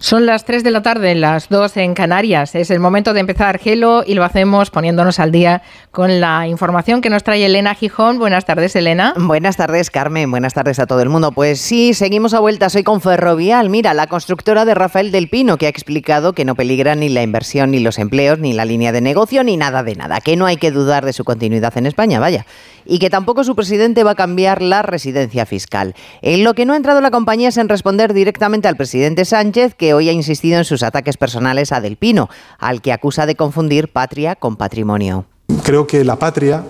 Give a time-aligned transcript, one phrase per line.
[0.00, 2.54] Son las 3 de la tarde, las 2 en Canarias.
[2.54, 7.00] Es el momento de empezar Gelo y lo hacemos poniéndonos al día con la información
[7.00, 8.20] que nos trae Elena Gijón.
[8.20, 9.14] Buenas tardes, Elena.
[9.16, 10.30] Buenas tardes, Carmen.
[10.30, 11.32] Buenas tardes a todo el mundo.
[11.32, 12.70] Pues sí, seguimos a vuelta.
[12.70, 13.70] Soy con Ferrovial.
[13.70, 17.24] Mira, la constructora de Rafael del Pino, que ha explicado que no peligra ni la
[17.24, 20.20] inversión, ni los empleos, ni la línea de negocio, ni nada de nada.
[20.20, 22.46] Que no hay que dudar de su continuidad en España, vaya.
[22.84, 25.96] Y que tampoco su presidente va a cambiar la residencia fiscal.
[26.22, 29.74] En lo que no ha entrado la compañía es en responder directamente al presidente Sánchez,
[29.74, 33.34] que hoy ha insistido en sus ataques personales a Del Pino, al que acusa de
[33.34, 35.26] confundir patria con patrimonio.
[35.62, 36.64] Creo que la patria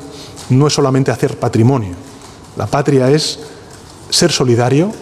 [0.51, 1.95] no es solamente hacer patrimonio.
[2.57, 3.41] La patria es
[4.11, 4.93] ser solidario,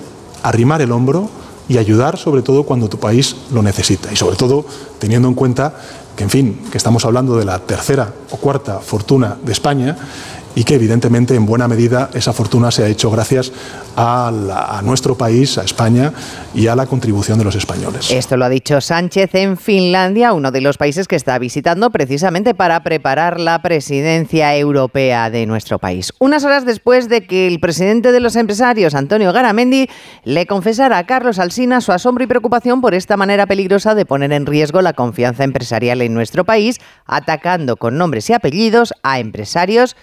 [0.42, 1.30] arrimar el hombro
[1.68, 4.12] y ayudar sobre todo cuando tu país lo necesita.
[4.12, 4.64] Y sobre todo
[4.98, 5.74] teniendo en cuenta
[6.16, 9.96] que, en fin, que estamos hablando de la tercera o cuarta fortuna de España
[10.56, 13.52] y que evidentemente en buena medida esa fortuna se ha hecho gracias
[13.94, 16.12] a, nuestro país, a España
[16.54, 18.10] y a la contribución de los españoles.
[18.10, 22.54] Esto lo ha dicho Sánchez en Finlandia, uno de los países que está visitando precisamente
[22.54, 26.14] para preparar la presidencia europea de nuestro país.
[26.20, 29.88] Unas horas después de que el presidente de los empresarios, Antonio Garamendi,
[30.24, 34.32] le confesara a Carlos Alsina su asombro y preocupación por esta manera peligrosa de poner
[34.32, 39.96] en riesgo la confianza empresarial en nuestro país, atacando con nombres y apellidos a empresarios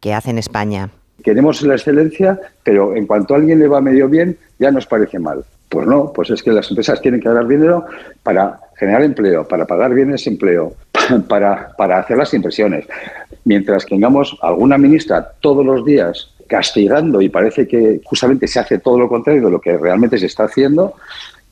[0.00, 0.90] que hace en España.
[1.22, 5.18] Queremos la excelencia, pero en cuanto a alguien le va medio bien, ya nos parece
[5.18, 5.44] mal.
[5.68, 7.84] Pues no, pues es que las empresas tienen que dar dinero
[8.22, 10.74] para generar empleo, para pagar bienes de empleo,
[11.28, 12.86] para, para hacer las inversiones.
[13.44, 18.98] Mientras tengamos alguna ministra todos los días castigando y parece que justamente se hace todo
[18.98, 20.94] lo contrario de lo que realmente se está haciendo,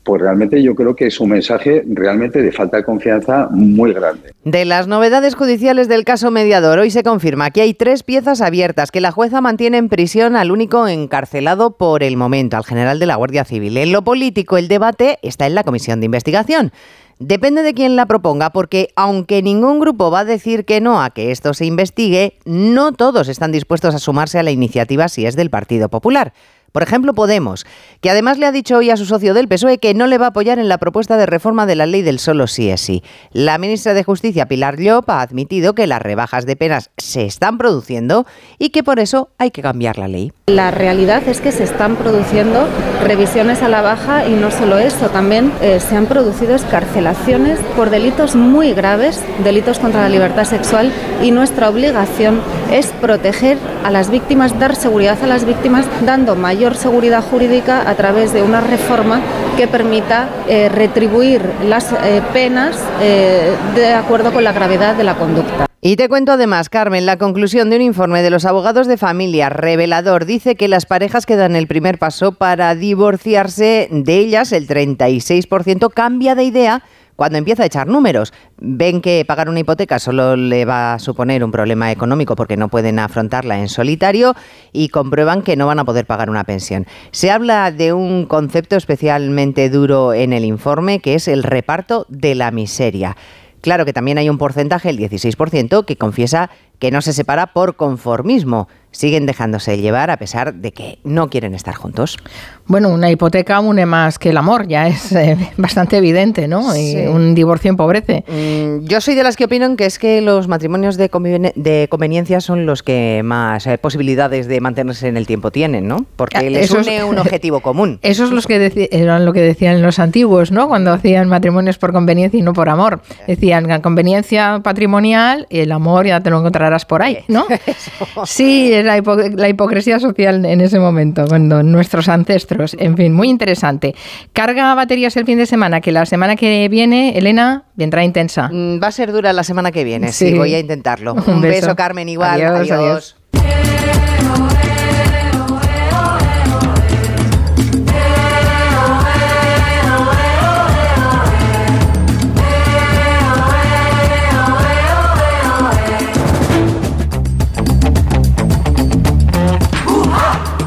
[0.05, 4.33] pues realmente yo creo que es un mensaje realmente de falta de confianza muy grande.
[4.43, 8.91] De las novedades judiciales del caso mediador, hoy se confirma que hay tres piezas abiertas
[8.91, 13.07] que la jueza mantiene en prisión al único encarcelado por el momento, al general de
[13.07, 13.77] la Guardia Civil.
[13.77, 16.71] En lo político, el debate está en la comisión de investigación.
[17.17, 21.09] Depende de quién la proponga, porque aunque ningún grupo va a decir que no a
[21.09, 25.35] que esto se investigue, no todos están dispuestos a sumarse a la iniciativa si es
[25.35, 26.33] del Partido Popular.
[26.75, 27.65] Por ejemplo, Podemos,
[28.01, 30.25] que además le ha dicho hoy a su socio del PSOE que no le va
[30.25, 33.01] a apoyar en la propuesta de reforma de la ley del solo sí es sí.
[33.31, 37.57] La ministra de Justicia, Pilar Llop, ha admitido que las rebajas de penas se están
[37.57, 38.25] produciendo
[38.59, 40.33] y que por eso hay que cambiar la ley.
[40.47, 42.67] La realidad es que se están produciendo
[43.05, 47.89] revisiones a la baja y no solo eso, también eh, se han producido escarcelaciones por
[47.89, 50.91] delitos muy graves, delitos contra la libertad sexual
[51.23, 56.75] y nuestra obligación es proteger a las víctimas, dar seguridad a las víctimas, dando mayor
[56.75, 59.21] seguridad jurídica a través de una reforma
[59.57, 65.15] que permita eh, retribuir las eh, penas eh, de acuerdo con la gravedad de la
[65.15, 65.65] conducta.
[65.81, 69.49] Y te cuento además, Carmen, la conclusión de un informe de los abogados de familia
[69.49, 74.67] revelador dice que las parejas que dan el primer paso para divorciarse de ellas, el
[74.67, 76.83] 36%, cambia de idea
[77.15, 81.43] cuando empieza a echar números, ven que pagar una hipoteca solo le va a suponer
[81.43, 84.35] un problema económico porque no pueden afrontarla en solitario
[84.73, 86.85] y comprueban que no van a poder pagar una pensión.
[87.11, 92.35] Se habla de un concepto especialmente duro en el informe que es el reparto de
[92.35, 93.15] la miseria.
[93.61, 97.75] Claro que también hay un porcentaje, el 16%, que confiesa que no se separa por
[97.75, 102.17] conformismo siguen dejándose llevar a pesar de que no quieren estar juntos.
[102.65, 106.75] Bueno, una hipoteca une más que el amor, ya es eh, bastante evidente, ¿no?
[106.75, 108.23] Y un divorcio empobrece.
[108.27, 111.09] Mm, yo soy de las que opinan que es que los matrimonios de,
[111.55, 116.05] de conveniencia son los que más eh, posibilidades de mantenerse en el tiempo tienen, ¿no?
[116.15, 117.99] Porque ah, les une un objetivo común.
[118.01, 120.67] Eso es los que eran lo que decían los antiguos, ¿no?
[120.67, 123.01] Cuando hacían matrimonios por conveniencia y no por amor.
[123.27, 127.45] Decían conveniencia patrimonial y el amor ya te lo encontrarás por ahí, ¿no?
[128.25, 133.95] sí, la, hipocresía social en ese momento, cuando nuestros ancestros, en fin, muy interesante.
[134.33, 138.49] Carga baterías el fin de semana, que la semana que viene, Elena, vendrá intensa.
[138.51, 141.13] Mm, va a ser dura la semana que viene, sí, voy a intentarlo.
[141.27, 141.75] Un, beso.
[141.75, 142.41] Carmen, igual.
[142.41, 143.15] adiós.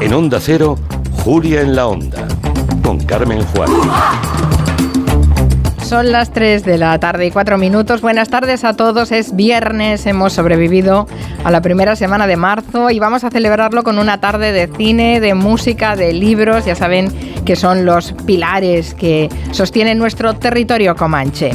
[0.01, 0.77] En Onda Cero,
[1.25, 2.25] Julia en la Onda,
[2.83, 3.69] con Carmen Juan.
[5.83, 7.99] Son las 3 de la tarde y 4 minutos.
[7.99, 9.11] Buenas tardes a todos.
[9.11, 11.05] Es viernes, hemos sobrevivido
[11.43, 15.19] a la primera semana de marzo y vamos a celebrarlo con una tarde de cine,
[15.19, 16.63] de música, de libros.
[16.63, 17.11] Ya saben
[17.43, 21.51] que son los pilares que sostienen nuestro territorio comanche.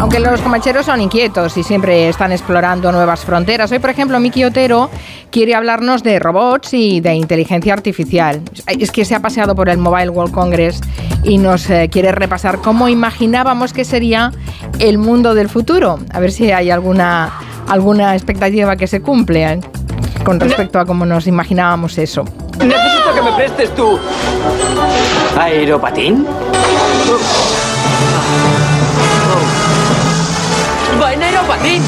[0.00, 3.72] Aunque los comancheros son inquietos y siempre están explorando nuevas fronteras.
[3.72, 4.90] Hoy, por ejemplo, Miki Otero
[5.30, 8.40] quiere hablarnos de robots y de inteligencia artificial.
[8.66, 10.80] Es que se ha paseado por el Mobile World Congress
[11.24, 14.32] y nos eh, quiere repasar cómo imaginábamos que sería
[14.78, 15.98] el mundo del futuro.
[16.12, 17.32] A ver si hay alguna,
[17.68, 19.60] alguna expectativa que se cumple eh,
[20.24, 22.24] con respecto a cómo nos imaginábamos eso.
[22.58, 23.98] Necesito que me prestes tu
[25.36, 26.26] aeropatín.
[31.02, 31.82] ¡Va en aeropatín!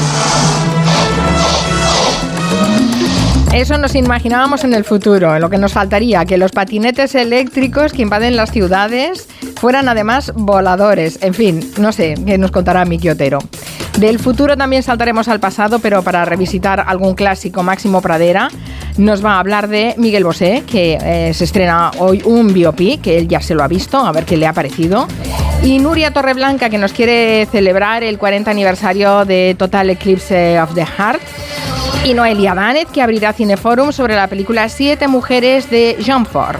[3.53, 5.37] Eso nos imaginábamos en el futuro.
[5.37, 9.27] Lo que nos faltaría, que los patinetes eléctricos que invaden las ciudades
[9.57, 11.19] fueran además voladores.
[11.21, 13.39] En fin, no sé, qué nos contará Miki Otero.
[13.97, 18.49] Del futuro también saltaremos al pasado, pero para revisitar algún clásico Máximo Pradera,
[18.97, 23.17] nos va a hablar de Miguel Bosé, que eh, se estrena hoy un biopic, que
[23.17, 25.07] él ya se lo ha visto, a ver qué le ha parecido.
[25.63, 30.85] Y Nuria Torreblanca, que nos quiere celebrar el 40 aniversario de Total Eclipse of the
[30.85, 31.21] Heart.
[32.03, 36.57] Y Noelia Danet, que abrirá Cineforum sobre la película Siete Mujeres de Jean Ford.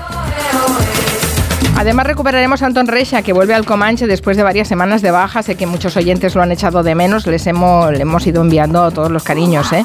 [1.81, 5.42] Además recuperaremos a Anton Recha, que vuelve al Comanche después de varias semanas de baja.
[5.42, 8.92] Sé que muchos oyentes lo han echado de menos, les hemos, le hemos ido enviando
[8.92, 9.74] todos los cariños.
[9.74, 9.83] ¿eh?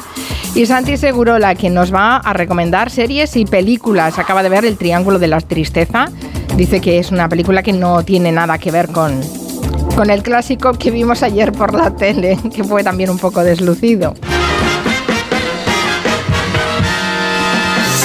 [0.53, 4.19] Y Santi Segurola, que nos va a recomendar series y películas.
[4.19, 6.11] Acaba de ver El Triángulo de la Tristeza.
[6.55, 9.19] Dice que es una película que no tiene nada que ver con,
[9.95, 14.13] con el clásico que vimos ayer por la tele, que fue también un poco deslucido.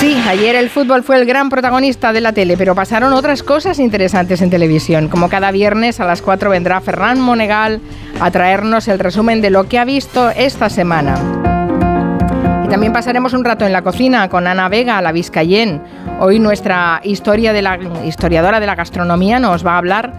[0.03, 3.79] Sí, ayer el fútbol fue el gran protagonista de la tele, pero pasaron otras cosas
[3.79, 5.07] interesantes en televisión.
[5.07, 7.81] Como cada viernes a las 4 vendrá Ferran Monegal
[8.19, 11.15] a traernos el resumen de lo que ha visto esta semana.
[12.65, 15.81] Y también pasaremos un rato en la cocina con Ana Vega, la Vizcayén.
[16.19, 20.15] Hoy nuestra historiadora de la gastronomía nos va a hablar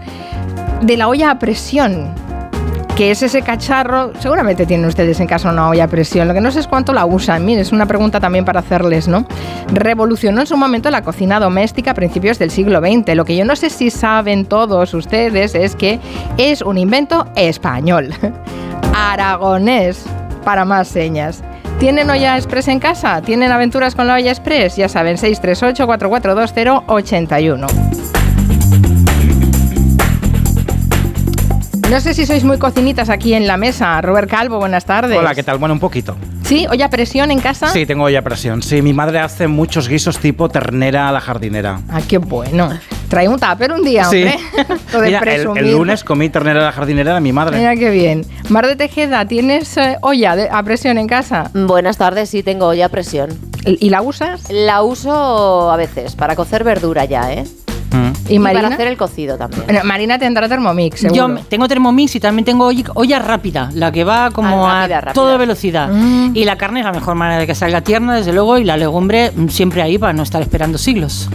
[0.80, 2.08] de la olla a presión,
[2.96, 6.40] que es ese cacharro, seguramente tienen ustedes en casa una olla a presión, lo que
[6.40, 9.26] no sé es cuánto la usan, Miren, es una pregunta también para hacerles, ¿no?
[9.72, 13.16] Revolucionó en su momento la cocina doméstica a principios del siglo XX.
[13.16, 15.98] Lo que yo no sé si saben todos ustedes es que
[16.38, 18.14] es un invento español,
[18.94, 20.04] aragonés,
[20.44, 21.42] para más señas.
[21.80, 23.20] ¿Tienen olla express en casa?
[23.22, 24.76] ¿Tienen aventuras con la olla express?
[24.76, 28.23] Ya saben, 638 4420
[31.90, 34.00] No sé si sois muy cocinitas aquí en la mesa.
[34.00, 35.16] Robert Calvo, buenas tardes.
[35.18, 35.58] Hola, ¿qué tal?
[35.58, 36.16] Bueno, un poquito.
[36.42, 36.66] ¿Sí?
[36.68, 37.68] ¿Olla a presión en casa?
[37.68, 38.62] Sí, tengo olla a presión.
[38.62, 41.80] Sí, mi madre hace muchos guisos tipo ternera a la jardinera.
[41.90, 42.70] Ah, qué bueno.
[43.08, 44.22] Trae un tupper un día, Sí.
[44.24, 44.38] hombre.
[44.92, 45.20] Todo de Mira,
[45.60, 47.58] el, lunes comí ternera a la jardinera de mi madre.
[47.58, 48.26] Mira qué bien.
[48.48, 51.50] Mar de Tejeda, ¿tienes eh, olla de- a presión en casa?
[51.54, 53.30] Buenas tardes, sí tengo olla a presión.
[53.66, 54.50] ¿Y y la usas?
[54.50, 57.44] La uso a veces para cocer verdura ya, ¿eh?
[57.94, 58.12] Mm.
[58.28, 58.62] ¿Y, Y, Marina?
[58.62, 59.64] para hacer el cocido también.
[59.66, 61.36] Bueno, Marina tendrá Thermomix, seguro.
[61.38, 65.00] Yo tengo Thermomix y también tengo olla, rápida, la que va como Ah, rápida, a
[65.00, 65.12] rápida.
[65.14, 65.88] toda velocidad.
[65.88, 66.32] Mm.
[66.34, 68.76] Y la carne es la mejor manera de que salga tierna, desde luego, y la
[68.76, 71.28] legumbre siempre ahí para no estar esperando siglos.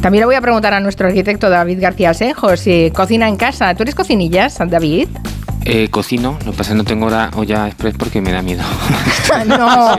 [0.00, 3.74] También le voy a preguntar a nuestro arquitecto David García Senjo si cocina en casa.
[3.74, 5.08] ¿Tú eres cocinillas, David?
[5.66, 8.40] Eh, cocino, lo que pasa es que no tengo hora olla express porque me da
[8.40, 8.62] miedo.
[9.46, 9.94] no,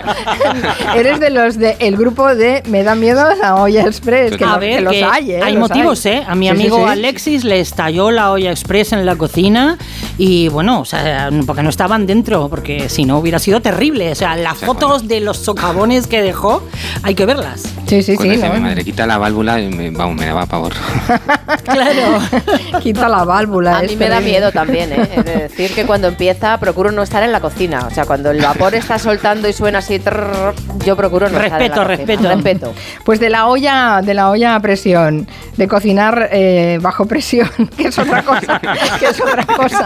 [0.95, 4.59] eres de los del grupo de Me da miedo la olla express, que, a lo-
[4.59, 5.39] ver, que los que hay, ¿eh?
[5.43, 6.23] hay Los motivos, ¿eh?
[6.27, 6.83] A mi Sí, amigo sí.
[6.89, 9.77] Alexis le estalló la olla express en la cocina
[10.17, 14.11] y bueno, o sea, porque no estaban dentro, porque si no hubiera sido terrible.
[14.11, 16.63] O sea, las fotos de los socavones que dejó,
[17.03, 17.63] hay que verlas.
[17.85, 18.41] Sí, sí, Cuando sí.
[18.41, 20.73] mi madre, quita la válvula, y me, vamos, me daba pavor.
[21.63, 22.19] Claro.
[22.81, 23.79] Quita la válvula.
[23.79, 25.49] A mí me da miedo también, ¿eh?
[25.51, 27.85] Es decir, que cuando empieza procuro no estar en la cocina.
[27.85, 30.53] O sea, cuando el vapor está soltando y suena así, trrr,
[30.85, 31.97] yo procuro no estar en Respeto, la cocina.
[32.15, 32.35] respeto.
[32.35, 32.73] Respeto.
[33.03, 37.87] Pues de la olla, de la olla a presión, de cocinar eh, bajo presión, que
[37.89, 38.59] es otra cosa,
[38.99, 39.85] que es otra cosa.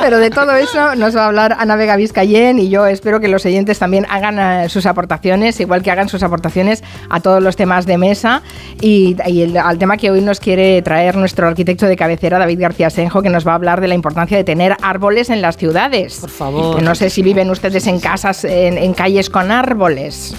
[0.00, 3.28] Pero de todo eso nos va a hablar Ana Vega Vizcayén y yo espero que
[3.28, 7.56] los oyentes también hagan eh, sus aportaciones, igual que hagan sus aportaciones a todos los
[7.56, 8.42] temas de mesa
[8.80, 12.60] y, y el- al tema que hoy nos quiere traer nuestro arquitecto de cabecera, David
[12.60, 15.56] García Senjo, que nos va a hablar de la importancia de tener árboles en las
[15.56, 16.18] ciudades.
[16.20, 16.76] Por favor.
[16.76, 20.34] Que no sé si viven ustedes en casas, en, en calles con árboles.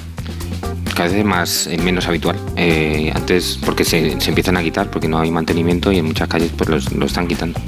[0.96, 2.38] Cada vez más eh, menos habitual.
[2.56, 6.28] Eh, antes, porque se, se empiezan a quitar, porque no hay mantenimiento y en muchas
[6.30, 7.60] calles pues los, lo están quitando.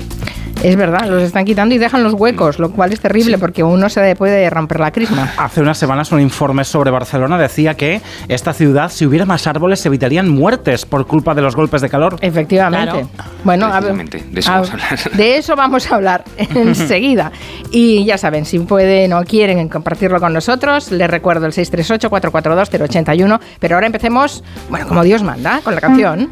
[0.63, 3.89] Es verdad, los están quitando y dejan los huecos, lo cual es terrible porque uno
[3.89, 5.31] se puede romper la crisma.
[5.37, 9.79] Hace unas semanas un informe sobre Barcelona decía que esta ciudad, si hubiera más árboles,
[9.79, 12.17] se evitarían muertes por culpa de los golpes de calor.
[12.21, 12.91] Efectivamente.
[12.91, 13.09] Claro.
[13.43, 15.11] Bueno, a ver, Precisamente, de eso a- vamos a hablar.
[15.13, 17.31] de eso vamos a hablar enseguida.
[17.71, 23.39] Y ya saben, si pueden o quieren compartirlo con nosotros, les recuerdo el 638-442-081.
[23.59, 26.29] Pero ahora empecemos, bueno, como Dios manda, con la canción.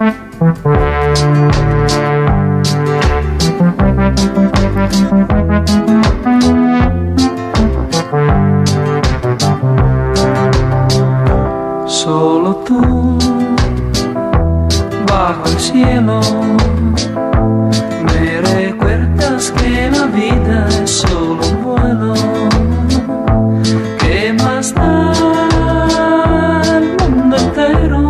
[11.85, 13.17] Solo tú,
[15.05, 16.21] bajo el cielo,
[18.05, 22.13] me recuerdas que la vida es solo un vuelo,
[23.99, 25.11] que más da
[26.61, 28.09] al mundo entero,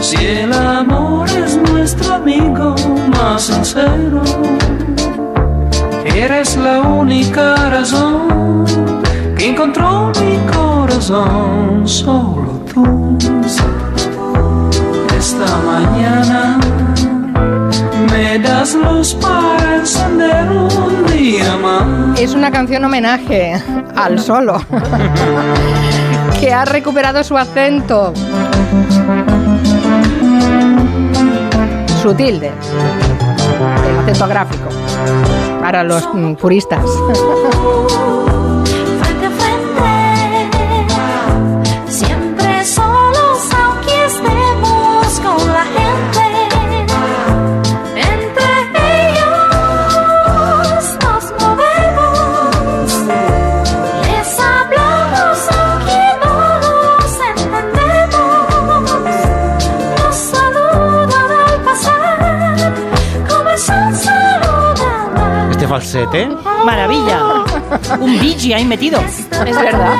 [0.00, 2.74] si el amor es nuestro amigo
[3.16, 4.23] más sincero.
[6.14, 8.64] Eres la única razón
[9.36, 13.18] que encontró mi corazón, solo tú.
[15.18, 16.58] Esta mañana
[18.12, 22.20] me das luz para encender un día más.
[22.20, 23.60] Es una canción homenaje
[23.96, 24.64] al solo,
[26.40, 28.12] que ha recuperado su acento.
[32.02, 32.52] Su tilde,
[33.88, 34.68] el acento gráfico,
[35.64, 36.84] para los mm, puristas.
[65.78, 66.28] falsete.
[66.64, 67.18] Maravilla.
[67.98, 69.00] Un Bigi ahí metido.
[69.00, 69.96] Es verdad.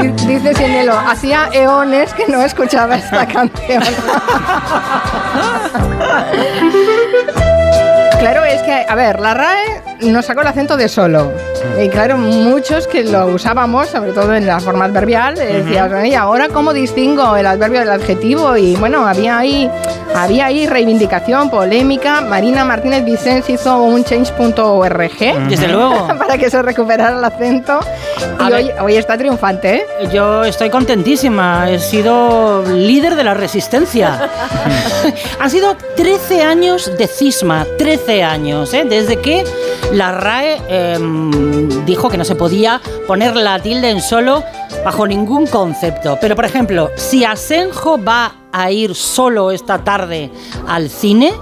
[0.00, 3.82] Di- Dice Sinelo, hacía eones que no escuchaba esta canción.
[8.20, 11.32] Claro, es que, a ver, la RAE nos sacó el acento de solo.
[11.80, 16.16] Y claro, muchos que lo usábamos, sobre todo en la forma adverbial, eh, decías, "Oye,
[16.16, 18.56] ahora cómo distingo el adverbio del adjetivo?
[18.56, 19.70] Y bueno, había ahí,
[20.14, 22.20] había ahí reivindicación, polémica.
[22.20, 25.48] Marina Martínez Vicens hizo un change.org.
[25.48, 26.08] Desde luego.
[26.18, 27.80] para que se recuperara el acento.
[28.38, 29.86] A Y hoy está triunfante, ¿eh?
[30.12, 34.28] Yo estoy contentísima, he sido líder de la resistencia.
[35.40, 38.84] Han sido 13 años de cisma, 13 años, ¿eh?
[38.88, 39.44] desde que
[39.92, 44.42] la RAE em, dijo que no se podía poner la tilde en solo
[44.84, 46.18] bajo ningún concepto.
[46.20, 50.30] Pero, por ejemplo, si Asenjo va a ir solo esta tarde
[50.66, 51.32] al cine,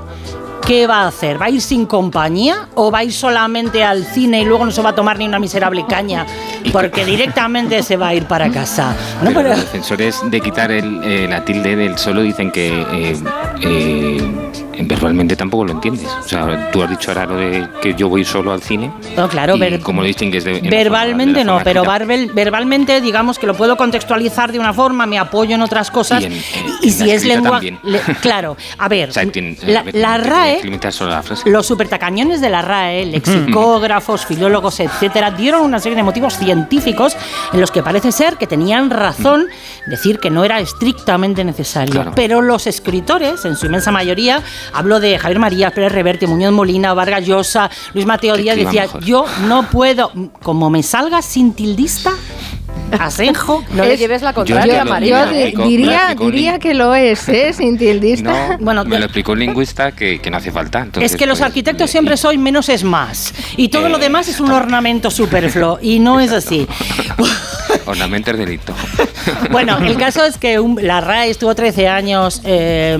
[0.66, 1.40] ¿Qué va a hacer?
[1.40, 4.70] ¿Va a ir sin compañía o va a ir solamente al cine y luego no
[4.70, 6.26] se va a tomar ni una miserable caña?
[6.70, 8.94] Porque directamente se va a ir para casa.
[9.22, 13.16] No, pero- los defensores de quitar el, eh, la tilde del solo dicen que eh,
[13.62, 16.06] eh, verbalmente tampoco lo entiendes.
[16.06, 18.90] O sea, tú has dicho ahora lo de que yo voy solo al cine.
[19.16, 22.30] No, claro, y ver- ¿Cómo lo distingues de, Verbalmente forma- de la no, pero verbal-
[22.34, 26.22] verbalmente digamos que lo puedo contextualizar de una forma, me apoyo en otras cosas.
[26.22, 27.60] Y en- y, en- y en si es lengua...
[27.60, 30.60] le- claro, a ver, O sea, tien- la, ver, RAE...
[30.62, 31.42] la.
[31.46, 37.16] Los supertacañones de la RAE, lexicógrafos, filólogos, etcétera, dieron una serie de motivos científicos
[37.52, 39.46] en los que parece ser que tenían razón
[39.86, 41.92] decir que no era estrictamente necesario.
[41.92, 42.12] Claro.
[42.14, 46.94] Pero los escritores, en su inmensa mayoría, hablo de Javier María, Pérez Reverte, Muñoz Molina,
[46.94, 49.04] Vargas Llosa, Luis Mateo Díaz, decía, mejor.
[49.04, 50.12] yo no puedo,
[50.42, 52.12] como me salga sin tildista,
[52.98, 55.26] asenjo, No le Es- lleves la contraria, Marina.
[55.50, 57.52] Yo diría, que lo es, ¿eh?
[57.56, 58.30] Sin tildista.
[58.50, 60.80] No, Bueno, me lo explicó un lingüista que, que no hace falta.
[60.80, 63.32] entonces, es que los pues, arquitectos eh, siempre soy menos es más.
[63.56, 65.78] Y todo lo Eh, demás es un ornamento superfluo.
[65.82, 66.66] Y no es así.
[67.86, 68.74] Ornamento es delito.
[69.50, 72.98] Bueno, el caso es que un- la RAE estuvo 13 años eh,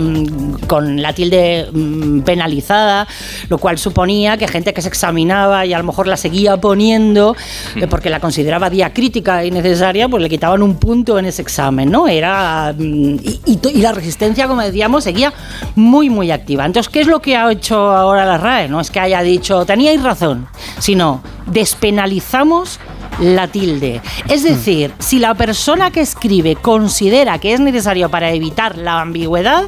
[0.66, 3.06] con la tilde mm, penalizada,
[3.48, 7.34] lo cual suponía que gente que se examinaba y a lo mejor la seguía poniendo
[7.76, 9.79] eh, porque la consideraba diacrítica y necesaria,
[10.10, 12.06] pues le quitaban un punto en ese examen, ¿no?
[12.08, 15.32] Era mm, y, y la resistencia, como decíamos, seguía
[15.76, 16.66] muy muy activa.
[16.66, 18.68] Entonces, ¿qué es lo que ha hecho ahora la RAE?
[18.68, 20.46] No es que haya dicho teníais razón,
[20.78, 22.78] sino despenalizamos
[23.20, 24.00] la tilde.
[24.28, 29.64] Es decir, si la persona que escribe considera que es necesario para evitar la ambigüedad,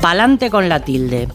[0.00, 1.28] pa'lante con la tilde.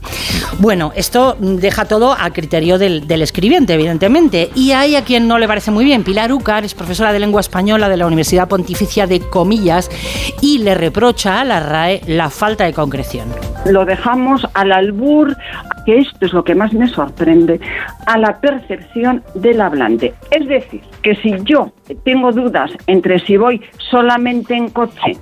[0.60, 4.50] Bueno, esto deja todo a criterio del, del escribiente, evidentemente.
[4.56, 6.04] Y hay a quien no le parece muy bien.
[6.04, 9.90] Pilar Ucar es profesora de lengua española de la Universidad Pontificia de Comillas
[10.42, 13.28] y le reprocha a la RAE la falta de concreción.
[13.66, 15.36] lo dejamos al albur,
[15.86, 17.60] que esto es lo que más me sorprende,
[18.06, 20.14] a la percepción del hablante.
[20.32, 21.72] Es decir, que si yo
[22.04, 25.18] tengo dudas entre si voy solamente en coche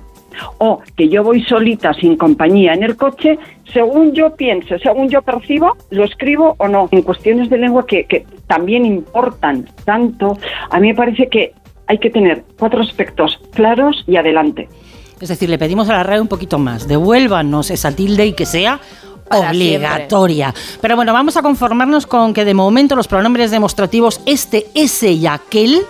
[0.58, 3.38] o que yo voy solita sin compañía en el coche,
[3.72, 6.88] según yo pienso, según yo percibo, lo escribo o no.
[6.90, 10.38] En cuestiones de lengua que, que también importan tanto,
[10.70, 11.52] a mí me parece que
[11.86, 14.68] hay que tener cuatro aspectos claros y adelante.
[15.20, 16.86] Es decir, le pedimos a la RAE un poquito más.
[16.86, 18.80] Devuélvanos esa tilde y que sea
[19.28, 20.54] Para obligatoria.
[20.80, 25.26] Pero bueno, vamos a conformarnos con que de momento los pronombres demostrativos este, ese y
[25.26, 25.80] aquel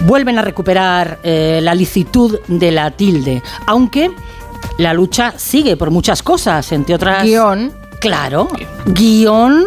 [0.00, 3.42] vuelven a recuperar eh, la licitud de la tilde.
[3.66, 4.10] Aunque
[4.78, 7.24] la lucha sigue por muchas cosas, entre otras...
[7.24, 7.85] Guión.
[8.00, 8.48] Claro,
[8.86, 9.66] guion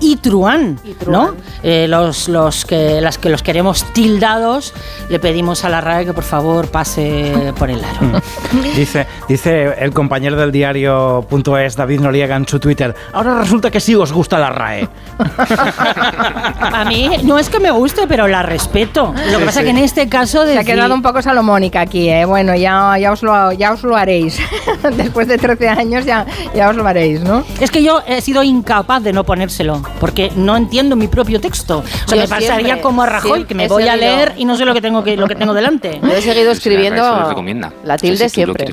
[0.00, 1.34] y Truán, ¿no?
[1.62, 4.72] Eh, los, los, que, las que los queremos tildados,
[5.08, 8.20] le pedimos a la RAE que por favor pase por el aro.
[8.76, 13.94] Dice, dice el compañero del diario.es, David Noriega, en su Twitter, ahora resulta que sí
[13.94, 14.88] os gusta la RAE.
[15.18, 19.14] A mí no es que me guste, pero la respeto.
[19.30, 19.64] Lo que Sí, pasa sí.
[19.64, 20.44] que en este caso...
[20.46, 22.24] Se ha quedado un poco salomónica aquí, ¿eh?
[22.24, 24.38] Bueno, ya, ya, os, lo, ya os lo haréis.
[24.96, 27.44] Después de 13 años ya, ya os lo haréis, ¿no?
[27.66, 31.78] Es que yo he sido incapaz de no ponérselo, porque no entiendo mi propio texto.
[31.78, 34.44] O sea, Yo me pasaría siempre, como a Rajoy, que me voy a leer y
[34.44, 35.98] no sé lo que tengo, que, lo que tengo delante.
[36.00, 37.72] Yo he seguido escribiendo recomienda.
[37.82, 38.72] la tilde O sea, si siempre.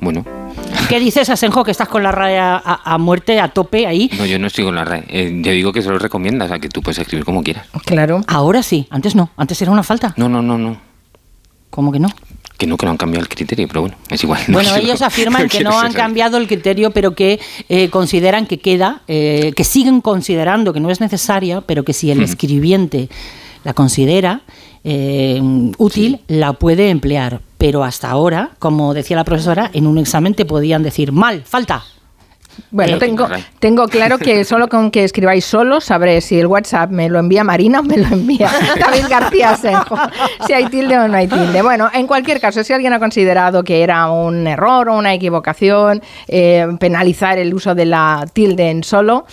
[0.00, 0.24] Bueno,
[0.88, 4.10] ¿Qué dices, Asenjo, que estás con la raya a, a muerte, a tope ahí?
[4.16, 5.04] no, yo no estoy con la RAE.
[5.08, 7.66] Eh, yo digo que se lo recomienda, o sea, que tú puedes escribir como quieras.
[7.84, 8.22] Claro.
[8.28, 10.14] Ahora sí, antes no, antes era una falta.
[10.16, 10.91] No, no, no, no.
[11.72, 12.08] ¿Cómo que no?
[12.58, 14.42] Que no, que no han cambiado el criterio, pero bueno, es igual.
[14.46, 18.46] No Bueno, quiero- ellos afirman que no han cambiado el criterio, pero que eh, consideran
[18.46, 23.08] que queda, eh, que siguen considerando que no es necesaria, pero que si el escribiente
[23.64, 24.42] la considera
[24.84, 25.40] eh,
[25.78, 27.40] útil, la puede emplear.
[27.56, 31.84] Pero hasta ahora, como decía la profesora, en un examen te podían decir mal, falta.
[32.70, 33.28] Bueno, tengo,
[33.58, 37.44] tengo claro que solo con que escribáis solo sabré si el WhatsApp me lo envía
[37.44, 39.96] Marina o me lo envía David García Senjo.
[40.46, 41.62] Si hay tilde o no hay tilde.
[41.62, 46.02] Bueno, en cualquier caso, si alguien ha considerado que era un error o una equivocación
[46.28, 49.26] eh, penalizar el uso de la tilde en solo.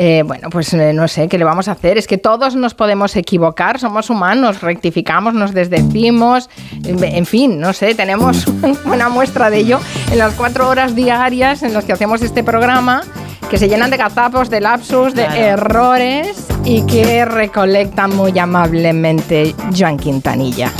[0.00, 1.98] Eh, bueno, pues eh, no sé qué le vamos a hacer.
[1.98, 6.48] Es que todos nos podemos equivocar, somos humanos, rectificamos, nos desdecimos,
[6.84, 8.46] en fin, no sé, tenemos
[8.84, 9.80] una muestra de ello
[10.12, 13.02] en las cuatro horas diarias en las que hacemos este programa,
[13.50, 15.40] que se llenan de gazapos, de lapsus, de Claro.
[15.40, 20.70] errores y que recolecta muy amablemente Joan Quintanilla.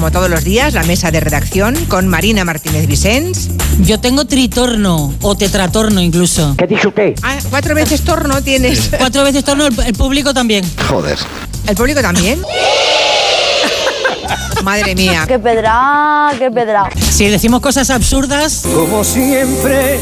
[0.00, 3.50] Como todos los días, la mesa de redacción con Marina Martínez Vicens.
[3.80, 6.54] Yo tengo tritorno o tetratorno incluso.
[6.56, 7.14] ¿Qué dijo qué?
[7.22, 8.92] Ah, cuatro veces torno tienes.
[8.96, 10.64] Cuatro veces torno, el, el público también.
[10.88, 11.18] Joder.
[11.66, 12.40] ¿El público también?
[14.62, 15.26] Madre mía.
[15.28, 16.88] Qué pedra, qué pedra.
[17.10, 18.62] Si decimos cosas absurdas.
[18.74, 20.00] Como siempre,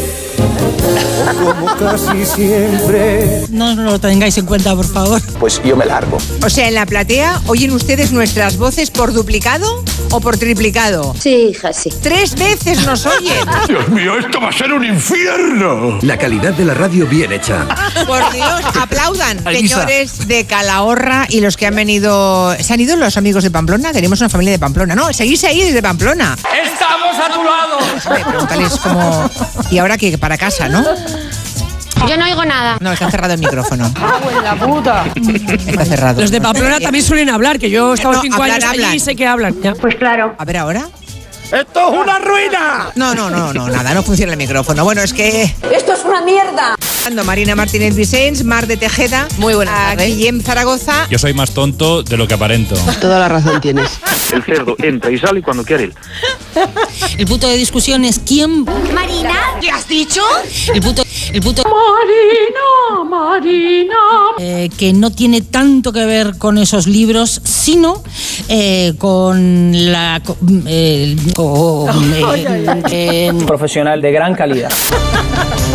[1.43, 3.45] como casi siempre.
[3.51, 5.21] No, no lo tengáis en cuenta, por favor.
[5.39, 6.19] Pues yo me largo.
[6.45, 11.15] O sea, en la platea, ¿oyen ustedes nuestras voces por duplicado o por triplicado?
[11.19, 11.91] Sí, hija, sí.
[12.03, 13.47] Tres veces nos oyen.
[13.69, 15.99] Dios mío, esto va a ser un infierno.
[16.03, 17.67] La calidad de la radio bien hecha.
[18.07, 22.55] Por Dios, aplaudan, señores de Calahorra y los que han venido.
[22.61, 23.93] ¿Se han ido los amigos de Pamplona?
[23.93, 24.95] Tenemos una familia de Pamplona.
[24.95, 26.37] No, seguís ahí desde Pamplona.
[26.65, 28.25] ¡Estamos a tu lado!
[28.25, 29.31] Pregúntales cómo.
[29.71, 30.85] Y ahora que para casa, ¿no?
[32.07, 32.77] Yo no oigo nada.
[32.81, 33.91] No, está cerrado el micrófono.
[34.45, 35.07] la puta!
[35.67, 36.21] Está cerrado.
[36.21, 38.83] Los de Pamplona también suelen hablar, que yo he estado No, cinco hablan, años allí
[38.83, 38.95] hablan.
[38.97, 39.55] y sé que hablan.
[39.81, 40.35] Pues claro.
[40.37, 40.87] A ver ahora.
[41.53, 42.93] ¡Esto es una ruina!
[42.95, 44.85] No, no, no, no, nada, no funciona el micrófono.
[44.85, 45.45] Bueno, es que.
[45.73, 46.75] ¡Esto es una mierda!
[47.25, 49.27] Marina Martínez Vicens, Mar de Tejeda.
[49.39, 51.07] Muy buenas Guillem Zaragoza.
[51.09, 52.75] Yo soy más tonto de lo que aparento.
[53.01, 53.91] Toda la razón tienes.
[54.31, 55.91] El cerdo entra y sale cuando quiere.
[57.17, 58.65] El punto de discusión es quién.
[58.95, 60.21] Marina, ¿qué has dicho?
[60.75, 61.03] El punto.
[61.33, 61.63] El punto.
[61.65, 63.95] Marina, Marina.
[64.39, 68.03] eh, que no tiene tanto que ver con esos libros, sino
[68.49, 70.21] eh, con la.
[70.67, 71.89] eh, con,
[72.91, 74.73] eh, Profesional de gran calidad.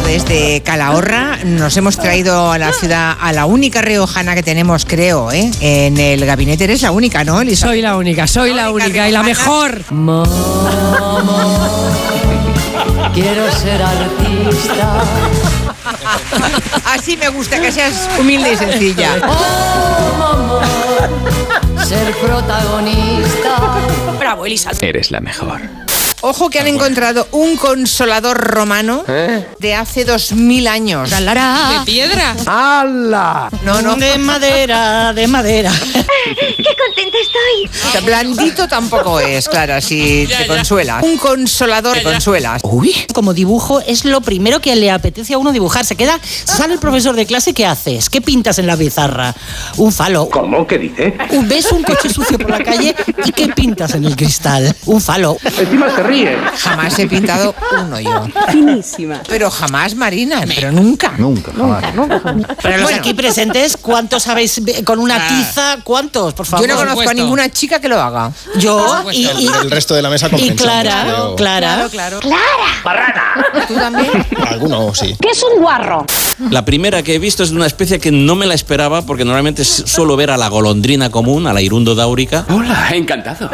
[0.05, 5.31] Desde Calahorra nos hemos traído a la ciudad a la única riojana que tenemos, creo,
[5.31, 5.49] ¿eh?
[5.61, 7.67] En el gabinete eres la única, ¿no, Elisa?
[7.67, 9.83] Soy la única, soy la única y la mejor.
[13.13, 15.01] Quiero ser artista.
[16.93, 19.11] Así me gusta que seas humilde y sencilla.
[21.83, 23.77] Ser protagonista.
[24.17, 24.71] Bravo, Elisa.
[24.81, 25.61] Eres la mejor.
[26.25, 29.03] Ojo que han encontrado un consolador romano
[29.59, 31.09] de hace dos mil años.
[31.09, 32.33] ¿De piedra?
[32.45, 33.49] ¡Hala!
[33.63, 33.97] No, no.
[33.97, 35.69] De madera, de madera.
[35.83, 38.03] ¡Qué contenta estoy!
[38.05, 41.03] Blandito tampoco es, Clara, si te consuelas.
[41.03, 42.61] Un consolador te consuelas.
[42.63, 42.95] Uy.
[43.13, 45.83] Como dibujo es lo primero que le apetece a uno dibujar.
[45.83, 48.09] Se queda, sale el profesor de clase, ¿qué haces?
[48.09, 49.35] ¿Qué pintas en la pizarra?
[49.75, 50.29] Un falo.
[50.29, 50.65] ¿Cómo?
[50.65, 51.17] ¿Qué dice?
[51.31, 54.73] Un- ¿Ves un coche sucio por la calle y qué pintas en el cristal?
[54.85, 55.35] Un falo.
[55.43, 56.12] Encima se ríe.
[56.57, 58.27] Jamás he pintado uno yo.
[58.51, 59.21] Finísima.
[59.27, 61.13] Pero jamás, Marina, pero nunca.
[61.17, 61.83] Nunca, jamás.
[62.61, 62.97] Pero los Bueno.
[62.99, 65.77] aquí presentes, ¿cuántos sabéis eh, con una tiza?
[65.83, 66.33] ¿Cuántos?
[66.33, 66.67] Por favor.
[66.67, 68.31] Yo no conozco a ninguna chica que lo haga.
[68.57, 71.35] Yo y, y- El resto de la mesa y compensamos, Clara, creo.
[71.35, 71.87] Clara.
[71.89, 72.19] claro.
[73.67, 74.25] ¿Tú también?
[74.47, 75.15] Algunos sí.
[75.19, 76.05] ¿Qué es un guarro?
[76.49, 79.23] La primera que he visto es de una especie que no me la esperaba porque
[79.25, 82.45] normalmente suelo ver a la golondrina común, a la irundo dáurica.
[82.49, 83.49] Hola, encantado.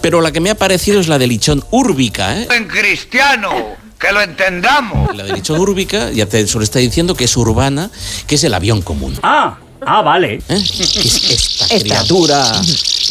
[0.00, 2.48] Pero la que me ha parecido es la de lichón úrbica, ¿eh?
[2.50, 3.50] En cristiano.
[3.98, 5.16] Que lo entendamos.
[5.16, 7.90] La del Ichón Urbica ya te solo está diciendo que es urbana,
[8.26, 9.18] que es el avión común.
[9.22, 10.34] Ah, ah, vale.
[10.34, 10.40] ¿Eh?
[10.48, 12.60] Que es esta criatura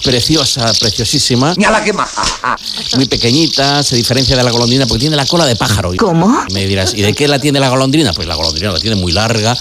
[0.04, 1.56] preciosa, preciosísima.
[1.58, 2.56] la que maja.
[2.98, 5.92] Muy pequeñita, se diferencia de la golondrina porque tiene la cola de pájaro.
[5.98, 6.44] ¿Cómo?
[6.50, 8.14] Y Me dirás, ¿y de qué la tiene la golondrina?
[8.14, 9.58] Pues la golondrina la tiene muy larga.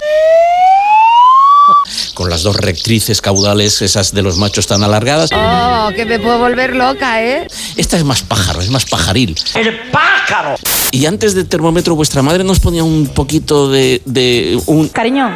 [2.15, 5.29] Con las dos rectrices caudales, esas de los machos tan alargadas.
[5.33, 7.45] Oh, que me puedo volver loca, ¿eh?
[7.75, 9.35] Esta es más pájaro, es más pajaril.
[9.53, 10.55] ¡El pájaro!
[10.91, 14.87] Y antes del termómetro, vuestra madre nos ponía un poquito de, de un...
[14.87, 15.29] Cariño,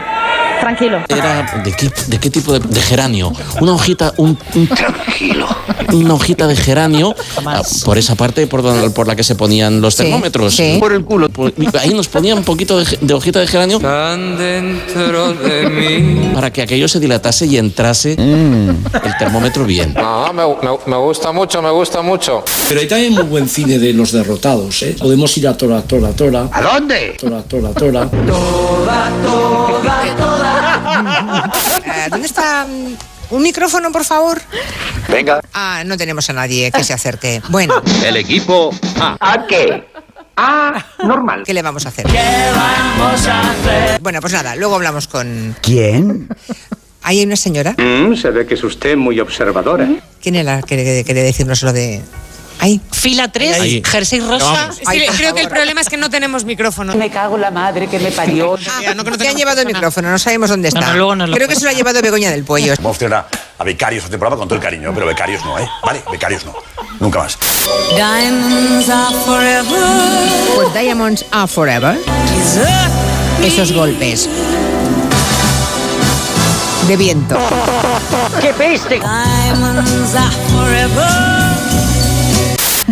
[0.60, 1.00] tranquilo.
[1.08, 3.32] Era, ¿de qué, de qué tipo de, de geranio?
[3.62, 4.36] Una hojita, un,
[4.76, 5.48] Tranquilo.
[5.94, 9.82] Una hojita de geranio ah, por esa parte por, donde- por la que se ponían
[9.82, 10.56] los Sí, termómetros.
[10.56, 10.78] sí.
[10.80, 11.30] Por el culo.
[11.30, 16.32] Por- ahí nos ponían un poquito de, de hojita de geranio dentro de mí.
[16.34, 18.70] para que aquello se dilatase y entrase Mm.
[19.04, 19.94] el termómetro bien.
[19.94, 22.44] No, me, me- me gusta mucho, me gusta mucho.
[22.68, 24.96] Pero hay también muy buen cine de los derrotados, ¿eh?
[25.00, 26.48] Podemos ir a Tora, Tora, Tora.
[26.52, 27.16] ¿A dónde?
[27.20, 28.10] Tora, Tora, Tora.
[31.86, 34.42] Eh, ¿Dónde está mm, un micrófono, por favor?
[35.08, 35.42] Venga.
[35.54, 37.42] Ah, no tenemos a nadie que se acerque.
[37.50, 39.18] Bueno, El equipo A.
[39.20, 39.88] ¿A qué?
[40.36, 41.44] A normal.
[41.46, 42.06] ¿qué le vamos a hacer?
[42.08, 44.02] vamos a hacer?
[44.02, 45.56] Bueno, pues nada, luego hablamos con...
[45.62, 46.30] ¿Quién?
[47.04, 47.76] Ahí hay una señora.
[47.78, 49.88] Mm, se ve que es usted muy observadora.
[50.22, 52.02] ¿Quién era que que quería decirnos lo de...?
[52.60, 52.82] Ahí.
[52.92, 53.82] Fila 3, Ahí.
[53.86, 54.70] jersey rosa.
[54.86, 56.94] Ay, creo que el problema es que no tenemos micrófono.
[56.96, 58.58] Me cago en la madre que me parió.
[58.70, 60.94] Ah, te han llevado el micrófono, no sabemos dónde está.
[60.94, 62.74] No, no, luego Creo que se lo ha llevado Begoña del Pollo.
[62.78, 63.26] Vamos a hacer una-
[63.58, 65.68] a becarios este programa con todo el cariño, pero becarios no, ¿eh?
[65.84, 66.02] ¿Vale?
[66.12, 66.54] Becarios no.
[67.00, 67.38] Nunca más.
[67.96, 69.80] Diamonds are forever.
[70.56, 71.98] Pues Diamonds Are Forever.
[73.44, 74.30] Esos golpes.
[76.88, 77.38] De viento.
[78.42, 79.00] ¡Qué peste!
[79.00, 81.29] Diamonds are forever.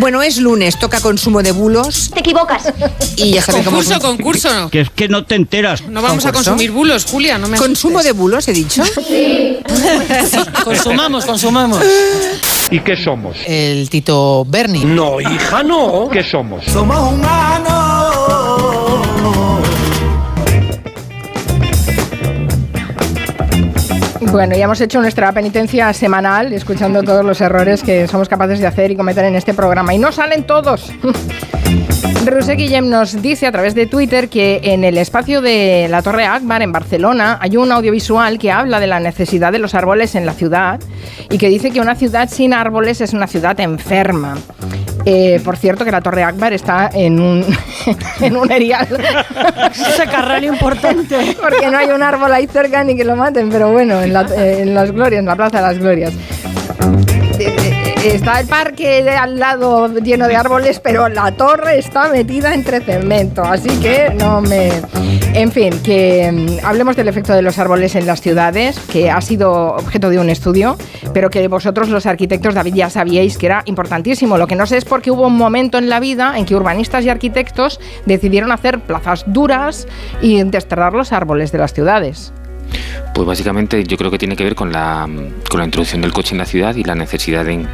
[0.08, 2.10] Bueno, es lunes, toca consumo de bulos.
[2.14, 2.72] Te equivocas.
[3.16, 3.76] Y ya sabes cómo...
[3.76, 4.54] Concurso, concurso.
[4.54, 5.82] No, Que es que no te enteras.
[5.82, 6.52] no vamos a ¿Concurso?
[6.52, 7.36] consumir bulos, Julia.
[7.36, 8.82] No me ¿Consumo de bulos, he dicho?
[10.64, 11.82] Consumamos, consumamos.
[12.70, 13.36] ¿Y qué somos?
[13.46, 14.82] El Tito Berni.
[14.82, 16.08] No, hija, no.
[16.10, 16.64] ¿Qué somos?
[16.64, 17.47] Somos humanos.
[24.20, 28.66] Bueno, ya hemos hecho nuestra penitencia semanal, escuchando todos los errores que somos capaces de
[28.66, 29.94] hacer y cometer en este programa.
[29.94, 30.92] Y no salen todos.
[32.26, 36.26] Rusé Guillem nos dice a través de Twitter que en el espacio de la Torre
[36.26, 40.26] Akbar en Barcelona hay un audiovisual que habla de la necesidad de los árboles en
[40.26, 40.80] la ciudad
[41.30, 44.36] y que dice que una ciudad sin árboles es una ciudad enferma.
[45.10, 47.42] Eh, por cierto, que la Torre Akbar está en un,
[48.20, 48.86] en un erial.
[49.72, 51.34] Ese carril importante.
[51.40, 54.26] Porque no hay un árbol ahí cerca ni que lo maten, pero bueno, en, la-
[54.36, 56.12] eh, en las glorias, en la Plaza de las Glorias.
[58.04, 62.80] Está el parque de al lado lleno de árboles, pero la torre está metida entre
[62.80, 64.70] cemento, así que no me...
[65.34, 69.20] En fin, que mm, hablemos del efecto de los árboles en las ciudades, que ha
[69.20, 70.76] sido objeto de un estudio,
[71.12, 74.38] pero que vosotros los arquitectos, David, ya sabíais que era importantísimo.
[74.38, 77.04] Lo que no sé es porque hubo un momento en la vida en que urbanistas
[77.04, 79.86] y arquitectos decidieron hacer plazas duras
[80.22, 82.32] y desterrar los árboles de las ciudades.
[83.14, 85.08] Pues básicamente yo creo que tiene que ver con la,
[85.50, 87.66] con la introducción del coche en la ciudad y la necesidad de,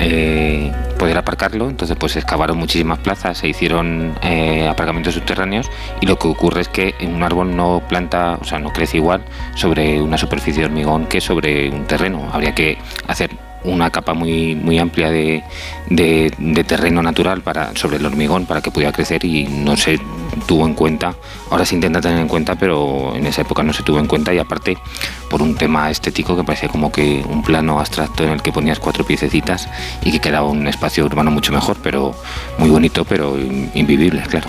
[0.00, 1.68] eh, poder aparcarlo.
[1.68, 5.70] Entonces pues se excavaron muchísimas plazas, se hicieron eh, aparcamientos subterráneos
[6.00, 9.24] y lo que ocurre es que un árbol no planta, o sea, no crece igual
[9.54, 12.28] sobre una superficie de hormigón que sobre un terreno.
[12.32, 13.30] Habría que hacer
[13.66, 15.42] una capa muy, muy amplia de,
[15.90, 20.00] de- terreno natural para, sobre el hormigón para que pudiera crecer y no se
[20.46, 21.14] tuvo en cuenta.
[21.50, 24.32] Ahora se intenta tener en cuenta, pero en esa época no se tuvo en cuenta
[24.34, 24.76] y aparte
[25.30, 28.78] por un tema estético que parecía como que un plano abstracto en el que ponías
[28.78, 29.68] cuatro piececitas
[30.02, 32.14] y que quedaba un espacio urbano mucho mejor, pero
[32.58, 34.48] muy bonito, pero in- invivible, claro.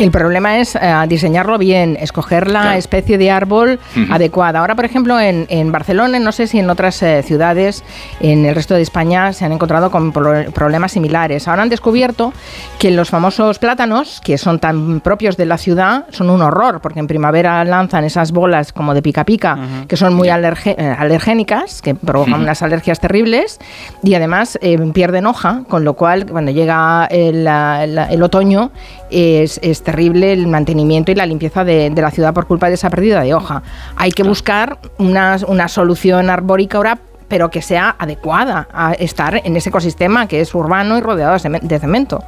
[0.00, 2.78] El problema es eh, diseñarlo bien, escoger la Claro.
[2.78, 3.78] especie de árbol
[4.10, 4.58] adecuada.
[4.58, 7.84] Ahora, por ejemplo, en, en Barcelona, no sé si en otras eh, ciudades,
[8.18, 11.46] en el resto de España, se han encontrado con pro- problemas similares.
[11.46, 12.32] Ahora han descubierto
[12.80, 16.98] que los famosos plátanos, que son tan propios de la ciudad, son un horror, porque
[16.98, 21.82] en primavera lanzan esas bolas como de pica pica, que son muy alerge- eh, alergénicas,
[21.82, 23.60] que provocan unas alergias terribles,
[24.02, 28.72] y además eh, pierden hoja, con lo cual cuando llega el, la- el otoño
[29.14, 32.74] es, es terrible el mantenimiento y la limpieza de, de la ciudad por culpa de
[32.74, 33.62] esa pérdida de hoja.
[33.96, 39.56] Hay que buscar una, una solución arbórica ahora pero que sea adecuada a estar en
[39.56, 42.22] ese ecosistema que es urbano y rodeado de cemen- de cemento.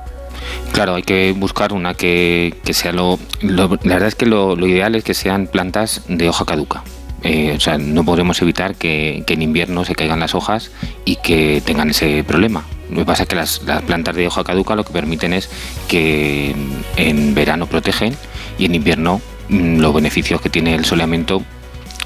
[0.73, 4.57] Claro, hay que buscar una que, que sea lo, lo- La verdad es que lo,
[4.57, 6.83] lo ideal es que sean plantas de hoja caduca.
[7.23, 10.71] eh, o sea, no podemos evitar que, que en invierno se caigan las hojas
[11.05, 12.65] y que tengan ese problema.
[12.91, 15.49] Lo que pasa es que las, las plantas de hoja caduca lo que permiten es
[15.89, 16.55] que
[16.97, 18.17] en verano protegen
[18.59, 21.43] y en invierno mm, los beneficios que tiene el soleamiento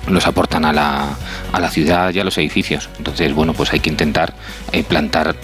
[0.09, 1.17] los aportan a la,
[1.53, 2.89] a la ciudad y a los edificios.
[2.97, 4.33] Entonces, bueno, pues hay que intentar
[4.73, 5.37] eh, plantar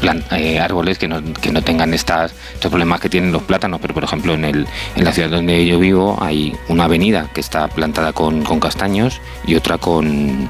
[0.00, 2.32] plan- eh, árboles que no, que no tengan estos
[2.70, 3.80] problemas que tienen los plátanos.
[3.82, 7.40] Pero, por ejemplo, en, el, en la ciudad donde yo vivo hay una avenida que
[7.42, 10.48] está plantada con, con castaños y otra con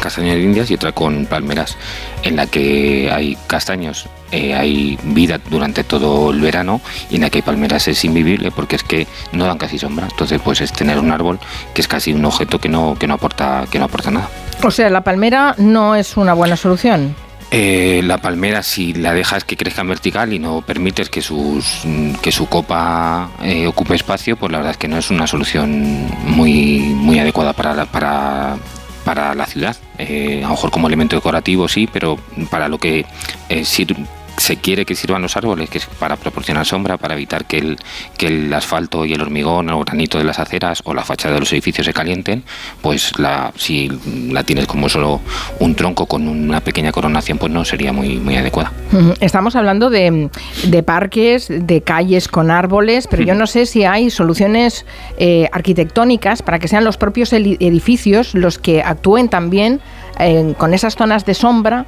[0.00, 1.76] castaños de indias y otra con palmeras,
[2.22, 4.08] en la que hay castaños.
[4.32, 8.50] eh, hay vida durante todo el verano y en la que hay palmeras es invivible
[8.50, 10.08] porque es que no dan casi sombra.
[10.10, 11.38] Entonces, pues es tener un árbol
[11.74, 14.28] que es casi un objeto que no, que no aporta, que no aporta nada.
[14.62, 17.14] O sea, la palmera no es una buena solución.
[17.54, 21.82] Eh, la palmera, si la dejas que crezca en vertical y no permites que, sus,
[22.22, 26.06] que su copa eh, ocupe espacio, pues la verdad es que no es una solución
[26.24, 28.56] muy, muy adecuada para la, para,
[29.04, 29.76] para la ciudad.
[29.98, 32.18] Eh, a lo mejor como elemento decorativo sí, pero
[32.50, 33.04] para lo que
[33.48, 33.96] eh, sir-
[34.42, 37.78] se quiere que sirvan los árboles, que es para proporcionar sombra, para evitar que el,
[38.18, 41.34] que el asfalto y el hormigón o el granito de las aceras o la fachada
[41.34, 42.42] de los edificios se calienten,
[42.80, 43.88] pues la, si
[44.30, 45.20] la tienes como solo
[45.60, 48.72] un tronco con una pequeña coronación, pues no sería muy, muy adecuada.
[49.20, 50.28] Estamos hablando de,
[50.64, 54.84] de parques, de calles con árboles, pero yo no sé si hay soluciones
[55.18, 59.80] eh, arquitectónicas para que sean los propios edificios los que actúen también
[60.18, 61.86] eh, con esas zonas de sombra,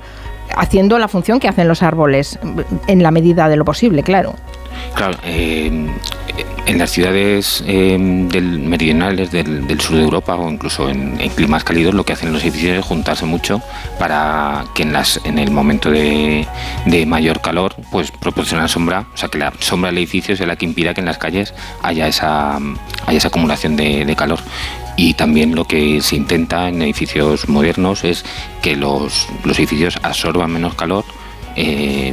[0.57, 2.39] haciendo la función que hacen los árboles,
[2.87, 4.35] en la medida de lo posible, claro.
[4.95, 5.89] Claro, eh,
[6.67, 11.65] en las ciudades eh, del meridionales del, del sur de Europa o incluso en, climas
[11.65, 13.61] cálidos lo que hacen los edificios es juntarse mucho
[13.99, 16.47] para que en, las, en el momento de,
[17.07, 20.65] mayor calor pues proporcionar sombra, o sea que la sombra del edificio sea la que
[20.65, 22.57] impida que en las calles haya esa,
[23.07, 24.41] haya esa acumulación de calor.
[24.97, 28.25] Y también lo que se intenta en edificios modernos es
[28.63, 31.05] que los, los edificios absorban menos calor
[31.57, 32.13] eh,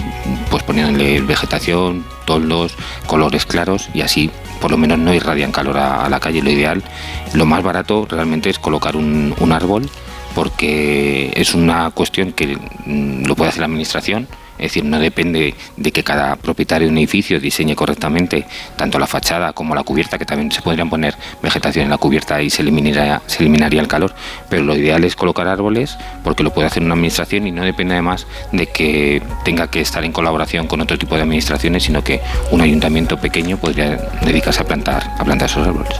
[0.51, 2.75] pues poniéndole vegetación, toldos,
[3.07, 6.43] colores claros y así por lo menos no irradian calor a, a la calle.
[6.43, 6.83] Lo ideal,
[7.33, 9.89] lo más barato realmente es colocar un, un árbol
[10.35, 14.27] porque es una cuestión que mm, lo puede hacer la administración.
[14.61, 18.45] Es decir, no depende de que cada propietario de un edificio diseñe correctamente
[18.75, 22.39] tanto la fachada como la cubierta, que también se podrían poner vegetación en la cubierta
[22.43, 24.13] y se eliminaría, se eliminaría el calor.
[24.49, 27.95] Pero lo ideal es colocar árboles porque lo puede hacer una administración y no depende
[27.95, 32.21] además de que tenga que estar en colaboración con otro tipo de administraciones, sino que
[32.51, 35.91] un ayuntamiento pequeño podría dedicarse a plantar, a plantar esos árboles.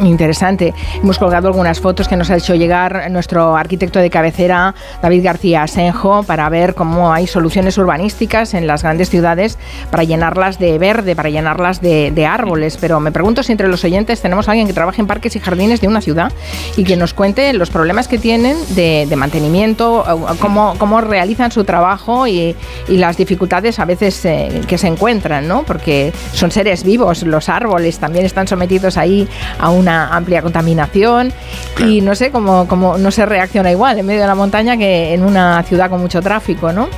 [0.00, 0.74] Interesante.
[1.00, 5.62] Hemos colgado algunas fotos que nos ha hecho llegar nuestro arquitecto de cabecera, David García
[5.62, 9.58] Asenjo, para ver cómo hay soluciones urbanísticas en las grandes ciudades
[9.90, 12.78] para llenarlas de verde, para llenarlas de, de árboles.
[12.80, 15.40] Pero me pregunto si entre los oyentes tenemos a alguien que trabaje en parques y
[15.40, 16.32] jardines de una ciudad
[16.76, 20.04] y que nos cuente los problemas que tienen de, de mantenimiento,
[20.40, 22.56] cómo, cómo realizan su trabajo y,
[22.88, 25.62] y las dificultades a veces eh, que se encuentran, ¿no?
[25.64, 31.32] Porque son seres vivos, los árboles también están sometidos ahí a una amplia contaminación
[31.78, 35.14] y no sé cómo, cómo no se reacciona igual en medio de la montaña que
[35.14, 36.88] en una ciudad con mucho tráfico, ¿no?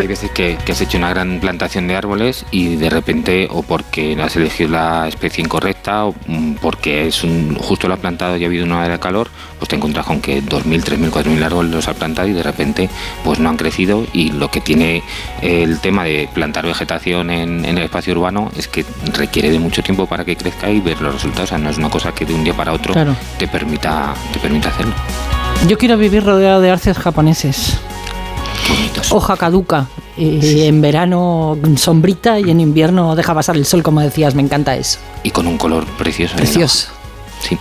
[0.00, 3.62] Hay veces que, que has hecho una gran plantación de árboles y de repente, o
[3.62, 8.36] porque has elegido la especie incorrecta, o mm, porque es un, justo lo has plantado
[8.36, 11.42] y ha habido una hora de calor, pues te encuentras con que 2.000, 3.000, 4.000
[11.42, 12.90] árboles los has plantado y de repente
[13.24, 15.02] pues no han crecido y lo que tiene
[15.40, 19.82] el tema de plantar vegetación en, en el espacio urbano es que requiere de mucho
[19.82, 21.44] tiempo para que crezca y ver los resultados.
[21.44, 23.16] O sea, no es una cosa que de un día para otro Claro.
[23.38, 24.92] te, permita, te permita hacerlo.
[25.66, 27.78] Yo quiero vivir rodeado de arces japoneses.
[29.10, 29.86] Hoja caduca.
[30.16, 34.34] Y en verano sombrita y en invierno deja pasar el sol, como decías.
[34.34, 34.98] Me encanta eso.
[35.22, 36.36] Y con un color precioso.
[36.36, 36.88] Precioso.
[37.40, 37.58] Sí.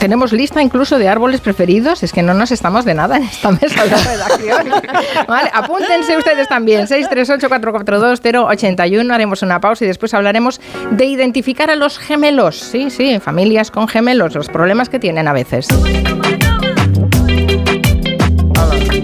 [0.00, 3.50] Tenemos lista incluso de árboles preferidos, es que no nos estamos de nada en esta
[3.50, 4.70] mesa de redacción.
[5.28, 10.58] Vale, apúntense ustedes también, 638-442-081, haremos una pausa y después hablaremos
[10.90, 15.34] de identificar a los gemelos, sí, sí, familias con gemelos, los problemas que tienen a
[15.34, 15.68] veces.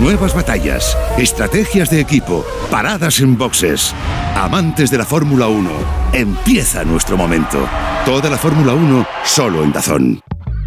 [0.00, 3.92] Nuevas batallas, estrategias de equipo, paradas en boxes.
[4.36, 5.70] Amantes de la Fórmula 1,
[6.12, 7.58] empieza nuestro momento.
[8.04, 10.20] Toda la Fórmula 1 solo en Dazón.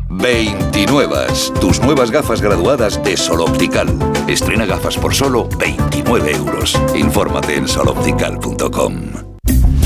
[0.10, 1.28] 29.
[1.62, 3.88] Tus nuevas gafas graduadas de Sol Optical.
[4.28, 6.78] Estrena gafas por solo 29 euros.
[6.94, 9.31] Infórmate en soloptical.com.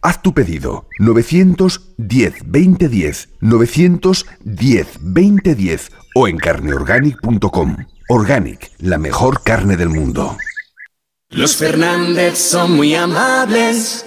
[0.00, 7.76] Haz tu pedido 910 2010 910 2010 o en carneorganic.com.
[8.08, 10.36] Organic, la mejor carne del mundo.
[11.30, 14.06] Los Fernández son muy amables.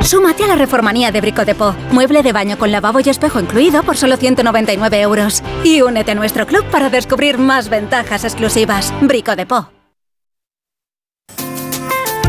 [0.00, 1.74] Súmate a la reformanía de Brico de Po.
[1.90, 5.42] Mueble de baño con lavabo y espejo incluido por solo 199 euros.
[5.64, 8.92] Y únete a nuestro club para descubrir más ventajas exclusivas.
[9.02, 9.68] Brico de Po.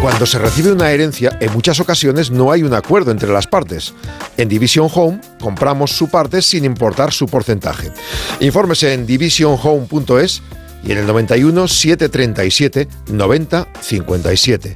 [0.04, 3.94] Cuando se recibe una herencia, en muchas ocasiones no hay un acuerdo entre las partes.
[4.36, 7.90] En Division Home compramos su parte sin importar su porcentaje.
[8.42, 10.42] Infórmese en divisionhome.es
[10.84, 14.76] y en el 91 737 90 57.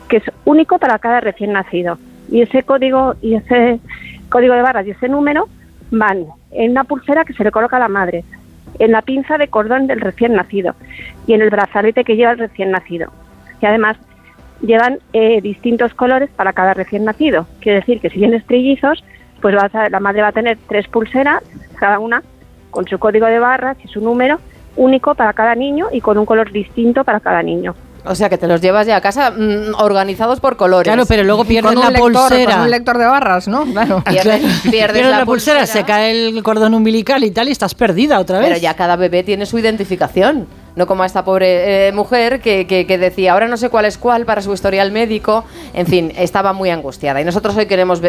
[0.09, 1.99] que es único para cada recién nacido.
[2.31, 3.81] Y ese código y ese
[4.29, 5.49] código de barras y ese número
[5.91, 8.25] van en una pulsera que se le coloca a la madre,
[8.79, 10.75] en la pinza de cordón del recién nacido
[11.27, 13.11] y en el brazalete que lleva el recién nacido.
[13.61, 13.97] Y además
[14.62, 17.47] llevan eh, distintos colores para cada recién nacido.
[17.61, 19.05] Quiere decir que si tienes trillizos,
[19.45, 21.42] pues vas a- la madre va a tener tres pulseras,
[21.78, 22.22] cada una
[22.70, 24.40] con su código de barras y su número
[24.74, 27.74] único para cada niño y con un color distinto para cada niño.
[28.07, 30.90] O sea que te los llevas ya a casa mm, organizados por colores.
[30.90, 32.53] Claro, pero luego pierdes Con un la lector, pulsera.
[32.55, 33.64] Con un lector de barras, ¿no?
[33.66, 34.03] Claro.
[34.09, 37.74] Pierdes, pierdes Pierdes la, la pulsera, se cae el cordón umbilical y tal, y estás
[37.74, 38.49] perdida otra vez.
[38.49, 40.47] Pero ya cada bebé tiene su identificación.
[40.77, 43.97] No como a esta pobre eh, mujer que, que- decía, ahora no sé cuál es
[43.99, 45.45] cuál para su historial médico.
[45.72, 47.20] En fin, estaba muy angustiada.
[47.20, 48.01] Y nosotros hoy queremos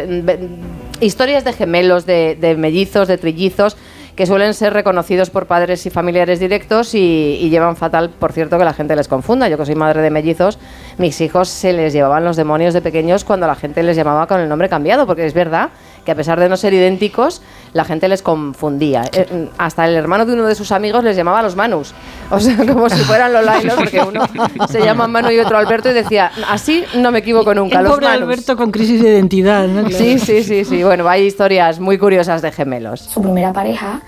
[0.99, 3.77] historias de gemelos, de, de mellizos, de trillizos,
[4.15, 8.57] que suelen ser reconocidos por padres y familiares directos y, y llevan fatal, por cierto,
[8.57, 9.49] que la gente les confunda.
[9.49, 10.57] Yo que soy madre de mellizos,
[10.97, 14.39] mis hijos se les llevaban los demonios de pequeños cuando la gente les llamaba con
[14.39, 15.69] el nombre cambiado, porque es verdad
[16.05, 17.41] que a pesar de no ser idénticos,
[17.73, 19.03] la gente les confundía.
[19.11, 21.93] Eh, hasta el hermano de uno de sus amigos les llamaba los Manus.
[22.29, 24.21] O sea, como si fueran los Lailos, porque uno
[24.69, 27.93] se llama Manu y otro Alberto, y decía, así no me equivoco nunca, el los
[27.93, 28.21] pobre Manus.
[28.23, 29.89] Alberto con crisis de identidad, ¿no?
[29.89, 30.83] Sí, sí, sí, sí.
[30.83, 33.01] Bueno, hay historias muy curiosas de gemelos.
[33.01, 34.01] Su primera pareja,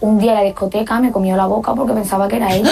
[0.00, 2.70] un día en la discoteca me comió la boca porque pensaba que era ella.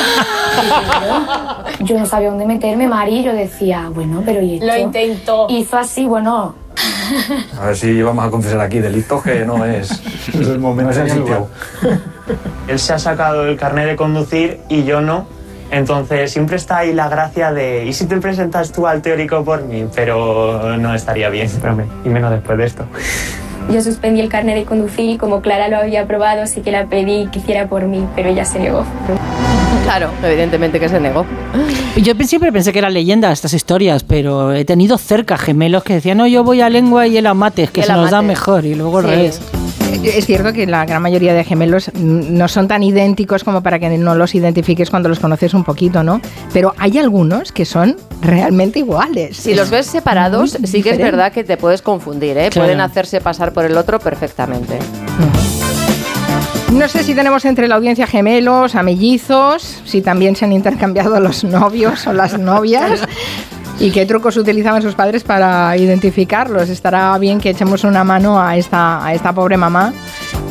[1.80, 4.66] Yo, yo no sabía dónde meterme, Mari, y yo decía, bueno, pero ¿y esto?
[4.66, 5.46] Lo intentó.
[5.50, 6.54] Hizo así, bueno,
[7.60, 9.90] A ver si vamos a confesar aquí delitos que no es,
[10.28, 10.92] es el momento.
[10.92, 11.48] No es el sitio.
[12.68, 15.26] Él se ha sacado el carnet de conducir y yo no.
[15.70, 19.62] Entonces siempre está ahí la gracia de ¿y si te presentas tú al teórico por
[19.62, 19.86] mí?
[19.94, 22.84] Pero no estaría bien, pero hombre, y menos después de esto.
[23.70, 26.86] yo suspendí el carnet de conducir y como Clara lo había aprobado, sí que la
[26.86, 28.84] pedí que hiciera por mí, pero ella se negó.
[29.90, 31.26] Claro, evidentemente que se negó.
[31.96, 36.18] Yo siempre pensé que eran leyendas estas historias, pero he tenido cerca gemelos que decían,
[36.18, 38.64] no, yo voy a lengua y él a mates, que Él se nos da mejor,
[38.64, 39.10] y luego al Sí.
[39.10, 39.40] revés.
[40.04, 43.88] Es cierto que la gran mayoría de gemelos no son tan idénticos como para que
[43.98, 46.20] no los identifiques cuando los conoces un poquito, ¿no?
[46.52, 49.38] Pero hay algunos que son realmente iguales.
[49.38, 52.50] Si los ves separados, sí que es verdad que te puedes confundir, ¿eh?
[52.50, 52.66] Claro.
[52.68, 54.78] Pueden hacerse pasar por el otro perfectamente.
[56.72, 58.82] No sé si tenemos entre la audiencia gemelos, a
[59.84, 63.02] si también se han intercambiado los novios o las novias.
[63.78, 66.68] ¿Y qué trucos utilizaban sus padres para identificarlos?
[66.68, 69.92] Estará bien que echemos una mano a esta pobre mamá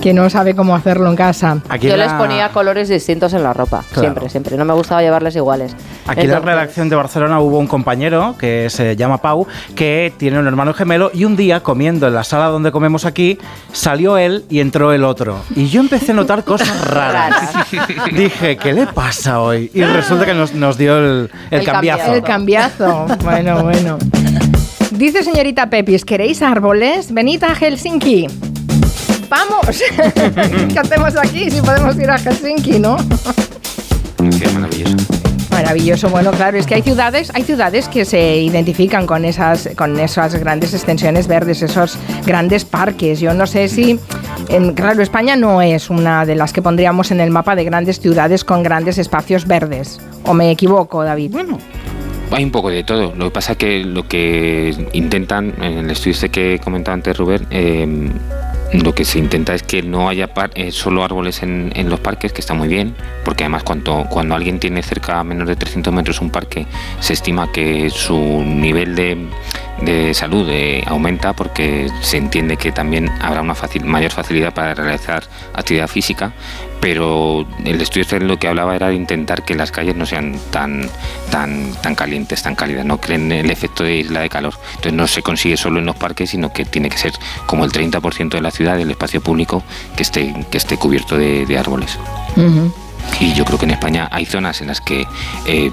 [0.01, 1.57] que no sabe cómo hacerlo en casa.
[1.69, 4.01] Aquí Yo la- les ponía colores distintos en la ropa, Claro.
[4.01, 4.57] siempre, siempre.
[4.57, 5.73] No me gustaba llevarles iguales.
[6.07, 9.45] Aquí en la Entonces, redacción de Barcelona hubo un compañero que se llama Pau,
[9.75, 13.37] que tiene un hermano gemelo y un día comiendo en la sala donde comemos aquí,
[13.73, 15.37] salió él y entró el otro.
[15.55, 17.51] Y yo empecé a notar cosas raras.
[18.13, 19.69] Dije, ¿qué le pasa hoy?
[19.73, 22.13] Y resulta que nos, nos dio el, el cambiazo.
[22.13, 23.05] El cambiazo.
[23.23, 23.97] Bueno, bueno.
[24.91, 27.13] Dice señorita Pepis, ¿queréis árboles?
[27.13, 28.27] Venid a Helsinki.
[29.29, 29.67] ¡Vamos!
[30.73, 32.97] ¿Qué hacemos aquí si podemos ir a Helsinki, no?
[34.17, 34.97] Qué maravilloso.
[35.51, 39.99] Maravilloso, bueno, claro, es que hay ciudades, hay ciudades que se identifican con esas, con
[39.99, 43.19] esas grandes extensiones verdes, esos grandes parques.
[43.19, 43.99] Yo no sé si,
[44.47, 47.99] en, claro, España no es una de las que pondríamos en el mapa de grandes
[47.99, 49.99] ciudades con grandes espacios verdes.
[50.23, 51.31] ¿O me equivoco, David?
[51.31, 51.57] Bueno.
[52.31, 53.13] Hay un poco de todo.
[53.15, 57.17] Lo que pasa es que lo que intentan, en el estudio este que comentaba antes
[57.17, 58.11] Rubén, eh,
[58.73, 62.41] lo que se intenta es que no haya eh, solo árboles en, los parques, que
[62.41, 62.95] está muy bien,
[63.25, 66.67] porque además cuando, cuando alguien tiene cerca menos de 300 metros un parque,
[66.99, 69.17] se estima que su nivel de,
[69.81, 74.73] de salud eh, aumenta porque se entiende que también habrá una facil- mayor facilidad para
[74.73, 75.23] realizar
[75.53, 76.31] actividad física,
[76.81, 80.37] pero el estudio este lo que hablaba era de intentar que las calles no sean
[80.51, 80.89] tan,
[81.31, 84.53] tan, tan calientes, tan cálidas, no creen el efecto de isla de calor.
[84.71, 87.13] Entonces no se consigue solo en los parques, sino que tiene que ser
[87.45, 89.63] como el 30% de la ciudad, del espacio público,
[89.95, 91.97] que esté, que esté cubierto de, árboles.
[93.19, 95.05] Y yo creo que en España hay zonas en las que
[95.45, 95.71] eh,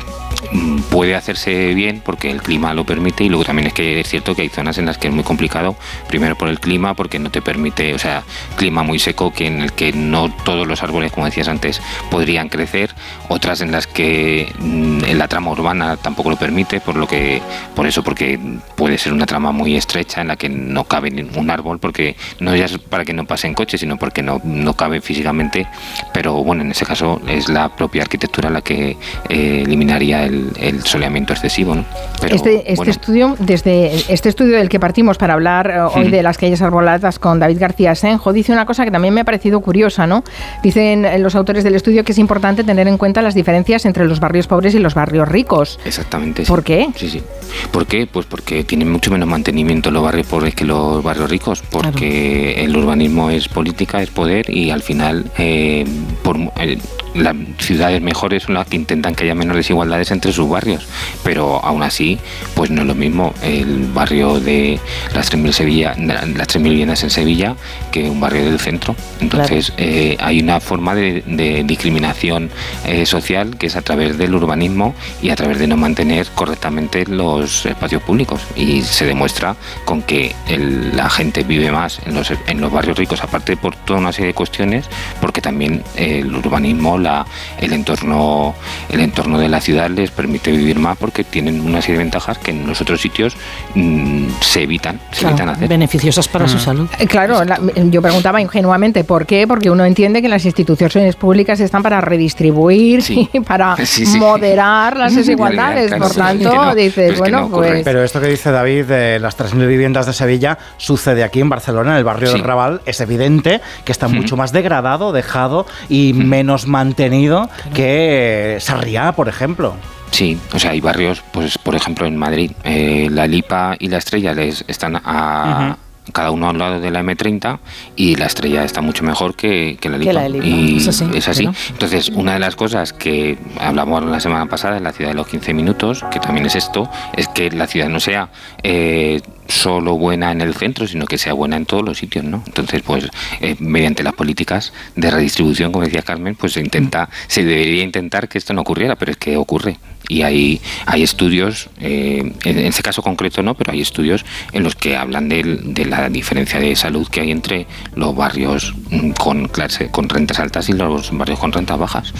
[0.53, 4.09] mm, puede hacerse bien porque el clima lo permite y luego también es que es
[4.09, 5.77] cierto que hay zonas en las que es muy complicado,
[6.09, 8.25] primero por el clima, porque no te permite, o sea,
[8.57, 11.81] clima muy seco que en el que no todos los árboles, como decías antes,
[12.11, 12.95] podrían crecer,
[13.29, 17.41] otras en las que mm, en la trama urbana tampoco lo permite, por lo que
[17.77, 18.41] por eso porque
[18.75, 22.57] puede ser una trama muy estrecha en la que no cabe ningún árbol porque no
[22.57, 25.69] ya es para que no pasen coches, sino porque no no cabe físicamente,
[26.13, 28.97] pero bueno, en ese caso es la propia arquitectura la que
[29.29, 31.85] eh, eliminaría el, el soleamiento excesivo, ¿no?
[32.21, 36.09] Pero, este, este bueno, estudio, desde este estudio del que partimos para hablar eh, hoy
[36.09, 39.25] de las calles arboladas con David García Senjo, dice una cosa que también me ha
[39.25, 40.25] parecido curiosa, ¿no?
[40.63, 44.07] Dicen eh, los autores del estudio que es importante tener en cuenta las diferencias entre
[44.07, 45.79] los barrios pobres y los barrios ricos.
[45.85, 46.45] Exactamente.
[46.45, 46.65] ¿Por sí.
[46.65, 46.89] qué?
[46.97, 47.23] Sí, sí.
[47.71, 48.07] ¿Por qué?
[48.07, 52.77] Pues porque tienen mucho menos mantenimiento los barrios pobres que los barrios ricos, porque el
[52.77, 55.85] urbanismo es política, es poder y al final eh,
[56.23, 56.79] por, eh,
[57.17, 60.87] las ciudades mejores son las que intentan que haya menos desigualdades entre sus barrios,
[61.25, 62.19] pero aún así,
[62.55, 64.79] pues no es lo mismo el barrio de
[65.15, 67.57] las 3.000 Sevilla, las 3.000 viviendas en Sevilla
[67.91, 68.95] que un barrio del centro.
[69.21, 72.51] Entonces eh, hay una forma de, de discriminación
[72.85, 77.05] eh, social que es a través del urbanismo y a través de no mantener correctamente
[77.07, 78.41] los espacios públicos.
[78.57, 82.97] Y se demuestra con que el- la gente vive más en los, en los barrios
[82.99, 84.87] ricos aparte por toda una serie de cuestiones
[85.21, 87.27] porque también el urbanismo la,
[87.61, 88.55] el entorno
[88.89, 92.39] el entorno de la ciudad les permite vivir más porque tienen una serie de ventajas
[92.39, 93.37] que en los otros sitios
[93.75, 96.89] mm, se evitan se Claro, evitan hacer beneficiosas para su salud.
[96.99, 101.61] Eh, Claro, la- yo preguntaba ingenuamente por qué, porque uno entiende que las instituciones públicas
[101.61, 103.29] están para redistribuir Sí.
[103.33, 104.19] y para Sí, sí.
[104.19, 105.89] moderar las desigualdades.
[105.89, 109.19] Claro, Por tanto, no, dices, pero bueno, no pues Pero esto que dice David de
[109.21, 112.81] las 3.000 viviendas de Sevilla sucede aquí en Barcelona, en el barrio del Raval.
[112.87, 119.75] Es evidente que está mucho más degradado, dejado y menos mantenido que Sarriá, por ejemplo.
[120.13, 123.99] Sí, o sea, hay barrios, pues por ejemplo en Madrid, eh, la Lipa y la
[123.99, 125.77] Estrella les están a
[126.13, 127.59] cada uno al lado de la M30
[127.97, 130.29] y la Estrella está mucho mejor que, que la Lipa.
[130.45, 131.43] Y Es así, es así.
[131.43, 131.59] claro.
[131.71, 135.27] Entonces, una de las cosas que hablamos la semana pasada en la ciudad de los
[135.27, 138.31] 15 minutos, que también es esto, es que la ciudad no sea
[138.63, 142.43] eh, solo buena en el centro, sino que sea buena en todos los sitios, ¿no?
[142.47, 143.09] Entonces, pues
[143.41, 148.29] eh, mediante las políticas de redistribución, como decía Carmen, pues se intenta, se debería intentar
[148.29, 149.77] que esto no ocurriera, pero es que ocurre.
[150.09, 154.75] Y hay, hay estudios, eh, en este caso concreto no, pero hay estudios en los
[154.77, 159.49] que hablan del- de, la diferencia de salud que hay entre los barrios mm, con
[159.49, 162.13] clase, con rentas altas y los barrios con rentas bajas.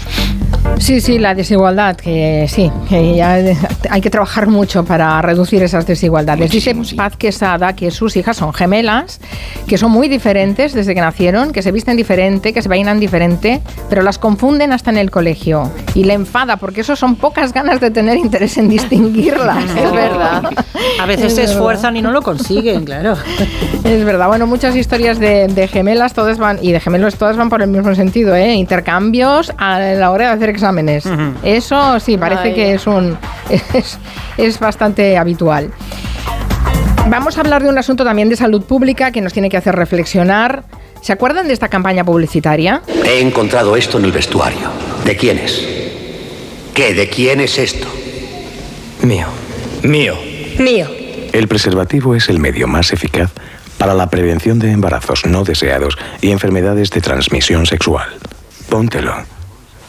[0.79, 3.39] sí, sí, la desigualdad, que sí, que ya
[3.91, 6.51] hay que trabajar mucho para reducir esas desigualdades.
[6.51, 9.21] Dice Paz Quesada que sus hijas son gemelas,
[9.67, 13.61] que son muy diferentes desde que nacieron, que se visten diferente, que se peinan diferente,
[13.89, 15.71] pero las confunden hasta en el colegio.
[15.95, 19.65] Y le enfada, porque eso son pocas ganas de tener interés en distinguirlas.
[19.77, 20.43] Es verdad.
[21.01, 21.55] A veces Es se verdad.
[21.55, 23.17] esfuerzan y no lo consiguen, claro.
[23.85, 27.49] Es verdad, bueno, muchas historias de, de gemelas, todas van, y de gemelos todas van
[27.51, 28.55] por el mismo sentido, ¿eh?
[28.55, 31.05] Intercambios a la hora de hacer exámenes.
[31.43, 32.55] Eso sí, parece Ay.
[32.55, 33.17] que es un
[33.75, 33.99] es,
[34.37, 35.71] es bastante habitual.
[37.09, 39.77] Vamos a hablar de un asunto también de salud pública que nos tiene que hacer
[39.77, 40.65] reflexionar.
[41.01, 42.83] ¿Se acuerdan de esta campaña publicitaria?
[43.05, 44.69] He encontrado esto en el vestuario.
[45.05, 45.65] ¿De quién es?
[46.77, 46.93] ¿Qué?
[46.93, 47.89] ¿De quién es esto?
[49.01, 49.29] Mío.
[49.83, 50.15] Mío.
[50.59, 50.87] Mío.
[51.33, 53.33] El preservativo es el medio más eficaz
[53.79, 58.09] para la prevención de embarazos no deseados y enfermedades de transmisión sexual.
[58.69, 59.36] Póntelo.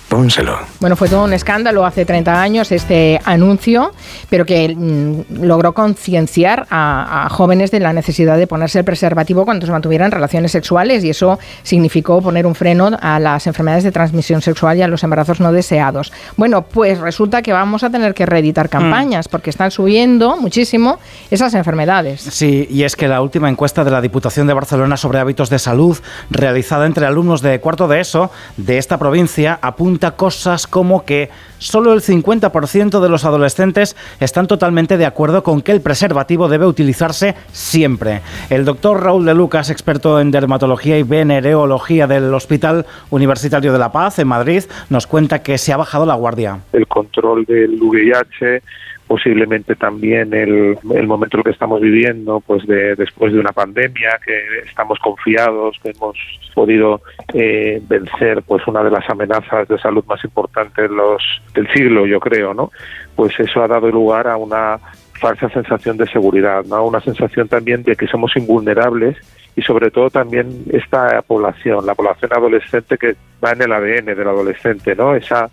[0.10, 0.58] Pónselo.
[0.80, 3.92] Bueno, fue todo un escándalo hace 30 años este anuncio,
[4.30, 9.44] pero que mm, logró concienciar a, a jóvenes de la necesidad de ponerse el preservativo
[9.44, 13.92] cuando se mantuvieran relaciones sexuales y eso significó poner un freno a las enfermedades de
[13.92, 16.14] transmisión sexual y a los embarazos no deseados.
[16.38, 21.00] Bueno, pues resulta que vamos a tener que reeditar campañas porque están subiendo muchísimo
[21.32, 22.22] esas enfermedades.
[22.22, 25.60] Sí, y es que la última encuesta de la Diputación de Barcelona sobre hábitos de
[25.60, 25.98] salud,
[26.30, 31.30] realizada entre alumnos de cuarto de ESO de esta provincia, apunta cosas como que
[31.60, 36.66] solo el 50% de los adolescentes están totalmente de acuerdo con que el preservativo debe
[36.66, 38.22] utilizarse siempre.
[38.50, 43.92] El doctor Raúl de Lucas, experto en dermatología y venereología del Hospital Universitario de La
[43.92, 46.60] Paz en Madrid, nos cuenta que se ha bajado la guardia.
[46.74, 48.62] el control del VIH,
[49.08, 54.20] posiblemente también el, el momento en que estamos viviendo, pues de, después de una pandemia,
[54.26, 56.18] que estamos confiados, que hemos
[56.54, 57.02] podido
[57.34, 61.22] eh, vencer pues una de las amenazas de salud más importantes los,
[61.54, 62.72] del siglo, yo creo, ¿no?
[63.16, 64.78] Pues eso ha dado lugar a una
[65.14, 66.86] falsa sensación de seguridad, ¿no?
[66.86, 69.18] Una sensación también de que somos invulnerables
[69.56, 74.28] y sobre todo también esta población, la población adolescente que va en el ADN del
[74.28, 75.16] adolescente, ¿no?
[75.16, 75.50] Esa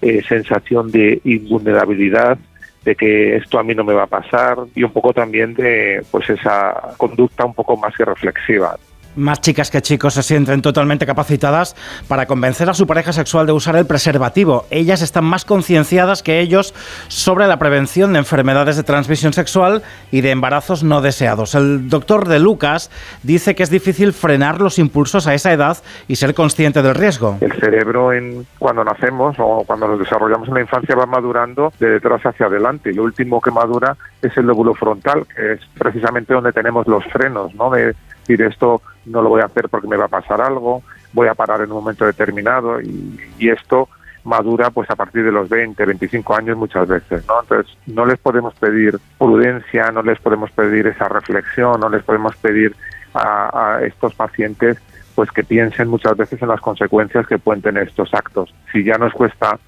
[0.00, 2.38] eh, sensación de invulnerabilidad,
[2.84, 6.04] de que esto a mí no me va a pasar y un poco también de
[6.10, 8.76] pues esa conducta un poco más irreflexiva
[9.16, 11.76] más chicas que chicos se sienten totalmente capacitadas
[12.08, 14.66] para convencer a su pareja sexual de usar el preservativo.
[14.70, 16.74] Ellas están más concienciadas que ellos
[17.08, 21.54] sobre la prevención de enfermedades de transmisión sexual y de embarazos no deseados.
[21.54, 22.90] El doctor de Lucas
[23.22, 27.38] dice que es difícil frenar los impulsos a esa edad y ser consciente del riesgo.
[27.40, 31.90] El cerebro en, cuando nacemos o cuando nos desarrollamos en la infancia va madurando de
[31.90, 36.34] detrás hacia adelante y lo último que madura es el lóbulo frontal, que es precisamente
[36.34, 37.70] donde tenemos los frenos, ¿no?
[37.70, 40.82] De decir esto no lo voy a hacer porque me va a pasar algo,
[41.12, 43.88] voy a parar en un momento determinado y, esto
[44.24, 47.40] madura pues a partir de los 20, 25 años muchas veces, ¿no?
[47.40, 52.36] Entonces no les podemos pedir prudencia, no les podemos pedir esa reflexión, no les podemos
[52.36, 52.76] pedir
[53.14, 54.78] a, a estos pacientes
[55.16, 58.54] pues que piensen muchas veces en las consecuencias que pueden tener estos actos.
[58.72, 59.58] Si ya nos cuesta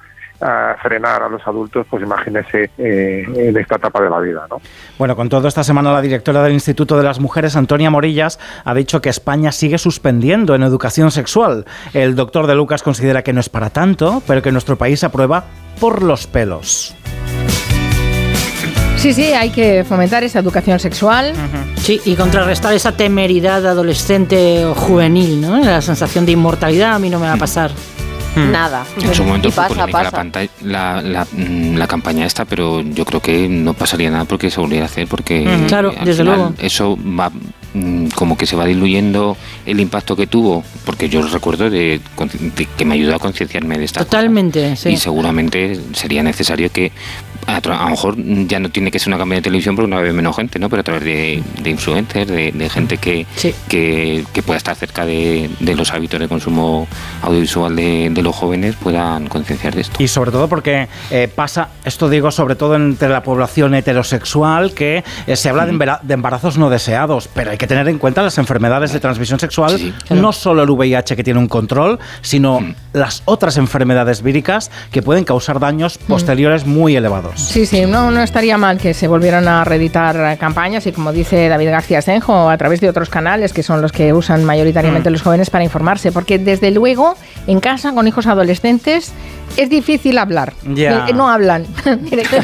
[0.41, 4.47] a frenar a los adultos, pues imagínese eh, en esta etapa de la vida.
[4.51, 4.61] ¿no?
[4.99, 8.75] Bueno, con todo, esta semana la directora del Instituto de las Mujeres, Antonia Morillas, ha
[8.75, 11.65] dicho que España sigue suspendiendo en educación sexual.
[11.93, 15.45] El doctor de Lucas considera que no es para tanto, pero que nuestro país aprueba
[15.81, 16.95] por los pelos.
[18.97, 21.35] Sí, sí, hay que fomentar esa educación sexual.
[21.77, 25.59] Sí, y contrarrestar esa temeridad adolescente o juvenil, ¿no?
[25.59, 27.71] La sensación de inmortalidad a mí no me va a pasar.
[28.35, 28.51] Hmm.
[28.51, 28.85] Nada.
[29.01, 30.11] En su momento Y fue pasa, polémica pasa.
[30.17, 34.51] pantalla- la, la, mm, la campaña esta, pero yo creo que no pasaría nada porque
[34.51, 35.67] se volviera a hacer, porque Ujú.
[35.69, 36.55] Claro, al desde final luego.
[36.59, 37.31] eso va
[37.75, 42.01] mm, como que se va diluyendo el impacto que tuvo, porque yo recuerdo de,
[42.57, 44.91] de que me ayudó a concienciarme de esta Totalmente, sí.
[44.91, 46.93] y seguramente sería necesario que
[47.47, 48.17] a, lo mejor
[48.47, 50.69] ya no tiene que ser una campaña de televisión porque no haber menos gente, ¿no?
[50.69, 53.27] Pero a través de, de influencers, de, de gente que,
[53.69, 56.87] que, que pueda estar cerca de, de los hábitos de consumo
[57.23, 60.03] audiovisual de, de los jóvenes puedan concienciar de esto.
[60.03, 65.05] Y sobre todo porque eh, pasa, esto digo sobre todo entre la población heterosexual, que
[65.27, 68.93] eh, se habla de embarazos no deseados, pero hay que tener en cuenta las enfermedades
[68.93, 72.61] de transmisión sexual, no solo el VIH que tiene un control, sino
[72.93, 77.34] las otras enfermedades víricas que pueden causar daños posteriores muy elevados.
[77.35, 81.49] Sí, sí, no, no estaría mal que se volvieran a reeditar campañas y como dice
[81.49, 85.23] David García Senjo, a través de otros canales que son los que usan mayoritariamente los
[85.23, 87.17] jóvenes para informarse, porque desde luego
[87.47, 89.13] en casa con hijos adolescentes
[89.57, 90.53] es difícil hablar.
[90.65, 91.07] Ya.
[91.09, 91.67] Eh, No hablan.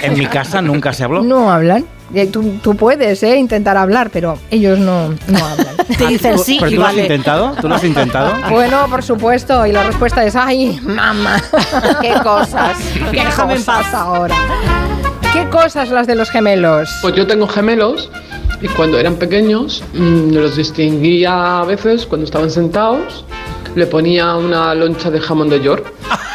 [0.03, 1.23] En mi casa nunca se habló.
[1.23, 1.85] No hablan.
[2.15, 5.77] Eh, Tú, tú puedes eh, intentar hablar, pero ellos no, no hablan.
[5.99, 7.03] Te dicen sí ¿Pero y tú lo has vale.
[7.03, 7.53] intentado?
[7.61, 8.33] ¿Tú lo has intentado?
[8.51, 11.41] Bueno, por supuesto, y la respuesta es, ay, mamá.
[12.01, 12.77] ¿Qué cosas?
[13.13, 14.35] ¿Qué cosas ahora?
[15.33, 16.89] ¿Qué cosas las de los gemelos?
[17.03, 18.11] Pues yo tengo gemelos
[18.61, 23.25] y cuando eran pequeños mm, los distinguía a veces cuando estaban sentados.
[23.75, 25.93] Le ponía una loncha de jamón de york,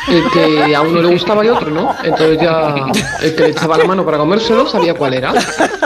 [0.08, 1.94] el que a uno le gustaba y otro no.
[2.04, 2.88] Entonces ya
[3.22, 5.34] el que le echaba la mano para comérselo sabía cuál era.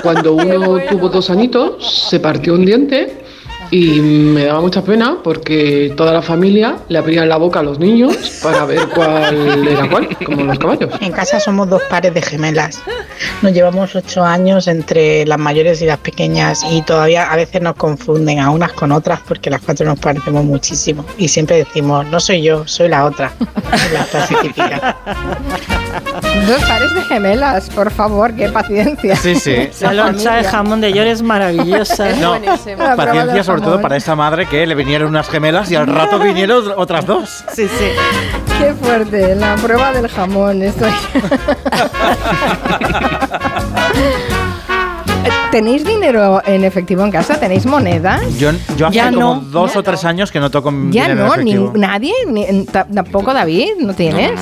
[0.03, 3.28] Cuando uno tuvo dos añitos, se partió un diente
[3.71, 7.79] y me daba mucha pena porque toda la familia le abrían la boca a los
[7.79, 10.89] niños para ver cuál era cuál, como los caballos.
[11.01, 12.81] En casa somos dos pares de gemelas.
[13.41, 17.75] Nos llevamos ocho años entre las mayores y las pequeñas y todavía a veces nos
[17.75, 21.05] confunden a unas con otras porque las cuatro nos parecemos muchísimo.
[21.17, 23.31] Y siempre decimos, no soy yo, soy la otra.
[23.93, 24.97] La.
[26.47, 29.15] Dos pares de gemelas, por favor, qué paciencia.
[29.15, 29.69] Sí, sí.
[29.81, 32.09] La loncha de jamón de york es maravillosa.
[32.15, 32.37] No,
[32.77, 36.19] La paciencia sobre todo para esta madre que le vinieron unas gemelas y al rato
[36.19, 37.43] vinieron otras dos.
[37.53, 37.85] Sí, sí.
[38.59, 40.61] Qué fuerte, la prueba del jamón.
[40.61, 40.91] Estoy...
[45.51, 47.39] ¿Tenéis dinero en efectivo en casa?
[47.39, 48.21] ¿Tenéis monedas?
[48.37, 51.11] Yo, yo hace Ya como no, dos o tres años que no toco Ya dinero
[51.11, 51.73] en no, ni, efectivo.
[51.75, 54.39] nadie, ni- ta- tampoco David, ¿no tienes?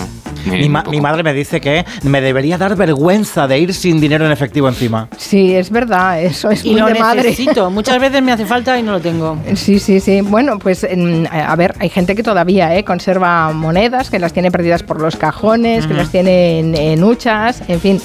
[0.58, 4.26] Mi, ma- mi madre me dice que me debería dar vergüenza de ir sin dinero
[4.26, 5.08] en efectivo encima.
[5.18, 7.24] Sí, es verdad, eso es Y muy lo de madre.
[7.24, 7.70] necesito.
[7.78, 9.38] Muchas veces me hace falta y no lo tengo.
[9.56, 10.22] Sí, sí, sí.
[10.22, 14.52] Bueno, pues en- a ver, hay gente que todavía eh, conserva monedas, que las tiene
[14.52, 18.02] perdidas por los cajones, que las tiene en, en huchas, en fin,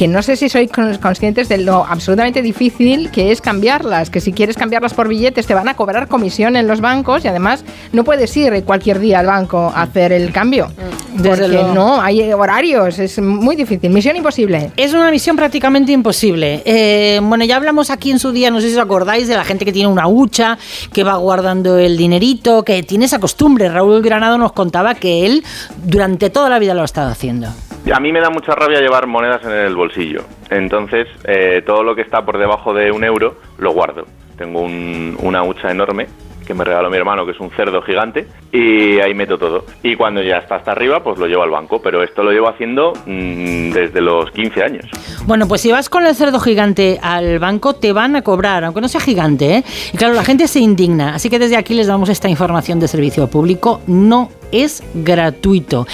[0.00, 4.22] que no sé si sois con- conscientes de lo absolutamente difícil que es cambiarlas, que
[4.22, 7.66] si quieres cambiarlas por billetes te van a cobrar comisión en los bancos y además
[7.92, 10.72] no puedes ir cualquier día al banco a hacer el cambio.
[11.16, 13.90] Desde porque no, hay horarios, es muy difícil.
[13.90, 14.70] Misión imposible.
[14.74, 16.62] Es una misión prácticamente imposible.
[16.64, 19.44] Eh, bueno, ya hablamos aquí en su día, no sé si os acordáis, de la
[19.44, 20.56] gente que tiene una hucha,
[20.94, 23.68] que va guardando el dinerito, que tiene esa costumbre.
[23.68, 25.44] Raúl Granado nos contaba que él
[25.84, 27.48] durante toda la vida lo ha estado haciendo.
[27.94, 30.22] A mí me da mucha rabia llevar monedas en el bolsillo.
[30.50, 34.04] Entonces, eh, todo lo que está por debajo de un euro lo guardo.
[34.36, 36.06] tengo un- una hucha enorme
[36.46, 39.66] que me regaló mi hermano, que es un cerdo gigante, y ahí meto todo.
[39.82, 42.48] Y cuando ya está hasta arriba, pues lo llevo al banco, pero esto lo llevo
[42.48, 44.86] haciendo mm, desde los 15 años.
[45.26, 48.80] Bueno, pues si vas con el cerdo gigante al banco, te van a cobrar, aunque
[48.80, 49.64] no sea gigante, ¿eh?
[49.92, 51.14] Y claro, la gente se indigna.
[51.16, 53.82] Así que desde aquí les damos esta información de servicio público.
[53.86, 55.86] No es gratuito.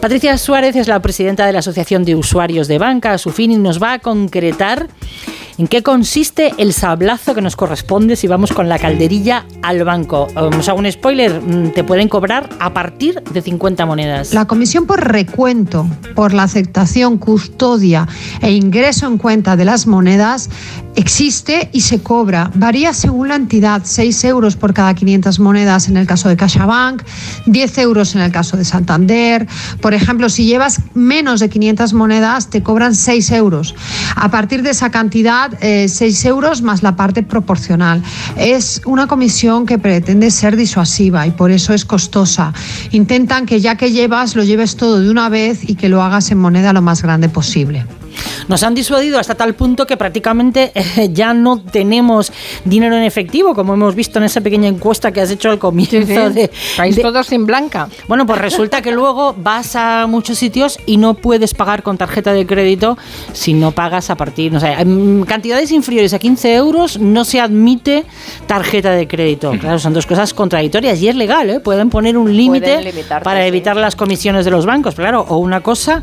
[0.00, 3.82] Patricia Suárez es la presidenta de la Asociación de Usuarios de Banca, Asufin, y nos
[3.82, 4.88] va a concretar
[5.60, 10.26] en qué consiste el sablazo que nos corresponde si vamos con la calderilla al banco.
[10.30, 14.32] Eh, Os hago un spoiler, mm, te pueden cobrar a partir de 50 monedas.
[14.32, 18.08] La comisión por recuento, por la aceptación, custodia
[18.40, 20.48] e ingreso en cuenta de las monedas
[20.96, 22.50] existe y se cobra.
[22.54, 27.02] Varía según la entidad, 6 euros por cada 500 monedas en el caso de CaixaBank,
[27.44, 29.46] 10 euros en el caso de Santander.
[29.80, 33.74] Por ejemplo, si llevas menos de 500 monedas, te cobran 6 euros.
[34.16, 38.02] A partir de esa cantidad, eh, 6 euros más la parte proporcional.
[38.36, 42.52] Es una comisión que pretende ser disuasiva y por eso es costosa.
[42.90, 46.30] Intentan que ya que llevas, lo lleves todo de una vez y que lo hagas
[46.30, 47.84] en moneda lo más grande posible.
[48.48, 52.32] Nos han disuadido hasta tal punto que prácticamente eh, ya no tenemos
[52.64, 55.90] dinero en efectivo, como hemos visto en esa pequeña encuesta que has hecho al comienzo
[55.98, 56.32] Sí, sí.
[56.34, 56.50] de...
[56.78, 57.88] Vais de- todos sin blanca.
[58.08, 62.32] Bueno, pues resulta que luego vas a muchos sitios y no puedes pagar con tarjeta
[62.32, 62.96] de crédito
[63.32, 67.40] si no pagas a partir, no sé, en cantidades inferiores a 15 euros no se
[67.40, 68.04] admite
[68.46, 69.52] tarjeta de crédito.
[69.60, 71.60] Claro, son dos cosas contradictorias y es legal, ¿eh?
[71.60, 72.92] Pueden poner un límite
[73.22, 73.48] para sí.
[73.48, 76.02] evitar las comisiones de los bancos, claro, o una cosa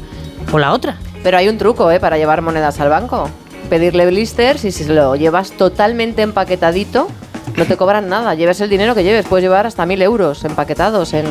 [0.51, 0.97] o la otra.
[1.27, 1.99] Pero hay un truco, ¿eh?
[1.99, 3.29] Para llevar monedas al banco.
[3.69, 7.09] Pedirle blisters y si se lo llevas totalmente empaquetadito,
[7.57, 8.33] no te cobran nada.
[8.35, 9.25] Lleves el dinero que lleves.
[9.25, 11.25] Puedes llevar hasta mil euros empaquetados en,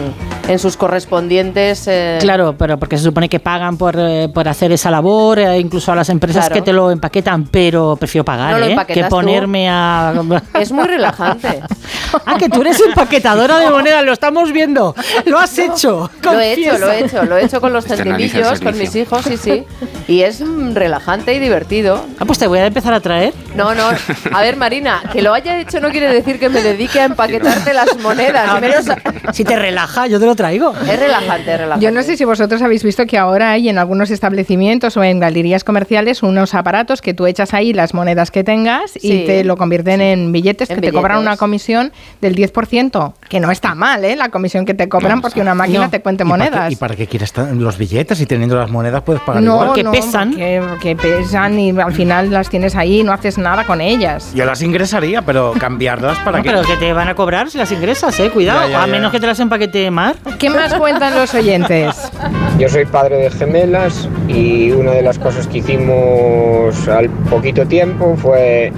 [0.49, 1.87] en sus correspondientes...
[1.87, 5.59] eh, Claro, pero porque se supone que pagan por, eh, por hacer esa labor, eh,
[5.59, 6.55] incluso a las empresas Claro.
[6.55, 8.77] que te lo empaquetan, pero prefiero pagar, No ¿eh?
[8.89, 9.09] que tú.
[9.09, 10.13] ponerme a...
[10.61, 11.63] Es muy relajante.
[12.27, 14.95] ah, que tú eres empaquetadora de monedas, lo estamos viendo.
[15.27, 16.11] Lo has hecho.
[16.23, 18.95] Lo he hecho, lo he hecho, lo he hecho con los el centimillos, con mis
[18.97, 19.65] hijos, sí, sí.
[20.09, 22.05] Y es mm, relajante y divertido.
[22.19, 23.33] Ah, pues te voy a empezar a traer.
[23.55, 23.89] No, no.
[24.33, 27.73] A ver, Marina, que lo haya hecho no quiere decir que me dedique a empaquetarte
[27.75, 28.49] las monedas.
[28.49, 30.73] A Si te relaja, yo te lo traigo.
[30.89, 31.85] Es relajante, es relajante.
[31.85, 35.21] Yo no sé si vosotros habéis visto que ahora hay en algunos establecimientos o en
[35.21, 39.13] galerías comerciales unos aparatos que tú echas ahí las monedas que tengas Sí.
[39.13, 43.41] y te lo convierten en billetes En que te cobran una comisión del 10%, que
[43.41, 44.17] no está mal, ¿eh?
[44.17, 45.91] La comisión que te cobran porque una máquina No.
[45.91, 46.73] te cuente ¿Y para qué- monedas.
[46.73, 48.21] ¿Y para qué quieres los billetes?
[48.21, 49.67] Y teniendo las monedas puedes pagar no, igual.
[49.67, 53.81] no, Porque, porque pesan y al final las tienes ahí y no haces nada con
[53.81, 54.33] ellas.
[54.35, 56.51] Yo las ingresaría, pero cambiarlas para No, qué.
[56.51, 58.31] pero que te van a cobrar si las ingresas, eh.
[58.31, 60.17] Cuidado, Ya, ya, a menos que te las empaquete Mar.
[60.39, 61.95] ¿Qué más cuentan los oyentes?
[62.59, 68.17] Yo soy padre de gemelas y una de las cosas que hicimos al poquito tiempo
[68.17, 68.73] fue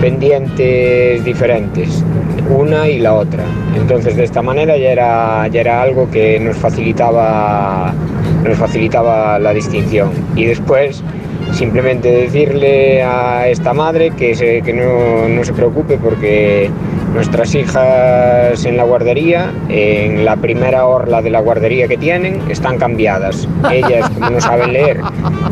[0.00, 2.04] pendientes diferentes,
[2.48, 3.42] una y la otra.
[3.76, 7.92] Entonces de esta manera ya era, ya era algo que nos facilitaba,
[8.44, 10.10] nos facilitaba la distinción.
[10.36, 11.02] Y después
[11.52, 16.70] simplemente decirle a esta madre que, que no, no se preocupe porque
[17.14, 22.78] nuestras hijas en la guardería, en la primera orla de la guardería que tienen, están
[22.78, 23.48] cambiadas.
[23.72, 25.00] Ellas, como no saben leer,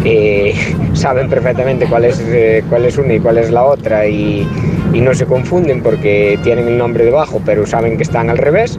[0.05, 0.55] eh,
[0.92, 4.47] saben perfectamente cuál es, eh, cuál es una y cuál es la otra y,
[4.92, 8.78] y no se confunden porque tienen el nombre debajo, pero saben que están al revés.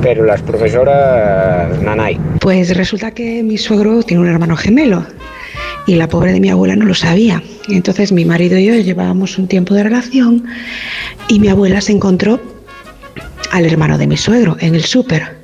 [0.00, 2.20] Pero las profesoras, nanay.
[2.40, 5.04] Pues resulta que mi suegro tiene un hermano gemelo
[5.88, 7.42] y la pobre de mi abuela no lo sabía.
[7.68, 10.44] Entonces mi marido y yo llevábamos un tiempo de relación
[11.28, 12.40] y mi abuela se encontró
[13.50, 15.38] al hermano de mi suegro en el súper.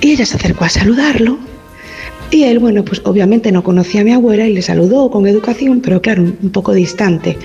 [0.00, 1.38] Y ella se acercó a saludarlo
[2.32, 5.80] y él, bueno, pues obviamente no conocía a mi abuela y le saludó con educación,
[5.80, 7.38] pero claro, un poco distante.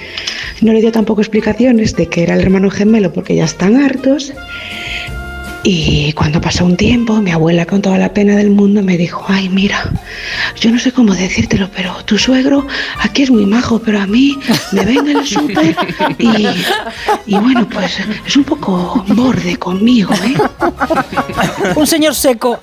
[0.61, 4.34] No le dio tampoco explicaciones de que era el hermano gemelo porque ya están hartos.
[5.64, 9.26] Y cuando pasó un tiempo, mi abuela con toda la pena del mundo me dijo,
[9.28, 9.91] ay, mira,
[10.60, 12.66] yo no sé cómo decírtelo, pero tu suegro
[13.01, 14.38] aquí es muy majo, pero a mí
[14.72, 15.76] me ve en el súper
[16.18, 16.47] y,
[17.26, 20.36] y bueno, pues es un poco borde conmigo, ¿eh?
[21.76, 22.60] Un señor seco.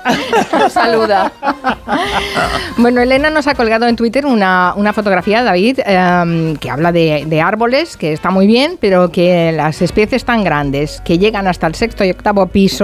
[0.70, 1.32] Saluda.
[2.76, 7.24] Bueno, Elena nos ha colgado en Twitter una, una fotografía, David, em, que habla de,
[7.26, 11.66] de árboles, que está muy bien, pero que las especies tan grandes que llegan hasta
[11.66, 12.84] el sexto y octavo piso,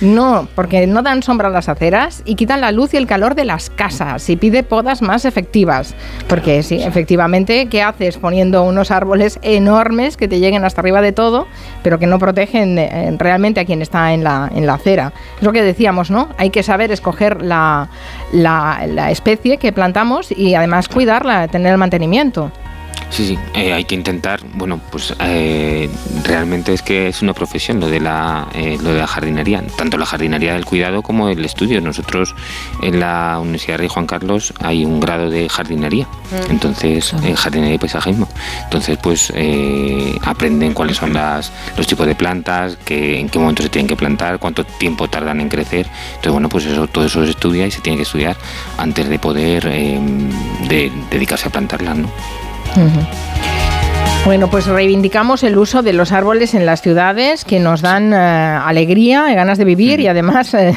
[0.00, 3.34] no, porque no dan sombra a las aceras y quitan la luz y el calor
[3.34, 5.94] de las casas y pide podas más efectivas.
[6.28, 11.12] Porque sí, efectivamente, ¿qué haces poniendo unos árboles enormes que te lleguen hasta arriba de
[11.12, 11.46] todo,
[11.82, 15.12] pero que no protegen eh, realmente a quien está en la, en la acera?
[15.36, 16.28] Es lo que decíamos, ¿no?
[16.38, 17.88] Hay que saber escoger la,
[18.32, 22.50] la, la especie que plantamos y además cuidarla, tener el mantenimiento.
[23.10, 25.90] Sí, sí, eh, hay que intentar, bueno, pues eh,
[26.24, 29.98] realmente es que es una profesión lo de la eh, lo de la jardinería, tanto
[29.98, 31.82] la jardinería del cuidado como el estudio.
[31.82, 32.34] Nosotros
[32.80, 36.50] en la Universidad Rey Juan Carlos hay un grado de jardinería, Mm.
[36.52, 38.26] entonces en jardinería y paisajismo.
[38.64, 43.62] Entonces, pues eh, aprenden cuáles son las, los tipos de plantas, que, en qué momento
[43.62, 45.86] se tienen que plantar, cuánto tiempo tardan en crecer.
[46.14, 48.38] Entonces, bueno, pues eso todo eso se estudia y se tiene que estudiar
[48.78, 52.08] antes de poder de- dedicarse a plantarlas, ¿no?
[52.74, 53.61] Mm-hmm.
[54.24, 58.16] Bueno, pues reivindicamos el uso de los árboles en las ciudades que nos dan eh,
[58.16, 60.76] alegría y ganas de vivir y además eh,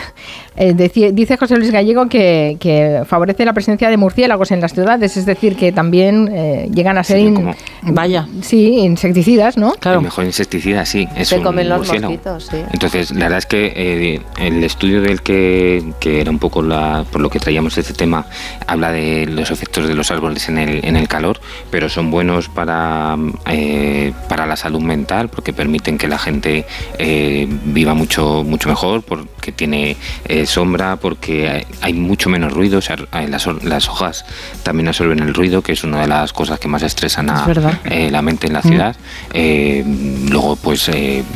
[0.57, 0.73] eh,
[1.13, 5.27] dice José Luis Gallego que, que favorece la presencia de murciélagos en las ciudades, es
[5.27, 8.27] decir, que también eh, llegan a ser in- Vaya.
[8.41, 9.75] sí, insecticidas, ¿no?
[9.85, 12.13] El mejor insecticida, sí, es Se un comen los murciélago.
[12.13, 12.57] mosquitos, sí.
[12.73, 17.05] Entonces, la verdad es que eh, el estudio del que, que era un poco la,
[17.11, 18.25] por lo que traíamos este tema,
[18.65, 21.39] habla de los efectos de los árboles en el, en el calor,
[21.69, 23.15] pero son buenos para,
[23.47, 26.65] eh, para la salud mental porque permiten que la gente
[26.97, 32.81] eh, viva mucho, mucho mejor, porque tiene eh, sombra, porque hay, mucho menos ruido, o
[32.81, 34.25] sea, las, hojas
[34.63, 37.45] también absorben el ruido, que es una de las cosas que más estresan a
[37.85, 38.67] Es la mente en la Mm.
[38.67, 38.95] ciudad.
[39.33, 39.83] Eh,
[40.29, 40.89] luego, pues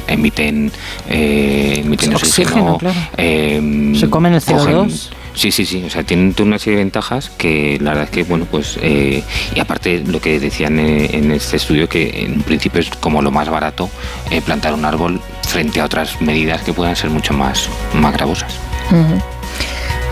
[0.08, 0.72] emiten,
[1.08, 2.78] emiten Oxígeno, oxígeno.
[2.78, 3.96] claro.
[4.00, 5.10] Se comen el cogen- CO2.
[5.40, 8.24] Sí, sí, sí, o sea, tienen una serie de ventajas que la verdad es que,
[8.24, 9.24] bueno, pues, eh,
[9.56, 13.32] y aparte lo que decían eh, en este estudio, que en principio es como lo
[13.32, 13.90] más barato
[14.32, 18.54] eh, plantar un árbol frente a otras medidas que puedan ser mucho más, más gravosas.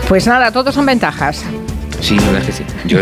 [0.08, 1.44] Pues nada, todos son ventajas.
[2.00, 2.62] Sí, la verdad es que sí.
[2.86, 2.98] Yo,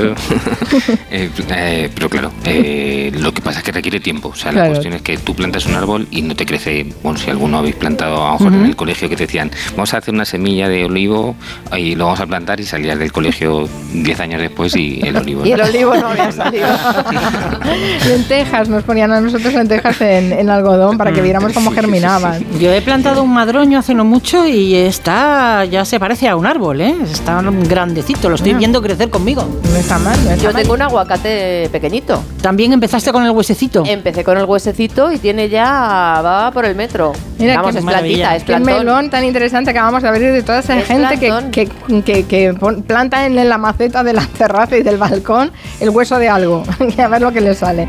[1.11, 4.29] eh, eh, pero claro, eh, lo que pasa es que requiere tiempo.
[4.29, 6.87] O sea, la cuestión es que tú plantas un árbol y no te crece.
[7.03, 9.93] Bueno, si alguno habéis plantado a lo mejor en el colegio que te decían, vamos
[9.95, 11.37] a hacer una semilla de olivo
[11.77, 15.45] y lo vamos a plantar y salías del colegio 10 años después y el olivo.
[15.47, 16.67] Y el olivo no había salido.
[18.09, 22.45] lentejas, nos ponían a nosotros lentejas en, en algodón para que viéramos cómo germinaban.
[22.59, 26.47] Yo he plantado un madroño hace no mucho y está ya se parece a un
[26.47, 26.95] árbol, ¿eh?
[27.05, 28.59] Está grandecito, lo estoy Ah.
[28.59, 29.47] viendo crecer conmigo.
[29.71, 30.63] No está mal, no está Yo mal.
[30.63, 32.23] tengo un aguacate pequeñito.
[32.41, 33.83] También empezaste con el huesecito.
[33.87, 37.13] Empecé con el huesecito y tiene ya va por el metro.
[37.39, 38.77] Mira Vamos, qué es plantita, es Qué plantón.
[38.79, 41.51] melón tan interesante que acabamos de abrir de toda esa Es gente que, plantón.
[41.51, 41.69] que,
[42.03, 46.19] que- que pon- planta en la maceta de la terraza y del balcón el hueso
[46.19, 46.63] de algo.
[46.97, 47.87] y a ver lo que le sale.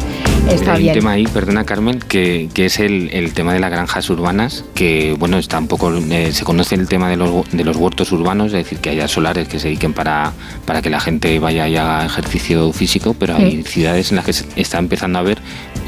[0.49, 0.93] Está Hay bien.
[0.93, 4.63] un tema ahí, perdona Carmen, que, que es el, el tema de las granjas urbanas,
[4.75, 8.11] que bueno, está un poco, eh, se conoce el tema de los, de los huertos
[8.13, 10.31] urbanos, es decir, que haya solares que se dediquen para,
[10.65, 13.63] para que la gente vaya y haga ejercicio físico, pero hay Mm.
[13.63, 15.37] ciudades en las que se está empezando a ver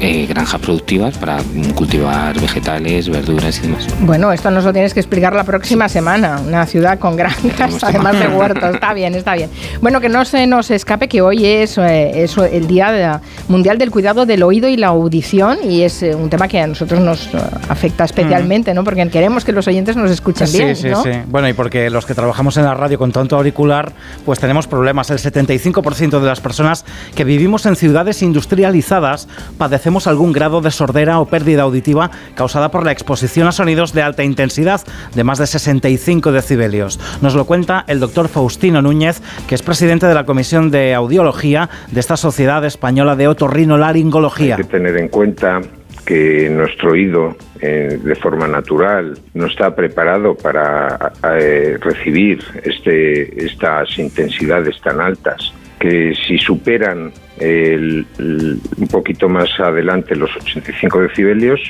[0.00, 1.38] eh, granjas productivas para
[1.74, 3.86] cultivar vegetales, verduras y demás.
[4.00, 6.40] Bueno, esto nos lo tienes que explicar la próxima semana.
[6.46, 8.74] Una ciudad con granjas, además de huertos.
[8.74, 9.50] Está bien, está bien.
[9.82, 13.90] Bueno, que no se nos escape que hoy es, eh, es el Día Mundial del
[13.90, 17.26] Cuidado del Oído y la Audición y es eh, un tema que a nosotros nos
[17.34, 17.38] eh,
[17.68, 18.84] afecta especialmente, ¿no?
[18.84, 21.02] Porque queremos que los oyentes nos escuchen Sí, bien, sí, ¿no?
[21.02, 21.10] sí.
[21.26, 23.92] Bueno, y porque los que trabajamos en la radio con tanto auricular,
[24.24, 25.10] pues tenemos problemas.
[25.10, 26.84] El 75% de las personas
[27.14, 29.28] que vivimos en ciudades industrializadas
[29.58, 34.02] padecemos algún grado de sordera o pérdida auditiva causada por la exposición a sonidos de
[34.02, 34.80] alta intensidad
[35.14, 36.98] de más de 65 decibelios.
[37.20, 41.68] Nos lo cuenta el doctor Faustino Núñez, que es presidente de la Comisión de Audiología
[41.90, 44.29] de esta Sociedad Española de Otorrinolaringología.
[44.56, 45.60] Hay que tener en cuenta
[46.06, 53.98] que nuestro oído eh, de forma natural no está preparado para eh, recibir este, estas
[53.98, 61.60] intensidades tan altas que si superan el- un poquito más adelante los 85 decibelios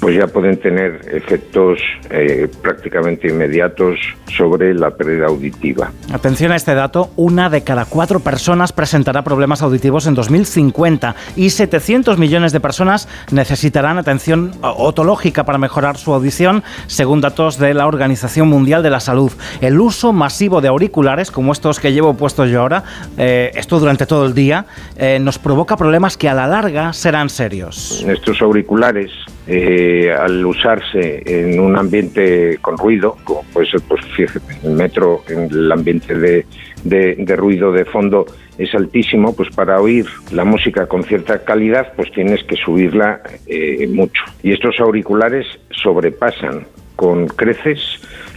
[0.00, 1.80] pues ya pueden tener efectos
[2.10, 3.98] eh, prácticamente inmediatos
[4.36, 5.90] sobre la pérdida auditiva.
[6.12, 11.50] Atención a este dato, una de cada cuatro personas presentará problemas auditivos en 2050 y
[11.50, 17.86] 700 millones de personas necesitarán atención otológica para mejorar su audición, según datos de la
[17.86, 19.32] Organización Mundial de la Salud.
[19.60, 22.84] El uso masivo de auriculares, como estos que llevo puestos yo ahora,
[23.16, 27.30] eh, esto durante todo el día, eh, nos provoca problemas que a la larga serán
[27.30, 28.04] serios.
[28.06, 29.10] Estos auriculares,
[29.48, 34.02] eh, al usarse en un ambiente con ruido, como puede ser, pues
[34.62, 36.44] el metro, en el ambiente de,
[36.84, 38.26] de- ruido de fondo
[38.58, 43.86] es altísimo, pues para oír la música con cierta calidad, pues tienes que subirla eh,
[43.88, 44.22] mucho.
[44.42, 47.80] Y estos auriculares sobrepasan con creces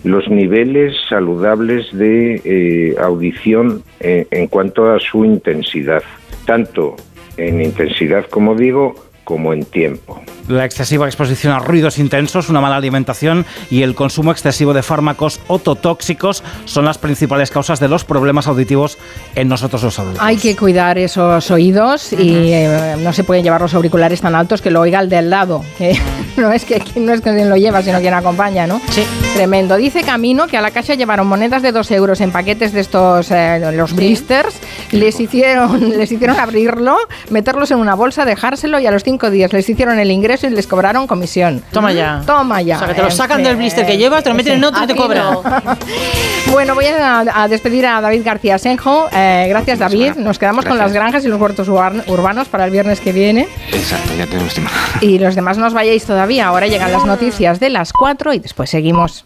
[0.03, 6.03] los niveles saludables de eh, audición en cuanto a su intensidad,
[6.45, 6.95] tanto
[7.37, 8.93] en intensidad, como digo,
[9.23, 10.21] como en tiempo.
[10.47, 15.39] La excesiva exposición a ruidos intensos, una mala alimentación y el consumo excesivo de fármacos
[15.47, 18.97] ototóxicos son las principales causas de los problemas auditivos
[19.35, 20.23] en nosotros los adultos.
[20.23, 24.61] Hay que cuidar esos oídos y eh, no se pueden llevar los auriculares tan altos
[24.61, 25.63] que lo oiga el del lado.
[25.77, 25.97] que
[26.37, 28.81] no es que no es que quien lo lleva, sino quien acompaña, ¿no?
[28.89, 29.03] Sí.
[29.35, 29.77] Tremendo.
[29.77, 33.31] Dice Camino que a la caja llevaron monedas de dos euros en paquetes de estos,
[33.31, 34.59] eh, los blisters,
[34.91, 36.97] les hicieron, les hicieron abrirlo,
[37.29, 40.51] meterlos en una bolsa, dejárselo y a los cinco días les hicieron el ingreso y
[40.51, 41.61] les cobraron comisión.
[41.71, 42.21] Toma ya.
[42.25, 42.75] Toma ya.
[42.77, 44.83] O sea, que te lo sacan del blister que llevas, te lo meten en otro
[44.83, 45.33] y te cobran.
[45.33, 45.43] no.
[46.51, 49.07] Bueno, voy a, a despedir a David García Senjo.
[49.13, 50.13] Eh, gracias, David.
[50.15, 53.47] Nos quedamos con las granjas y los huertos urban- urbanos para el viernes que viene.
[53.71, 54.69] Exacto, ya tenemos tema.
[55.01, 56.47] Y los demás no os vayáis todavía.
[56.47, 59.25] Ahora llegan las noticias de las 4 y después seguimos.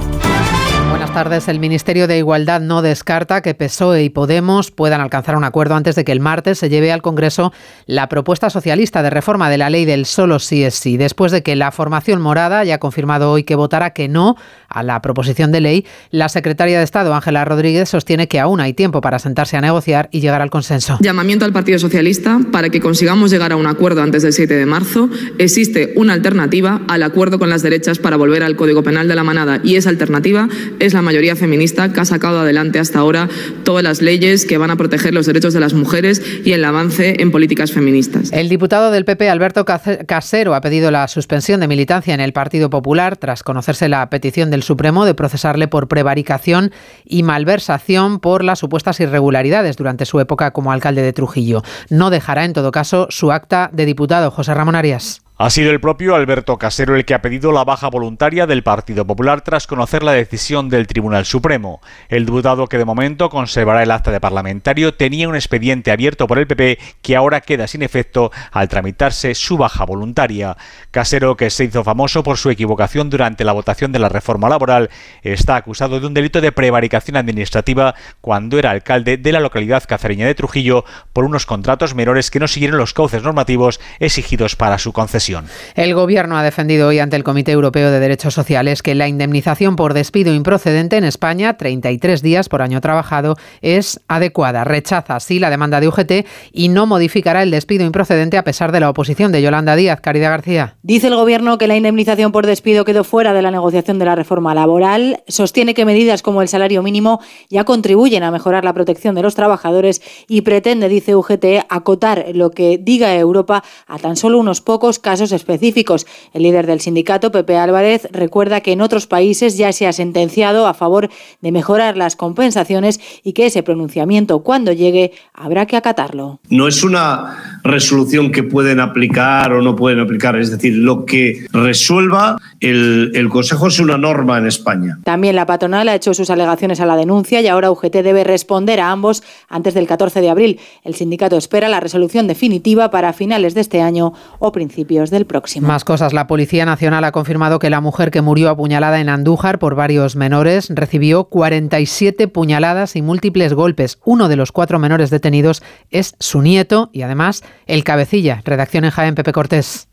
[1.11, 1.47] Buenas tardes.
[1.49, 5.93] El Ministerio de Igualdad no descarta que PSOE y Podemos puedan alcanzar un acuerdo antes
[5.95, 7.51] de que el martes se lleve al Congreso
[7.85, 10.95] la propuesta socialista de reforma de la ley del solo sí es sí.
[10.95, 14.37] Después de que la formación morada haya confirmado hoy que votará que no
[14.69, 18.73] a la proposición de ley, la secretaria de Estado, Ángela Rodríguez, sostiene que aún hay
[18.73, 20.97] tiempo para sentarse a negociar y llegar al consenso.
[21.01, 24.65] Llamamiento al Partido Socialista para que consigamos llegar a un acuerdo antes del 7 de
[24.65, 25.09] marzo.
[25.39, 29.25] Existe una alternativa al acuerdo con las derechas para volver al Código Penal de la
[29.25, 30.47] Manada y esa alternativa
[30.79, 33.29] es la mayoría feminista que ha sacado adelante hasta ahora
[33.63, 37.21] todas las leyes que van a proteger los derechos de las mujeres y el avance
[37.21, 38.31] en políticas feministas.
[38.31, 42.69] El diputado del PP, Alberto Casero, ha pedido la suspensión de militancia en el Partido
[42.69, 46.71] Popular tras conocerse la petición del Supremo de procesarle por prevaricación
[47.05, 51.63] y malversación por las supuestas irregularidades durante su época como alcalde de Trujillo.
[51.89, 54.31] No dejará, en todo caso, su acta de diputado.
[54.31, 55.21] José Ramón Arias.
[55.43, 59.07] Ha sido el propio Alberto Casero el que ha pedido la baja voluntaria del Partido
[59.07, 61.81] Popular tras conocer la decisión del Tribunal Supremo.
[62.09, 66.37] El diputado que de momento conservará el acta de parlamentario tenía un expediente abierto por
[66.37, 70.57] el PP que ahora queda sin efecto al tramitarse su baja voluntaria.
[70.91, 74.91] Casero, que se hizo famoso por su equivocación durante la votación de la reforma laboral,
[75.23, 80.27] está acusado de un delito de prevaricación administrativa cuando era alcalde de la localidad cacereña
[80.27, 84.93] de Trujillo por unos contratos menores que no siguieron los cauces normativos exigidos para su
[84.93, 85.30] concesión.
[85.75, 89.75] El Gobierno ha defendido hoy ante el Comité Europeo de Derechos Sociales que la indemnización
[89.75, 94.63] por despido improcedente en España, 33 días por año trabajado, es adecuada.
[94.63, 96.11] Rechaza así la demanda de UGT
[96.51, 100.01] y no modificará el despido improcedente a pesar de la oposición de Yolanda Díaz.
[100.01, 100.75] Caridad García.
[100.83, 104.15] Dice el Gobierno que la indemnización por despido quedó fuera de la negociación de la
[104.15, 105.23] reforma laboral.
[105.27, 109.35] Sostiene que medidas como el salario mínimo ya contribuyen a mejorar la protección de los
[109.35, 114.99] trabajadores y pretende, dice UGT, acotar lo que diga Europa a tan solo unos pocos
[114.99, 116.07] casos específicos.
[116.33, 120.65] El líder del sindicato, Pepe Álvarez, recuerda que en otros países ya se ha sentenciado
[120.65, 121.09] a favor
[121.41, 126.39] de mejorar las compensaciones y que ese pronunciamiento, cuando llegue, habrá que acatarlo.
[126.49, 131.45] No es una resolución que pueden aplicar o no pueden aplicar, es decir, lo que
[131.51, 134.99] resuelva el, el Consejo es una norma en España.
[135.03, 138.79] También la patronal ha hecho sus alegaciones a la denuncia y ahora UGT debe responder
[138.79, 140.59] a ambos antes del 14 de abril.
[140.83, 145.67] El sindicato espera la resolución definitiva para finales de este año o principios del próximo.
[145.67, 146.13] Más cosas.
[146.13, 150.15] La Policía Nacional ha confirmado que la mujer que murió apuñalada en Andújar por varios
[150.15, 153.99] menores recibió 47 puñaladas y múltiples golpes.
[154.05, 158.41] Uno de los cuatro menores detenidos es su nieto y además el cabecilla.
[158.45, 159.87] Redacción en Jaén, Pepe Cortés.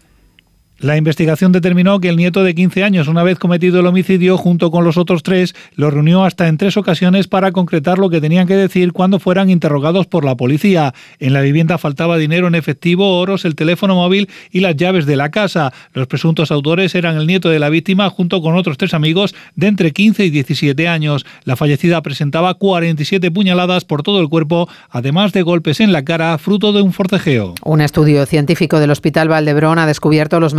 [0.80, 4.70] La investigación determinó que el nieto de 15 años, una vez cometido el homicidio, junto
[4.70, 8.46] con los otros tres, los reunió hasta en tres ocasiones para concretar lo que tenían
[8.46, 10.94] que decir cuando fueran interrogados por la policía.
[11.18, 15.16] En la vivienda faltaba dinero en efectivo, oros, el teléfono móvil y las llaves de
[15.16, 15.72] la casa.
[15.94, 19.66] Los presuntos autores eran el nieto de la víctima junto con otros tres amigos de
[19.66, 21.26] entre 15 y 17 años.
[21.42, 26.38] La fallecida presentaba 47 puñaladas por todo el cuerpo, además de golpes en la cara,
[26.38, 27.56] fruto de un forcejeo.
[27.64, 30.54] Un estudio científico del Hospital Valdebrón ha descubierto los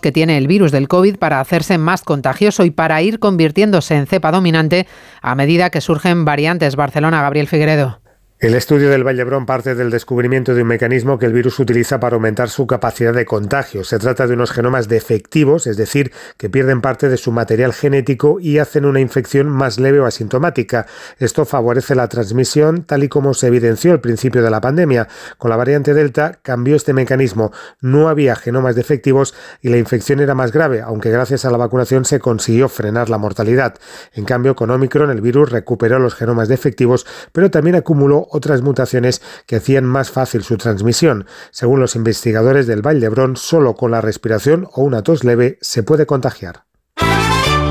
[0.00, 4.06] que tiene el virus del COVID para hacerse más contagioso y para ir convirtiéndose en
[4.06, 4.86] cepa dominante
[5.20, 6.76] a medida que surgen variantes.
[6.76, 8.00] Barcelona, Gabriel Figueredo.
[8.40, 12.14] El estudio del Vallebrón parte del descubrimiento de un mecanismo que el virus utiliza para
[12.14, 13.82] aumentar su capacidad de contagio.
[13.82, 18.38] Se trata de unos genomas defectivos, es decir, que pierden parte de su material genético
[18.38, 20.86] y hacen una infección más leve o asintomática.
[21.18, 25.08] Esto favorece la transmisión, tal y como se evidenció al principio de la pandemia.
[25.36, 27.50] Con la variante Delta cambió este mecanismo.
[27.80, 32.04] No había genomas defectivos y la infección era más grave, aunque gracias a la vacunación
[32.04, 33.74] se consiguió frenar la mortalidad.
[34.12, 39.22] En cambio, con Omicron el virus recuperó los genomas defectivos, pero también acumuló otras mutaciones
[39.46, 41.26] que hacían más fácil su transmisión.
[41.50, 46.06] Según los investigadores del Valdebrón, solo con la respiración o una tos leve se puede
[46.06, 46.67] contagiar.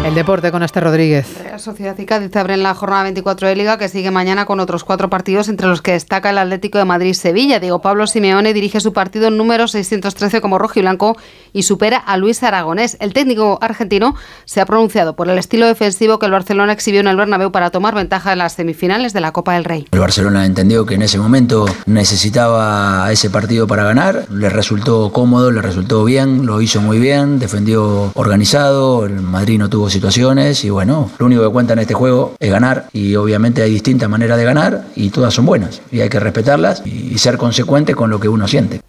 [0.07, 1.27] El deporte con este Rodríguez.
[1.43, 4.85] Real Sociedad y Cádiz abren la jornada 24 de Liga que sigue mañana con otros
[4.85, 7.59] cuatro partidos entre los que destaca el Atlético de Madrid-Sevilla.
[7.59, 11.17] Diego Pablo Simeone dirige su partido número 613 como rojo y blanco
[11.51, 12.95] y supera a Luis Aragonés.
[13.01, 17.07] El técnico argentino se ha pronunciado por el estilo defensivo que el Barcelona exhibió en
[17.07, 19.87] el Bernabéu para tomar ventaja en las semifinales de la Copa del Rey.
[19.91, 25.51] El Barcelona entendió que en ese momento necesitaba ese partido para ganar, le resultó cómodo,
[25.51, 30.69] le resultó bien, lo hizo muy bien, defendió organizado, el Madrid no tuvo situaciones y
[30.69, 34.37] bueno, lo único que cuenta en este juego es ganar y obviamente hay distintas maneras
[34.37, 38.19] de ganar y todas son buenas y hay que respetarlas y ser consecuente con lo
[38.19, 38.81] que uno siente.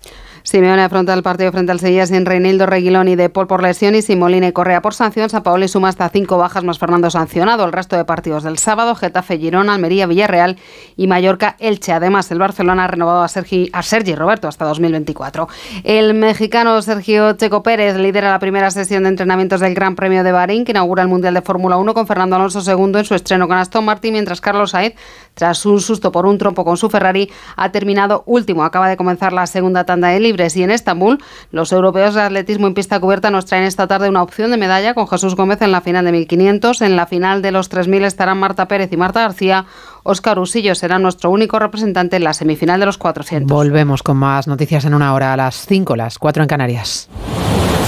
[0.49, 3.95] Simeone afronta el partido frente al Sevilla sin Reinildo Reguilón y De Paul por lesión
[3.95, 5.29] y sin Molina y Correa por sanción.
[5.29, 7.67] San Paolo suma hasta cinco bajas más Fernando sancionado.
[7.67, 10.57] El resto de partidos del sábado, Getafe, Girona, Almería, Villarreal
[10.97, 11.93] y Mallorca, Elche.
[11.93, 15.49] Además, el Barcelona ha renovado a Sergi, a Sergi Roberto hasta 2024.
[15.85, 20.33] El mexicano Sergio Checo Pérez lidera la primera sesión de entrenamientos del Gran Premio de
[20.33, 23.49] Bahrein, que inaugura el Mundial de Fórmula 1 con Fernando Alonso II en su estreno
[23.49, 24.95] con Aston Martin, mientras Carlos Sainz,
[25.39, 28.65] tras un susto por un trompo con su Ferrari, ha terminado último.
[28.65, 31.19] Acaba de comenzar la segunda tanda de libres y en Estambul
[31.53, 34.95] los europeos de atletismo en pista cubierta nos traen esta tarde una opción de medalla
[34.95, 36.83] con Jesús Gómez en la final de 1500.
[36.83, 39.67] En la final de los 3000 estarán Marta Pérez y Marta García.
[40.03, 43.49] Óscar Usillo será nuestro único representante en la semifinal de los 400.
[43.49, 47.09] Volvemos con más noticias en una hora a las 5, las 4 en Canarias.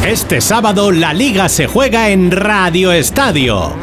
[0.07, 3.75] Este sábado la liga se juega en Radio Estadio.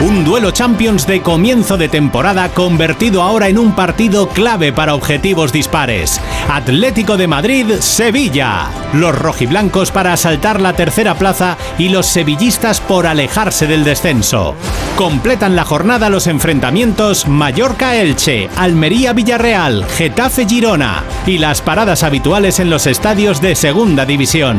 [0.00, 5.52] Un duelo Champions de comienzo de temporada convertido ahora en un partido clave para objetivos
[5.52, 6.20] dispares.
[6.48, 8.68] Atlético de Madrid, Sevilla.
[8.92, 14.54] Los rojiblancos para asaltar la tercera plaza y los sevillistas por alejarse del descenso.
[14.96, 23.40] Completan la jornada los enfrentamientos Mallorca-Elche, Almería-Villarreal, Getafe-Girona y las paradas habituales en los estadios
[23.40, 24.58] de Segunda División.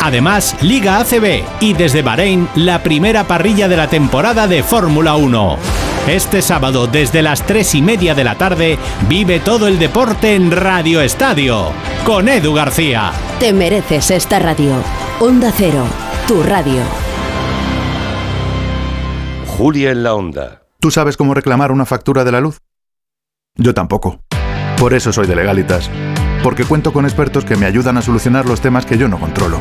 [0.00, 5.58] Además, Liga ACB y desde Bahrein la primera parrilla de la temporada de Fórmula 1.
[6.08, 8.78] Este sábado desde las 3 y media de la tarde
[9.10, 11.66] vive todo el deporte en Radio Estadio
[12.06, 13.12] con Edu García.
[13.38, 14.76] Te mereces esta radio.
[15.20, 15.84] Onda Cero,
[16.26, 16.80] tu radio.
[19.48, 20.62] Julia en la Onda.
[20.80, 22.62] ¿Tú sabes cómo reclamar una factura de la luz?
[23.56, 24.20] Yo tampoco.
[24.78, 25.90] Por eso soy de Legalitas.
[26.42, 29.60] Porque cuento con expertos que me ayudan a solucionar los temas que yo no controlo.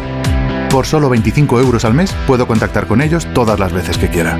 [0.69, 4.37] Por solo 25 euros al mes puedo contactar con ellos todas las veces que quiera.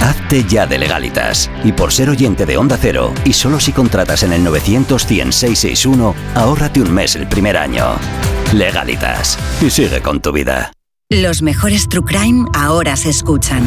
[0.00, 1.50] Hazte ya de legalitas.
[1.64, 5.32] Y por ser oyente de Onda Cero, y solo si contratas en el 900 100
[5.32, 7.84] 661, ahórrate un mes el primer año.
[8.52, 9.38] Legalitas.
[9.60, 10.72] Y sigue con tu vida.
[11.10, 13.62] Los mejores True Crime ahora se escuchan.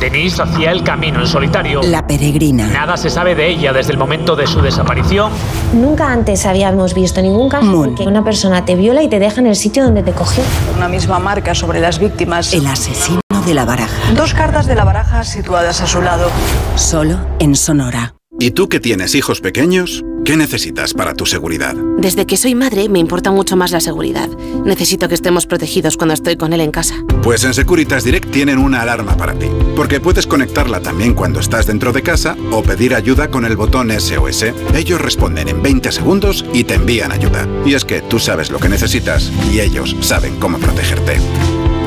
[0.00, 1.82] Denise hacía el camino en solitario.
[1.82, 2.66] La peregrina.
[2.68, 5.32] Nada se sabe de ella desde el momento de su desaparición.
[5.72, 9.40] Nunca antes habíamos visto ningún caso en que una persona te viola y te deja
[9.40, 10.44] en el sitio donde te cogió.
[10.76, 12.52] Una misma marca sobre las víctimas.
[12.52, 14.12] El asesino de la baraja.
[14.14, 16.30] Dos cartas de la baraja situadas a su lado.
[16.76, 18.14] Solo en Sonora.
[18.40, 20.02] ¿Y tú que tienes hijos pequeños?
[20.24, 21.74] ¿Qué necesitas para tu seguridad?
[21.98, 24.28] Desde que soy madre me importa mucho más la seguridad.
[24.64, 26.94] Necesito que estemos protegidos cuando estoy con él en casa.
[27.22, 31.66] Pues en Securitas Direct tienen una alarma para ti, porque puedes conectarla también cuando estás
[31.66, 34.46] dentro de casa o pedir ayuda con el botón SOS.
[34.74, 37.46] Ellos responden en 20 segundos y te envían ayuda.
[37.64, 41.18] Y es que tú sabes lo que necesitas y ellos saben cómo protegerte.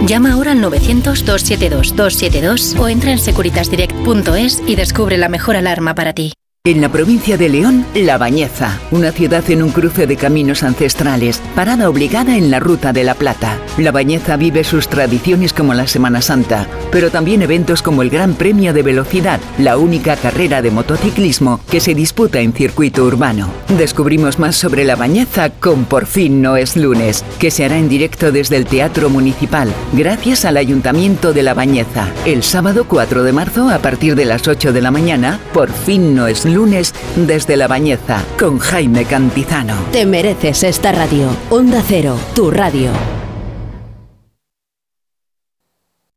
[0.05, 6.33] Llama ahora al 900-272-272 o entra en securitasdirect.es y descubre la mejor alarma para ti.
[6.68, 11.41] En la provincia de León, La Bañeza, una ciudad en un cruce de caminos ancestrales,
[11.55, 13.58] parada obligada en la Ruta de la Plata.
[13.78, 18.34] La Bañeza vive sus tradiciones como la Semana Santa, pero también eventos como el Gran
[18.34, 23.49] Premio de Velocidad, la única carrera de motociclismo que se disputa en circuito urbano.
[23.78, 27.88] Descubrimos más sobre La Bañeza con Por fin no es lunes, que se hará en
[27.88, 33.32] directo desde el Teatro Municipal, gracias al Ayuntamiento de La Bañeza, el sábado 4 de
[33.32, 36.91] marzo a partir de las 8 de la mañana, Por fin no es lunes lunes
[37.16, 39.76] desde La Bañeza con Jaime Cantizano.
[39.91, 41.30] Te mereces esta radio.
[41.51, 42.89] Onda Cero, tu radio.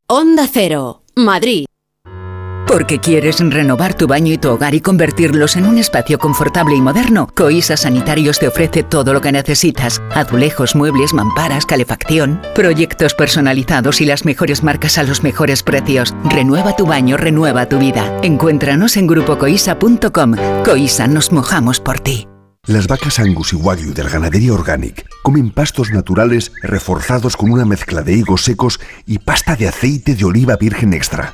[0.07, 1.70] Onda Cero, Madrid.
[2.71, 6.81] Porque quieres renovar tu baño y tu hogar y convertirlos en un espacio confortable y
[6.81, 10.01] moderno, Coisa Sanitarios te ofrece todo lo que necesitas.
[10.15, 16.15] Azulejos, muebles, mamparas, calefacción, proyectos personalizados y las mejores marcas a los mejores precios.
[16.23, 18.09] Renueva tu baño, renueva tu vida.
[18.23, 20.35] Encuéntranos en grupocoisa.com.
[20.63, 22.29] Coisa, nos mojamos por ti.
[22.67, 27.65] Las vacas Angus y Wagyu de la ganadería Organic comen pastos naturales reforzados con una
[27.65, 31.33] mezcla de higos secos y pasta de aceite de oliva virgen extra.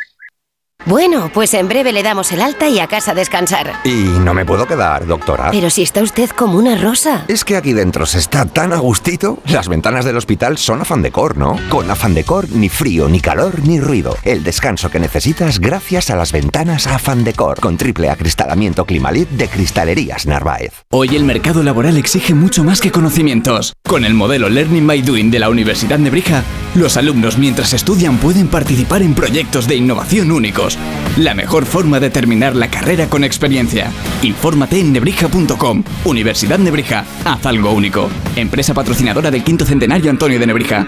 [0.87, 3.71] Bueno, pues en breve le damos el alta y a casa a descansar.
[3.83, 5.51] Y no me puedo quedar, doctora.
[5.51, 7.23] Pero si está usted como una rosa.
[7.27, 9.39] Es que aquí dentro se está tan a gustito.
[9.45, 11.59] Las ventanas del hospital son afán decor, ¿no?
[11.69, 14.17] Con afán decor, ni frío, ni calor, ni ruido.
[14.23, 17.59] El descanso que necesitas gracias a las ventanas afán decor.
[17.59, 20.73] Con triple acristalamiento Climalit de Cristalerías Narváez.
[20.89, 23.73] Hoy el mercado laboral exige mucho más que conocimientos.
[23.87, 26.43] Con el modelo Learning by Doing de la Universidad de Nebrija,
[26.73, 30.70] los alumnos mientras estudian pueden participar en proyectos de innovación únicos
[31.17, 33.91] la mejor forma de terminar la carrera con experiencia.
[34.21, 35.83] Infórmate en nebrija.com.
[36.05, 37.05] Universidad Nebrija.
[37.25, 38.09] Haz algo único.
[38.35, 40.87] Empresa patrocinadora del quinto centenario Antonio de Nebrija.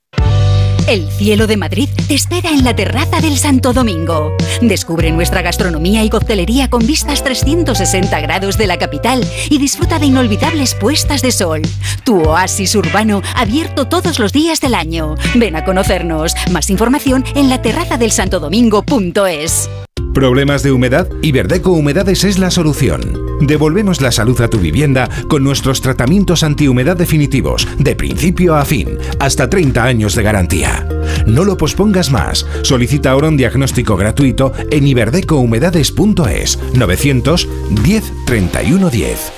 [0.87, 4.35] El cielo de Madrid te espera en la terraza del Santo Domingo.
[4.61, 10.07] Descubre nuestra gastronomía y coctelería con vistas 360 grados de la capital y disfruta de
[10.07, 11.61] inolvidables puestas de sol.
[12.03, 15.15] Tu oasis urbano abierto todos los días del año.
[15.35, 16.33] Ven a conocernos.
[16.51, 19.69] Más información en la terraza del Santo Domingo.es.
[20.13, 21.07] ¿Problemas de humedad?
[21.21, 23.37] Iberdeco Humedades es la solución.
[23.39, 28.97] Devolvemos la salud a tu vivienda con nuestros tratamientos antihumedad definitivos, de principio a fin,
[29.19, 30.85] hasta 30 años de garantía.
[31.25, 32.45] No lo pospongas más.
[32.61, 39.31] Solicita ahora un diagnóstico gratuito en iberdecohumedades.es 910 31 10.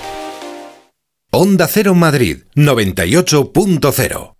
[1.31, 4.32] Onda Cero Madrid 98.0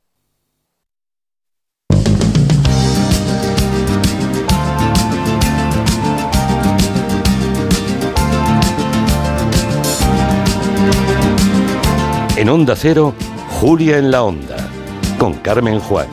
[12.44, 13.14] En Onda Cero,
[13.62, 14.58] Julia en la Onda,
[15.18, 16.08] con Carmen Juan.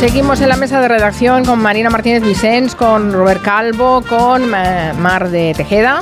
[0.00, 5.28] Seguimos en la mesa de redacción con Marina Martínez Vicens, con Robert Calvo, con Mar
[5.28, 6.00] de Tejeda.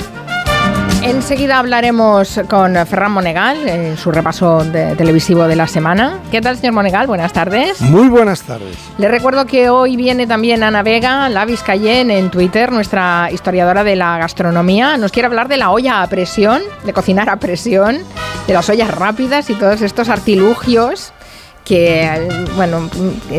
[1.03, 6.19] Enseguida hablaremos con Ferran Monegal en su repaso televisivo de la semana.
[6.31, 7.07] ¿Qué tal, señor Monegal?
[7.07, 7.81] Buenas tardes.
[7.81, 8.77] Muy buenas tardes.
[8.97, 13.97] Le recuerdo que hoy viene también Ana Vega, la Vizcayen en Twitter, nuestra historiadora de
[13.97, 14.95] la gastronomía.
[14.95, 17.99] Nos quiere hablar de la olla a presión, de cocinar a presión,
[18.47, 21.11] de las ollas rápidas y todos estos artilugios
[21.63, 22.89] que, bueno,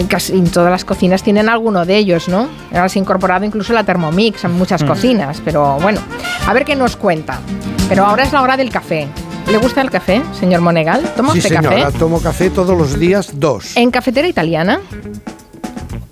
[0.08, 2.48] casi en todas las cocinas tienen alguno de ellos, ¿no?
[2.72, 4.86] Ahora se ha incorporado incluso la Thermomix en muchas mm.
[4.86, 6.00] cocinas, pero bueno,
[6.46, 7.40] a ver qué nos cuenta.
[7.88, 9.08] Pero ahora es la hora del café.
[9.50, 11.02] ¿Le gusta el café, señor Monegal?
[11.16, 13.76] ¿Toma sí, usted señora, tomo café todos los días, dos.
[13.76, 14.80] ¿En cafetera italiana?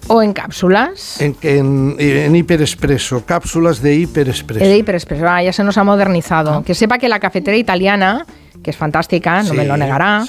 [0.09, 1.19] ¿O en cápsulas?
[1.21, 4.65] En, en, en hiperespreso, cápsulas de hiperespreso.
[4.65, 6.57] De hiperespreso, ah, ya se nos ha modernizado.
[6.57, 6.63] Ah.
[6.65, 8.27] Que sepa que la cafetera italiana
[8.63, 10.25] que es fantástica, no me lo negará,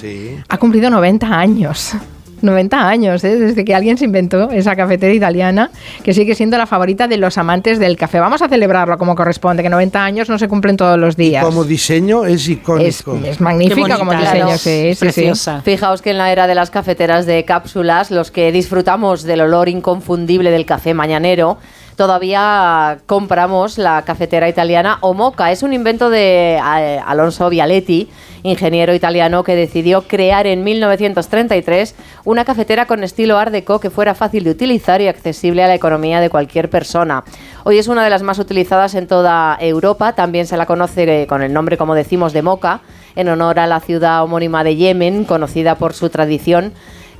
[0.48, 1.94] ha cumplido 90 años.
[2.44, 3.36] 90 años, ¿eh?
[3.36, 5.70] desde que alguien se inventó esa cafetera italiana,
[6.02, 8.20] que sigue siendo la favorita de los amantes del café.
[8.20, 11.44] Vamos a celebrarlo como corresponde, que 90 años no se cumplen todos los días.
[11.44, 13.16] como diseño es icónico.
[13.24, 15.32] Es, magnífica como diseño, sí, sí,
[15.64, 19.68] Fijaos que en la era de las cafeteras de cápsulas, los que disfrutamos del olor
[19.68, 21.58] inconfundible del café mañanero,
[21.96, 25.52] todavía compramos la cafetera italiana Omoca.
[25.52, 28.08] Es un invento de eh, Alonso Vialetti,
[28.42, 31.94] ingeniero italiano que decidió crear en 1933
[32.24, 35.74] una cafetera con estilo Art Deco que fuera fácil de utilizar y accesible a la
[35.74, 37.24] economía de cualquier persona.
[37.64, 41.26] Hoy es una de las más utilizadas en toda Europa, también se la conoce eh,
[41.26, 42.80] con el nombre, como decimos, de Moca,
[43.16, 46.72] en honor a la ciudad homónima de Yemen, conocida por su tradición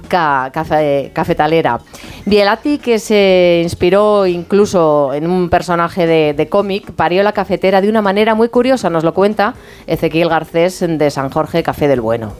[0.06, 1.80] cafetalera.
[2.26, 8.02] Bielati, que se inspiró incluso en un personaje de, cómic, parió la cafetera de una
[8.02, 9.54] manera muy curiosa, nos lo cuenta
[9.86, 12.32] Ezequiel Garcés de San Jorge Café del Bueno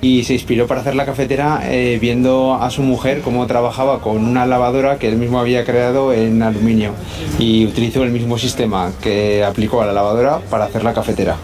[0.00, 4.24] y se inspiró para hacer la cafetera eh, viendo a su mujer cómo trabajaba con
[4.24, 6.92] una lavadora que él mismo había creado en aluminio
[7.38, 11.36] y utilizó el mismo sistema que aplicó a la lavadora para hacer la cafetera.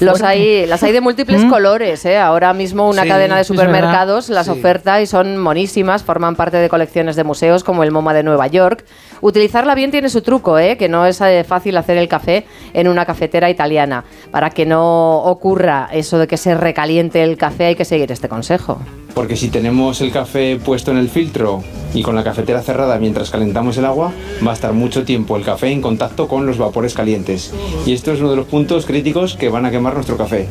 [0.00, 1.50] Los hay, las hay de múltiples ¿Mm?
[1.50, 2.18] colores, ¿eh?
[2.18, 4.52] Ahora mismo una Sí, cadena de supermercados las Sí.
[4.52, 8.46] oferta y son monísimas, forman parte de colecciones de museos como el MoMA de Nueva
[8.46, 8.84] York.
[9.20, 10.76] Utilizarla bien tiene su truco, ¿eh?
[10.76, 14.04] Que no es eh, fácil hacer el café en una cafetera italiana.
[14.30, 18.28] Para que no ocurra eso de que se recaliente el café hay que seguir este
[18.28, 18.78] consejo.
[19.14, 21.64] Porque si tenemos el café puesto en el filtro
[21.94, 24.12] y con la cafetera cerrada mientras calentamos el agua,
[24.46, 27.54] va a estar mucho tiempo el café en contacto con los vapores calientes.
[27.86, 30.46] Y esto es uno de los puntos críticos que van a quemar nuestro café.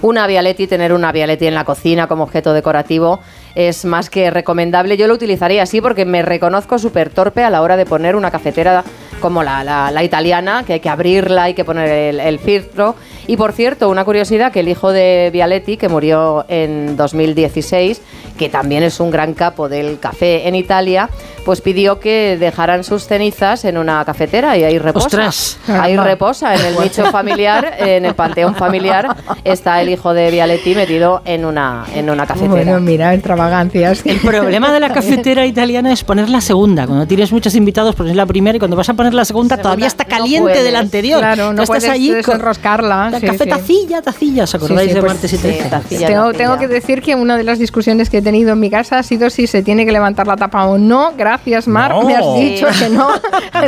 [0.00, 3.20] Una Vialetti, tener una Vialetti en la cocina como objeto decorativo
[3.54, 4.96] es más que recomendable.
[4.96, 8.30] Yo lo utilizaría así porque me reconozco súper torpe a la hora de poner una
[8.30, 8.84] cafetera
[9.22, 12.94] como la, la- la italiana, que hay que abrirla, hay que poner el, el filtro.
[13.26, 18.02] Y por cierto, una curiosidad, que el hijo de Vialetti, que murió en 2016,
[18.36, 21.08] que también es un gran capo del café en Italia,
[21.44, 25.06] pues pidió que dejaran sus cenizas en una cafetera y ahí reposa.
[25.06, 25.58] Ostras.
[25.68, 30.74] Ahí reposa, en el nicho familiar, en el panteón familiar, está el hijo de Vialetti
[30.74, 32.50] metido en una, en una cafetera.
[32.52, 34.04] Bueno, mira, extravagancias.
[34.04, 36.86] El problema de la cafetera italiana es poner la segunda.
[36.86, 39.86] Cuando tienes muchos invitados, pones la primera y cuando vas a poner la segunda, todavía
[39.86, 40.64] está caliente puedes.
[40.64, 41.18] de la anterior.
[41.20, 43.10] Claro, no Tú estás puedes allí con desenroscarla.
[43.10, 43.50] la sí, café sí.
[43.50, 44.44] tacilla, tacilla.
[44.44, 45.68] ¿Os acordáis Sí, sí, de pues, martes y sí, trece?
[45.68, 46.38] tacilla, Tengo, tacilla.
[46.38, 49.02] tengo que decir que una de las discusiones que he tenido en mi casa ha
[49.02, 51.12] sido si se tiene que levantar la tapa o no.
[51.16, 51.94] Gracias, Marc.
[51.94, 52.02] No.
[52.04, 52.84] Me has dicho Sí.
[52.84, 53.08] que no.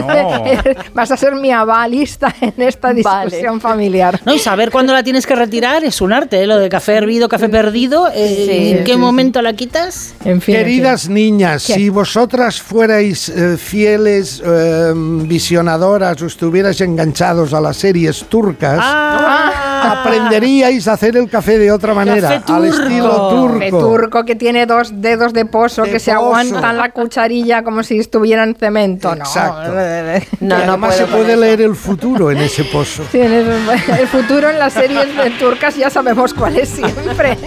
[0.06, 0.44] No.
[0.94, 4.20] Vas a ser mi avalista en esta discusión familiar.
[4.24, 6.46] No, y saber cuándo la tienes que retirar es un arte, ¿eh?
[6.46, 8.08] lo de café hervido, café perdido.
[8.14, 10.14] eh, Sí, ¿En qué sí, momento la quitas?
[10.24, 10.56] En fin.
[10.56, 11.74] Queridas niñas, ¿Qué?
[11.74, 14.92] si vosotras fuerais eh, fieles eh,
[15.38, 19.98] visionadoras o estuvierais enganchados a las series turcas, Ah.
[20.00, 23.58] aprenderíais a hacer el café de otra manera, al estilo turco.
[23.58, 26.24] Café turco que tiene dos dedos de pozo De que se pozo.
[26.26, 29.08] aguantan la cucharilla como si estuviera en cemento.
[29.12, 29.72] No, Exacto.
[29.74, 29.80] no,
[30.40, 33.02] Y no además puedo se puede leer el futuro en ese pozo.
[33.10, 37.36] Sí, en eso- el futuro en las series de turcas ya sabemos cuál es siempre.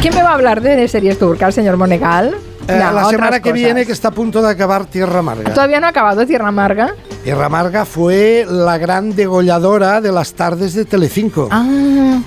[0.00, 2.36] ¿Quién me va a hablar de series turcas, señor Monegal?
[2.68, 3.54] Eh, No, la semana que cosas.
[3.54, 5.52] viene, que está a punto de acabar Tierra Amarga.
[5.54, 6.94] Todavía no ha acabado Tierra Amarga.
[7.24, 11.48] Tierra Amarga fue la gran degolladora de las tardes de Telecinco.
[11.50, 12.20] Ah,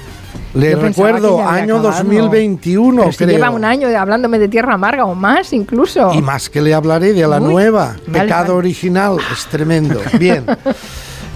[0.54, 1.92] Le recuerdo, año acabado.
[2.04, 3.30] 2021, pero si creo.
[3.30, 6.12] lleva un año hablándome de Tierra Amarga o más incluso.
[6.14, 8.58] Y más que le hablaré de la Uy, nueva, vale, Pecado vale.
[8.58, 10.02] Original, es tremendo.
[10.20, 10.44] Bien.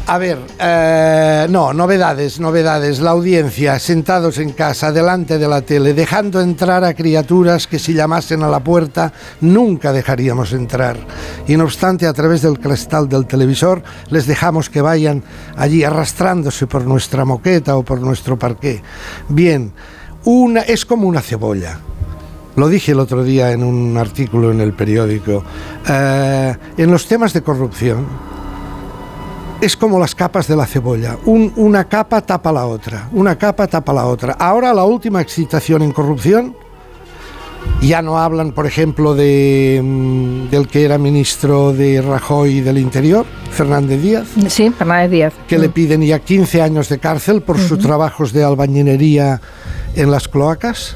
[0.08, 3.00] A ver, eh, no, novedades, novedades.
[3.00, 7.96] La audiencia, sentados en casa, delante de la tele, dejando entrar a criaturas que si
[7.96, 9.12] llamasen a la puerta
[9.42, 10.96] nunca dejaríamos entrar.
[11.48, 15.24] Y no obstante, a través del cristal del televisor, les dejamos que vayan
[15.58, 18.84] allí arrastrándose por nuestra moqueta o por nuestro parqué.
[19.28, 19.72] Bien,
[20.24, 21.80] una, es como una cebolla.
[22.56, 25.44] Lo dije el otro día en un artículo en el periódico.
[25.90, 28.35] Eh, en los temas de corrupción
[29.62, 31.18] es como las capas de la cebolla.
[31.26, 33.10] Un- una capa tapa la otra.
[33.14, 34.34] Una capa tapa la otra.
[34.34, 36.56] Ahora la última excitación en corrupción.
[37.82, 43.26] Ya no hablan, por ejemplo, de, mm, del que era ministro de Rajoy del Interior,
[43.52, 44.28] Fernández Díaz.
[44.50, 45.34] Sí, Fernández Díaz.
[45.48, 49.42] Que le piden ya 15 años de cárcel por sus trabajos de albañilería
[49.96, 50.96] en las cloacas.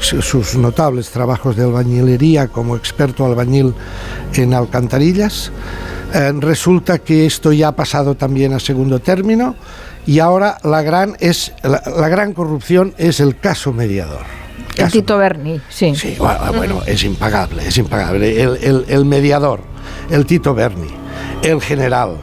[0.00, 3.74] sus notables trabajos de albañilería como experto albañil
[4.34, 5.52] en alcantarillas.
[6.14, 9.54] Eh, resulta que esto ya ha pasado también a segundo término
[10.06, 14.22] y ahora la gran, es, la, la gran corrupción es el caso mediador.
[14.78, 15.94] El Tito Berni, sí.
[15.94, 18.40] Sí, bueno, bueno, es impagable, es impagable.
[18.42, 19.60] El, el- el mediador,
[20.08, 20.88] el Tito Berni,
[21.42, 22.16] el general,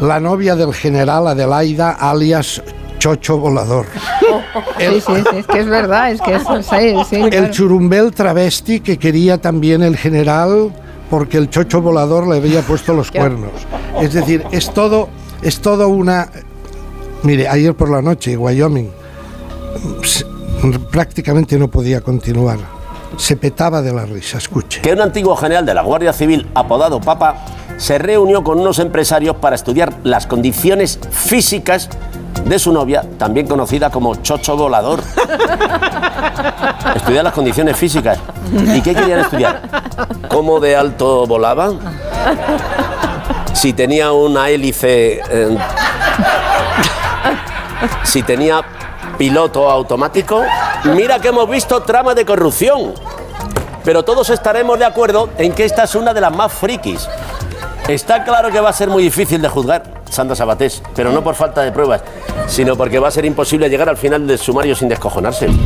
[0.00, 2.62] la novia del general Adelaida, alias
[2.98, 3.86] Chocho Volador.
[4.78, 7.50] Sí, sí, sí, es que es verdad, es que es sí, sí, El claro.
[7.50, 10.72] churumbel travesti que quería también el general
[11.10, 13.50] porque el chocho volador le había puesto los cuernos.
[14.00, 15.08] Es decir, es todo,
[15.42, 16.28] es todo una.
[17.22, 18.90] Mire, ayer por la noche, Wyoming,
[20.90, 22.58] prácticamente no podía continuar.
[23.16, 24.80] Se petaba de la risa, escuche.
[24.82, 27.44] que un antiguo general de la Guardia Civil, apodado Papa,
[27.76, 31.88] se reunió con unos empresarios para estudiar las condiciones físicas
[32.44, 35.00] de su novia, también conocida como Chocho Volador.
[36.94, 38.18] estudiar las condiciones físicas.
[38.74, 39.62] ¿Y qué querían estudiar?
[40.28, 41.72] ¿Cómo de alto volaba?
[43.52, 45.20] Si tenía una hélice...
[45.30, 45.58] eh,
[48.04, 48.62] si tenía
[49.16, 50.42] piloto automático.
[50.84, 52.94] Mira que hemos visto trama de corrupción.
[53.84, 57.08] Pero todos estaremos de acuerdo en que esta es una de las más frikis.
[57.88, 61.34] Está claro que va a ser muy difícil de juzgar Sandra Sabatés, pero no por
[61.34, 62.02] falta de pruebas,
[62.46, 65.48] sino porque va a ser imposible llegar al final del sumario sin descojonarse.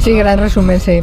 [0.00, 1.02] Sí, gran resumen, sí.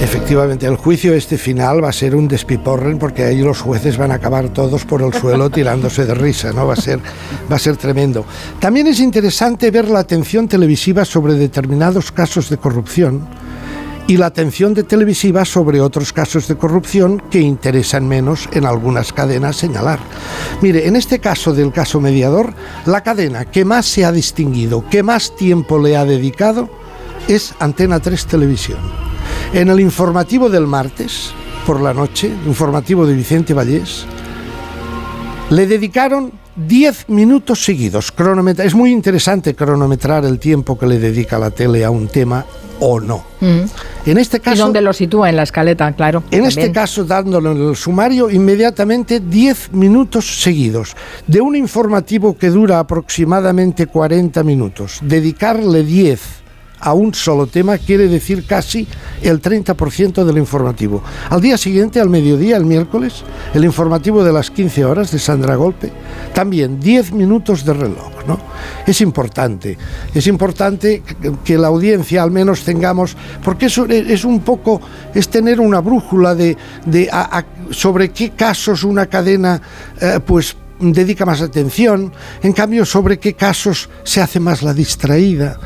[0.00, 4.10] Efectivamente, el juicio este final va a ser un despiporren porque ahí los jueces van
[4.10, 6.66] a acabar todos por el suelo tirándose de risa, ¿no?
[6.66, 6.98] Va a ser,
[7.52, 8.24] va a ser tremendo.
[8.58, 13.28] También es interesante ver la atención televisiva sobre determinados casos de corrupción
[14.10, 19.12] y la atención de televisiva sobre otros casos de corrupción que interesan menos en algunas
[19.12, 20.00] cadenas señalar.
[20.60, 22.52] Mire, en este caso del caso mediador,
[22.86, 26.68] la cadena que más se ha distinguido, que más tiempo le ha dedicado,
[27.28, 28.80] es Antena 3 Televisión.
[29.52, 31.30] En el informativo del martes,
[31.64, 34.06] por la noche, informativo de Vicente Vallés,
[35.50, 36.32] le dedicaron
[36.66, 38.12] 10 minutos seguidos.
[38.12, 42.44] Cronometra es muy interesante cronometrar el tiempo que le dedica la tele a un tema
[42.80, 43.24] o no.
[43.40, 44.56] En este caso...
[44.56, 45.92] ¿Y dónde lo sitúa en la escaleta?
[45.92, 46.22] Claro.
[46.30, 50.96] En este caso, dándolo en el sumario, inmediatamente 10 minutos seguidos.
[51.26, 56.39] De un informativo que dura aproximadamente 40 minutos, dedicarle 10
[56.80, 58.86] a un solo tema quiere decir casi
[59.22, 61.02] el 30% del informativo.
[61.28, 63.22] Al día siguiente, al mediodía, el miércoles,
[63.54, 65.92] el informativo de las 15 horas de Sandra Golpe,
[66.34, 68.10] también 10 minutos de reloj.
[68.26, 68.38] ¿no?
[68.86, 69.76] Es importante,
[70.14, 71.02] es importante
[71.44, 74.80] que la audiencia al menos tengamos, porque eso es un poco,
[75.14, 76.56] es tener una brújula de,
[77.70, 79.60] sobre qué casos una cadena
[80.00, 82.12] eh, pues dedica más atención,
[82.42, 85.58] en cambio sobre qué casos se hace más la distraída.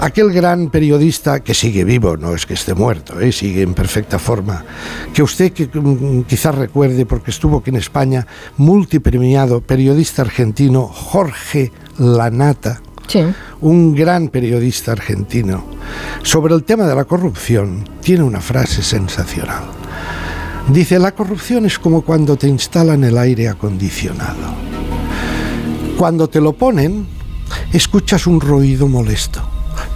[0.00, 3.32] Aquel gran periodista que sigue vivo, no es que esté muerto, ¿eh?
[3.32, 4.64] sigue en perfecta forma,
[5.12, 8.24] que usted que, mm, quizás recuerde porque estuvo aquí en España,
[8.58, 12.80] multipremiado periodista argentino Jorge Lanata,
[13.60, 15.64] un gran periodista argentino,
[16.22, 19.64] sobre el tema de la corrupción, tiene una frase sensacional.
[20.68, 24.54] Dice, la corrupción es como cuando te instalan el aire acondicionado.
[25.96, 27.06] Cuando te lo ponen,
[27.72, 29.42] escuchas un ruido molesto,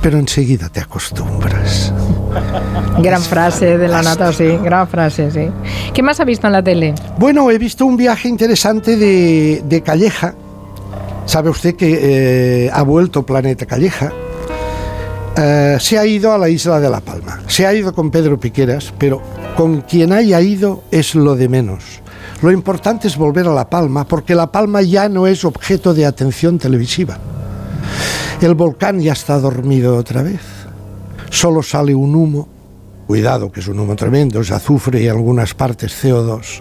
[0.01, 1.93] pero enseguida te acostumbras.
[2.99, 5.49] Gran frase de la nata, sí, gran frase, sí.
[5.93, 6.95] ¿Qué más ha visto en la tele?
[7.19, 10.35] Bueno, he visto un viaje interesante de, Calleja.
[11.27, 14.13] Sabe usted que eh, ha vuelto Planeta Calleja.
[15.37, 17.41] Eh, se ha ido a la isla de La Palma.
[17.47, 19.23] Se ha ido con Pedro Piqueras, pero
[19.57, 22.03] con quien haya ido es lo de menos.
[22.43, 26.07] Lo importante es volver a La Palma, porque La Palma ya no es objeto de
[26.07, 27.19] atención televisiva.
[28.43, 30.41] El volcán ya está dormido otra vez.
[31.31, 32.49] Solo sale un humo.
[33.07, 36.61] Cuidado, que es un humo tremendo, es azufre y algunas partes CO2.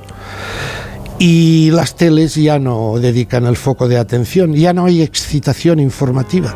[1.17, 6.55] Y las teles ya no dedican el foco de atención, ya no hay excitación informativa.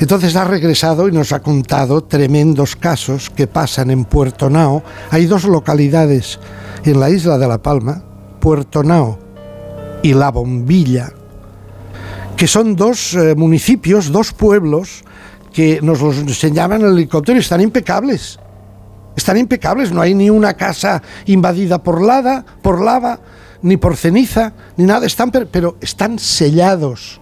[0.00, 4.82] Entonces ha regresado y nos ha contado tremendos casos que pasan en Puerto Nao.
[5.10, 6.40] Hay dos localidades
[6.84, 8.02] en la isla de La Palma,
[8.40, 9.18] Puerto Nao
[10.02, 11.12] y La Bombilla,
[12.38, 15.04] que son dos eh, municipios, dos pueblos
[15.52, 18.38] que nos los enseñaban en el helicóptero y están impecables.
[19.16, 23.20] Están impecables, no hay ni una casa invadida por lava, por lava,
[23.60, 27.20] ni por ceniza, ni nada, están pero están sellados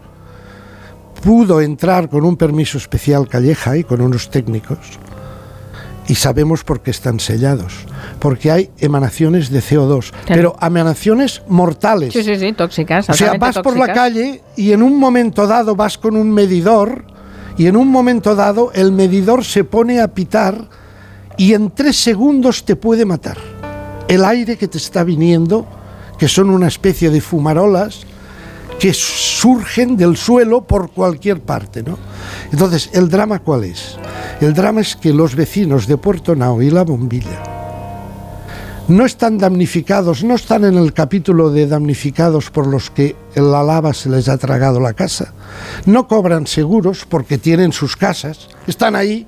[1.27, 4.79] pudo entrar con un permiso especial Calleja y con unos técnicos.
[6.09, 7.75] Y sabemos por qué están sellados.
[8.21, 12.13] Porque hay emanaciones de CO2, pero emanaciones mortales.
[12.13, 13.09] Sí, sí, sí, tóxicas.
[13.11, 17.05] O sea, vas por la calle y en un momento dado vas con un medidor
[17.59, 20.69] y en un momento dado el medidor se pone a pitar
[21.37, 23.39] y en tres segundos te puede matar.
[24.09, 25.67] El aire que te está viniendo,
[26.19, 28.07] que son una especie de fumarolas,
[28.79, 31.83] que surgen del suelo por cualquier parte.
[31.83, 31.99] ¿no?
[32.53, 33.97] Entonces, ¿el drama cuál es?
[34.41, 37.57] El drama es que los vecinos de Puerto Nao y La Bombilla
[38.89, 43.93] no están damnificados, no están en el capítulo de damnificados por los que la lava
[43.93, 45.33] se les ha tragado la casa,
[45.87, 49.27] no cobran seguros porque tienen sus casas, están ahí,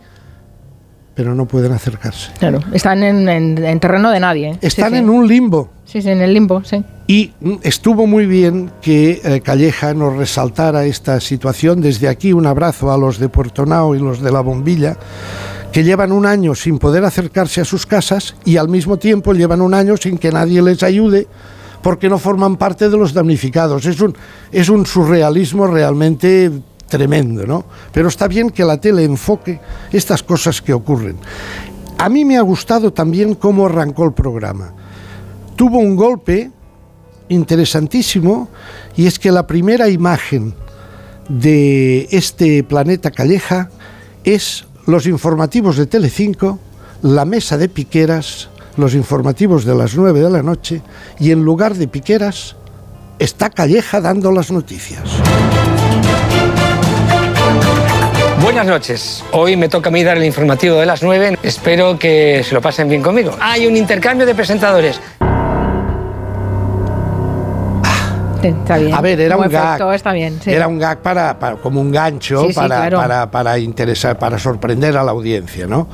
[1.18, 2.30] pero no pueden acercarse.
[2.38, 4.50] Claro, están en, terreno de nadie.
[4.50, 4.58] ¿eh?
[4.60, 5.68] Están en un limbo.
[5.84, 6.84] Sí, sí, en el limbo, sí.
[7.08, 7.32] Y
[7.64, 11.80] estuvo muy bien que eh, Calleja nos resaltara esta situación.
[11.80, 14.96] Desde aquí un abrazo a los de Puerto Nao y los de La Bombilla,
[15.72, 19.60] que llevan un año sin poder acercarse a sus casas y al mismo tiempo llevan
[19.60, 21.26] un año sin que nadie les ayude
[21.82, 23.86] porque no forman parte de los damnificados.
[23.86, 24.14] Es un,
[24.52, 26.52] es un surrealismo realmente
[26.88, 27.64] tremendo, ¿no?
[27.92, 29.60] Pero está bien que la tele enfoque
[29.92, 31.16] estas cosas que ocurren.
[31.98, 34.72] A mí me ha gustado también cómo arrancó el programa.
[35.56, 36.50] Tuvo un golpe
[37.28, 38.48] interesantísimo
[38.96, 40.54] y es que la primera imagen
[41.28, 43.70] de este planeta Calleja
[44.24, 46.58] es los informativos de Telecinco,
[47.02, 50.82] la mesa de Piqueras, los informativos de las 9 de la noche
[51.18, 52.56] y en lugar de Piqueras
[53.18, 55.02] está Calleja dando las noticias.
[58.48, 59.22] Buenas noches.
[59.32, 61.36] Hoy me toca a mí dar el informativo de las 9.
[61.42, 63.32] Espero que se lo pasen bien conmigo.
[63.38, 64.98] Hay un intercambio de presentadores.
[68.42, 68.94] Está bien.
[68.94, 69.66] A ver, era Como un gag.
[69.74, 70.40] efecto, Está bien.
[70.42, 70.50] sí.
[70.50, 72.96] Era un gag para, para- como un gancho Sí, sí, para, claro.
[72.96, 75.86] para, para interesar, para sorprender a la audiencia, ¿no?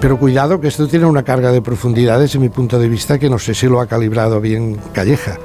[0.00, 3.28] Pero cuidado que esto tiene una carga de profundidad desde mi punto de vista que
[3.28, 5.36] no sé si lo ha calibrado bien Calleja.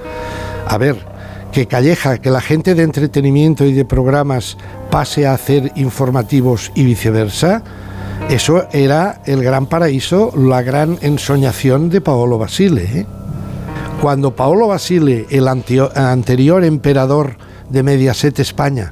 [0.66, 0.96] A ver,
[1.54, 4.58] que Calleja, que la gente de entretenimiento y de programas
[4.90, 7.64] pase a hacer informativos y viceversa,
[8.30, 13.06] eso era el gran paraíso, la gran ensoñación de Paolo Basile, ¿eh?
[14.02, 17.38] Cuando Paolo Basile, el anterior emperador
[17.70, 18.92] de Mediaset España,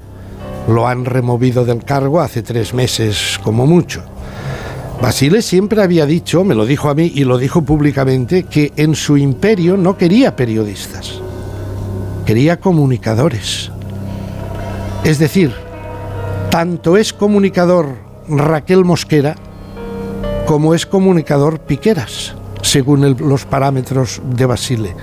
[0.68, 4.04] lo han removido del cargo hace tres meses como mucho.
[5.02, 8.94] Basile siempre había dicho, me lo dijo a mí y lo dijo públicamente, que en
[8.94, 11.20] su imperio no quería periodistas,
[12.32, 13.70] quería comunicadores.
[15.03, 15.52] Es decir,
[16.49, 17.90] tanto es comunicador
[18.30, 19.36] Raquel Mosquera
[20.45, 24.95] como es comunicador Piqueras, según el- los parámetros de Basile.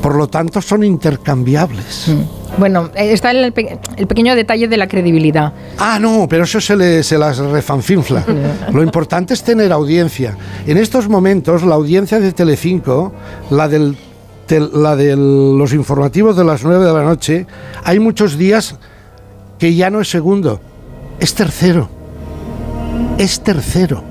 [0.00, 2.12] Por lo tanto, son intercambiables.
[2.56, 5.52] Bueno, eh, está el, pe- el pequeño detalle de la credibilidad.
[5.78, 8.24] Ah, no, pero eso se, le, se las refanfinfla.
[8.72, 10.36] Lo importante es tener audiencia.
[10.64, 13.12] En estos momentos, la audiencia de Telecinco,
[13.50, 13.96] la del
[14.60, 17.46] la de los informativos de las 9 de la noche,
[17.84, 18.76] hay muchos días
[19.58, 20.60] que ya no es segundo,
[21.18, 21.88] es tercero.
[23.18, 24.02] Es tercero.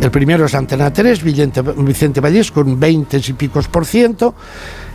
[0.00, 4.34] El primero es Antena 3, Vicente, Vicente Vallés con 20 y picos por ciento.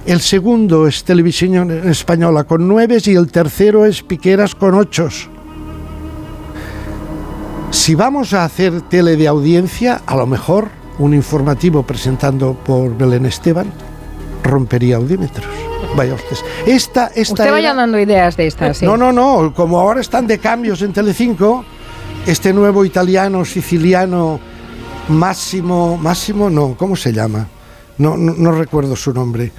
[0.06, 5.10] El segundo es Televisión Española con 9 y el tercero es Piqueras con 8.
[7.72, 13.26] Si vamos a hacer tele de audiencia, a lo mejor un informativo presentando por Belén
[13.26, 13.72] Esteban
[14.44, 15.46] rompería audímetros.
[15.96, 16.44] Vaya ustedes.
[16.66, 18.78] Esta, esta Usted era- vaya dando ideas de estas.
[18.78, 18.86] sí.
[18.86, 19.54] no, no, no.
[19.54, 21.64] Como ahora están de cambios en Telecinco,
[22.26, 24.40] este nuevo italiano siciliano
[25.10, 27.48] Máximo, Máximo, no, ¿cómo se llama?
[27.98, 29.52] No, no, no recuerdo su nombre.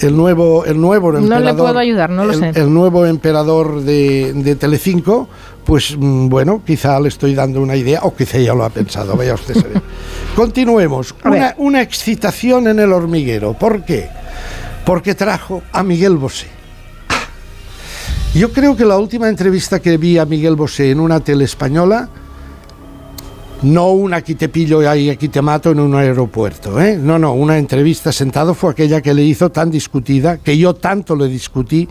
[0.00, 1.44] El nuevo, el nuevo No emperador.
[1.46, 2.60] le puedo ayudar, no lo el, sé.
[2.60, 5.28] el nuevo emperador de, de Telecinco,
[5.64, 9.16] pues mm, bueno, quizá le estoy dando una idea, o quizá ya lo ha pensado,
[9.16, 9.82] vaya usted a saber.
[10.36, 11.14] Continuemos.
[11.24, 13.54] Una, una excitación en el hormiguero.
[13.54, 14.08] ¿Por qué?
[14.84, 16.48] Porque trajo a Miguel Bosé.
[18.34, 22.08] Yo creo que la última entrevista que vi a Miguel Bosé en una tele española,
[23.62, 26.98] no una aquí te pillo y aquí te mato en un aeropuerto, ¿eh?
[27.00, 31.14] no, no, una entrevista sentado fue aquella que le hizo tan discutida, que yo tanto
[31.14, 31.88] le discutí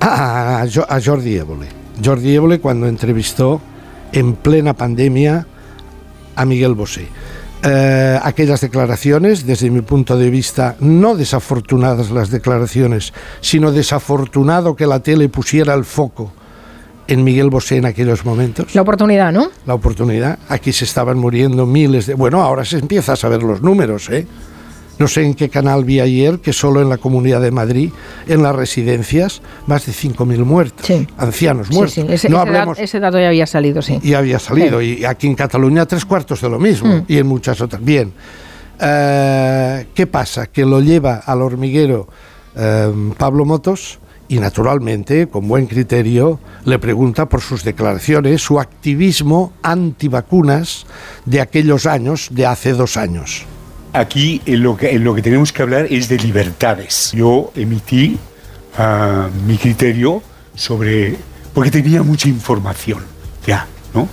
[0.00, 0.66] a
[1.02, 1.85] Jordi Évole.
[2.02, 3.60] Jordi Évole cuando entrevistó
[4.12, 5.46] en plena pandemia
[6.34, 7.08] a Miguel Bosé.
[7.62, 14.86] Eh, aquellas declaraciones, desde mi punto de vista, no desafortunadas las declaraciones, sino desafortunado que
[14.86, 16.32] la tele pusiera el foco
[17.08, 18.74] en Miguel Bosé en aquellos momentos.
[18.74, 19.50] La oportunidad, ¿no?
[19.64, 20.38] La oportunidad.
[20.48, 22.14] Aquí se estaban muriendo miles de...
[22.14, 24.26] Bueno, ahora se empieza a saber los números, ¿eh?
[24.98, 27.90] No sé en qué canal vi ayer que solo en la Comunidad de Madrid,
[28.26, 31.94] en las residencias, más de 5.000 muertos, ancianos Sí, muertos.
[31.94, 32.78] sí, ese, no ese hablemos...
[32.78, 33.98] dat- ese dato ya había salido, sí.
[34.02, 34.80] Y había salido.
[34.80, 36.88] Y aquí en Cataluña tres cuartos de lo mismo.
[36.88, 37.04] Mm.
[37.08, 37.84] Y en muchas otras.
[37.84, 38.12] Bien.
[38.80, 40.46] Eh, ¿Qué pasa?
[40.48, 42.08] Que lo lleva al hormiguero
[42.54, 43.98] eh, Pablo Motos
[44.28, 50.84] y naturalmente, con buen criterio, le pregunta por sus declaraciones, su activismo antivacunas
[51.24, 53.44] de aquellos años, de hace dos años.
[53.96, 57.12] Aquí en lo, que, tenemos que hablar es de libertades.
[57.14, 58.18] Yo emití
[58.76, 60.22] ah, mi criterio
[60.54, 61.16] sobre...
[61.54, 63.06] porque tenía mucha información,
[63.46, 64.06] ya, ¿no?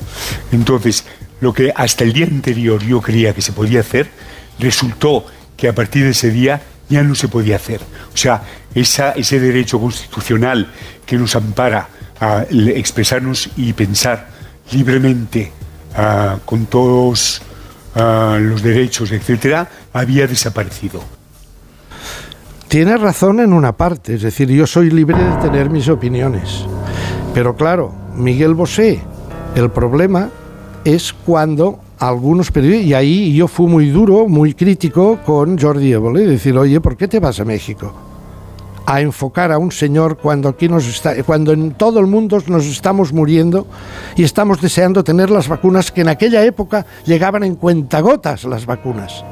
[0.54, 1.04] Entonces,
[1.42, 4.10] lo que hasta el día anterior yo creía que se podía hacer,
[4.58, 5.26] resultó
[5.58, 7.82] que a partir de ese día ya no se podía hacer.
[8.14, 8.42] O sea,
[8.74, 10.72] ese derecho constitucional
[11.06, 11.90] que nos ampara
[12.22, 14.30] a expresarnos y pensar
[14.72, 15.52] libremente
[15.94, 17.42] ah, con todos
[17.96, 21.02] los derechos, etcétera, había desaparecido.
[22.68, 26.66] Tiene razón en una parte, es decir, yo soy libre de tener mis opiniones.
[27.34, 29.00] Pero claro, Miguel Bosé,
[29.56, 30.30] el problema
[30.84, 36.26] es cuando algunos periodistas, y ahí yo fui muy duro, muy crítico con Jordi Évole,
[36.26, 37.94] decir, oye, ¿por qué te vas a México?
[38.86, 42.66] A enfocar a un señor cuando aquí nos está, cuando en todo el mundo nos
[42.66, 43.66] estamos muriendo
[44.16, 49.24] y estamos deseando tener las vacunas que en aquella época llegaban en cuentagotas las vacunas.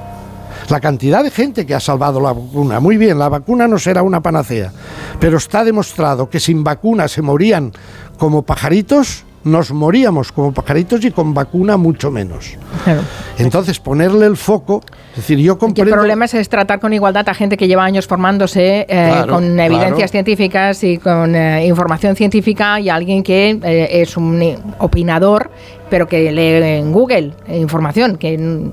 [0.69, 2.79] La cantidad de gente que ha salvado la vacuna.
[2.79, 4.71] Muy bien, la vacuna no será una panacea,
[5.19, 7.73] pero está demostrado que sin vacuna se morían
[8.17, 12.57] como pajaritos nos moríamos como pajaritos y con vacuna mucho menos.
[12.83, 13.01] Claro.
[13.37, 14.81] Entonces, ponerle el foco,
[15.11, 15.93] es decir, yo Y el comprendo...
[15.95, 19.95] problema es tratar con igualdad a gente que lleva años formándose eh, Claro, con evidencias
[19.95, 20.07] claro.
[20.07, 24.41] científicas y con eh, información científica y alguien que eh, es un
[24.79, 25.49] opinador
[25.89, 28.71] pero que lee en Google información, que mm,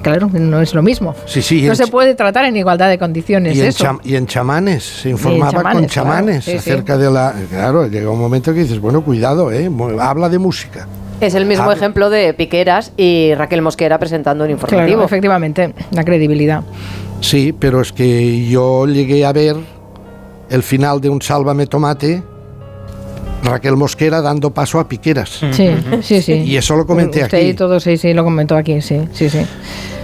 [0.00, 1.12] claro, no es lo mismo.
[1.26, 3.84] Sí, sí, no en se puede tratar en igualdad de condiciones Y en, eso.
[3.84, 6.60] cham- y en chamanes, se informaba con chamanes, claro.
[6.60, 7.34] Sí, acerca de la...
[7.50, 9.68] Claro, llega un momento que dices, bueno, cuidado, ¿eh?
[10.00, 10.86] Habla de música.
[11.20, 14.86] Es el mismo Ah, ejemplo de Piqueras y Raquel Mosquera presentando un informativo.
[14.98, 16.62] Claro, efectivamente, la credibilidad.
[17.20, 19.56] Sí, pero es que yo llegué a ver
[20.50, 22.22] el final de un Sálvame Tomate,
[23.42, 25.40] Raquel Mosquera dando paso a Piqueras.
[25.52, 25.70] Sí,
[26.02, 26.32] sí, sí.
[26.32, 27.46] Y eso lo comenté Usted aquí.
[27.48, 29.40] y todo, sí, sí, lo comentó aquí, sí, sí, sí.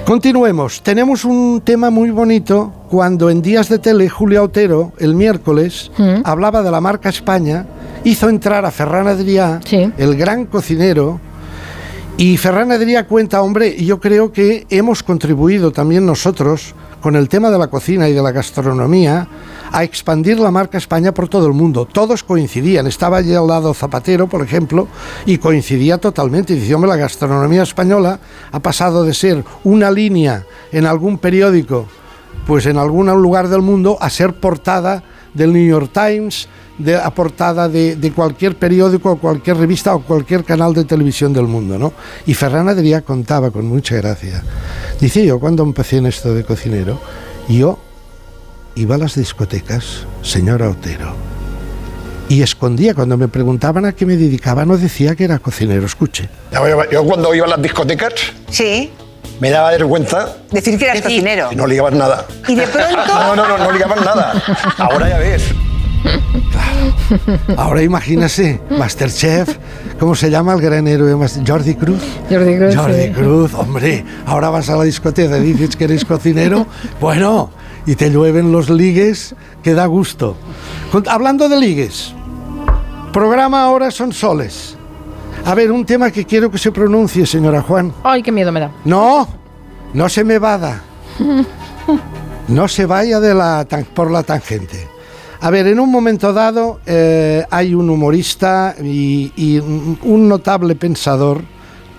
[0.06, 0.82] Continuemos.
[0.82, 6.22] Tenemos un tema muy bonito cuando en Días de Tele Julio Otero, el miércoles, Mm.
[6.24, 7.66] hablaba de la marca España,
[8.04, 9.60] hizo entrar a Ferran Adrià,
[9.96, 11.20] el gran cocinero,
[12.16, 17.50] y Ferran Adrià cuenta, hombre, yo creo que hemos contribuido también nosotros con el tema
[17.50, 19.26] de la cocina y de la gastronomía
[19.72, 21.88] a expandir la marca España por todo el mundo.
[21.90, 22.86] Todos coincidían.
[22.86, 24.86] Estaba allí al lado Zapatero, por ejemplo,
[25.24, 26.54] y coincidía totalmente.
[26.54, 28.20] Decía, hombre, la gastronomía española
[28.52, 31.86] ha pasado de ser una línea en algún periódico,
[32.46, 35.02] pues en algún lugar del mundo, a ser portada
[35.34, 36.48] del New York Times,
[36.78, 41.32] de, a portada de, de cualquier periódico, o cualquier revista o cualquier canal de televisión
[41.32, 41.92] del mundo, ¿no?
[42.26, 44.42] Y Ferran Adrià contaba con mucha gracia.
[45.00, 46.98] Dice yo, cuando empecé en esto de cocinero,
[47.48, 47.78] yo
[48.74, 51.14] iba a las discotecas, señora Otero,
[52.28, 56.30] y escondía, cuando me preguntaban a qué me dedicaba, no decía que era cocinero, escuche.
[56.90, 58.14] Yo cuando iba a las discotecas
[58.48, 58.90] Sí.
[59.42, 61.48] Me daba vergüenza Decir que eras cocinero.
[61.50, 62.26] y no ligabas nada.
[62.46, 62.96] Y de pronto.
[63.12, 64.40] No, no, no, no ligabas nada.
[64.78, 65.42] Ahora ya ves.
[67.56, 69.58] Ahora imagínese, Masterchef,
[69.98, 71.12] ¿cómo se llama el gran héroe?
[71.44, 72.00] Jordi Cruz.
[72.30, 72.76] Jordi Cruz.
[72.76, 73.10] Jordi sí.
[73.10, 76.68] Cruz, hombre, ahora vas a la discoteca y dices que eres cocinero,
[77.00, 77.50] bueno,
[77.84, 80.36] y te llueven los ligues, que da gusto.
[81.08, 82.14] Hablando de ligues,
[83.12, 84.76] programa ahora son soles.
[85.44, 87.92] A ver, un tema que quiero que se pronuncie, señora Juan.
[88.04, 88.70] Ay, qué miedo me da.
[88.84, 89.26] No,
[89.92, 90.82] no se me vada,
[92.48, 94.88] no se vaya de la tan- por la tangente.
[95.40, 101.42] A ver, en un momento dado eh, hay un humorista y, un notable pensador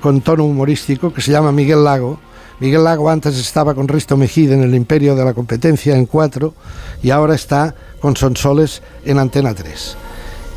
[0.02, 2.20] con tono humorístico que se llama Miguel Lago.
[2.60, 6.54] Miguel Lago antes estaba con Risto Mejide en el Imperio de la Competencia en 4
[7.04, 9.98] y ahora está con Sonsoles en Antena 3.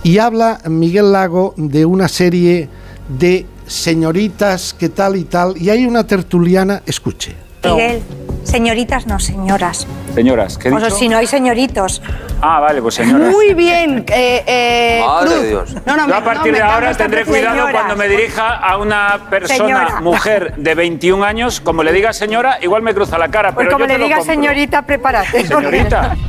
[0.02, 2.68] Y habla Miguel Lago de una serie
[3.08, 7.34] de señoritas que tal y tal, y hay una tertuliana, escuche.
[7.64, 8.00] Miguel,
[8.44, 9.88] señoritas no, señoras.
[10.14, 10.88] Señoras, ¿qué he O dicho?
[10.90, 12.00] sea, si no hay señoritos.
[12.40, 13.32] Ah, vale, pues señoras.
[13.32, 15.40] Muy bien, eh, eh, Madre Cruz.
[15.42, 15.74] de Dios.
[15.84, 17.72] No, no, Yo a partir no, de ahora tendré cuidado señoras.
[17.72, 20.00] cuando me dirija a una persona, Señora.
[20.00, 23.76] mujer de 21 años, como le diga señora, igual me cruza la cara, Pues pero
[23.78, 25.44] como yo le diga señorita, prepárate.
[25.44, 26.16] Señorita.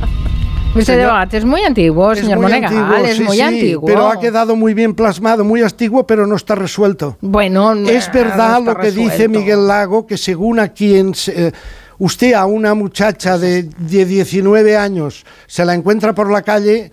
[0.82, 3.42] Ese Señor- debate es muy antiguo, Es señor muy Monegal, antiguo, es sí, muy sí,
[3.42, 3.86] antiguo.
[3.86, 7.16] Pero ha quedado muy bien plasmado, muy antiguo, pero no está resuelto.
[7.20, 9.28] Bueno, es no verdad está lo que dice.
[9.28, 11.52] Miguel Lago, que según a quien eh,
[11.98, 16.90] usted a una muchacha de, de 19 años se la encuentra por la calle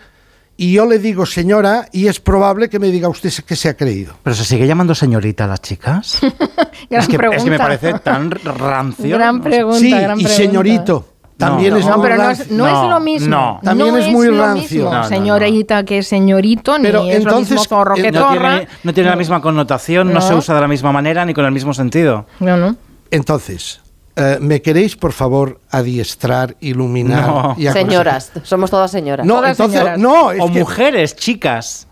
[0.57, 3.74] y yo le digo señora y es probable que me diga usted que se ha
[3.76, 4.14] creído.
[4.24, 6.20] ¿Pero se sigue llamando señorita a las chicas?
[6.90, 9.18] Gran es, que, es que me parece tan rancio.
[9.18, 10.30] Gran pregunta, Sí, gran y pregunta.
[10.30, 11.07] señorito.
[11.38, 13.28] También No, es No, muy pero no es, no es lo mismo.
[13.30, 13.60] no.
[13.62, 14.62] También No es muy lo rancio.
[14.78, 15.07] mismo, No, no, no.
[15.10, 18.49] señorita que señorito, ni Pero es entonces, lo mismo zorro eh, que No zorra.
[18.57, 20.14] tiene, no tiene la misma connotación, no.
[20.16, 20.22] No.
[20.22, 22.26] se usa de la misma manera ni con el mismo sentido.
[22.40, 22.76] No, no.
[23.12, 23.82] Entonces,
[24.16, 27.28] eh, ¿me queréis por favor adiestrar, iluminar?
[27.28, 27.56] No.
[27.57, 27.68] y?
[27.68, 29.26] Señoras, somos todas señoras.
[29.26, 31.88] No, entonces, no, es o que- mujeres, chicas.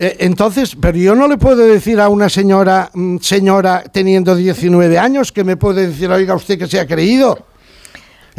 [0.00, 4.96] Eh, entonces, pero yo no le puedo decir a una señora, mm, señora teniendo 19
[4.98, 7.38] años, que me puede decir, oiga usted que se ha creído.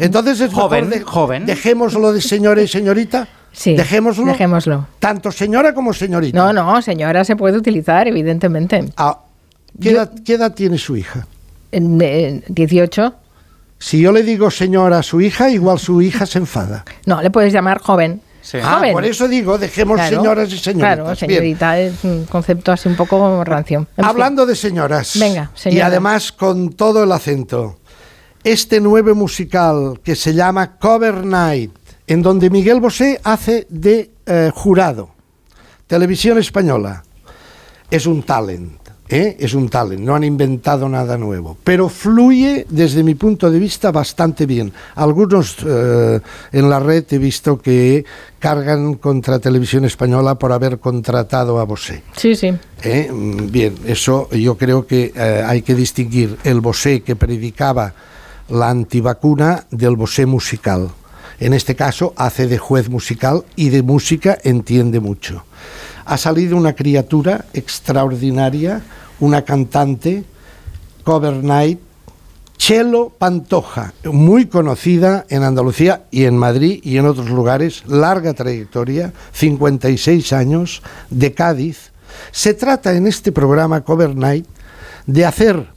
[0.00, 1.46] Entonces es Joven, mejor de- joven.
[1.46, 3.28] Dejémoslo de señora y señorita.
[3.52, 4.26] Sí, Dejémoslo.
[4.26, 4.86] dejémoslo.
[4.98, 6.36] Tanto señora como señorita.
[6.38, 8.84] No, no, señora se puede utilizar, evidentemente.
[8.96, 9.18] Ah,
[9.80, 11.26] ¿qué, edad, qué edad tiene su hija?
[11.72, 13.14] En- en 18.
[13.78, 16.84] Si yo le digo señora a su hija, igual su hija se enfada.
[17.06, 18.20] No, le puedes llamar joven.
[18.62, 18.92] Ah, Joven.
[18.92, 20.94] por eso digo, dejemos Claro, señoras y señoritas.
[20.96, 21.16] Claro, Bien.
[21.16, 23.80] señorita es un concepto así un poco rancio.
[23.80, 24.04] En fin.
[24.04, 25.12] Hablando de señoras.
[25.18, 25.86] Venga, Y señora.
[25.86, 27.78] además con todo el acento.
[28.42, 31.72] Este nuevo musical que se llama Cover Night,
[32.06, 35.10] en donde Miguel Bosé hace de eh, jurado.
[35.86, 37.04] Televisión española.
[37.90, 38.80] Es un talent.
[39.10, 39.36] ¿eh?
[39.38, 41.58] Es un talent, no han inventado nada nuevo.
[41.64, 44.72] Pero fluye, desde mi punto de vista, bastante bien.
[44.94, 46.18] Algunos eh,
[46.52, 48.06] en la red he visto que
[48.38, 52.04] cargan contra Televisión Española por haber contratado a Bosé.
[52.16, 52.54] Sí, sí.
[52.84, 53.10] ¿eh?
[53.12, 55.12] Mm, Bien, eso yo creo que
[55.44, 57.92] hay que distinguir el Bosé que predicaba
[58.50, 60.90] la antivacuna del Bosé musical.
[61.38, 65.44] En este caso hace de juez musical y de música entiende mucho.
[66.04, 68.82] Ha salido una criatura extraordinaria,
[69.20, 70.24] una cantante,
[71.04, 71.80] Cover Night,
[72.58, 79.14] Chelo Pantoja, muy conocida en Andalucía y en Madrid y en otros lugares, larga trayectoria,
[79.32, 81.90] 56 años, de Cádiz.
[82.32, 84.46] Se trata en este programa Cover Night
[85.06, 85.68] de hacer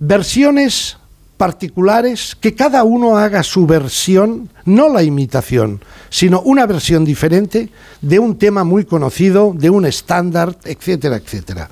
[0.00, 0.97] versiones
[1.38, 7.70] particulares, que cada uno haga su versión, no la imitación, sino una versión diferente
[8.02, 11.70] de un tema muy conocido, de un estándar, etcétera, etcétera.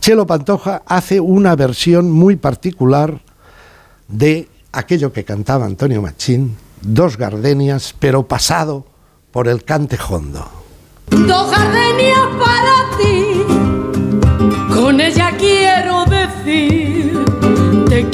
[0.00, 3.20] Chelo Pantoja hace una versión muy particular
[4.08, 8.86] de aquello que cantaba Antonio Machín, Dos Gardenias, pero pasado
[9.32, 10.48] por el cante hondo.
[11.10, 13.42] Dos gardenias para ti,
[14.72, 15.29] con ella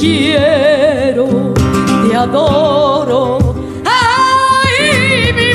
[0.07, 1.53] quiero,
[2.09, 3.39] te adoro.
[3.85, 5.53] ¡Ay, mi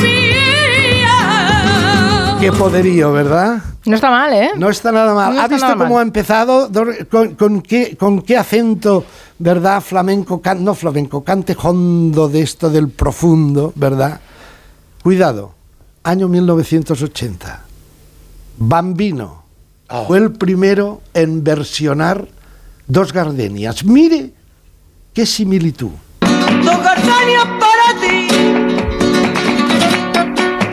[1.02, 2.38] vida!
[2.40, 3.60] Qué poderío, ¿verdad?
[3.86, 4.52] No está mal, ¿eh?
[4.58, 5.36] No está nada mal.
[5.36, 5.98] No ¿Ha visto cómo mal.
[6.00, 6.70] ha empezado?
[7.10, 9.06] ¿Con, con qué, con qué acento,
[9.40, 9.82] verdad?
[9.82, 14.20] Flamenco, can- no flamenco, cante hondo de esto del profundo, ¿verdad?
[15.02, 15.56] Cuidado,
[16.04, 17.62] año 1980.
[18.58, 19.42] Bambino
[20.08, 22.28] fue el primero en versionar
[22.88, 23.84] Dos Gardenias.
[23.84, 24.32] Mire
[25.14, 25.92] qué similitud.
[26.22, 28.28] Dos gardenias para ti,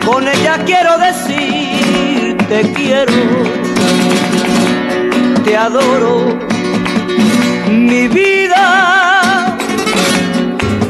[0.05, 3.13] con ella quiero decir, te quiero,
[5.43, 6.37] te adoro,
[7.69, 9.57] mi vida.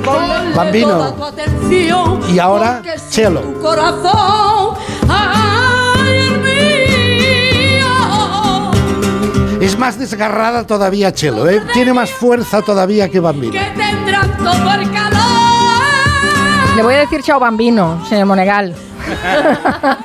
[0.04, 0.88] Ponle Bambino.
[0.90, 3.42] toda tu atención, Y ahora, Chelo.
[3.42, 4.76] tu corazón,
[9.62, 11.62] Es más desgarrada todavía Chelo, ¿eh?
[11.74, 13.54] Tiene más fuerza todavía que Bambino.
[13.54, 15.20] que tendrán todo el calor.
[16.76, 18.74] Le voy a decir chao bambino, señor Monegal.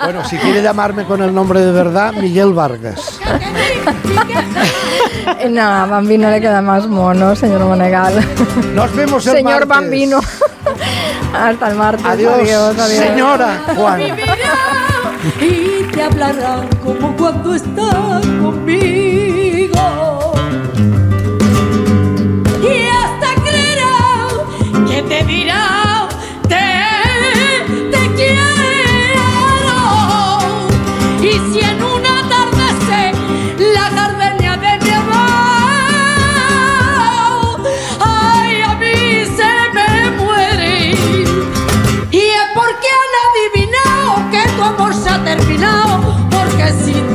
[0.03, 3.21] Bueno, si quiere llamarme con el nombre de verdad, Miguel Vargas.
[5.51, 8.15] no, bambino le queda más mono, señor Monegal.
[8.75, 9.69] Nos vemos el Señor martes.
[9.69, 10.21] bambino.
[11.33, 12.05] Hasta el martes.
[12.07, 13.07] Adiós, adiós, adiós.
[13.07, 14.01] señora Juan.
[15.41, 18.94] y te hablará como cuando está conmigo.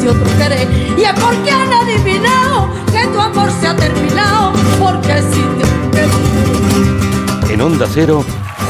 [0.09, 0.67] Existe otro querer.
[0.97, 6.09] Y es porque han adivinado que tu amor se ha terminado, porque otro querer.
[7.51, 8.23] En Onda Cero,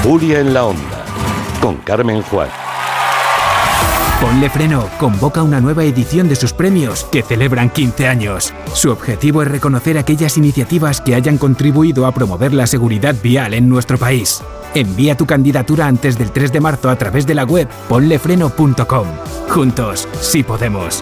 [0.04, 1.06] Julia en la Onda,
[1.62, 2.50] con Carmen Juan.
[4.22, 8.54] Ponle Freno convoca una nueva edición de sus premios que celebran 15 años.
[8.74, 13.70] Su objetivo es reconocer aquellas iniciativas que hayan contribuido a promover la seguridad vial en
[13.70, 14.42] nuestro país.
[14.76, 19.08] Envía tu candidatura antes del 3 de marzo a través de la web ponlefreno.com.
[19.48, 21.02] Juntos, sí podemos.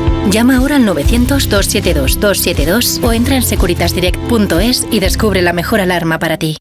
[0.29, 6.57] Llama ahora al 900-272-272 o entra en securitasdirect.es y descubre la mejor alarma para ti.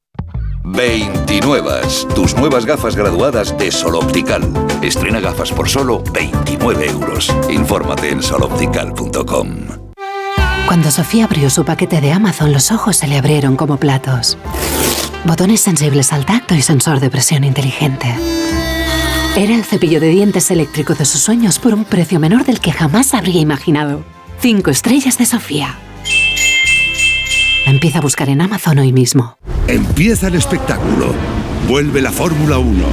[0.65, 1.83] 29.
[2.15, 4.43] Tus nuevas gafas graduadas de Sol Optical.
[4.83, 7.31] Estrena gafas por solo 29 euros.
[7.51, 9.49] Infórmate en soloptical.com.
[10.67, 14.39] Cuando Sofía abrió su paquete de Amazon, los ojos se le abrieron como platos.
[15.25, 18.15] Botones sensibles al tacto y sensor de presión inteligente.
[19.37, 22.73] Era el cepillo de dientes eléctrico de sus sueños por un precio menor del que
[22.73, 24.05] jamás habría imaginado.
[24.41, 25.79] Cinco estrellas de Sofía.
[27.65, 29.39] Empieza a buscar en Amazon hoy mismo.
[29.69, 31.15] Empieza el espectáculo.
[31.69, 32.85] Vuelve la Fórmula 1.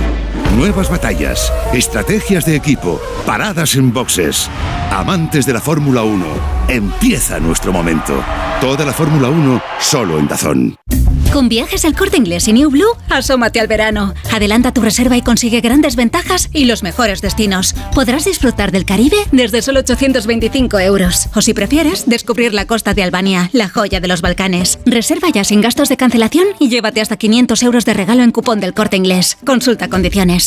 [0.58, 4.50] Nuevas batallas, estrategias de equipo, paradas en boxes.
[4.90, 6.26] Amantes de la Fórmula 1,
[6.68, 8.24] empieza nuestro momento.
[8.60, 10.76] Toda la Fórmula 1 solo en Dazón.
[11.32, 14.16] Con viajes El Corte Inglés y New Blue, asómate al verano.
[14.32, 17.76] Adelanta tu reserva y consigue grandes ventajas y los mejores destinos.
[17.94, 21.28] Podrás disfrutar del Caribe desde solo 825 euros.
[21.36, 24.80] O si prefieres, descubrir la costa de Albania, la joya de los Balcanes.
[24.86, 28.60] Reserva ya sin gastos de cancelación y llévate hasta 500 euros de regalo en cupón
[28.60, 29.38] del Corte Inglés.
[29.46, 30.47] Consulta condiciones.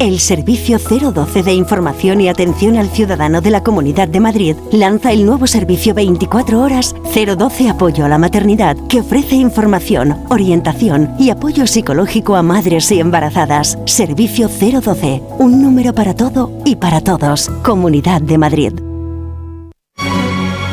[0.00, 5.12] El Servicio 012 de Información y Atención al Ciudadano de la Comunidad de Madrid lanza
[5.12, 11.30] el nuevo servicio 24 horas 012 Apoyo a la Maternidad, que ofrece información, orientación y
[11.30, 13.78] apoyo psicológico a madres y embarazadas.
[13.86, 17.48] Servicio 012, un número para todo y para todos.
[17.62, 18.72] Comunidad de Madrid.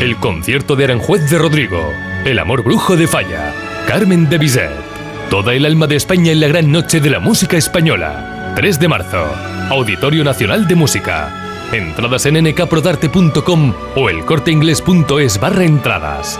[0.02, 1.80] El concierto de Aranjuez de Rodrigo,
[2.26, 3.54] El amor brujo de Falla,
[3.88, 4.70] Carmen de Bizet,
[5.30, 8.35] toda el alma de España en la gran noche de la música española.
[8.56, 9.26] 3 de marzo,
[9.70, 11.68] Auditorio Nacional de Música.
[11.74, 16.40] Entradas en nkprodarte.com o elcorteingles.es barra entradas.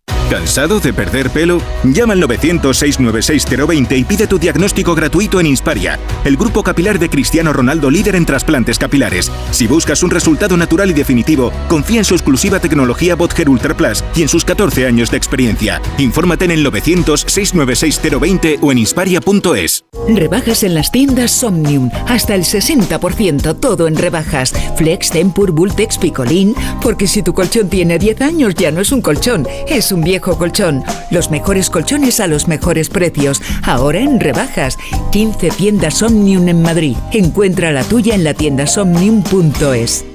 [0.31, 1.61] ¿Cansado de perder pelo?
[1.83, 7.51] Llama al 900-696-020 y pide tu diagnóstico gratuito en Insparia, el grupo capilar de Cristiano
[7.51, 9.29] Ronaldo líder en trasplantes capilares.
[9.51, 14.05] Si buscas un resultado natural y definitivo, confía en su exclusiva tecnología Botger Ultra Plus
[14.15, 15.81] y en sus 14 años de experiencia.
[15.97, 19.83] Infórmate en el 900-696-020 o en insparia.es.
[20.07, 21.89] Rebajas en las tiendas Somnium.
[22.07, 24.53] Hasta el 60%, todo en rebajas.
[24.77, 26.55] Flex, Tempur, Bultex, Picolín.
[26.81, 30.20] Porque si tu colchón tiene 10 años ya no es un colchón, es un viejo
[30.21, 30.83] colchón.
[31.09, 33.41] Los mejores colchones a los mejores precios.
[33.63, 34.77] Ahora en rebajas.
[35.11, 36.95] 15 tiendas Omnium en Madrid.
[37.11, 40.05] Encuentra la tuya en la tienda somnium.es.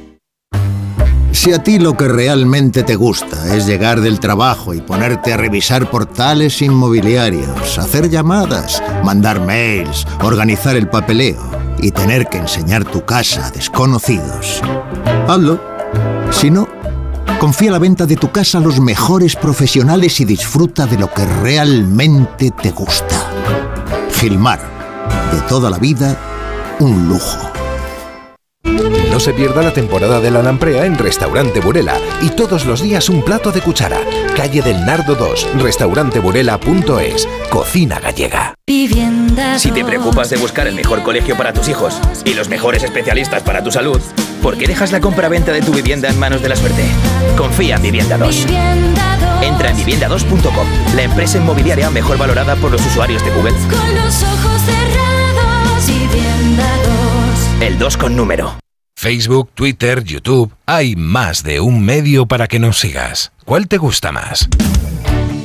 [1.37, 5.37] Si a ti lo que realmente te gusta es llegar del trabajo y ponerte a
[5.37, 11.39] revisar portales inmobiliarios, hacer llamadas, mandar mails, organizar el papeleo
[11.79, 14.63] y tener que enseñar tu casa a desconocidos,
[15.29, 15.61] hazlo.
[16.33, 16.69] Si no,
[17.39, 21.25] confía la venta de tu casa a los mejores profesionales y disfruta de lo que
[21.25, 23.31] realmente te gusta.
[24.15, 24.61] Gilmar,
[25.33, 26.17] de toda la vida,
[26.81, 27.51] un lujo.
[29.17, 33.09] No se pierda la temporada de la lamprea en Restaurante Burela y todos los días
[33.09, 33.99] un plato de cuchara.
[34.37, 38.55] Calle del Nardo 2, restauranteburela.es, cocina gallega.
[39.57, 43.43] Si te preocupas de buscar el mejor colegio para tus hijos y los mejores especialistas
[43.43, 44.01] para tu salud,
[44.47, 46.85] ¿por qué dejas la compra-venta de tu vivienda en manos de la suerte?
[47.37, 48.47] Confía en Vivienda 2.
[49.43, 53.55] Entra en vivienda2.com, la empresa inmobiliaria mejor valorada por los usuarios de Google.
[53.69, 56.65] Con los ojos cerrados, vivienda
[57.59, 57.63] 2.
[57.63, 58.57] El 2 con número.
[58.95, 63.33] Facebook, Twitter, YouTube, hay más de un medio para que nos sigas.
[63.45, 64.49] ¿Cuál te gusta más?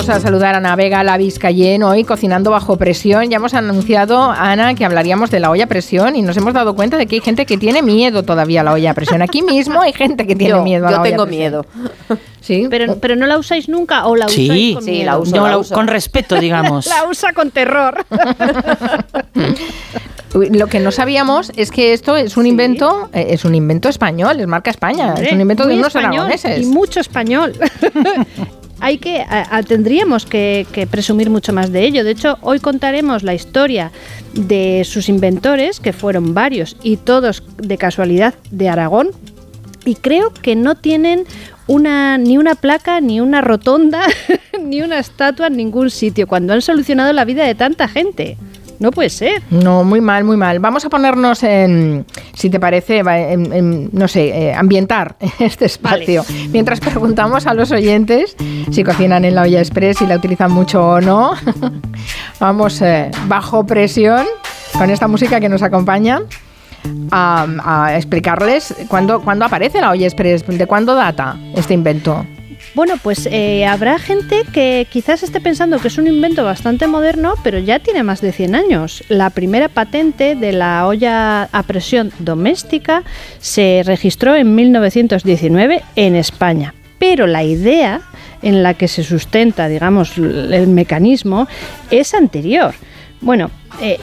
[0.00, 3.28] Vamos a saludar a Ana Vega, la Vizcayén, hoy cocinando bajo presión.
[3.28, 6.74] Ya hemos anunciado, Ana, que hablaríamos de la olla a presión y nos hemos dado
[6.74, 9.20] cuenta de que hay gente que tiene miedo todavía a la olla a presión.
[9.20, 11.66] Aquí mismo hay gente que tiene Yo- miedo a yo la olla a tengo miedo.
[12.40, 14.44] Sí, Pero, pero no la usáis nunca o la Sí.
[14.46, 15.04] usáis con Sí, miedo?
[15.04, 15.74] la uso, No, la la uso.
[15.74, 16.86] con respeto, digamos.
[17.02, 18.02] la usa con terror.
[20.32, 24.40] Lo que no sabíamos es que esto es un invento, eh, es un invento español,
[24.40, 26.62] es marca España, es un invento de unos español aragoneses.
[26.62, 27.52] Y mucho español.
[28.80, 32.02] Hay que, a- tendríamos que, que presumir mucho más de ello.
[32.04, 33.92] De hecho, hoy contaremos la historia
[34.34, 39.10] de sus inventores, que fueron varios y todos de casualidad de Aragón.
[39.84, 41.24] Y creo que no tienen
[41.66, 44.02] una, ni una placa, ni una rotonda,
[44.62, 48.36] ni una estatua en ningún sitio, cuando han solucionado la vida de tanta gente.
[48.80, 49.42] No puede ser.
[49.50, 50.58] No, muy mal, muy mal.
[50.58, 55.66] Vamos a ponernos en, si te parece, va, en- en, no sé, eh, ambientar este
[55.66, 56.24] espacio.
[56.50, 58.34] Mientras preguntamos a los oyentes
[58.72, 61.34] si cocinan en la olla express, si la utilizan mucho o no.
[62.40, 64.26] Vamos, eh, bajo presión.
[64.76, 66.22] con esta música que nos acompaña
[67.10, 72.24] a, a explicarles cuándo, cuándo aparece la olla express, de cuándo data este invento.
[72.74, 77.34] Bueno, pues eh, habrá gente que quizás esté pensando que es un invento bastante moderno,
[77.42, 79.02] pero ya tiene más de 100 años.
[79.08, 83.02] La primera patente de la olla a presión doméstica
[83.40, 86.74] se registró en 1919 en España.
[87.00, 88.02] Pero la idea
[88.42, 91.48] en la que se sustenta, digamos, el mecanismo
[91.90, 92.74] es anterior.
[93.20, 93.50] Bueno,
[93.80, 93.98] eh,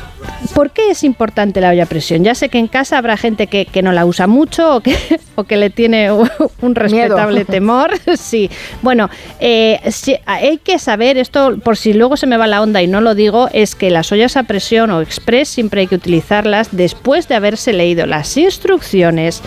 [0.53, 2.23] ¿por qué es importante la olla a presión?
[2.23, 4.95] Ya sé que en casa habrá gente que, que no la usa mucho o que,
[5.35, 6.11] o que le tiene
[6.61, 7.91] un respetable temor.
[8.17, 8.49] sí,
[8.81, 9.09] bueno,
[9.39, 9.79] eh,
[10.25, 13.15] hay que saber esto, por si luego se me va la onda y no lo
[13.15, 17.35] digo, es que las ollas a presión o express siempre hay que utilizarlas después de
[17.35, 19.41] haberse leído las instrucciones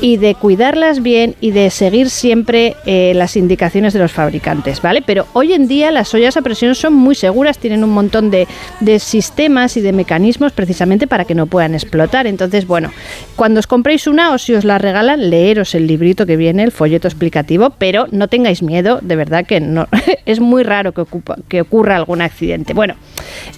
[0.00, 5.02] y de cuidarlas bien y de seguir siempre eh, las indicaciones de los fabricantes, ¿vale?
[5.02, 8.46] Pero hoy en día las ollas a presión son muy seguras, tienen un montón de,
[8.80, 12.26] de sistemas y de mecanismos precisamente para que no puedan explotar.
[12.26, 12.90] Entonces, bueno,
[13.36, 16.72] cuando os compréis una o si os la regalan, leeros el librito que viene, el
[16.72, 19.88] folleto explicativo, pero no tengáis miedo, de verdad que no
[20.26, 22.72] es muy raro que, ocupa- que ocurra algún accidente.
[22.74, 22.94] Bueno,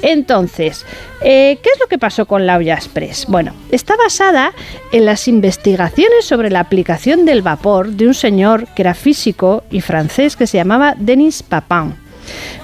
[0.02, 0.84] entonces,
[1.22, 3.26] eh, ¿qué es lo que pasó con la olla express?
[3.28, 4.52] Bueno, está basada
[4.92, 9.80] en las investigaciones sobre la aplicación del vapor de un señor que era físico y
[9.80, 11.94] francés que se llamaba Denis Papin.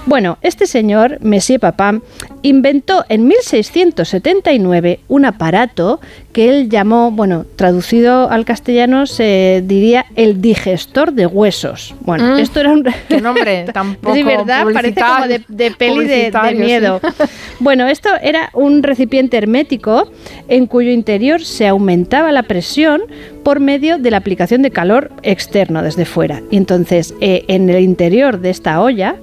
[0.05, 2.01] Bueno, este señor, Monsieur Papin,
[2.43, 5.99] inventó en 1679 un aparato
[6.31, 11.95] que él llamó, bueno, traducido al castellano se diría el digestor de huesos.
[12.01, 12.83] Bueno, Mm, esto era un...
[13.07, 16.99] qué nombre tan poco verdad, parece como de, de peli de- miedo.
[17.01, 17.23] sí.
[17.59, 20.11] Bueno, esto era un recipiente hermético
[20.47, 23.01] en cuyo interior se aumentaba la presión
[23.43, 26.41] por medio de la aplicación de calor externo desde fuera.
[26.51, 29.15] Y entonces, eh, en el interior de esta olla,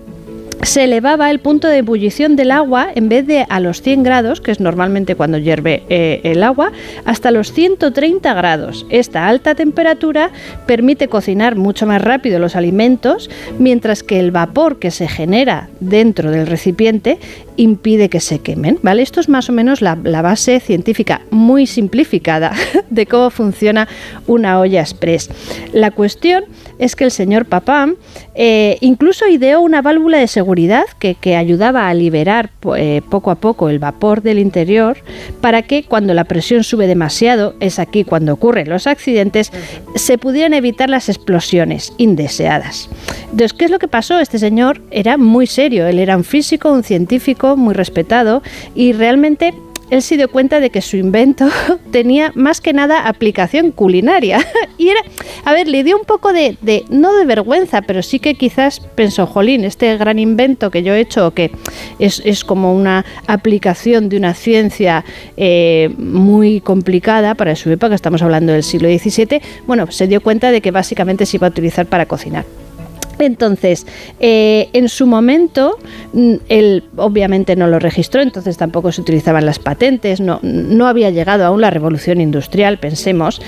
[0.63, 4.41] se elevaba el punto de ebullición del agua en vez de a los 100 grados,
[4.41, 6.71] que es normalmente cuando hierve eh, el agua,
[7.05, 8.87] hasta los 130 grados.
[8.89, 10.31] Esta alta temperatura
[10.67, 13.29] permite cocinar mucho más rápido los alimentos,
[13.59, 17.19] mientras que el vapor que se genera dentro del recipiente
[17.57, 18.79] impide que se quemen.
[18.83, 19.03] ¿vale?
[19.03, 22.53] Esto es más o menos la, la base científica muy simplificada
[22.91, 23.89] de cómo funciona
[24.29, 25.29] una olla express.
[25.73, 26.45] La cuestión
[26.83, 27.95] es que el señor Papam
[28.35, 33.37] eh, incluso ideó una válvula de seguridad que, que ayudaba a liberar eh, poco a
[33.37, 34.97] poco el vapor del interior
[35.41, 39.53] para que cuando la presión sube demasiado, es aquí cuando ocurren los accidentes,
[39.95, 42.91] se pudieran evitar las explosiones indeseadas.
[43.31, 44.19] Entonces, ¿qué es lo que pasó?
[44.19, 48.43] Este señor era muy serio, él era un físico, un científico muy respetado
[48.75, 49.55] y realmente
[49.93, 51.47] él se dio cuenta de que su invento
[51.91, 54.39] tenía más que nada aplicación culinaria.
[54.79, 55.01] y era,
[55.45, 58.81] a ver, le dio un poco de, de- no de vergüenza, pero sí que quizás
[58.81, 61.51] pensó, jolín, este gran invento que yo he hecho, que
[61.99, 65.05] es, es como una aplicación de una ciencia
[65.37, 70.51] eh, muy complicada para su época, estamos hablando del siglo XVII, bueno, se dio cuenta
[70.51, 72.47] de que básicamente se iba a utilizar para cocinar.
[73.19, 73.87] Entonces,
[74.21, 75.79] eh, en su momento,
[76.13, 80.41] mm, él obviamente no lo registró, entonces tampoco se utilizaban las patentes, no,
[80.87, 83.41] había llegado aún la revolución industrial, pensemos,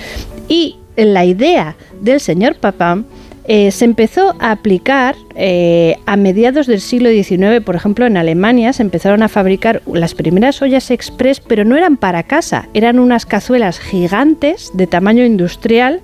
[0.47, 3.05] y la idea del señor Papin
[3.47, 8.73] eh, se empezó a aplicar eh, a mediados del siglo XIX, por ejemplo, en Alemania
[8.73, 13.27] se empezaron a fabricar las primeras ollas express, pero no eran para casa, eran unas
[13.27, 16.01] cazuelas gigantes de tamaño industrial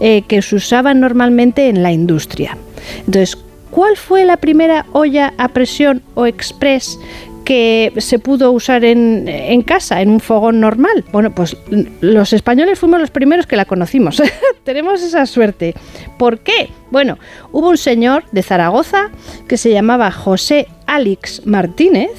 [0.00, 2.56] eh, que se usaban normalmente en la industria.
[2.98, 3.36] Entonces,
[3.70, 7.00] ¿cuál fue la primera olla a presión o express
[7.46, 11.04] que se pudo usar en, en casa, en un fogón normal?
[11.12, 11.56] Bueno, pues
[12.00, 14.20] los españoles fuimos los primeros que la conocimos.
[14.64, 15.72] Tenemos esa suerte.
[16.18, 16.70] ¿Por qué?
[16.90, 17.18] Bueno,
[17.52, 19.12] hubo un señor de Zaragoza
[19.46, 22.10] que se llamaba José Alix Martínez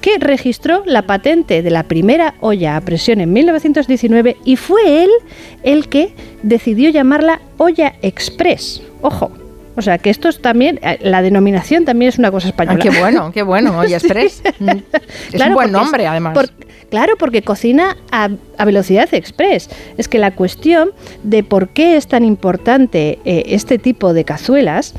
[0.00, 5.10] que registró la patente de la primera olla a presión en 1919 y fue él
[5.64, 6.14] el que
[6.44, 8.80] decidió llamarla olla express.
[9.02, 9.47] Ojo.
[9.78, 12.78] O sea, que esto es también, eh, la denominación también es una cosa española.
[12.80, 14.42] Ah, qué bueno, qué bueno, Olla Express.
[14.58, 14.68] Mm.
[14.70, 14.82] Es
[15.32, 16.34] Claro, un buen nombre, es- además.
[16.34, 16.50] por-
[16.90, 18.28] claro, porque cocina a,
[18.58, 19.70] a velocidad express.
[19.96, 20.90] Es que la cuestión
[21.22, 24.94] de por qué es tan importante eh, este tipo de cazuelas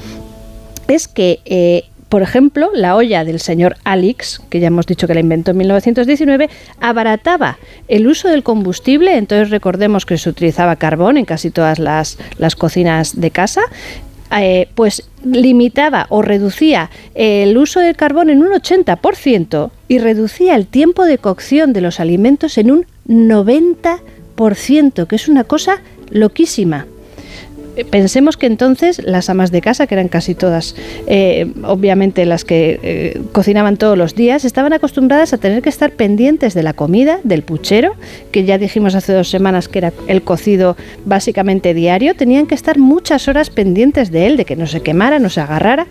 [0.88, 5.14] es que, eh, por ejemplo, la olla del señor Alix, que ya hemos dicho que
[5.14, 6.50] la inventó en 1919,
[6.80, 12.18] abarataba el uso del combustible, entonces recordemos que se utilizaba carbón en casi todas las,
[12.40, 13.62] las cocinas de casa,
[14.32, 20.68] eh, pues limitaba o reducía el uso del carbón en un 80% y reducía el
[20.68, 25.82] tiempo de cocción de los alimentos en un 90%, que es una cosa
[26.12, 26.86] loquísima.
[27.86, 30.76] Pensemos que entonces las amas de casa, que eran casi todas,
[31.08, 35.92] eh, obviamente las que eh, cocinaban todos los días, estaban acostumbradas a tener que estar
[35.92, 37.96] pendientes de la comida, del puchero,
[38.32, 42.78] que ya dijimos hace dos semanas que era el cocido básicamente diario, tenían que estar
[42.78, 45.88] muchas horas pendientes de él, de que no se quemara, no se agarrara.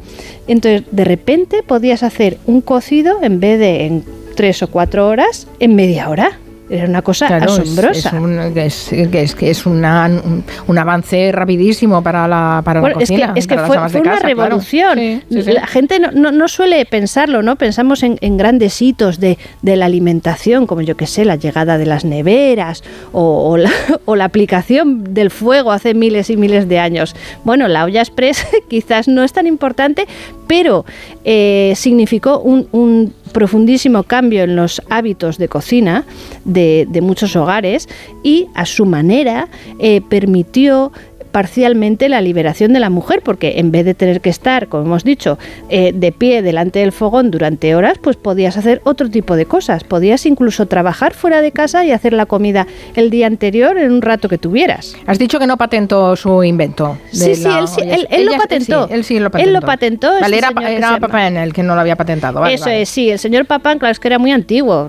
[0.46, 4.04] Entonces, de repente podías hacer un cocido en vez de en
[4.34, 6.38] tres o cuatro horas, en media hora.
[6.70, 8.08] Era una cosa Claro, asombrosa.
[8.10, 12.60] Es, un, que es, que es, que es una- un, un avance rapidísimo para la,
[12.64, 13.32] para Bueno, la es que, cocina.
[13.36, 14.98] es que fue, una casa, revolución.
[14.98, 15.52] Sí, sí, sí.
[15.52, 17.56] La gente no, no- no suele pensarlo, ¿no?
[17.56, 21.78] Pensamos en, en grandes hitos de, de la alimentación, como yo que sé, la llegada
[21.78, 23.70] de las neveras o, o la,
[24.04, 27.16] o la aplicación del fuego hace miles y miles de años.
[27.44, 30.06] Bueno, la olla express quizás no es tan importante,
[30.48, 30.84] pero
[31.24, 36.04] eh, significó un, un profundísimo cambio en los hábitos de cocina
[36.44, 37.88] de, de muchos hogares
[38.24, 39.48] y a su manera
[39.78, 40.90] eh, permitió
[41.30, 45.04] parcialmente la liberación de la mujer, porque en vez de tener que estar, como hemos
[45.04, 45.38] dicho,
[45.68, 49.84] eh, de pie delante del fogón durante horas, pues podías hacer otro tipo de cosas.
[49.84, 54.02] Podías incluso trabajar fuera de casa y hacer la comida el día anterior en un
[54.02, 54.94] rato que tuvieras.
[55.06, 56.98] Has dicho que no patentó su invento.
[57.12, 58.86] Sí, sí, la él sí, él- él lo patentó.
[58.88, 59.52] sí, él sí lo Él patentó.
[59.52, 62.40] lo patentó, Vale, este era, era Papin el que no lo había patentado.
[62.40, 62.82] Vale, Eso vale.
[62.82, 64.88] es, sí, el señor Papán, claro, es que era muy antiguo.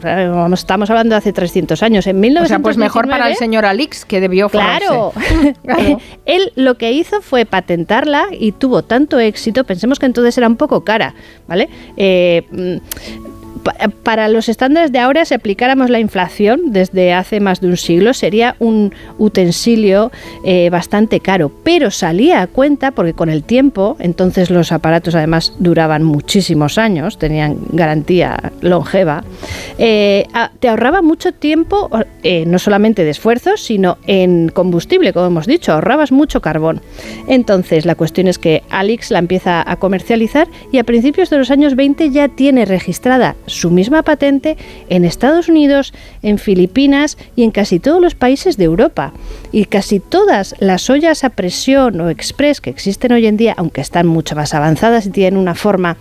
[0.54, 2.08] Estamos hablando de hace 300 años.
[2.08, 5.12] En 1919, O sea, pues mejor para el señor Alix, que debió Claro.
[5.64, 5.98] formarse.
[6.30, 10.58] Él lo que hizo fue patentarla y tuvo tanto éxito, pensemos que entonces era un
[10.58, 11.16] poco cara,
[11.48, 11.70] ¿vale?
[11.98, 13.29] Eh, mm,
[14.04, 18.14] para los estándares de ahora, si aplicáramos la inflación desde hace más de un siglo,
[18.14, 20.12] sería un utensilio
[20.44, 25.54] eh, bastante caro, pero salía a cuenta porque con el tiempo, entonces los aparatos además
[25.60, 29.24] duraban muchísimos años, tenían garantía longeva,
[29.78, 30.26] eh,
[30.60, 31.90] te ahorraba mucho tiempo,
[32.24, 36.82] eh, no solamente de esfuerzos, sino en combustible, como hemos dicho, ahorrabas mucho carbón.
[37.28, 41.52] Entonces, la cuestión es que Alix la empieza a comercializar y a principios de los
[41.52, 44.58] años 20 ya tiene registrada su misma patente
[44.90, 49.14] en Estados Unidos, en Filipinas y en casi todos los países de Europa.
[49.52, 53.82] Y casi todas las ollas a presión o express que existen hoy en día, aunque
[53.82, 55.98] están mucho más avanzadas y tienen una forma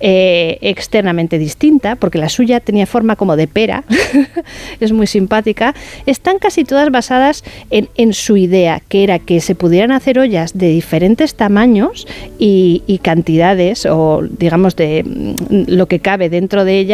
[0.00, 3.84] eh, externamente distinta, porque la suya tenía forma como de pera,
[4.80, 5.74] es muy simpática,
[6.06, 10.68] están casi todas basadas en, su idea, que era que se pudieran hacer ollas de
[10.68, 12.06] diferentes tamaños
[12.38, 16.87] y, y cantidades, o digamos de mm, lo que cabe dentro de ellas,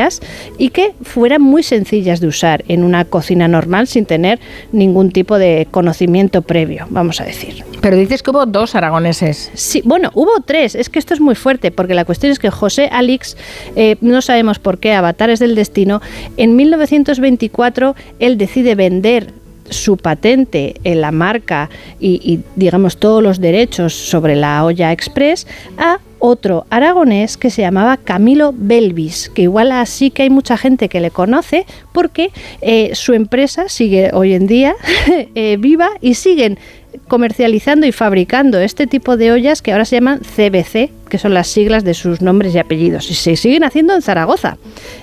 [0.58, 4.40] y que fueran muy sencillas de usar en una cocina normal sin tener
[4.72, 7.64] ningún tipo de conocimiento previo, vamos a decir.
[7.80, 9.50] Pero dices que hubo dos aragoneses.
[9.54, 10.74] Sí, bueno, hubo tres.
[10.74, 13.36] Es que esto es muy fuerte, porque la cuestión es que José Alix,
[13.76, 16.00] eh, no sabemos por qué, Avatares del Destino,
[16.36, 19.32] en 1924 él decide vender
[19.70, 25.46] su patente en la marca y, y, digamos todos los derechos sobre la olla express
[25.78, 30.88] a otro aragonés que se llamaba Camilo Belvis, que igual así que hay mucha gente
[30.88, 32.30] que le conoce porque
[32.62, 34.74] eh, su empresa sigue hoy en día
[35.34, 36.58] eh, viva y siguen
[37.08, 41.48] comercializando y fabricando este tipo de ollas que ahora se llaman CBC, que son las
[41.48, 44.56] siglas de sus nombres y apellidos, y se siguen haciendo en Zaragoza.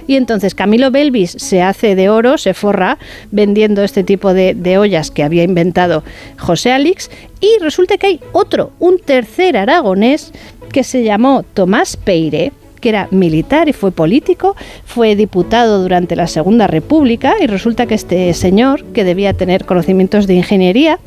[0.07, 2.97] Y entonces Camilo Belvis se hace de oro, se forra
[3.31, 6.03] vendiendo este tipo de, ollas que había inventado
[6.37, 7.09] José Alix,
[7.39, 10.31] y resulta que hay otro, un tercer aragonés,
[10.71, 14.55] que se llamó Tomás Peire, que era militar y fue político,
[14.85, 20.27] fue diputado durante la Segunda República y resulta que este señor, que debía tener conocimientos
[20.27, 20.99] de ingeniería,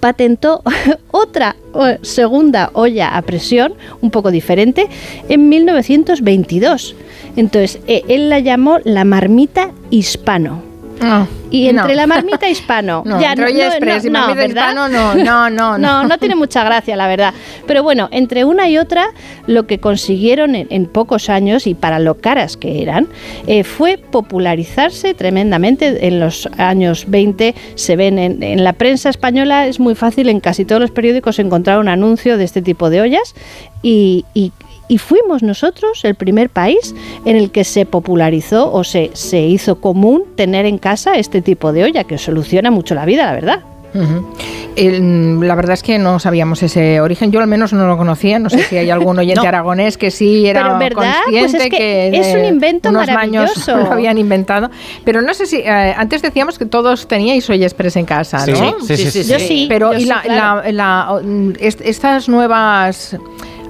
[0.00, 0.62] patentó
[1.10, 1.56] otra
[2.02, 4.88] segunda olla a presión, un poco diferente,
[5.28, 6.94] en 1922.
[7.36, 10.71] Entonces, eh, él la llamó la marmita hispano.
[11.50, 11.94] Y entre no.
[11.94, 14.68] la marmita hispano, No, ya entre no, olla no, express y marmita ¿verdad?
[14.70, 15.78] hispano, no, no, no, no.
[15.78, 17.34] no, no tiene mucha gracia, la verdad.
[17.66, 19.06] Pero bueno, entre una y otra,
[19.46, 23.08] lo que consiguieron en, en pocos años y para lo caras que eran,
[23.46, 26.06] eh, fue popularizarse tremendamente.
[26.06, 30.40] En los años 20 se ven en, en la prensa española, es muy fácil en
[30.40, 33.34] casi todos los periódicos encontrar un anuncio de este tipo de ollas
[33.82, 34.52] y, y
[34.88, 36.94] y fuimos nosotros el primer país
[37.24, 41.72] en el que se popularizó o se, se hizo común tener en casa este tipo
[41.72, 43.60] de olla que soluciona mucho la vida, la verdad.
[44.74, 47.30] El- la verdad es que no sabíamos ese origen.
[47.30, 48.38] Yo al menos no lo conocía.
[48.38, 49.48] No sé si hay algún oyente No.
[49.48, 51.14] aragonés que sí era Pero, ¿verdad?
[51.24, 53.76] consciente Pues es que que es un invento unos maravilloso.
[53.76, 54.70] lo habían inventado.
[55.04, 58.52] Pero no sé si eh, antes decíamos que todos teníais olla express en casa, Sí,
[58.52, 58.76] ¿no?
[58.80, 60.62] sí, sí, sí, sí, Yo sí, Pero yo y sí, la, claro.
[60.64, 61.20] la- la-
[61.60, 63.16] est- estas nuevas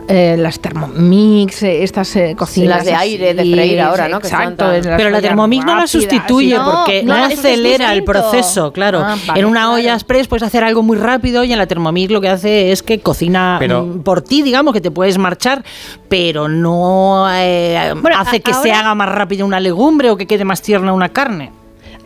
[0.08, 2.78] eh, las Thermomix, eh, estas eh, cocinas.
[2.78, 4.20] las de aire, de freír ahora, ¿no?
[4.20, 4.64] Que Exacto.
[4.72, 8.72] son tan- Pero la Thermomix no la sustituye no, porque no, que acelera el proceso,
[8.72, 9.00] claro.
[9.04, 9.74] Ah, vale, en una claro.
[9.74, 12.82] olla express puedes hacer algo muy rápido y en la Thermomix lo que hace es
[12.82, 15.64] que cocina Pero- mm, por ti, digamos, que te puedes marchar,
[16.08, 20.26] pero no eh, Bueno, hace a- que se haga más rápido una legumbre o que
[20.26, 21.52] quede más tierna una carne.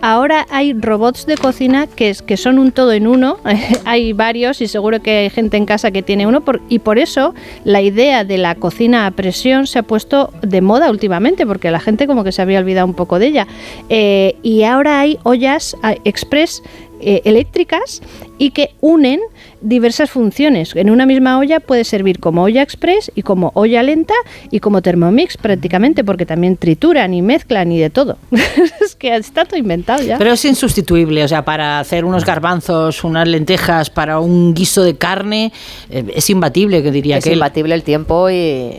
[0.00, 3.38] Ahora hay robots de cocina que, son un todo en uno.
[3.84, 6.42] hay varios y seguro que hay gente en casa que tiene uno.
[6.68, 10.90] y por eso la idea de la cocina a presión se ha puesto de moda
[10.90, 13.46] últimamente, porque la gente como que se había olvidado un poco de ella.
[13.88, 16.62] Eh, y ahora hay ollas ah, express
[17.00, 18.02] eh, eléctricas
[18.38, 19.20] y que unen
[19.60, 20.74] diversas funciones.
[20.76, 24.14] En una misma olla puede servir como olla express y como olla lenta
[24.50, 28.18] y como Thermomix prácticamente, porque también trituran y mezclan y de todo.
[28.80, 30.18] es que está todo inventado ya.
[30.18, 34.96] Pero es insustituible, o sea, para hacer unos garbanzos, unas lentejas, para un guiso de
[34.96, 35.52] carne,
[35.90, 38.72] eh, es imbatible, que diría Es que imbatible el tiempo y,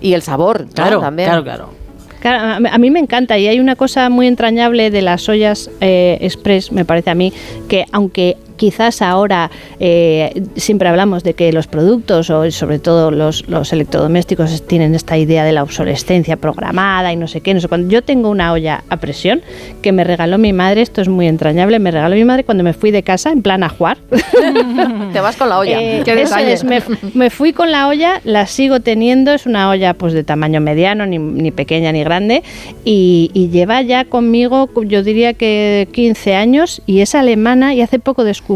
[0.00, 0.72] y el sabor, ¿no?
[0.72, 1.28] Claro, También.
[1.28, 1.80] claro, claro.
[2.20, 5.26] Claro, a mí- a mí me encanta y hay una cosa muy entrañable de las
[5.30, 7.32] ollas eh, express, me parece a mí,
[7.66, 13.48] que aunque quizás ahora eh, siempre hablamos de que los productos o sobre todo los,
[13.48, 17.68] los electrodomésticos tienen esta idea de la obsolescencia programada y no sé qué, no sé
[17.68, 17.88] cuándo.
[17.88, 19.40] Yo tengo una olla a presión
[19.80, 22.74] que me regaló mi madre, esto es muy entrañable, me regaló mi madre cuando me
[22.74, 23.96] fui de casa en plan a jugar.
[25.14, 25.80] Te vas con la olla.
[25.80, 26.82] Eh, Qué eso es, me,
[27.14, 31.06] me fui con la olla, la sigo teniendo, es una olla pues de tamaño mediano,
[31.06, 32.42] ni, ni pequeña ni grande,
[32.84, 37.98] y, y lleva ya conmigo, yo diría que 15 años, y es alemana, y hace
[37.98, 38.49] poco descubrí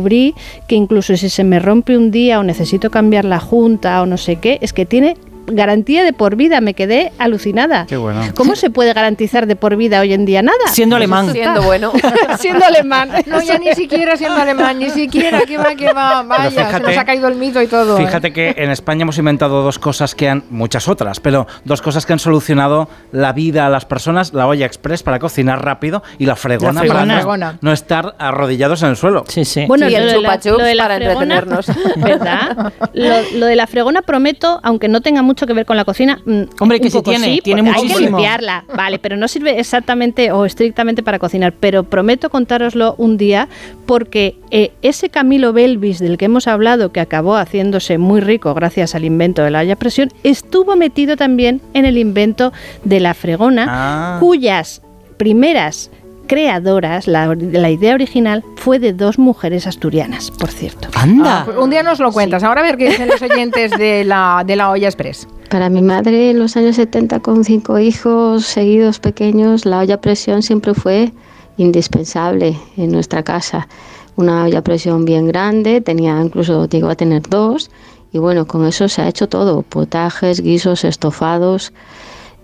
[0.66, 4.16] que incluso si se me rompe un día o necesito cambiar la junta o no
[4.16, 5.16] sé qué, es que tiene
[5.46, 7.86] garantía de por vida, me quedé alucinada.
[7.86, 8.20] Qué bueno.
[8.34, 10.58] ¿Cómo se puede garantizar de por vida hoy en día nada?
[10.72, 11.30] Siendo alemán.
[11.32, 11.92] Siendo bueno.
[12.38, 13.10] siendo alemán.
[13.26, 16.96] No, ya ni siquiera siendo alemán, ni siquiera, que va, que va, vaya, se nos
[16.96, 17.98] ha caído el mito y todo.
[17.98, 18.04] ¿eh?
[18.06, 22.06] Fíjate que en España hemos inventado dos cosas que han, muchas otras, pero dos cosas
[22.06, 26.26] que han solucionado la vida a las personas, la olla express para cocinar rápido y
[26.26, 27.58] la fregona, La para no- fregona.
[27.60, 29.24] No, estar arrodillados en el suelo.
[29.28, 29.64] Sí, sí.
[29.66, 31.66] Bueno, Sí, el chupa para fregona, entretenernos.
[31.96, 32.72] ¿verdad?
[32.92, 36.20] Lo, lo de la fregona prometo, aunque no tenga mucho que ver con la cocina,
[36.24, 38.18] mm, Hombre, que tiene, sí, tiene porque Hay que muchísimo.
[38.18, 41.52] limpiarla, vale, pero no sirve exactamente o estrictamente para cocinar.
[41.58, 43.48] Pero prometo contároslo un día
[43.86, 48.94] porque eh, ese Camilo Belvis del que hemos hablado, que acabó haciéndose muy rico gracias
[48.94, 52.52] al invento de la olla presión, estuvo metido también en el invento
[52.84, 54.16] de la fregona, Ah.
[54.20, 54.80] cuyas
[55.16, 55.90] primeras
[56.26, 60.88] creadoras, la, la idea original fue de dos mujeres asturianas, por cierto.
[60.94, 61.40] Anda.
[61.40, 62.42] Ah, pues un día nos lo cuentas.
[62.42, 65.28] Ahora a ver qué dicen los oyentes de la, de la olla express.
[65.50, 70.00] Para mi madre en los años 70 con cinco hijos seguidos pequeños, la olla a
[70.00, 71.12] presión siempre fue
[71.56, 73.68] indispensable en nuestra casa.
[74.16, 77.70] Una olla a presión bien grande, tenía incluso llegó a tener dos
[78.12, 81.72] y bueno, con eso se ha hecho todo, potajes, guisos, estofados,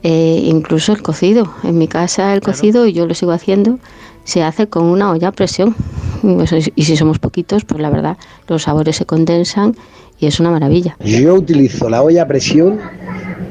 [0.03, 1.53] eh, incluso el cocido.
[1.63, 3.79] En mi casa el cocido, y yo lo sigo haciendo,
[4.25, 5.75] se hace con una olla a presión.
[6.23, 8.17] Y pues, y si somos poquitos, pues la verdad,
[8.49, 9.77] los sabores se condensan
[10.19, 10.97] y es una maravilla.
[11.01, 12.79] Yo utilizo la olla a presión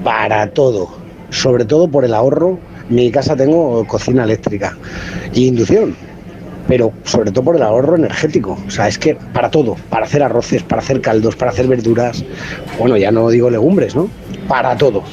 [0.03, 0.89] para todo,
[1.29, 2.59] sobre todo por el ahorro.
[2.89, 4.77] En mi casa tengo cocina eléctrica
[5.33, 5.95] y inducción,
[6.67, 8.57] pero sobre todo por el ahorro energético.
[8.67, 12.23] O sea, es que para todo, para hacer arroces, para hacer caldos, para hacer verduras,
[12.79, 14.09] bueno, ya no digo legumbres, ¿no?
[14.47, 15.03] Para todo.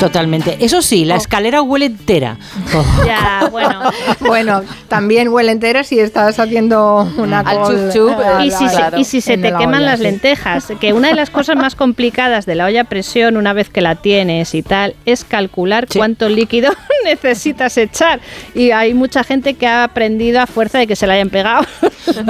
[0.00, 0.56] Totalmente.
[0.60, 2.36] Eso sí, la escalera huele entera.
[2.74, 3.04] Oh.
[3.06, 3.80] Ya, bueno.
[4.20, 8.68] Bueno, también huele entera si estás haciendo una Al col- chup chup, eh, Y si,
[8.68, 10.04] se- claro, y si se en te la queman olla, las sí.
[10.04, 13.68] lentejas, que una de las cosas más complicadas de la olla a presión, una vez
[13.70, 16.70] que la tienes y tal, es calcular cuánto líquido
[17.04, 18.20] necesitas echar.
[18.54, 21.64] Y hay mucha gente que ha aprendido a fuerza de que se la hayan pegado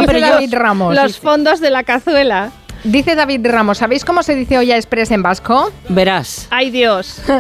[0.07, 2.51] pero yo- David Ramos, los fondos de la cazuela.
[2.85, 5.71] Dice David Ramos, ¿sabéis cómo se dice olla express en vasco?
[5.89, 6.47] Verás.
[6.51, 7.21] ¡Ay, Dios!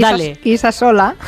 [0.00, 0.38] Dale.
[0.42, 1.14] Guisa sola.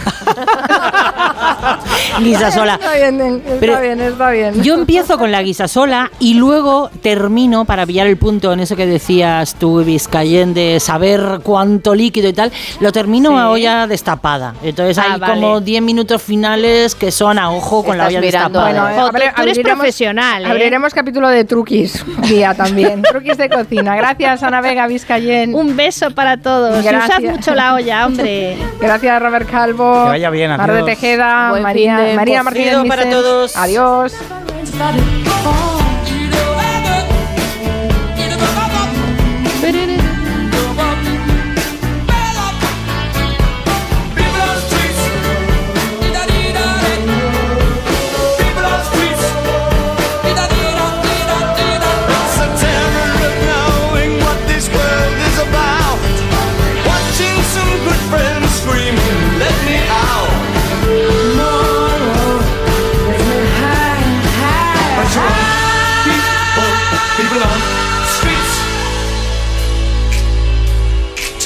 [2.21, 2.75] Guisa sola.
[2.75, 4.63] Está bien, está Pero bien, está bien.
[4.63, 8.77] Yo empiezo con la guisa sola y luego termino para pillar el punto en eso
[8.77, 12.53] que decías tú, Vizcayen, de saber cuánto líquido y tal.
[12.81, 14.55] Lo termino a olla destapada.
[14.63, 15.35] Entonces Ah, hay vale.
[15.35, 18.91] como 10 minutos finales que son a ojo con la olla mirando destapada.
[18.93, 20.49] Bueno, Jo, tú- tú eres profesional, ¿eh?
[20.49, 23.03] Abriremos capítulo de truquis un día también.
[23.11, 23.97] truquis de cocina.
[23.97, 25.55] Gracias, Ana Vega Vizcayen.
[25.55, 26.83] Un beso para todos.
[26.85, 27.19] Y Gracias.
[27.19, 28.56] Usad mucho la olla, hombre.
[28.81, 30.05] Gracias, Robert Calvo.
[30.05, 30.83] Que vaya bien, Mar de.
[30.83, 33.57] Tejeda, Buen María, de María Martínez para todos.
[33.57, 34.15] Adiós.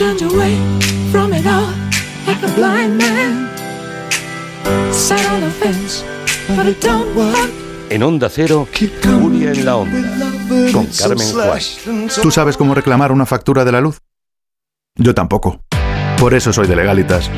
[0.01, 0.57] Found your way
[1.13, 1.69] from it all
[2.27, 3.51] like a blind man.
[4.93, 6.03] Sat on the fence,
[6.57, 7.51] but it don't work.
[7.91, 10.33] En Onda Cero, Julia en la Onda,
[10.73, 12.09] con Carmen Juan.
[12.23, 13.99] ¿Tú sabes cómo reclamar una factura de la luz?
[14.97, 15.61] Yo tampoco.
[16.19, 17.31] Por eso soy de Legalitas.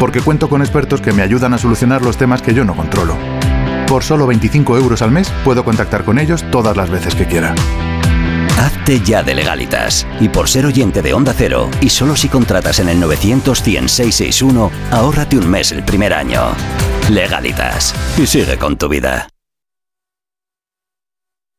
[0.00, 3.14] Porque cuento con expertos que me ayudan a solucionar los temas que yo no controlo.
[3.88, 7.54] Por solo 25 euros al mes puedo contactar con ellos todas las veces que quiera.
[8.56, 10.06] Hazte ya de legalitas.
[10.20, 13.88] Y por ser oyente de Onda Cero, y solo si contratas en el 900 100
[13.88, 16.42] 661, ahórrate un mes el primer año.
[17.10, 17.94] Legalitas.
[18.16, 19.28] Y sigue con tu vida.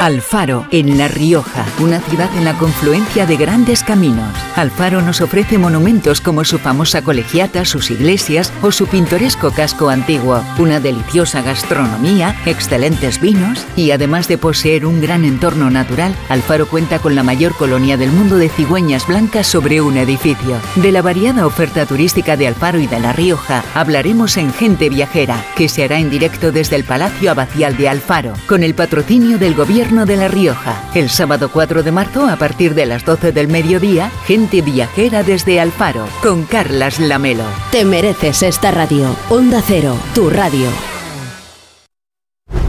[0.00, 4.32] Alfaro, en La Rioja, una ciudad en la confluencia de grandes caminos.
[4.54, 10.40] Alfaro nos ofrece monumentos como su famosa colegiata, sus iglesias o su pintoresco casco antiguo,
[10.58, 17.00] una deliciosa gastronomía, excelentes vinos y además de poseer un gran entorno natural, Alfaro cuenta
[17.00, 20.60] con la mayor colonia del mundo de cigüeñas blancas sobre un edificio.
[20.76, 25.44] De la variada oferta turística de Alfaro y de La Rioja hablaremos en Gente Viajera,
[25.56, 29.54] que se hará en directo desde el Palacio Abacial de Alfaro, con el patrocinio del
[29.54, 30.82] Gobierno de La Rioja.
[30.94, 35.60] El sábado 4 de marzo, a partir de las 12 del mediodía, Gente Viajera desde
[35.60, 37.44] Alfaro, con Carlas Lamelo.
[37.72, 39.16] Te mereces esta radio.
[39.30, 40.68] Onda Cero, tu radio.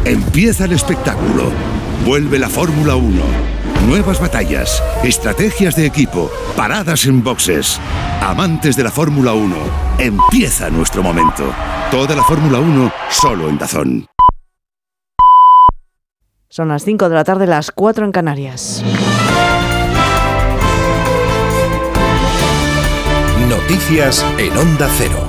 [0.05, 1.51] Empieza el espectáculo.
[2.05, 3.21] Vuelve la Fórmula 1.
[3.85, 7.81] Nuevas batallas, estrategias de equipo, paradas en boxes.
[8.21, 9.55] Amantes de la Fórmula 1,
[9.97, 11.53] empieza nuestro momento.
[11.91, 14.09] Toda la Fórmula 1 solo en Dazón.
[16.51, 18.83] Son las 5 de la tarde, las 4 en Canarias.
[23.47, 25.28] Noticias en Onda Cero.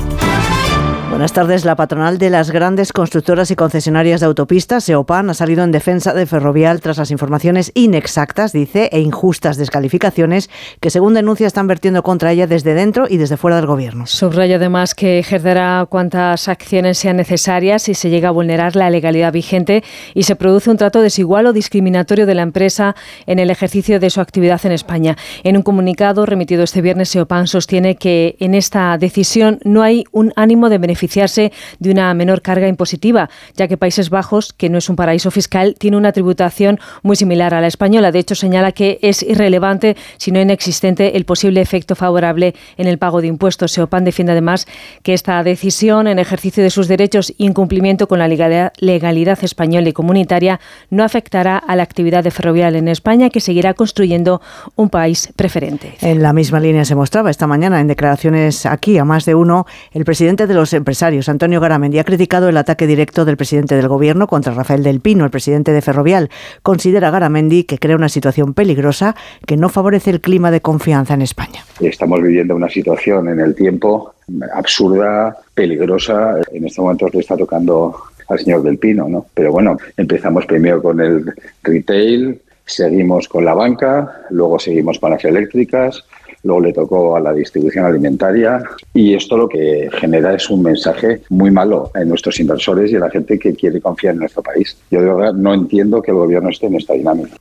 [1.20, 1.66] Buenas tardes.
[1.66, 6.14] La patronal de las grandes constructoras y concesionarias de autopistas, SEOPAN, ha salido en defensa
[6.14, 10.48] de Ferrovial tras las informaciones inexactas, dice, e injustas descalificaciones
[10.80, 14.06] que, según denuncia, están vertiendo contra ella desde dentro y desde fuera del gobierno.
[14.06, 19.30] Subraya además que ejercerá cuantas acciones sean necesarias si se llega a vulnerar la legalidad
[19.30, 19.84] vigente
[20.14, 24.08] y se produce un trato desigual o discriminatorio de la empresa en el ejercicio de
[24.08, 25.18] su actividad en España.
[25.44, 30.32] En un comunicado remitido este viernes, SEOPAN sostiene que en esta decisión no hay un
[30.34, 30.78] ánimo de
[31.10, 35.30] beneficiarse de una menor carga impositiva, ya que Países Bajos, que no es un paraíso
[35.30, 38.12] fiscal, tiene una tributación muy similar a la española.
[38.12, 42.98] De hecho, señala que es irrelevante, si no inexistente, el posible efecto favorable en el
[42.98, 43.72] pago de impuestos.
[43.72, 44.66] Seopan defiende además
[45.02, 49.92] que esta decisión, en ejercicio de sus derechos y incumplimiento con la legalidad, española y
[49.92, 50.60] comunitaria,
[50.90, 54.40] no afectará a la actividad de ferrovial en España, que seguirá construyendo
[54.76, 55.94] un país preferente.
[56.00, 59.66] En la misma línea se mostraba esta mañana en declaraciones aquí a más de uno
[59.92, 63.88] el presidente de los empresarios Antonio Garamendi, ha criticado el ataque directo del presidente del
[63.88, 66.28] Gobierno contra Rafael del Pino, el presidente de Ferrovial.
[66.62, 69.16] Considera Garamendi que crea una situación peligrosa
[69.46, 71.64] que no favorece el clima de confianza en España.
[71.80, 74.14] Estamos viviendo una situación en el tiempo
[74.54, 76.36] absurda, peligrosa.
[76.52, 77.96] En este momento le está tocando
[78.28, 79.26] al señor del Pino, ¿no?
[79.34, 81.32] Pero bueno, empezamos primero con el
[81.62, 86.04] retail, seguimos con la banca, luego seguimos con las eléctricas,
[86.42, 88.62] luego le tocó a la distribución alimentaria
[88.94, 93.00] y esto lo que genera es un mensaje muy malo en nuestros inversores y en
[93.00, 94.76] la gente que quiere confiar en nuestro país.
[94.90, 97.36] Yo de verdad no entiendo que el gobierno esté en esta dinámica.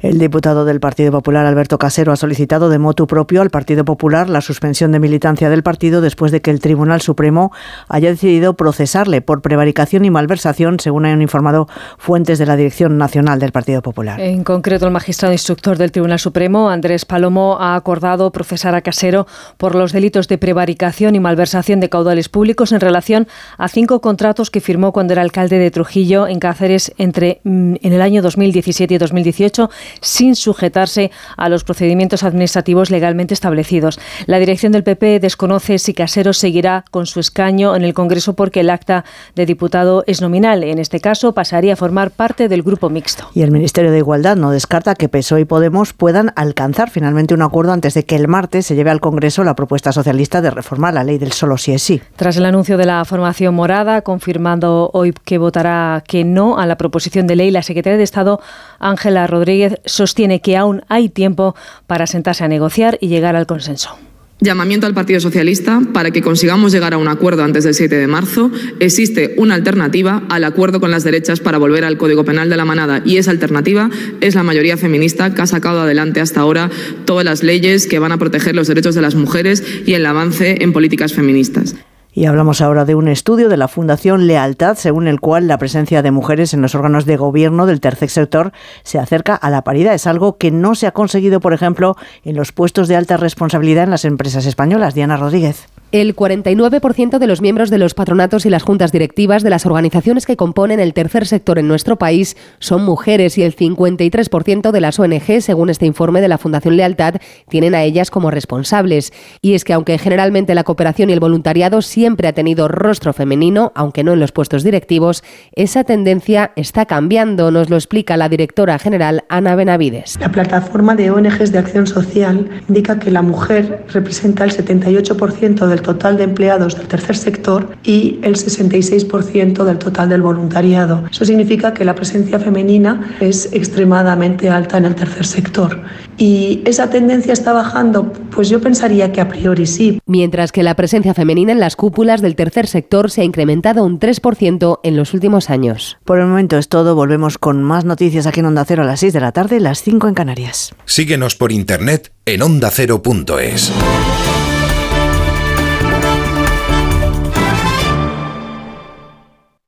[0.00, 4.28] El diputado del Partido Popular, Alberto Casero, ha solicitado de motu propio al Partido Popular
[4.28, 7.52] la suspensión de militancia del partido después de que el Tribunal Supremo
[7.88, 13.38] haya decidido procesarle por prevaricación y malversación, según han informado fuentes de la Dirección Nacional
[13.38, 14.20] del Partido Popular.
[14.20, 19.26] En concreto, el magistrado instructor del Tribunal Supremo, Andrés Palomo, ha acordado procesar a Casero
[19.56, 23.28] por los delitos de prevaricación y malversación de caudales públicos en relación
[23.58, 27.92] a cinco contratos que firmó cuando era alcalde de Trujillo en Cáceres entre mm, en
[27.92, 29.65] el año 2017 y 2018
[30.00, 33.98] sin sujetarse a los procedimientos administrativos legalmente establecidos.
[34.26, 38.60] La dirección del PP desconoce si Casero seguirá con su escaño en el Congreso porque
[38.60, 40.64] el acta de diputado es nominal.
[40.64, 43.28] En este caso, pasaría a formar parte del grupo mixto.
[43.34, 47.42] Y el Ministerio de Igualdad no descarta que PSOE y Podemos puedan alcanzar finalmente un
[47.42, 50.94] acuerdo antes de que el martes se lleve al Congreso la propuesta socialista de reformar
[50.94, 52.00] la ley del solo si es sí.
[52.16, 56.76] Tras el anuncio de la formación morada, confirmando hoy que votará que no a la
[56.76, 58.40] proposición de ley, la secretaria de Estado,
[58.78, 61.54] Ángela Rodríguez, sostiene que aún hay tiempo
[61.86, 63.96] para sentarse a negociar y llegar al consenso.
[64.38, 68.06] Llamamiento al Partido Socialista para que consigamos llegar a un acuerdo antes del 7 de
[68.06, 68.50] marzo.
[68.80, 72.66] Existe una alternativa al acuerdo con las derechas para volver al Código Penal de la
[72.66, 73.88] Manada y esa alternativa
[74.20, 76.70] es la mayoría feminista que ha sacado adelante hasta ahora
[77.06, 80.62] todas las leyes que van a proteger los derechos de las mujeres y el avance
[80.62, 81.74] en políticas feministas.
[82.16, 86.00] Y hablamos ahora de un estudio de la Fundación Lealtad, según el cual la presencia
[86.00, 88.52] de mujeres en los órganos de gobierno del tercer sector
[88.84, 89.92] se acerca a la paridad.
[89.92, 91.94] Es algo que no se ha conseguido, por ejemplo,
[92.24, 94.94] en los puestos de alta responsabilidad en las empresas españolas.
[94.94, 95.68] Diana Rodríguez.
[95.92, 100.26] El 49% de los miembros de los patronatos y las juntas directivas de las organizaciones
[100.26, 104.98] que componen el tercer sector en nuestro país son mujeres y el 53% de las
[104.98, 107.14] ONG, según este informe de la Fundación Lealtad,
[107.48, 109.12] tienen a ellas como responsables.
[109.40, 113.70] Y es que aunque generalmente la cooperación y el voluntariado siempre ha tenido rostro femenino,
[113.76, 115.22] aunque no en los puestos directivos,
[115.52, 120.18] esa tendencia está cambiando, nos lo explica la directora general Ana Benavides.
[120.18, 125.82] La plataforma de ONGs de acción social indica que la mujer representa el 78% del
[125.82, 131.04] total de empleados del tercer sector y el 66% del total del voluntariado.
[131.10, 135.82] Eso significa que la presencia femenina es extremadamente alta en el tercer sector.
[136.16, 138.10] ¿Y esa tendencia está bajando?
[138.34, 140.00] Pues yo pensaría que a priori sí.
[140.06, 144.00] Mientras que la presencia femenina en las cúpulas del tercer sector se ha incrementado un
[144.00, 145.98] 3% en los últimos años.
[146.04, 146.94] Por el momento es todo.
[146.94, 149.82] Volvemos con más noticias aquí en Onda Cero a las 6 de la tarde, las
[149.82, 150.74] 5 en Canarias.
[150.86, 153.72] Síguenos por internet en ondacero.es.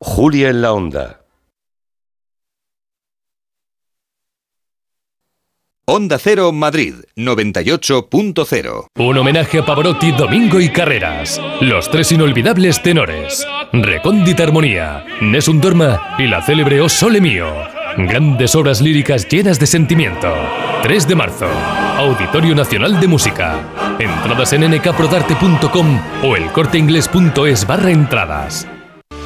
[0.01, 1.21] Julia en la Onda.
[5.87, 8.87] Onda Cero Madrid 98.0.
[8.97, 11.41] Un homenaje a Pavarotti, Domingo y Carreras.
[11.61, 13.45] Los tres inolvidables tenores.
[13.73, 17.53] Recóndita Armonía, Nessun Dorma y la célebre O Sole Mío.
[17.97, 20.33] Grandes obras líricas llenas de sentimiento.
[20.85, 21.49] 3 de marzo.
[21.97, 23.97] Auditorio Nacional de Música.
[23.99, 28.69] Entradas en nkprodarte.com o elcorteinglés.es barra entradas.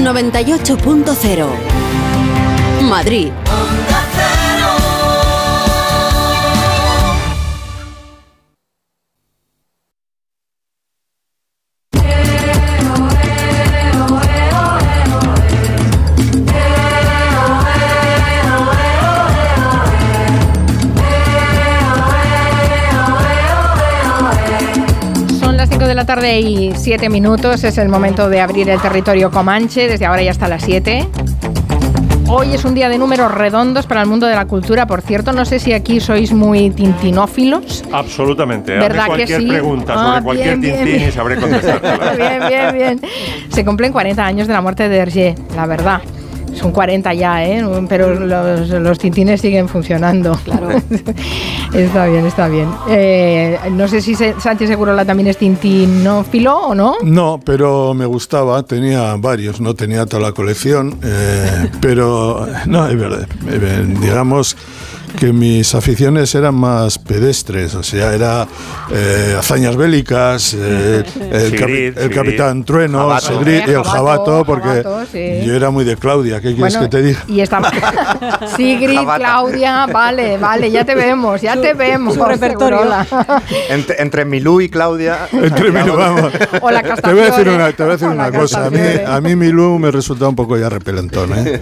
[0.00, 1.48] 98.0
[2.88, 3.32] Madrid.
[26.14, 30.32] Tarde y 7 minutos es el momento de abrir el territorio Comanche, desde ahora ya
[30.32, 31.06] hasta las 7.
[32.26, 34.88] Hoy es un día de números redondos para el mundo de la cultura.
[34.88, 37.84] Por cierto, no sé si aquí sois muy tintinófilos.
[37.92, 38.72] Absolutamente.
[38.76, 39.46] ¿Verdad Hazme que cualquier sí?
[39.46, 41.08] pregunta Ah, sobre cualquier bien, bien, tintín bien.
[41.10, 41.80] y sabré contestar.
[42.16, 43.00] bien, bien, bien.
[43.50, 46.00] Se cumplen 40 años de la muerte de Hergé, la verdad.
[46.54, 47.64] Son 40 ya, ¿eh?
[47.88, 50.38] Pero los, los tintines siguen funcionando.
[50.44, 50.68] Claro.
[51.74, 52.68] está bien, está bien.
[52.88, 56.96] Eh, no sé si Santi Segurola también es tintinófilo o no.
[57.02, 62.98] No, pero me gustaba, tenía varios, no tenía toda la colección, eh, pero no, es
[62.98, 64.56] verdad, eh, digamos
[65.18, 68.46] que mis aficiones eran más pedestres, o sea, era
[68.92, 72.10] eh, hazañas bélicas, eh, el, capi- el.
[72.10, 73.40] Capitán Trueno, Jabato.
[73.46, 75.40] El Jabato, porque Jabato, sí.
[75.44, 77.24] yo era muy de Claudia, ¿qué quieres Bueno, que te diga?
[77.28, 77.70] Y estaba
[78.56, 79.18] Sigrid, Jabata.
[79.18, 82.14] Claudia, vale, vale, ya te vemos, ya te vemos.
[82.14, 82.80] su repertorio.
[83.68, 85.28] Entre, entre Milú y Claudia.
[85.32, 86.32] Entre Milú, vamos.
[86.62, 88.66] O la Te voy a decir una, te voy a decir una cosa.
[88.66, 91.30] A mí, a mí Milú me resulta un poco ya repelentón.
[91.36, 91.58] ¿eh?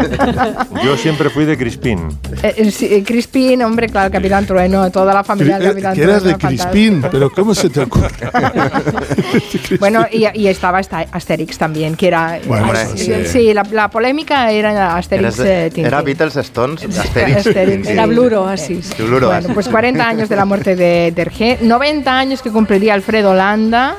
[0.85, 2.09] Yo siempre fui de Crispín.
[2.43, 3.05] Eh, eh, sí, eh,
[3.39, 6.49] Crispín, hombre, claro, Capitán Trueno, toda la familia del Eh, Capitán que eras de Trueno,
[6.49, 8.09] Crispín, pero ¿cómo se te ocurre?
[9.81, 12.39] Bueno, y, y estaba esta Asterix también, que era...
[12.47, 13.13] Bueno, ah, sí, sí.
[13.27, 15.87] sí, la, la polémica era Asterix de- eh, Tintín.
[15.87, 16.85] ¿Era Beatles Stones?
[16.99, 17.37] Asterix.
[17.47, 18.81] Asterix, era Bluro, así.
[18.99, 19.53] Bluro, Bueno, así.
[19.55, 23.97] pues 40 años de la muerte de Dergé, 90 años que cumpliría Alfredo Landa.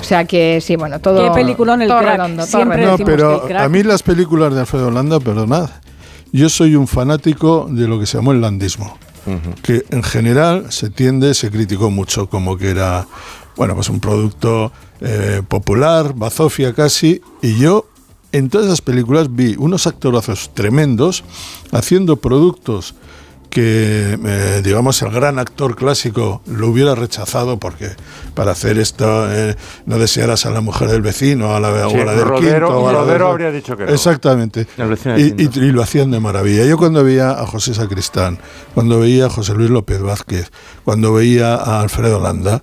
[0.00, 1.22] O sea que sí, bueno, todo.
[1.28, 2.16] Qué peliculón el todo crack.
[2.16, 2.98] redondo, todo Siempre redondo.
[2.98, 5.70] No, pero a mí las películas de Alfredo Landa, perdonad,
[6.32, 8.98] yo soy un fanático de lo que se llamó el landismo,
[9.62, 13.06] que en general se tiende, se criticó mucho como que era,
[13.56, 17.86] bueno, pues un producto eh, popular, bazofia casi, y yo
[18.32, 21.22] en todas esas películas vi unos actorazos tremendos
[21.70, 22.94] haciendo productos
[23.52, 27.90] que, eh, digamos, el gran actor clásico lo hubiera rechazado porque
[28.32, 32.00] para hacer esto eh, no desearas a la mujer del vecino, a la, Sí, o
[32.00, 32.80] a la del Rodero- quinto.
[32.80, 33.92] o a la Rodero del- habría dicho que no.
[33.92, 34.66] Exactamente.
[35.18, 36.64] Y, y- y lo hacían de maravilla.
[36.64, 38.38] Yo cuando veía a José Sacristán,
[38.72, 40.50] cuando veía a José Luis López Vázquez,
[40.84, 42.62] cuando veía a Alfredo Landa,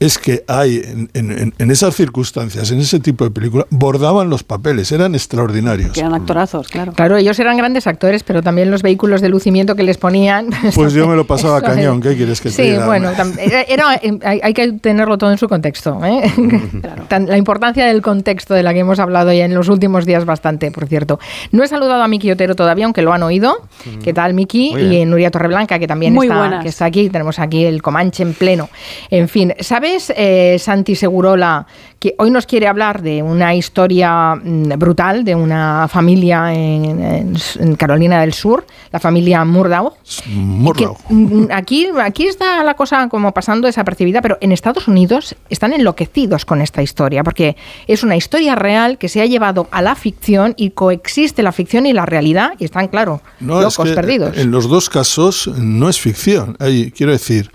[0.00, 4.42] es que hay en, en- en esas circunstancias, en ese tipo de películas, bordaban los
[4.42, 5.92] papeles, eran extraordinarios.
[5.92, 6.92] Que eran actorazos, claro.
[6.92, 10.48] Claro, ellos eran grandes actores, pero también los vehículos de lucimiento que les ponían.
[10.74, 12.00] Pues yo me lo pasaba a cañón.
[12.00, 12.86] ¿qué quieres que te Sí, diga?
[12.86, 13.88] bueno, tam- era, era-
[14.24, 16.00] hay, hay que tenerlo todo en su contexto.
[16.04, 16.22] ¿eh?
[17.08, 20.24] Tan- La importancia del contexto de la que hemos hablado ya en los últimos días
[20.24, 21.20] bastante, por cierto.
[21.52, 23.54] No he saludado a Miki Otero todavía, aunque lo han oído.
[24.02, 24.74] ¿Qué tal, Miki?
[24.78, 26.62] Y Nuria Torreblanca, que también Muy está, buenas.
[26.62, 27.10] que está aquí.
[27.10, 28.70] Tenemos aquí el Comanche en pleno.
[29.10, 31.66] En fin, ¿sabes, eh, Santi Segurola,
[31.98, 37.36] que hoy nos quiere hablar de una historia mm, brutal de una familia en,
[37.76, 39.92] Carolina del Sur, la familia Murdaugh?
[40.26, 40.96] Murdaugh.
[40.96, 45.72] Que, mm, aquí, aquí está la cosa como pasando desapercibida, pero en Estados Unidos están
[45.72, 47.56] enloquecidos con esta historia, porque
[47.86, 51.86] es una historia real que se ha llevado a la ficción y coexiste la ficción
[51.86, 54.36] y la realidad y están, claro, No, es locos que perdidos.
[54.36, 56.56] En los dos casos no es ficción.
[56.60, 57.50] Hay, quiero decir,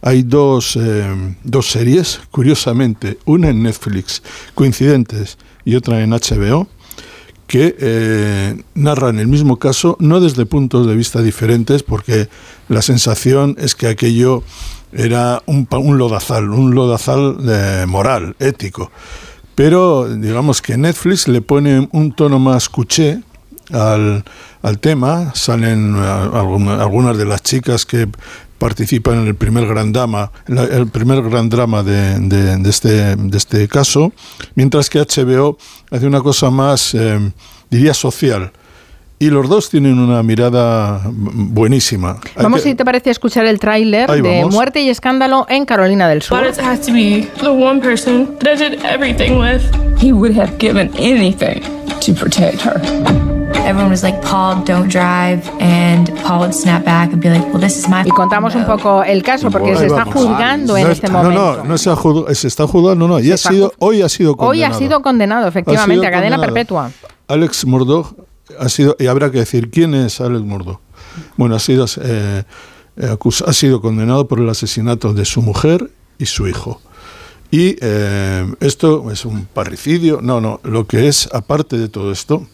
[0.00, 4.22] hay dos, eh, dos series, curiosamente, una en Netflix,
[4.54, 6.66] coincidentes, y otra en HBO,
[7.46, 12.28] que eh, narran el mismo caso, no desde puntos de vista diferentes, porque
[12.68, 14.42] la sensación es que aquello
[14.92, 18.90] era un, un lodazal, un lodazal eh, moral, ético.
[19.54, 23.22] Pero digamos que Netflix le pone un tono más cuché
[23.72, 24.24] al,
[24.62, 25.32] al tema.
[25.34, 26.00] Salen eh,
[26.34, 28.08] alguna- algunas de las chicas que
[28.58, 33.36] participan en el primer gran drama, el primer gran drama de, de- de este, de
[33.38, 34.12] este caso,
[34.56, 35.56] mientras que HBO
[35.92, 37.20] hace una cosa más, eh,
[37.70, 38.50] diría, social.
[39.20, 42.18] Y los dos tienen una mirada buenísima.
[42.36, 44.54] Vamos, que- si te parece, a escuchar el tráiler de vamos.
[44.54, 46.38] Muerte y Escándalo en Carolina del Sur.
[46.40, 49.62] Why does it have to be the one person that I did everything with?
[50.00, 51.60] He would have given anything
[52.04, 52.80] to protect her.
[53.68, 55.42] Everyone was like, Paul, don't drive.
[55.60, 58.64] And Paul would snap back and be like, well, this is my Y contamos un
[58.64, 61.38] poco el caso, porque Ahí se está juzgando en No este está- momento.
[61.38, 64.00] No, no, no se, ha juzgado- se está juzgando, no, ya ha está sido, hoy
[64.00, 64.74] ha sido Hoy condenado.
[64.74, 66.54] ha sido condenado, efectivamente, Ha a sido cadena condenado.
[66.54, 66.90] perpetua.
[67.28, 68.14] Alex Murdoch
[68.58, 70.80] ha sido, y habrá que decir quién es Alex Murdoch.
[71.36, 72.44] Bueno, ha sido, eh,
[72.96, 76.80] eh, acus- ha sido condenado por el asesinato de su mujer y su hijo.
[77.50, 80.20] Y eh, esto es un parricidio.
[80.22, 82.46] No, no, lo que es, aparte de todo esto,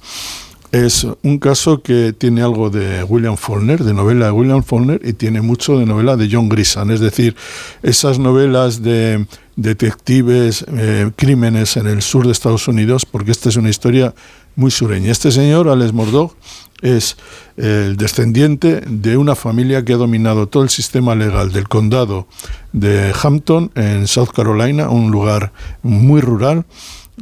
[0.75, 5.13] es un caso que tiene algo de William Faulkner, de novela de William Faulkner, y
[5.13, 6.91] tiene mucho de novela de John Grisham.
[6.91, 7.37] Es decir,
[7.85, 9.25] esas novelas de
[9.55, 14.17] detectives, eh, crímenes en el sur de Estados Unidos, porque esta es una historia
[14.57, 15.13] muy sureña.
[15.13, 16.35] Este señor, Alex Murdoch,
[16.83, 17.17] es
[17.57, 22.27] el descendiente de una familia que ha dominado todo el sistema legal del condado
[22.73, 25.53] de Hampton, en South Carolina, un lugar
[25.83, 26.67] muy rural,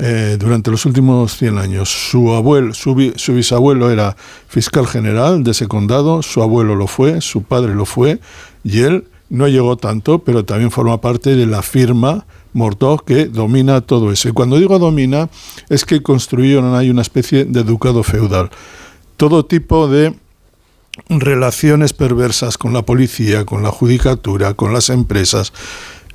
[0.01, 1.89] eh, durante los últimos 100 años.
[2.10, 4.16] Su, abuelo, su, bi- su bisabuelo era
[4.48, 8.20] fiscal general de ese condado, su abuelo lo fue, su padre lo fue,
[8.64, 13.81] y él no llegó tanto, pero también forma parte de la firma Murdoch que domina
[13.81, 14.28] todo eso.
[14.28, 15.31] Y cuando digo domina,
[15.70, 18.51] es que construyeron ahí una especie de ducado feudal.
[19.16, 20.14] Todo tipo de
[21.09, 25.52] relaciones perversas con la policía, con la judicatura, con las empresas,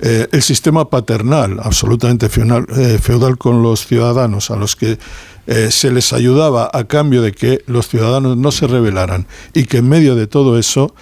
[0.00, 4.98] eh, el sistema paternal, absolutamente feudal, eh, feudal con los ciudadanos, a los que
[5.46, 9.78] eh, se les ayudaba a cambio de que los ciudadanos no se rebelaran y que
[9.78, 10.94] en medio de todo eso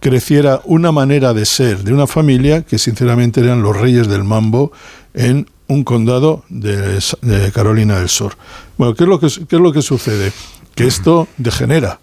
[0.00, 4.72] creciera una manera de ser de una familia que sinceramente eran los reyes del mambo
[5.12, 7.00] en un condado de,
[7.52, 8.36] Carolina del Sur.
[8.78, 10.32] Bueno, ¿qué es lo qué es lo que sucede?
[10.74, 11.98] Que esto degenera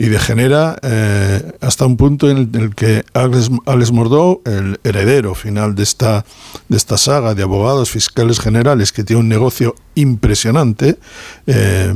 [0.00, 5.74] y degenera eh, hasta un punto en el, que Alex, Alex Murdoch, el heredero final
[5.74, 6.24] de esta,
[6.70, 10.96] de esta saga de abogados fiscales generales que tiene un negocio impresionante,
[11.46, 11.94] eh,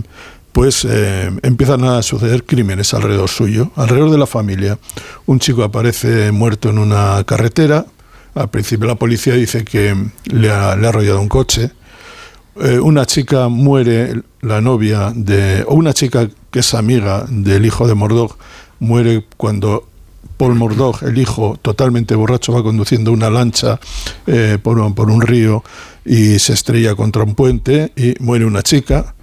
[0.52, 4.78] pues eh, empiezan a suceder crímenes alrededor suyo, alrededor de la familia.
[5.24, 7.86] Un chico aparece muerto en una carretera,
[8.35, 11.70] al principio la policía dice que le ha, le ha arrollado un coche,
[12.56, 15.64] eh, una chica muere, la novia de.
[15.66, 18.36] o una chica que es amiga del hijo de Murdoch,
[18.78, 19.89] muere cuando
[20.36, 23.78] Paul Murdoch, el hijo, totalmente borracho, va conduciendo una lancha
[24.26, 25.62] eh, por, un, por un río
[26.05, 29.14] y se estrella contra un puente y muere una chica.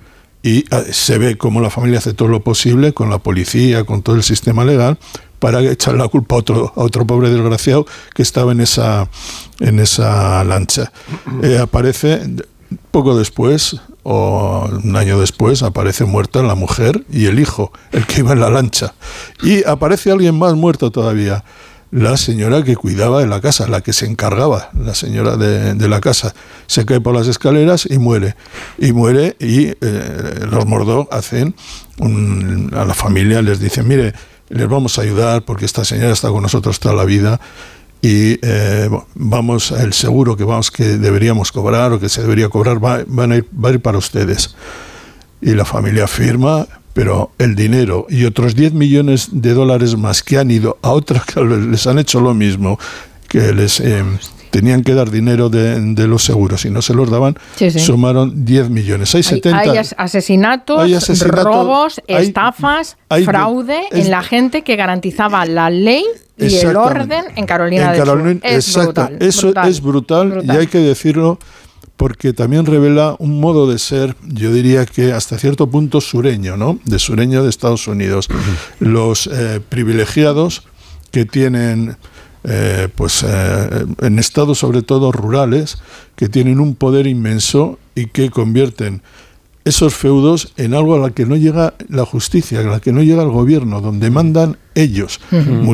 [0.44, 4.02] Y eh, se ve como la familia hace todo lo posible con la policía, con
[4.02, 4.98] todo el sistema legal,
[5.40, 7.86] para echar la culpa a otro, a otro pobre desgraciado
[8.16, 9.10] que estaba en esa,
[9.60, 10.92] en esa lancha.
[11.44, 12.22] Eh, aparece
[12.92, 18.20] poco después, o un año después, aparece muerta la mujer y el hijo, el que
[18.20, 18.94] iba en la lancha.
[19.42, 21.44] Y aparece alguien más muerto todavía,
[21.92, 26.00] la señora que cuidaba de la casa, la que se encargaba, la señora de, la
[26.00, 26.34] casa.
[26.68, 28.36] Se cae por las escaleras y muere.
[28.78, 31.54] Y muere y eh, los Mordó hacen,
[32.74, 34.14] a la familia les dicen, mire,
[34.48, 37.40] les vamos a ayudar porque esta señora está con nosotros toda la vida
[38.02, 42.84] y eh, vamos el seguro que vamos que deberíamos cobrar o que se debería cobrar
[42.84, 44.56] va, van a ir, va a ir para ustedes.
[45.42, 50.38] Y la familia firma pero el dinero y otros 10 millones de dólares más que
[50.38, 52.78] han ido a otras que les han hecho lo mismo
[53.28, 54.04] que les eh,
[54.52, 57.80] tenían que dar dinero de, de los seguros y no se los daban Sí, sí.
[57.80, 63.24] sumaron 10 millones hay Hay, 70 hay as- asesinatos, hay asesinatos, robos, hay- estafas, hay-
[63.26, 66.04] fraude es- en la gente que garantizaba la ley
[66.38, 68.46] y el orden en Carolina En del Carolina- Sur.
[68.50, 68.86] Es exacto.
[69.02, 70.56] brutal, Eso brutal, es brutal, brutal.
[70.56, 71.40] y hay que decirlo
[71.98, 76.80] porque también revela un modo de ser, yo diría que hasta cierto punto sureño, ¿no?
[76.84, 78.28] De sureño de Estados Unidos.
[78.80, 80.64] Los eh, privilegiados
[81.12, 81.98] que tienen,
[82.44, 85.78] eh, pues eh, en estados sobre todo rurales,
[86.16, 89.02] que tienen un poder inmenso y que convierten
[89.64, 93.04] esos feudos en algo a la que no llega la justicia, a la que no
[93.04, 95.20] llega el gobierno, donde mandan ellos,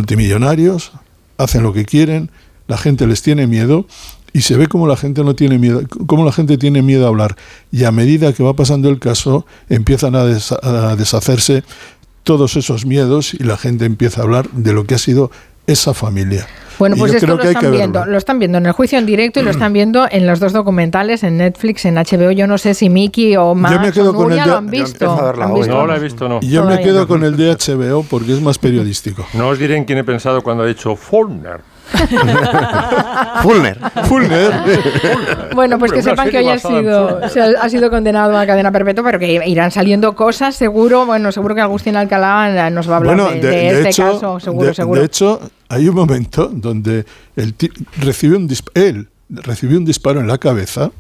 [0.08, 0.92] multimillonarios,
[1.38, 2.30] hacen lo que quieren,
[2.68, 3.86] la gente les tiene miedo
[4.34, 7.08] y se ve como la gente no tiene miedo, como la gente tiene miedo a
[7.10, 7.36] hablar.
[7.72, 11.64] Y a medida que va pasando el caso empiezan a, des- a deshacerse
[12.24, 15.32] todos esos miedos y la gente empieza a hablar de lo que ha sido
[15.68, 16.48] esa familia.
[16.80, 18.12] Bueno, pues yo esto creo lo que están que viendo, verlo.
[18.12, 20.54] lo están viendo en el juicio en directo y lo están viendo en los dos
[20.54, 22.30] documentales, en Netflix, en HBO.
[22.32, 24.58] Yo no sé si Miki o Max me quedo o con Nuria el de- lo
[24.58, 24.88] han Yo visto.
[25.06, 25.58] empiezo a verla ¿Han hoy.
[25.62, 25.74] visto?
[25.76, 26.40] No la he visto, no.
[26.42, 27.08] Yo me quedo no.
[27.08, 29.26] con el de HBO porque es más periodístico.
[29.34, 31.62] No os diré en quién he pensado cuando ha dicho Fulner.
[33.42, 33.78] Fulner.
[34.06, 34.52] Fulner.
[35.54, 38.72] Bueno, pues Hombre, que sepan que hoy ha sido, ha, ha sido condenado a cadena
[38.72, 41.06] perpetua, pero que irán saliendo cosas, seguro.
[41.06, 43.90] Bueno, seguro que Agustín Alcalá nos va a hablar Bueno, de, de, de de este
[43.90, 45.00] hecho, caso, seguro, de, seguro.
[45.00, 45.40] de hecho,
[45.70, 47.06] hay un momento donde
[47.36, 50.92] el ti- recibió un dis- él recibió un disparo en la cabeza.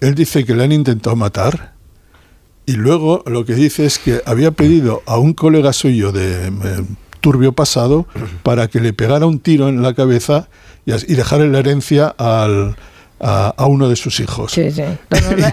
[0.00, 1.72] Él dice que le han intentado matar.
[2.64, 6.52] Y luego lo que dice es que había pedido a un colega suyo de eh,
[7.22, 8.06] turbio pasado
[8.42, 10.48] para que le pegara un tiro en la cabeza
[10.84, 12.76] y, y dejarle la herencia al,
[13.20, 14.50] a, a uno de sus hijos.
[14.52, 14.82] Sí, sí.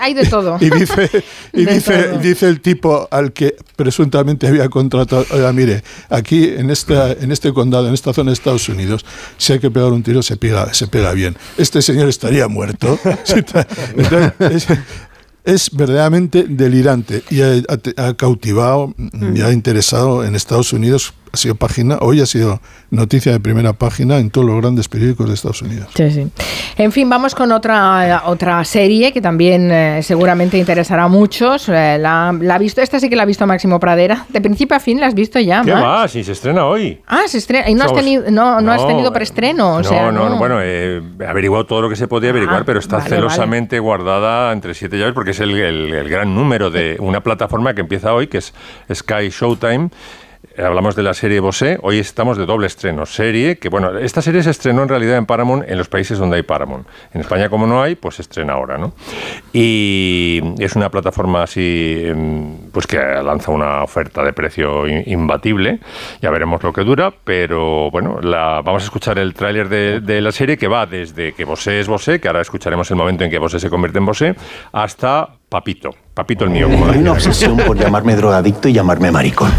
[0.01, 0.57] Hay de todo.
[0.61, 1.09] Y dice,
[1.53, 2.19] y De dice, todo.
[2.19, 7.53] dice el tipo al que presuntamente había contratado, oiga, mire, aquí en esta, en este
[7.53, 9.05] condado, en esta zona de Estados Unidos,
[9.37, 11.37] si hay que pegar un tiro, se pega, se pega bien.
[11.57, 12.97] Este señor estaría muerto.
[13.27, 13.67] Entonces,
[14.39, 14.67] es,
[15.45, 17.53] es verdaderamente delirante y ha,
[17.97, 18.93] ha- ha cautivado
[19.35, 22.59] y ha interesado en Estados Unidos ha sido página, hoy ha sido
[22.91, 25.89] noticia de primera página en todos los grandes periódicos de Estados Unidos.
[25.95, 26.27] Sí, sí.
[26.77, 31.69] En fin, vamos con otra, otra serie que también eh, seguramente interesará a muchos.
[31.69, 34.25] Eh, la, la ha visto, esta sí que la ha visto Máximo Pradera.
[34.29, 35.83] De principio a fin la has visto ya, ¿Qué Max?
[35.85, 36.07] va?
[36.07, 37.01] Si se estrena hoy.
[37.07, 37.69] Ah, se estrena.
[37.69, 39.75] Y no has Somos- tenido, no, no has No, tenido preestreno.
[39.75, 42.61] O no, sea, no, no, bueno, eh, he averiguado todo lo que se podía averiguar,
[42.61, 46.33] Ah, pero está vale, celosamente guardada entre siete llaves porque es el, el- el gran
[46.33, 48.53] número de una plataforma que empieza hoy, que es
[48.93, 49.89] Sky Showtime.
[50.57, 53.05] Hablamos de la serie Bosé, hoy estamos de doble estreno.
[53.05, 56.37] Serie que, bueno, esta serie se estrenó en realidad en Paramount en los países donde
[56.37, 56.87] hay Paramount.
[57.13, 58.93] En España, como no hay, pues se estrena ahora, ¿no?
[59.53, 65.79] Y es una plataforma así, em, pues que lanza una oferta de precio imbatible.
[66.21, 70.21] Ya veremos lo que dura, pero bueno, la, vamos a escuchar el tráiler de, de
[70.21, 73.31] la serie que va desde que Bosé es Bosé, que ahora escucharemos el momento en
[73.31, 74.35] que Bosé se convierte en Bosé,
[74.71, 75.89] hasta Papito.
[76.13, 79.51] Papito el mío, como Hay una obsesión por llamarme drogadicto y llamarme maricón.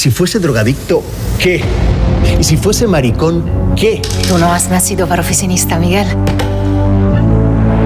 [0.00, 1.02] Si fuese drogadicto,
[1.38, 1.62] ¿qué?
[2.38, 3.44] Y si fuese maricón,
[3.76, 4.00] ¿qué?
[4.26, 6.06] Tú no has nacido para oficinista, Miguel.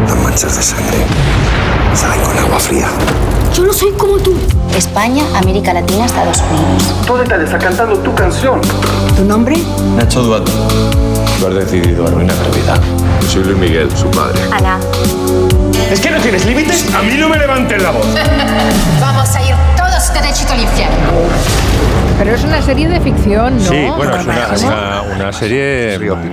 [0.06, 0.98] Las manchas de sangre
[1.92, 2.86] salen con agua fría.
[3.52, 4.32] Yo no soy como tú.
[4.76, 6.84] España, América Latina, Estados Unidos.
[7.04, 8.60] Tú estás cantando tu canción.
[9.16, 9.56] ¿Tu nombre?
[9.96, 10.52] Nacho Duato.
[11.40, 12.80] Tú has decidido arruinar la vida.
[13.22, 14.38] Yo soy Luis Miguel, su padre.
[14.52, 14.78] Ala.
[15.90, 16.94] ¿Es que no tienes límites?
[16.94, 18.06] A mí no me levantes la voz.
[19.00, 21.63] Vamos a ir todos derechito al infierno.
[22.16, 23.64] Pero es una serie de ficción, ¿no?
[23.64, 25.98] Sí, bueno, es una, una- una serie.
[25.98, 26.30] Biopic.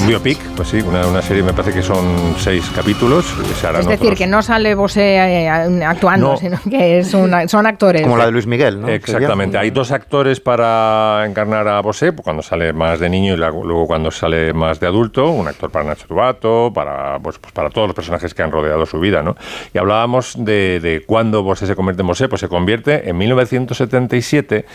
[0.00, 3.26] un biopic, pues sí, una, una serie, me parece que son seis capítulos.
[3.48, 6.36] que se harán Es decir, otros- que no sale Bosé eh, actuando, No.
[6.36, 8.04] sino que es una- son actores.
[8.32, 8.88] Luis Miguel, ¿no?
[8.88, 9.56] Exactamente.
[9.56, 13.86] Hay dos actores para encarnar a Bosé, cuando sale más de niño y luego luego
[13.86, 17.86] cuando sale más de adulto, un actor para Nacho Tubato, para, pues, pues para todos
[17.86, 19.36] los personajes que han rodeado su vida, ¿no?
[19.72, 24.66] Y hablábamos de, de cuándo Bosé se convierte en Bosé, pues se convierte en 1977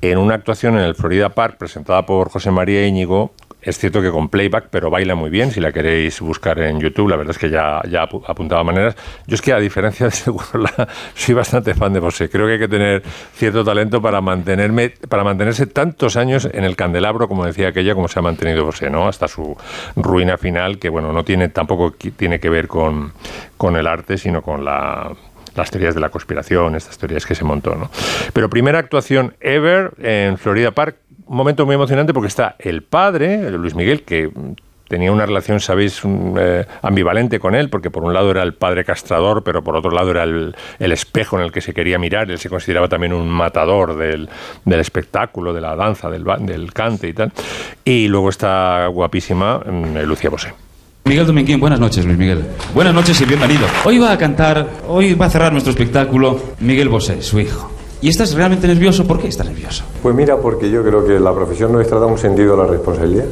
[0.00, 3.32] en una actuación en el Florida Park presentada por José María Íñigo.
[3.64, 5.52] Es cierto que con playback, pero baila muy bien.
[5.52, 8.96] Si la queréis buscar en YouTube, la verdad es que ya, ya apu- apuntaba maneras.
[9.28, 12.28] Yo es que, a diferencia de Segurola, soy bastante fan de Bosé.
[12.28, 13.04] Creo que hay que tener
[13.36, 18.08] cierto talento para mantenerme, para mantenerse tantos años en el candelabro, como decía aquella, como
[18.08, 19.06] se ha mantenido Bosé, ¿no?
[19.06, 19.56] Hasta su
[19.94, 23.12] ruina final, que bueno, no tiene tampoco tiene que ver con,
[23.56, 25.12] con el arte, sino con la
[25.54, 27.90] las teorías de la conspiración, estas teorías que se montó, ¿no?
[28.32, 33.50] Pero primera actuación ever en Florida Park, un momento muy emocionante porque está el padre,
[33.50, 34.30] Luis Miguel, que
[34.92, 36.02] tenía una relación, sabéis,
[36.38, 39.90] eh, ambivalente con él, porque por un lado era el padre castrador, pero por otro
[39.90, 42.30] lado era el, el espejo en el que se quería mirar.
[42.30, 44.28] Él se consideraba también un matador del,
[44.66, 47.32] del espectáculo, de la danza, del, del cante y tal.
[47.86, 50.52] Y luego está guapísima mm, Lucía Bosé.
[51.04, 52.44] Miguel Dominguín, buenas noches, Luis Miguel.
[52.74, 53.62] Buenas noches y bienvenido.
[53.84, 57.70] Hoy va a cantar, hoy va a cerrar nuestro espectáculo Miguel Bosé, su hijo.
[58.00, 59.04] ¿Y estás realmente nervioso?
[59.06, 59.82] ¿Por qué estás nervioso?
[60.02, 63.24] Pues mira, porque yo creo que la profesión nuestra da un sentido a la responsabilidad.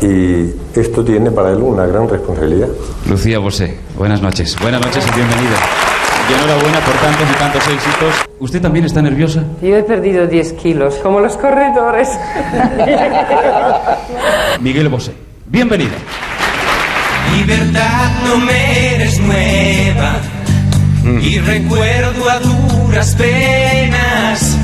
[0.00, 2.68] Y esto tiene para él una gran responsabilidad.
[3.08, 4.56] Lucía Bosé, buenas noches.
[4.60, 5.56] Buenas noches y bienvenida.
[6.30, 8.14] Y enhorabuena por tantos y tantos éxitos.
[8.38, 9.44] ¿Usted también está nerviosa?
[9.60, 12.08] Yo he perdido 10 kilos, como los corredores.
[14.60, 15.12] Miguel Bosé,
[15.46, 15.92] bienvenido.
[17.36, 20.20] Libertad no me eres nueva
[21.20, 24.56] y recuerdo a duras penas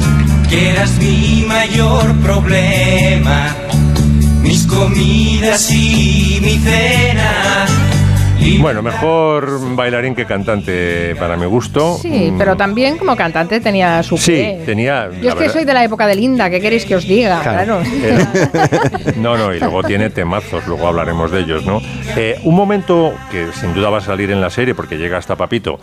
[0.48, 3.54] que eras mi mayor problema,
[4.42, 7.66] mis comidas y mi cena.
[8.56, 11.98] Bueno, mejor bailarín que cantante para mi gusto.
[12.00, 14.62] Sí, Mm, pero también como cantante tenía su Sí, qué.
[14.64, 15.08] tenía.
[15.10, 17.40] Yo es que verdad- soy de la época de Linda, ¿qué queréis que os diga?
[17.42, 17.80] Claro.
[18.02, 21.80] Era- No, no, y luego tiene temazos, luego hablaremos de ellos, ¿no?
[22.16, 25.36] Eh, un momento que sin duda va a salir en la serie porque llega hasta
[25.36, 25.78] Papito.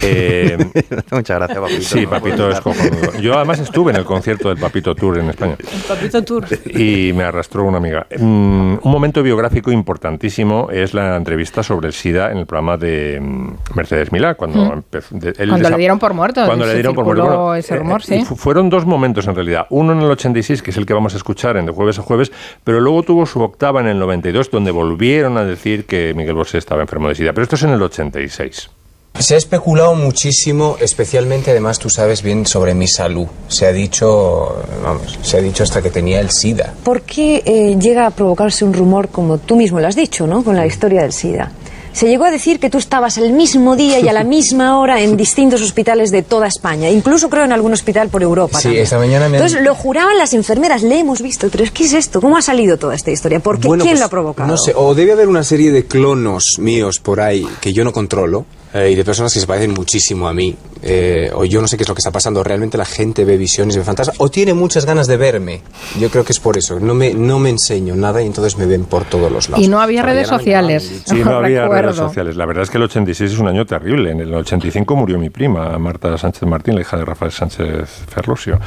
[0.00, 0.56] eh,
[1.10, 1.82] Muchas gracias, Papito.
[1.82, 3.18] sí, Papito es cojonudo.
[3.20, 5.56] Yo además estuve en el concierto del Papito Tour en España
[5.88, 6.46] Papito Tour.
[6.66, 8.06] y me arrastró una amiga.
[8.18, 13.48] Mm, un momento biográfico importantísimo es la entrevista sobre el En el programa de mm,
[13.74, 14.72] Mercedes Milá, cuando Mm.
[14.72, 15.14] empezó.
[15.18, 16.44] de- él Cuando le dieron por muerto.
[16.46, 17.22] cuando le dieron por muerto.
[17.24, 18.24] Bueno, ese eh, rumor, y sí.
[18.24, 19.66] fu- fueron dos momentos en realidad.
[19.70, 22.02] Uno en el 86, que es el que vamos a escuchar en de jueves a
[22.02, 22.32] jueves,
[22.64, 26.58] pero luego tuvo su octava en el 92, donde volvieron a decir que Miguel Bosé
[26.58, 27.32] estaba enfermo de SIDA.
[27.32, 28.70] Pero esto es en el 86.
[29.18, 33.26] Se ha especulado muchísimo, especialmente además tú sabes bien sobre mi salud.
[33.48, 36.72] Se ha dicho, vamos, se ha dicho hasta que tenía el SIDA.
[36.84, 40.44] ¿Por qué eh, llega a provocarse un rumor, como tú mismo lo has dicho, ¿no?
[40.44, 41.50] con la historia del SIDA?
[41.92, 45.00] Se llegó a decir que tú estabas el mismo día y a la misma hora
[45.02, 48.58] en distintos hospitales de toda España, incluso creo en algún hospital por Europa.
[48.58, 48.82] Sí, también.
[48.84, 51.92] esta mañana me han- Entonces lo juraban las enfermeras, le hemos visto, pero ¿qué es
[51.92, 52.20] esto?
[52.20, 53.40] ¿Cómo ha salido toda esta historia?
[53.40, 53.68] ¿Por qué?
[53.68, 54.48] Bueno, ¿Quién pues, lo ha provocado?
[54.48, 57.92] No sé, o debe haber una serie de clonos míos por ahí que yo no
[57.92, 58.46] controlo.
[58.74, 60.56] Eh, y de personas que se parecen muchísimo a mí.
[60.82, 62.42] Eh, o yo no sé qué es lo que está pasando.
[62.42, 64.16] Realmente la gente ve visiones, ve fantasmas.
[64.18, 65.60] O tiene muchas ganas de verme.
[65.98, 66.80] Yo creo que es por eso.
[66.80, 69.64] No me, no me enseño nada y entonces me ven por todos los lados.
[69.64, 71.02] Y no había redes sociales.
[71.04, 71.82] Sí, no había recuerdo.
[71.88, 72.36] redes sociales.
[72.36, 74.10] La verdad es que el 86 es un año terrible.
[74.12, 78.58] En el 85 murió mi prima, Marta Sánchez Martín, la hija de Rafael Sánchez Ferlosio,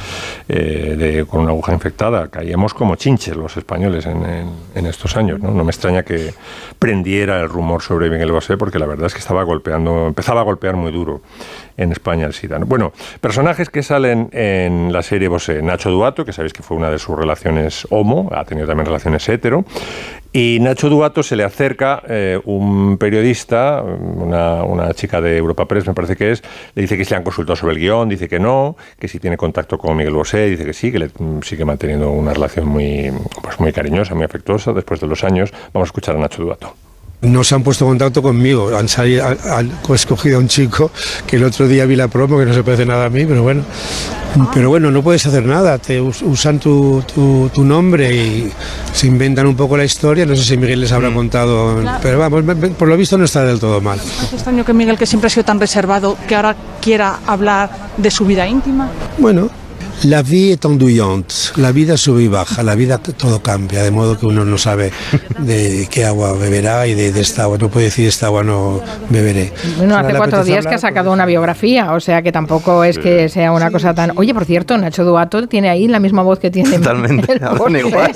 [0.48, 2.28] eh, de- con una aguja infectada.
[2.28, 5.40] Caíamos como chinches los españoles en, en- en estos años.
[5.40, 5.50] ¿no?
[5.50, 6.32] no me extraña que
[6.78, 10.44] prendiera el rumor sobre Miguel Bosé, porque la verdad es que estaba golpeando, empezaba a
[10.44, 11.22] golpear muy duro
[11.76, 12.58] en España el SIDA.
[12.58, 12.66] ¿no?
[12.66, 15.62] Bueno, personajes que salen en la serie Bosé.
[15.62, 19.28] Nacho Duato, que sabéis que fue una de sus relaciones homo, ha tenido también relaciones
[19.28, 19.64] hetero.
[20.32, 25.86] Y Nacho Duato se le acerca eh, un periodista, una, una chica de Europa Press,
[25.86, 26.42] me parece que es,
[26.74, 29.20] le dice que se le han consultado sobre el guion, dice que no, que si
[29.20, 32.66] tiene contacto con Miguel Bosé, dice que sí, que le, mm, sigue manteniendo una relación
[32.66, 35.52] muy, pues muy cariñosa, muy afectuosa después de los años.
[35.72, 36.74] Vamos a escuchar a Nacho Duato.
[37.22, 40.90] No se han puesto en contacto conmigo, han, salido, han, han escogido a un chico
[41.26, 43.42] que el otro día vi la promo que no se parece nada a mí, pero
[43.42, 43.62] bueno,
[44.52, 48.52] pero bueno, no puedes hacer nada, te us- usan tu, tu- tu nombre y
[48.92, 51.98] se inventan un poco la historia, no sé si Miguel les habrá contado, Claro.
[52.02, 52.44] pero vamos,
[52.76, 53.98] por lo visto no está del todo mal.
[54.00, 58.10] Es extraño que Miguel, que siempre ha sido tan reservado, que ahora quiera hablar de
[58.10, 58.90] su vida íntima.
[59.16, 59.48] Bueno,
[60.02, 64.18] la vie est enduyante, la vida sube y baja, la vida todo cambia, de modo
[64.18, 64.92] que uno no sabe
[65.38, 68.80] de qué agua beberá y de, de esta agua, no puede decir esta agua no
[69.08, 69.52] beberé.
[69.78, 72.98] Bueno, hace cuatro días que ha hablar, sacado una biografía, o sea que tampoco es
[72.98, 74.12] que sea una cosa tan...
[74.16, 76.78] Oye, por cierto, Nacho Duato tiene ahí la misma voz que tiene...
[76.78, 78.12] Totalmente, hablan igual.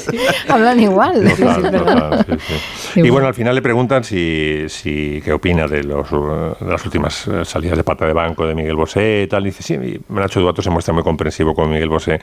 [0.49, 1.29] Hablan igual.
[1.29, 2.19] sí, sí, Total, es verdad.
[2.19, 2.55] total, sí,
[2.95, 3.01] sí.
[3.01, 7.27] Y bueno, al final le preguntan si, si qué opina de, los, de las últimas
[7.29, 9.43] eh, salidas de pata de banco de Miguel Bosé y tal.
[9.43, 12.21] Y dice, sí, y Nacho Duato se muestra muy comprensivo con Miguel Bosé,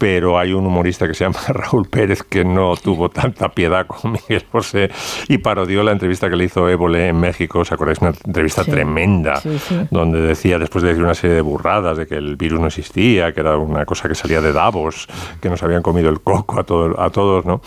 [0.00, 4.12] pero hay un humorista que se llama Raúl Pérez que no tuvo tanta piedad con
[4.12, 4.90] Miguel Bosé
[5.28, 7.58] y parodió la entrevista que le hizo Évole en México.
[7.58, 7.98] ¿Os acordáis?
[8.00, 9.76] Una entrevista Sí, tremenda, sí, sí.
[9.90, 13.34] donde decía, después de decir una serie de burradas, de que el virus no existía,
[13.34, 15.06] que era una cosa que salía de Davos,
[15.38, 17.60] que nos habían comido el coco a, todo- a todos, ¿no?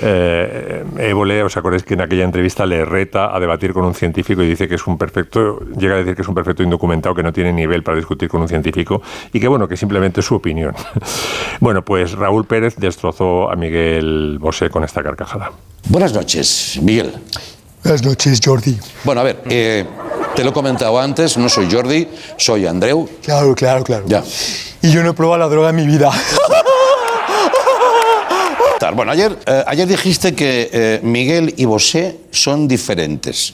[0.00, 4.42] Eh, Évole, ¿os acordáis que en aquella entrevista le reta a debatir con un científico
[4.42, 7.22] y dice que es un perfecto, llega a decir que es un perfecto indocumentado, que
[7.24, 9.02] no tiene nivel para discutir con un científico
[9.32, 10.74] y que, bueno, que simplemente es su opinión.
[11.60, 15.52] bueno, pues Raúl Pérez destrozó a Miguel Bosé con esta carcajada.
[15.88, 17.14] Buenas noches, Miguel.
[17.82, 18.78] Buenas noches, Jordi.
[19.04, 19.86] Bueno, a ver, eh,
[20.34, 23.08] te lo he comentado antes, no soy Jordi, soy Andreu.
[23.22, 24.04] Claro, claro, claro.
[24.06, 24.22] Ya.
[24.82, 26.10] Y yo no he probado la droga en mi vida.
[28.94, 33.52] Bueno, ayer, eh, ayer dijiste que eh, Miguel y Bosé son diferentes.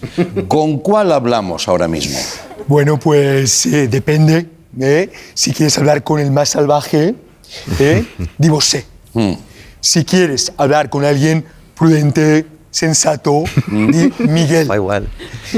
[0.48, 2.18] ¿Con cuál hablamos ahora mismo?
[2.68, 4.46] Bueno, pues eh, depende.
[4.80, 5.10] ¿eh?
[5.34, 7.14] Si quieres hablar con el más salvaje,
[7.78, 8.04] ¿eh?
[8.38, 8.84] di vosé.
[9.80, 11.44] Si quieres hablar con alguien
[11.74, 14.68] prudente, sensato, di Miguel.
[14.74, 15.08] igual.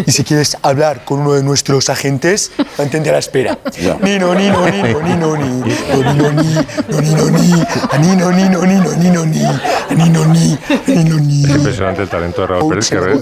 [0.06, 3.58] Y si quieres hablar con uno de nuestros agentes, mantente a la espera.
[4.02, 6.54] Nino, nino, nino, nino, ni, no, nino, ni,
[6.88, 7.52] no, nino, ni,
[7.90, 11.44] a nino, nino, nino, nino, ni, a nino, ni, nino, ni.
[11.44, 13.18] Es impresionante el talento de Raúl Pérez, que re-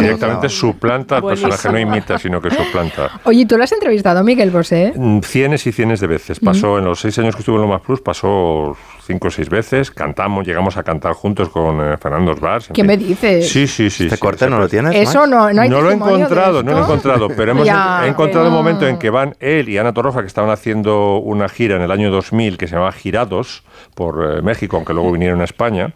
[0.00, 3.20] directamente suplanta al personaje, no imita, sino que suplanta.
[3.24, 4.92] Oye, ¿tú lo has entrevistado, Miguel Bosé?
[4.94, 6.38] Mm, Cienes y cienes de veces.
[6.40, 9.48] Pasó en los seis años que estuvo en Lo Más Plus, pasó cinco o seis
[9.48, 9.90] veces.
[9.90, 12.68] Cantamos, llegamos a cantar juntos con eh, Fernando Osvars.
[12.68, 12.86] en ¿Qué fin.
[12.86, 13.39] me dices?
[13.42, 14.04] Sí, sí, sí.
[14.04, 14.94] ¿Este sí, corte no lo tienes?
[14.94, 18.04] Eso no, no hay No lo he encontrado, no lo he encontrado, pero hemos Ya,
[18.04, 21.16] he encontrado pero- un momento en que van él y Ana Torroja, que estaban haciendo
[21.18, 23.62] una gira en el año 2000 que se llamaba Girados
[23.94, 25.92] por eh, México, aunque luego vinieron a España,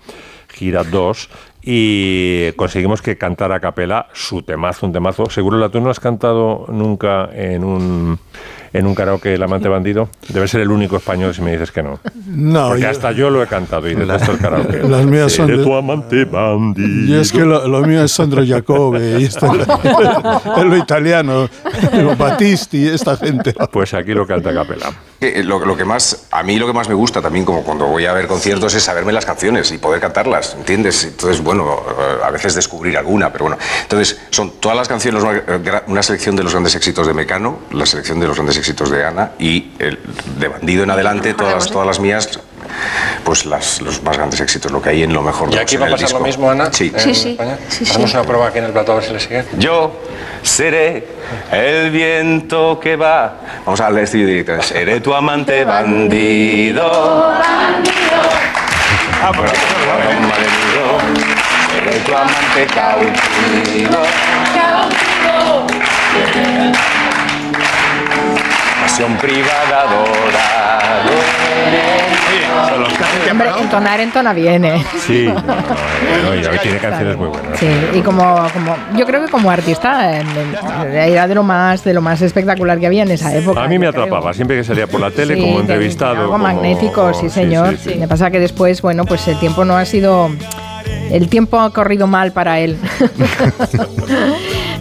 [0.48, 1.30] Gira 2,
[1.62, 5.30] y conseguimos que cantara a capela su temazo, un temazo.
[5.30, 8.18] Seguro la tú no has cantado nunca en un
[8.74, 10.10] en un karaoke El amante bandido.
[10.28, 11.98] Debe ser el único español si me dices que no.
[12.26, 14.82] No, Porque yo- hasta yo lo he cantado y detesto el karaoke.
[14.88, 17.16] Las mías son Seré de- tu amante bandido.
[17.16, 19.46] Y es que lo, lo mío es Sandro Jacobe y esto,
[20.56, 21.48] es lo italiano,
[21.94, 23.54] lo Battisti, esta gente.
[23.72, 24.92] Pues aquí lo canta a capela.
[25.20, 27.62] Que, eh, Lo, lo que más, a mí lo que más me gusta también, como
[27.62, 31.04] cuando voy a ver conciertos, es saberme las canciones y poder cantarlas, ¿entiendes?
[31.04, 33.58] Entonces, bueno, eh, a veces descubrir alguna, pero bueno.
[33.82, 37.60] Entonces, son todas las canciones, una, eh, una selección de los grandes éxitos de Mecano,
[37.72, 39.98] la selección de los grandes éxitos de Ana y el,
[40.38, 42.40] de Bandido en adelante, todas, las- todas las mías,
[43.24, 45.76] pues las, los más grandes éxitos, lo que hay en lo mejor de ¿Y aquí
[45.76, 46.70] va a el pasar lo mismo, Ana?
[46.72, 46.92] Sí.
[46.96, 47.58] en España?
[47.68, 49.44] Hacemos una prueba aquí en el plató a ver si le sigue.
[49.58, 50.00] Yo
[50.42, 51.06] seré
[51.52, 53.36] el viento que va.
[53.64, 54.60] Vamos a el estudio directo.
[54.62, 57.32] Seré tu amante bandido.
[59.22, 59.52] Ah, pues.
[61.70, 63.98] Seré tu amante cautivo.
[68.96, 71.10] Pasión privada adorado.
[73.28, 74.84] Hombre, entonar entona bien, ¿eh?
[75.04, 77.58] Sí, bueno, y hoy tiene canciones muy buenas.
[77.58, 80.22] Sí, y como, como yo creo que como artista eh,
[81.12, 83.64] era de lo más de lo más espectacular que había en esa época.
[83.64, 84.04] A mí me yo creo.
[84.04, 86.12] atrapaba, siempre que salía por la tele, Sí, como entrevistado.
[86.12, 87.76] Algo como- magnético, sí, sí, señor.
[87.76, 87.98] sí, sí.
[87.98, 90.30] Me pasa que después, bueno, pues el tiempo no ha sido.
[91.10, 92.78] El tiempo ha corrido mal para él.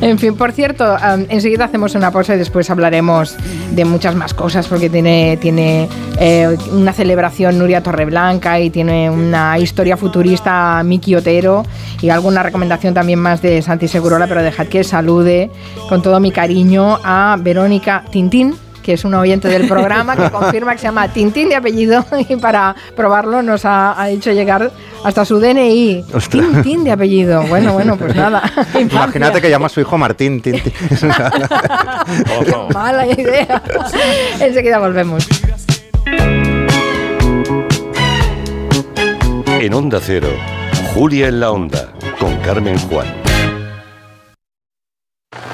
[0.03, 0.97] en fin, por cierto,
[1.29, 3.37] enseguida hacemos una pausa y después hablaremos
[3.71, 5.87] de muchas más cosas porque tiene, tiene
[6.19, 11.63] eh, una celebración Nuria Torreblanca y tiene una historia futurista Miki Otero
[12.01, 15.49] y alguna recomendación también más de Santi Segurola, pero dejad que salude
[15.87, 20.73] con todo mi cariño a Verónica Tintín que es un oyente del programa que confirma
[20.73, 24.71] que se llama Tintín de apellido y para probarlo nos ha, ha hecho llegar
[25.03, 26.05] hasta su DNI.
[26.13, 26.45] Ostras.
[26.45, 27.43] Tintín de apellido.
[27.43, 28.43] Bueno, bueno, pues nada.
[28.79, 30.41] Imagínate que llama a su hijo Martín.
[30.41, 30.73] Tin, tin.
[32.73, 33.61] Mala idea.
[34.39, 35.27] Enseguida volvemos.
[39.59, 40.27] En Onda Cero,
[40.93, 43.22] Julia en la Onda, con Carmen Juan.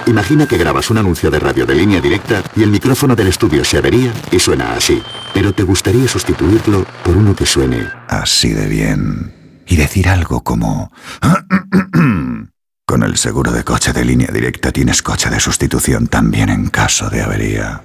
[0.09, 3.63] Imagina que grabas un anuncio de radio de línea directa y el micrófono del estudio
[3.63, 5.03] se avería y suena así.
[5.35, 9.61] Pero te gustaría sustituirlo por uno que suene Así de bien.
[9.67, 10.91] Y decir algo como...
[12.87, 17.07] Con el seguro de coche de línea directa tienes coche de sustitución también en caso
[17.11, 17.83] de avería.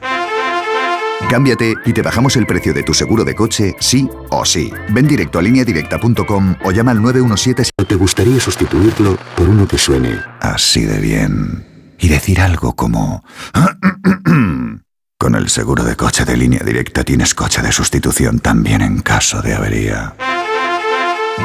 [1.29, 4.73] Cámbiate y te bajamos el precio de tu seguro de coche, sí o sí.
[4.89, 9.77] Ven directo a lineadirecta.com o llama al 917 si te gustaría sustituirlo por uno que
[9.77, 11.74] suene Así de bien.
[12.05, 13.25] Y decir algo como...
[15.19, 19.41] Con el seguro de coche de línea directa tienes coche de sustitución también en caso
[19.41, 20.15] de avería.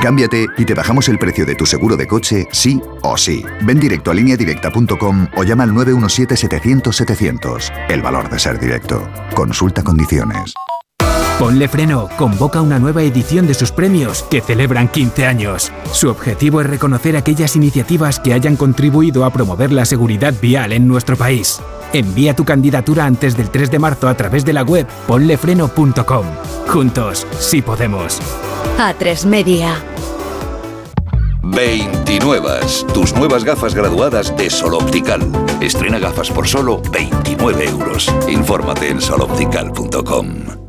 [0.02, 3.46] Cámbiate y te bajamos el precio de tu seguro de coche, sí o sí.
[3.62, 7.72] Ven directo a lineadirecta.com o llama al 917-700-700.
[7.88, 9.10] El valor de ser directo.
[9.34, 10.54] Consulta condiciones.
[11.40, 15.72] Ponle Freno convoca una nueva edición de sus premios que celebran 15 años.
[15.94, 20.86] Su objetivo es reconocer aquellas iniciativas que hayan contribuido a promover la seguridad vial en
[20.86, 21.62] nuestro país.
[21.94, 26.26] Envía tu candidatura antes del 3 de marzo a través de la web ponlefreno.com.
[26.68, 28.20] Juntos, sí podemos.
[28.78, 29.82] A3 Media.
[31.42, 32.60] 29.
[32.94, 35.22] Tus nuevas gafas graduadas de Sol Optical.
[35.62, 38.14] Estrena gafas por solo 29 euros.
[38.28, 40.69] Infórmate en soloptical.com.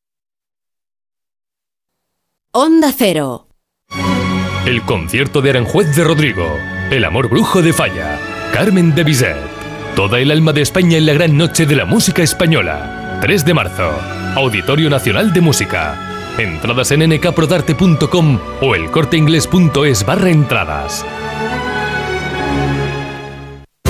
[2.53, 3.47] Onda Cero.
[4.65, 6.45] El concierto de Aranjuez de Rodrigo.
[6.89, 8.19] El amor brujo de Falla.
[8.51, 9.37] Carmen de Bizet.
[9.95, 13.19] Toda el alma de España en la gran noche de la música española.
[13.21, 13.89] 3 de marzo.
[14.35, 16.33] Auditorio Nacional de Música.
[16.37, 21.05] Entradas en nkprodarte.com o elcorteingles.es barra entradas.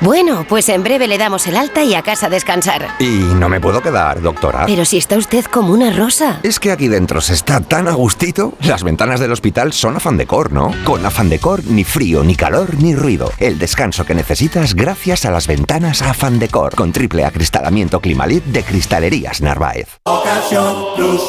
[0.00, 2.86] Bueno, pues en breve le damos el alta y a casa a descansar.
[3.00, 4.64] Y no me puedo quedar, doctora.
[4.66, 6.38] Pero si está usted como una rosa.
[6.44, 8.54] Es que aquí dentro se está tan a gustito.
[8.62, 10.72] Las ventanas del hospital son afán decor, ¿no?
[10.84, 13.32] Con afán decor, ni frío, ni calor, ni ruido.
[13.38, 16.76] El descanso que necesitas gracias a las ventanas afán decor.
[16.76, 19.88] Con triple acristalamiento Climalit de Cristalerías Narváez.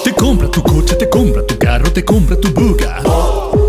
[0.04, 3.69] Te compra tu coche, te compra tu carro, te compra tu buga.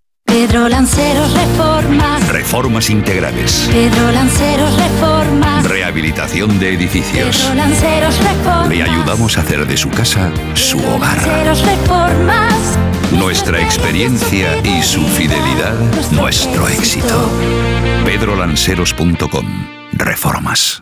[0.31, 2.25] Pedro Lanceros Reformas.
[2.29, 3.67] Reformas integrales.
[3.69, 5.67] Pedro Lanceros Reformas.
[5.67, 7.37] Rehabilitación de edificios.
[7.37, 8.69] Pedro Lanceros Reformas.
[8.69, 11.17] Le ayudamos a hacer de su casa su hogar.
[11.17, 12.79] Lanceros Reformas.
[13.11, 15.75] Nuestra experiencia y su fidelidad,
[16.11, 17.29] nuestro éxito.
[18.05, 19.45] pedrolanceros.com.
[19.91, 20.81] Reformas.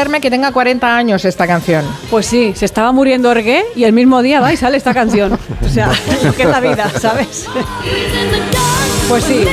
[0.00, 1.84] creerme que tenga 40 años esta canción.
[2.08, 5.38] Pues sí, se estaba muriendo Orgue y el mismo día va y sale esta canción.
[5.62, 5.90] O sea,
[6.24, 7.44] lo que es la vida, ¿sabes?
[9.10, 9.44] Pues sí,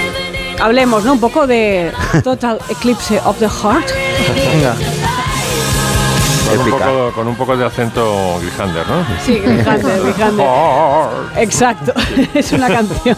[0.58, 1.12] hablemos, ¿no?
[1.14, 1.92] Un poco de
[2.24, 5.07] Total Eclipse of the Heart.
[6.48, 9.06] Con un, poco, con un poco de acento Grijander, ¿no?
[9.22, 10.48] Sí, Grijander, Grijander.
[11.38, 11.94] Exacto,
[12.34, 13.18] es una canción.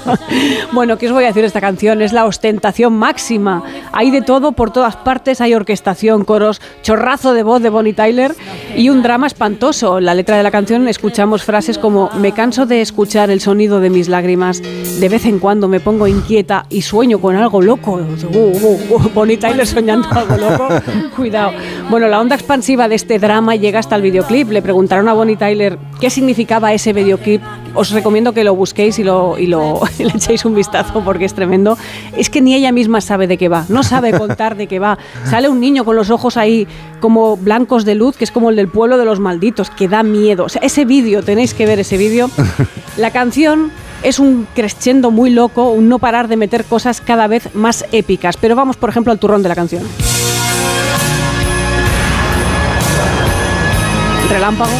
[0.71, 2.01] Bueno, ¿qué os voy a decir de esta canción?
[2.01, 3.63] Es la ostentación máxima.
[3.91, 8.35] Hay de todo por todas partes, hay orquestación, coros, chorrazo de voz de Bonnie Tyler
[8.75, 9.99] y un drama espantoso.
[9.99, 13.79] En la letra de la canción escuchamos frases como me canso de escuchar el sonido
[13.79, 17.93] de mis lágrimas, de vez en cuando me pongo inquieta y sueño con algo loco.
[17.93, 20.67] Uh, uh, uh, Bonnie Tyler soñando algo loco.
[21.15, 21.51] Cuidado.
[21.89, 24.49] Bueno, la onda expansiva de este drama llega hasta el videoclip.
[24.51, 27.41] Le preguntaron a Bonnie Tyler qué significaba ese videoclip.
[27.75, 31.25] Os recomiendo que lo busquéis y, lo, y lo, y le echéis un vistazo porque
[31.25, 31.77] es tremendo.
[32.17, 34.97] Es que ni ella misma sabe de qué va, no sabe contar de qué va.
[35.25, 36.67] Sale un niño con los ojos ahí
[36.99, 40.03] como blancos de luz, que es como el del pueblo de los malditos, que da
[40.03, 40.45] miedo.
[40.45, 42.29] O sea, ese vídeo, tenéis que ver ese vídeo.
[42.97, 43.71] La canción
[44.03, 48.37] es un crescendo muy loco, un no parar de meter cosas cada vez más épicas.
[48.37, 49.83] Pero vamos, por ejemplo, al turrón de la canción.
[54.27, 54.71] Relámpago.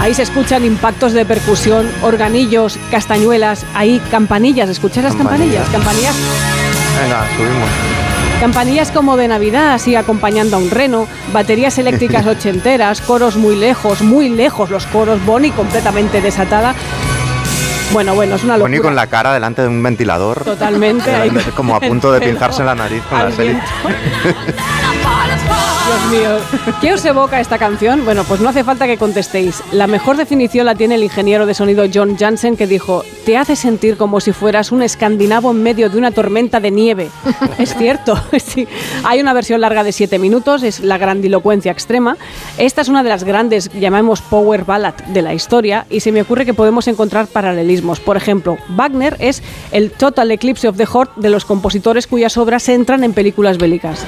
[0.00, 4.68] Ahí se escuchan impactos de percusión, organillos, castañuelas, ahí campanillas.
[4.68, 5.68] ¿Escuchas las campanillas?
[5.68, 6.16] Campanillas,
[7.00, 7.70] Venga, subimos.
[8.40, 14.02] campanillas como de Navidad, así acompañando a un reno, baterías eléctricas ochenteras, coros muy lejos,
[14.02, 16.74] muy lejos los coros, Bonnie completamente desatada.
[17.92, 18.80] Bueno, bueno, es una locura.
[18.80, 20.44] Con la cara delante de un ventilador.
[20.44, 21.10] Totalmente.
[21.54, 23.60] Como a punto de pinzarse la nariz con la serie.
[25.84, 26.38] Dios mío.
[26.80, 28.04] ¿Qué os evoca esta canción?
[28.04, 29.62] Bueno, pues no hace falta que contestéis.
[29.72, 33.56] La mejor definición la tiene el ingeniero de sonido John Jansen que dijo, te hace
[33.56, 37.10] sentir como si fueras un escandinavo en medio de una tormenta de nieve.
[37.58, 38.68] es cierto, sí.
[39.04, 42.16] Hay una versión larga de 7 minutos, es la grandilocuencia extrema.
[42.58, 46.22] Esta es una de las grandes, llamamos power ballad de la historia y se me
[46.22, 47.81] ocurre que podemos encontrar paralelismos.
[48.04, 52.68] Por ejemplo, Wagner es el Total Eclipse of the Heart de los compositores cuyas obras
[52.68, 54.04] entran en películas bélicas.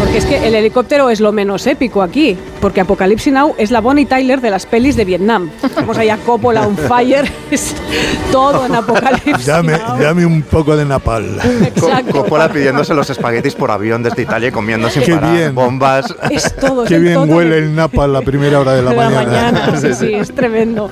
[0.00, 2.36] Porque es que el helicóptero es lo menos épico aquí.
[2.60, 5.50] Porque Apocalypse Now es la Bonnie Tyler de las pelis de Vietnam.
[5.76, 7.74] Vamos allá, Coppola on fire, es
[8.32, 9.46] todo en Apocalipsis.
[9.46, 11.38] Dame, dame un poco de napal.
[11.64, 12.12] Exacto.
[12.22, 15.32] Coppola pidiéndose los espaguetis por avión desde Italia y comiendo sin Qué parar.
[15.34, 15.54] bien.
[15.54, 16.14] Bombas.
[16.30, 16.82] Es todo.
[16.84, 18.96] es Qué el bien total huele el napal a la primera hora de la de
[18.96, 19.24] la mañana.
[19.52, 19.80] mañana.
[19.80, 20.90] Sí, sí, es tremendo.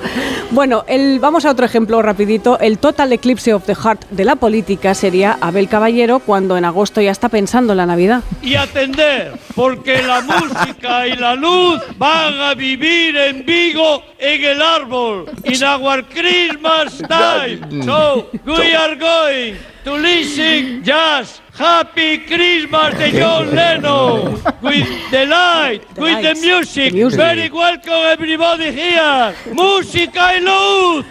[0.51, 2.57] Bueno, el, vamos a otro ejemplo rapidito.
[2.59, 7.01] El total eclipse of the heart de la política sería Abel Caballero cuando en agosto
[7.01, 8.21] ya está pensando en la Navidad.
[8.41, 11.56] y atender, porque la música y la luz
[11.97, 15.25] van a vivir en Vigo en el árbol.
[15.43, 17.83] In our Christmas time.
[17.83, 21.41] So, we are going to listen jazz.
[21.57, 24.33] Happy Christmas de John Lennon.
[24.61, 26.93] With the light, with the music.
[26.93, 27.17] music.
[27.17, 29.33] Very welcome everybody here.
[29.53, 31.05] Música y luz.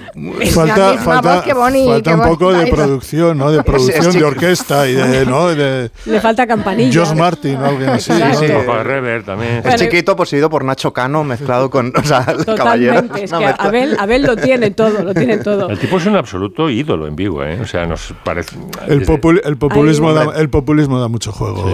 [0.55, 3.51] Falta, falta, falta un poco de producción, ¿no?
[3.51, 5.49] De producción de orquesta y de, ¿no?
[5.49, 7.05] de Le falta campanilla.
[7.05, 8.13] Josh Martin o alguien así.
[8.13, 8.35] ¿no?
[8.35, 8.53] Sí, sí.
[8.85, 9.63] Rever también.
[9.65, 11.93] Es chiquito, poseído por Nacho Cano, mezclado con.
[11.97, 13.03] O sea, el caballero.
[13.17, 13.55] Es que.
[13.59, 15.69] Abel, Abel lo tiene todo, lo tiene todo.
[15.71, 17.59] El tipo es un absoluto ídolo en Vigo, ¿eh?
[17.61, 18.57] O sea, nos parece...
[18.89, 21.65] El, popul- el populismo da, el populismo da mucho juego.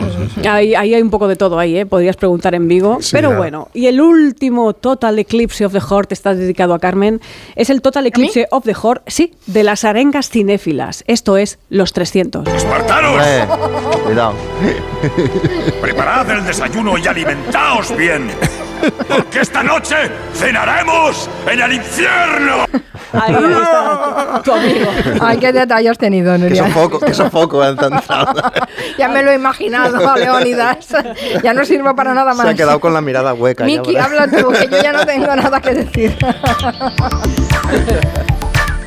[0.49, 1.87] Ahí, ahí hay un poco de todo ahí, ¿eh?
[1.87, 2.99] podrías preguntar en Vigo.
[3.01, 3.37] Sí, Pero ya.
[3.37, 7.21] bueno, y el último Total Eclipse of the Heart está dedicado a Carmen.
[7.57, 11.05] Es el Total Eclipse of the Heart, sí, de las arengas cinéfilas.
[11.07, 12.47] Esto es los 300.
[12.49, 13.23] ¡Espartanos!
[13.27, 13.45] Eh,
[14.05, 14.35] cuidado.
[15.81, 18.29] Preparad el desayuno y alimentaos bien.
[19.09, 19.97] Porque esta noche
[20.35, 22.65] cenaremos en el infierno.
[23.13, 24.91] Ahí está tu amigo.
[25.21, 26.67] Ay, qué detalle has tenido, Que Nuria.
[26.67, 27.63] sofoco, que sofoco.
[27.63, 28.35] han entrado.
[28.99, 30.87] Ya me lo he imaginado, Leónidas.
[31.43, 32.45] Ya no sirvo para nada más.
[32.47, 33.65] Se ha quedado con la mirada hueca.
[33.65, 36.17] Miki, habla tú, que yo ya no tengo nada que decir.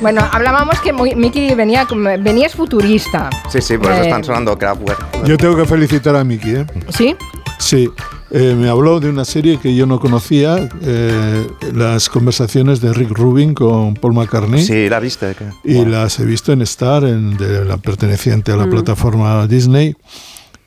[0.02, 1.88] Bueno, hablábamos que Miki venía,
[2.20, 3.30] venías futurista.
[3.50, 5.24] Sí, sí, por eso Eh, están sonando Kraftwerk.
[5.24, 6.66] Yo tengo que felicitar a Miki, ¿eh?
[6.90, 7.16] ¿Sí?
[7.58, 7.90] Sí,
[8.32, 13.12] eh, me habló de una serie que yo no conocía, eh, las conversaciones de Rick
[13.12, 14.64] Rubin con Paul McCartney.
[14.64, 15.36] Sí, la viste.
[15.36, 18.70] que- Y las he visto en Star, en, de la perteneciente a la Mm.
[18.72, 19.96] plataforma Disney,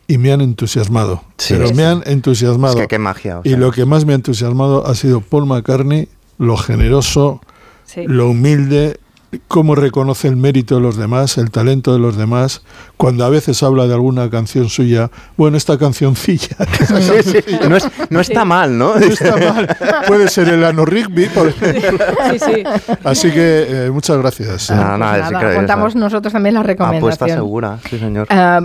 [0.07, 1.23] y me han entusiasmado.
[1.37, 1.55] Sí.
[1.59, 2.75] pero me han entusiasmado.
[2.77, 3.39] Es que qué magia.
[3.39, 7.41] o y lo que más me ha entusiasmado ha sido Paul McCartney, lo generoso,
[7.85, 8.03] Sí.
[8.07, 8.99] lo humilde,
[9.47, 12.63] cómo reconoce el mérito de los demás, el talento de los demás,
[12.97, 16.57] cuando a veces habla de alguna canción suya, bueno, esta cancioncilla.
[16.89, 18.95] Sí, sí, no, es- no está mal, ¿no?
[18.95, 19.77] No está mal.
[20.07, 21.99] Puede ser el Ano Rigby, por ejemplo.
[22.31, 22.65] Sí, sí.
[23.05, 24.71] Así que eh, muchas gracias.
[24.71, 25.57] Nada, nada, es Nada, increíble.
[25.57, 27.29] contamos nosotros también la Apuesta recomendación.
[27.31, 28.27] segura, sí, señor.
[28.31, 28.59] Eh,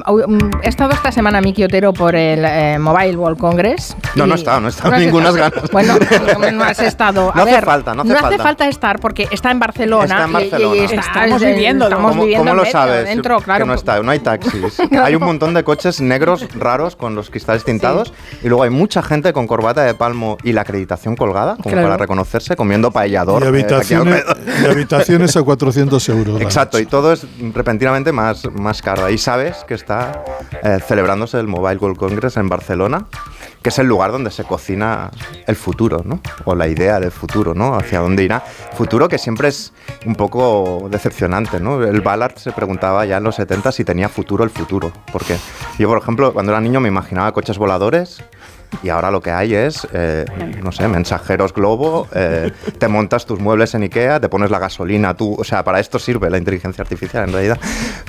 [0.64, 3.95] he estado esta semana Miki Otero por el eh, Mobile World Congress.
[4.16, 5.33] No, no he estado, no he estado, estado.
[5.33, 5.72] ganas.
[5.72, 5.95] Bueno,
[6.53, 7.32] no has estado.
[7.33, 8.67] A No hace falta, no hace falta.
[8.67, 10.03] estar porque está en Barcelona.
[10.03, 10.75] Está en y- Barcelona.
[10.82, 11.90] y está- Estamos es- viviéndolo.
[11.90, 13.06] Estamos ¿Cómo, viviendo cómo lo sabes?
[13.06, 13.65] dentro, claro.
[13.65, 14.75] Que no está, no hay taxis.
[14.90, 15.06] Claro.
[15.06, 19.01] Hay un montón de coches negros raros con los cristales tintados y luego hay mucha
[19.03, 21.88] gente con corbata de palmo y la acreditación colgada, como Claro.
[21.88, 23.41] para reconocerse, comiendo paellador.
[23.41, 24.61] Y eh, habitaciones, alrededor.
[24.61, 26.41] y habitaciones a 400 euros.
[26.41, 29.06] Exacto, y todo es repentinamente más, más caro.
[29.06, 30.23] Ahí sabes que está
[30.64, 33.06] eh, celebrándose el Mobile World Congress en Barcelona,
[33.64, 35.09] que es el lugar donde se cocina
[35.48, 36.22] el futuro, ¿no?
[36.43, 37.75] O la idea del futuro, ¿no?
[37.75, 38.42] Hacia dónde irá.
[38.74, 39.72] Futuro que siempre es
[40.06, 41.82] un poco decepcionante, ¿no?
[41.82, 44.92] El Ballard se preguntaba ya en los 70 si tenía futuro el futuro.
[45.11, 45.38] Porque
[45.80, 48.22] yo, por ejemplo, cuando era niño me imaginaba coches voladores.
[48.81, 50.25] Y ahora lo que hay es, eh,
[50.63, 55.13] no sé, mensajeros globo, eh, te montas tus muebles en Ikea, te pones la gasolina
[55.15, 57.59] tú, o sea, para esto sirve la inteligencia artificial en realidad.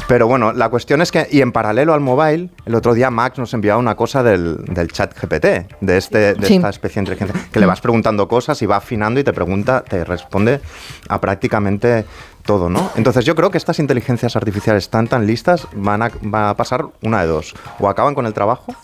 [0.09, 3.39] Pero bueno, la cuestión es que, y en paralelo al mobile, el otro día Max
[3.39, 6.57] nos enviaba una cosa del, del chat GPT, de, este, de Sí.
[6.57, 9.83] esta especie de inteligencia, que le vas preguntando cosas y va afinando y te pregunta,
[9.83, 10.61] te responde
[11.09, 12.05] a prácticamente
[12.45, 12.91] todo, ¿no?
[12.97, 16.85] Entonces yo creo que estas inteligencias artificiales tan tan listas van a, va a pasar
[17.03, 18.75] una de dos, o acaban con el trabajo,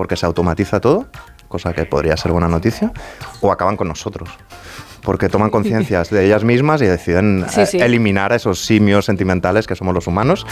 [0.00, 1.08] porque se automatiza todo,
[1.46, 2.90] cosa que podría ser buena noticia,
[3.42, 4.30] o acaban con nosotros.
[5.02, 7.78] Porque toman conciencias de ellas mismas y deciden Sí, eh, sí.
[7.78, 10.46] eliminar a esos simios sentimentales que somos los humanos.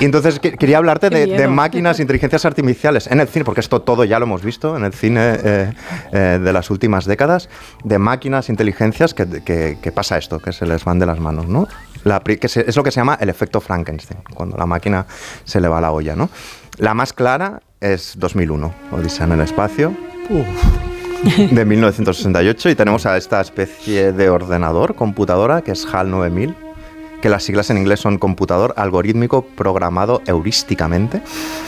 [0.00, 3.82] Y entonces que- quería hablarte de, de máquinas, inteligencias artificiales en el cine, porque esto
[3.82, 5.72] todo ya lo hemos visto en el cine eh,
[6.12, 7.50] eh, de las últimas décadas,
[7.84, 11.46] de máquinas, inteligencias que, que- que pasa esto, que se les van de las manos,
[11.46, 11.68] ¿no?
[12.04, 15.04] La que se- es lo que se llama el efecto Frankenstein, cuando la máquina
[15.44, 16.30] se le va la olla, ¿no?
[16.78, 19.92] La más clara es 2001, Odisea en el espacio,
[21.50, 26.54] de 1968, y tenemos a esta especie de ordenador, computadora, que es HAL 9000,
[27.20, 31.22] que las siglas en inglés son computador algorítmico programado heurísticamente.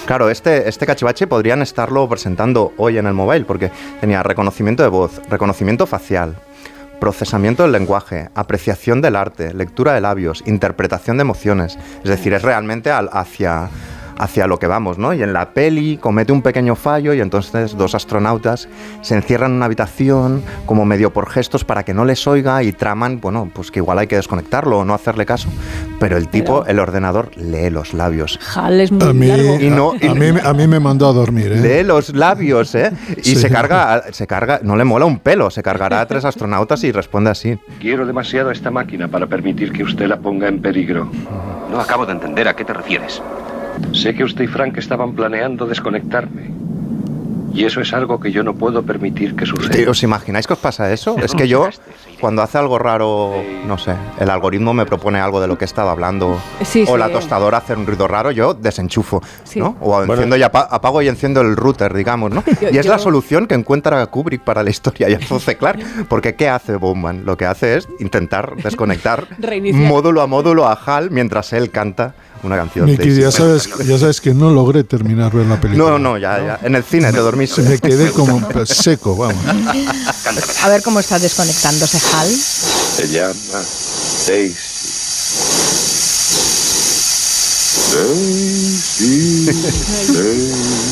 [0.07, 3.71] Claro, este, este cachivache podrían estarlo presentando hoy en el mobile, porque
[4.01, 6.35] tenía reconocimiento de voz, reconocimiento facial,
[7.01, 11.79] procesamiento del lenguaje, apreciación del arte, lectura de labios, interpretación de emociones.
[12.03, 13.69] Es decir, es realmente al- hacia,
[14.19, 15.13] hacia lo que vamos, ¿no?
[15.13, 18.69] Y en la peli comete un pequeño fallo y entonces dos astronautas
[19.03, 22.73] se encierran en una habitación como medio por gestos para que no les oiga y
[22.73, 25.49] traman, bueno, pues que igual hay que desconectarlo o no hacerle caso.
[26.01, 28.39] Pero el tipo, el ordenador, lee los labios.
[28.55, 29.61] Hal es muy A mí, largo.
[29.61, 31.61] Y no- y- a, mí, a mí me mandó a dormir, ¿eh?
[31.61, 32.93] Lee los labios, ¿eh?
[33.17, 33.37] Y Sí.
[33.37, 36.93] se carga, se carga, no le mola un pelo, se cargará a tres astronautas y
[36.93, 37.59] responde así.
[37.81, 41.11] Quiero demasiado a esta máquina para permitir que usted la ponga en peligro.
[41.71, 43.23] No acabo de entender a qué te refieres.
[43.93, 46.51] Sé que usted y Frank estaban planeando desconectarme.
[47.55, 49.89] Y eso es algo que yo no puedo permitir que suceda.
[49.89, 51.17] ¿Os imagináis que os pasa eso?
[51.23, 51.69] Es que yo,
[52.25, 53.35] cuando hace algo raro,
[53.67, 56.95] no sé, el algoritmo me propone algo de lo que he estado hablando, Sí, o
[56.95, 56.99] sí.
[56.99, 59.59] la tostadora hace un ruido raro, yo desenchufo, Sí.
[59.59, 59.77] ¿no?
[59.83, 62.43] O enciendo y apa- apago y enciendo el router, digamos, ¿no?
[62.63, 65.81] Yo- y es la yo- solución que encuentra Kubrick para la historia y hace Clark.
[66.09, 67.27] Porque ¿qué hace Bowman?
[67.27, 69.27] Lo que hace es intentar desconectar
[69.75, 72.85] módulo a módulo a Hal mientras él canta una canción.
[72.87, 75.91] Miki, de- ya sabes, ya sabes que no logré terminar ver la película.
[75.93, 76.59] No, no, ya, ya.
[76.63, 77.63] En el cine te dormiste.
[77.63, 79.37] Me quedé como seco, vamos.
[80.63, 83.35] A ver cómo está desconectándose Se llama
[84.29, 84.65] Daisy.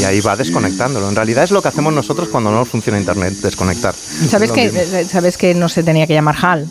[0.01, 1.09] Y ahí va desconectándolo.
[1.09, 3.95] En realidad es lo que hacemos nosotros cuando no funciona internet, desconectar.
[4.29, 4.81] ¿Sabes que, mismo.
[4.81, 6.69] eh, ¿Sabes que no se tenía que llamar HAL?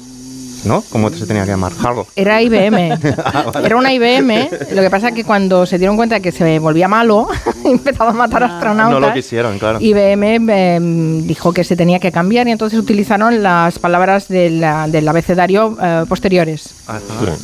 [0.63, 0.83] ¿No?
[0.91, 1.71] ¿Cómo se tenía que llamar?
[1.83, 2.05] Harlow.
[2.15, 2.99] Era IBM.
[3.33, 3.65] Ah, vale.
[3.65, 4.49] Era una IBM.
[4.73, 7.27] Lo que pasa es que cuando se dieron cuenta de que se volvía malo,
[7.65, 8.99] empezaba a matar astronautas.
[8.99, 9.79] No lo quisieron, claro.
[9.81, 10.79] IBM eh,
[11.23, 15.77] dijo que se tenía que cambiar y entonces utilizaron las palabras de la- del abecedario
[15.81, 16.73] eh, posteriores.
[16.87, 16.99] Ah,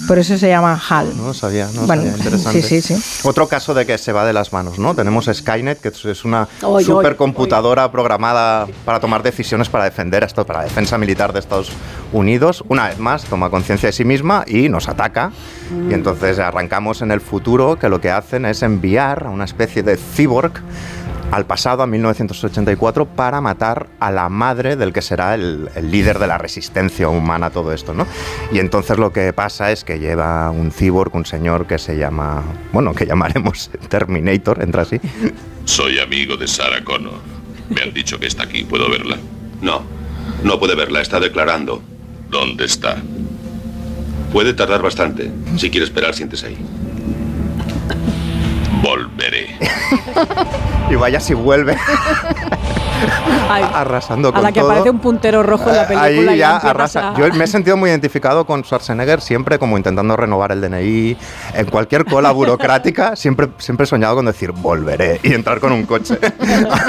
[0.07, 1.15] Por eso se llama HAL.
[1.17, 2.17] No sabía, no Bueno, sabía.
[2.17, 2.61] Interesante.
[2.61, 3.27] sí, sí, sí.
[3.27, 4.93] Otro caso de que se va de las manos, ¿no?
[4.95, 10.45] Tenemos Skynet, que es- una Oy, oy, supercomputadora programada para tomar decisiones para defender esto,
[10.45, 11.71] para la defensa militar de Estados
[12.13, 12.63] Unidos.
[12.67, 15.31] Una vez más, toma conciencia de sí misma y nos ataca.
[15.89, 19.83] Y entonces arrancamos en el futuro, que lo que hacen es enviar a una especie
[19.83, 20.61] de cyborg
[21.31, 26.19] al pasado, a 1984, para matar a la madre del que será el, el líder
[26.19, 28.07] de la resistencia humana a todo esto, ¿no?
[28.51, 32.43] Y entonces lo que pasa es que lleva un cyborg, un señor que se llama,
[32.71, 35.01] bueno, que llamaremos Terminator, entra así.
[35.65, 37.19] Soy amigo de Sarah Connor.
[37.69, 38.63] Me han dicho que está aquí.
[38.63, 39.17] ¿Puedo verla?
[39.61, 39.81] No,
[40.43, 41.81] no puede verla, está declarando.
[42.29, 42.97] ¿Dónde está?
[44.31, 45.31] Puede tardar bastante.
[45.57, 46.57] Si quiere esperar, siéntese ahí.
[48.81, 49.57] Volveré.
[50.89, 51.75] Y vaya si vuelve
[53.49, 54.69] Ay, arrasando a con la que todo.
[54.71, 56.31] aparece un puntero rojo en la película.
[56.31, 57.09] Ahí ya arrasa.
[57.11, 61.17] a- Yo me he sentido muy identificado con Schwarzenegger siempre como intentando renovar el DNI.
[61.55, 65.85] En cualquier cola burocrática siempre, siempre he soñado con decir volveré y entrar con un
[65.85, 66.17] coche.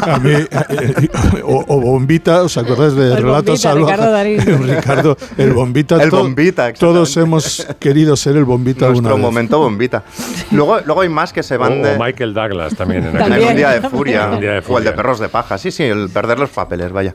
[0.02, 1.08] A mí, eh, eh,
[1.44, 3.96] o, o Bombita, ¿os acordáis de El Relatos Bombita, Salvajes?
[3.96, 4.68] Ricardo Darín.
[4.76, 6.02] Ricardo, el Bombita.
[6.02, 9.22] El to- Bombita, Todos hemos querido ser el Bombita alguna Nuestro vez.
[9.22, 10.04] momento bombita.
[10.52, 11.96] Luego, luego hay más que se van O- de...
[11.96, 13.04] o Michael Douglas también.
[13.04, 14.24] En En aquel- un día de furia.
[14.26, 14.96] En un día de O el de furia.
[14.96, 15.58] perros de paja.
[15.58, 17.12] Sí, sí, el perder los papeles, vaya.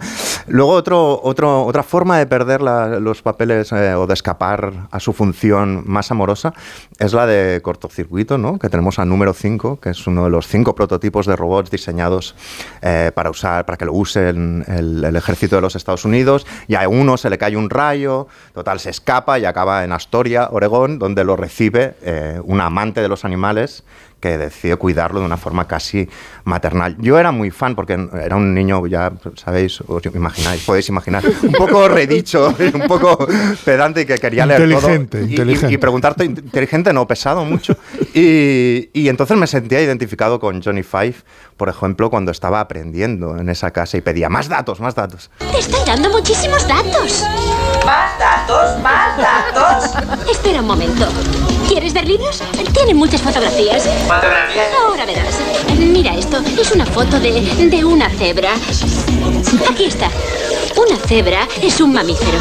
[0.48, 5.00] Luego otro, otro, otra forma de perder la- los papeles eh, o de escapar a
[5.00, 6.53] su función más amorosa
[7.00, 8.59] es la de cortocircuito, ¿no?
[8.59, 12.35] Que tenemos a número 5, que es uno de los cinco prototipos de robots diseñados
[12.82, 16.45] eh, para usar, para que lo usen el, el ejército de los Estados Unidos.
[16.67, 20.50] Y a uno se le cae un rayo, total se escapa y acaba en Astoria,
[20.51, 23.83] Oregón, donde lo recibe eh, un amante de los animales
[24.24, 26.08] que decide cuidarlo de una forma casi
[26.45, 26.95] maternal.
[26.98, 31.52] Yo era muy fan porque era un niño, ya sabéis, os imagináis, podéis imaginar, un
[31.52, 33.27] poco redicho, un poco
[33.66, 35.26] pedante y que quería leer Inteligente, todo.
[35.27, 35.74] Y- y- inteligente.
[35.74, 37.76] Y, preguntar, todo, inteligente no, pesado mucho.
[38.16, 41.16] Y, y entonces me sentía identificado con Johnny Five,
[41.58, 45.32] por ejemplo, cuando estaba aprendiendo en esa casa y pedía más datos, más datos.
[45.40, 47.24] Te estoy dando muchísimos datos.
[47.84, 48.80] ¿Más datos?
[48.84, 50.30] ¿Más datos?
[50.32, 51.08] Espera un momento.
[51.74, 52.40] ¿Quieres ver libros?
[52.72, 53.82] Tienen muchas fotografías.
[54.08, 54.68] ¿Fotografías?
[54.85, 55.40] Ahora verás.
[55.80, 56.38] Mira esto.
[56.61, 58.52] Es una foto de, de una cebra.
[59.72, 60.08] Aquí está.
[61.14, 62.40] Cebra es un mamífero.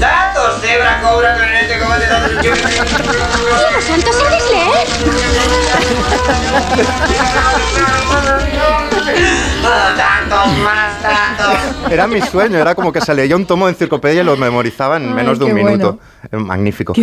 [0.00, 2.40] Datos, cebra, cobra, clarinete, cogote, datos.
[2.42, 4.42] ¡Dios santo, sabes
[10.64, 11.92] más datos.
[11.92, 14.96] Era mi sueño, era como que se leía un tomo de enciclopedia y lo memorizaba
[14.96, 15.98] en Ay, menos de un qué minuto.
[16.30, 16.94] Eh, Magnífico.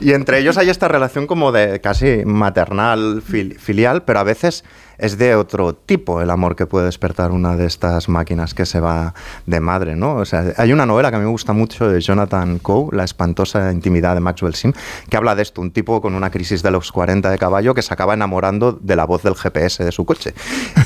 [0.00, 4.64] Y entre ellos hay esta relación como de casi maternal, fil- filial, pero a veces
[4.98, 8.80] es de otro tipo el amor que puede despertar una de estas máquinas que se
[8.80, 9.14] va
[9.46, 10.16] de madre, ¿no?
[10.16, 13.04] O sea, hay una novela que a mí me gusta mucho de Jonathan Coe, La
[13.04, 14.72] espantosa intimidad de Maxwell Sim,
[15.08, 17.82] que habla de esto, un tipo con una crisis de los 40 de caballo que
[17.82, 20.34] se acaba enamorando de la voz del GPS de su coche.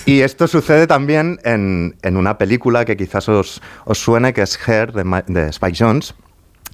[0.06, 4.58] Y esto sucede también en, en una película que quizás os, os suene, que es
[4.68, 6.14] Her, de, Spike Jones,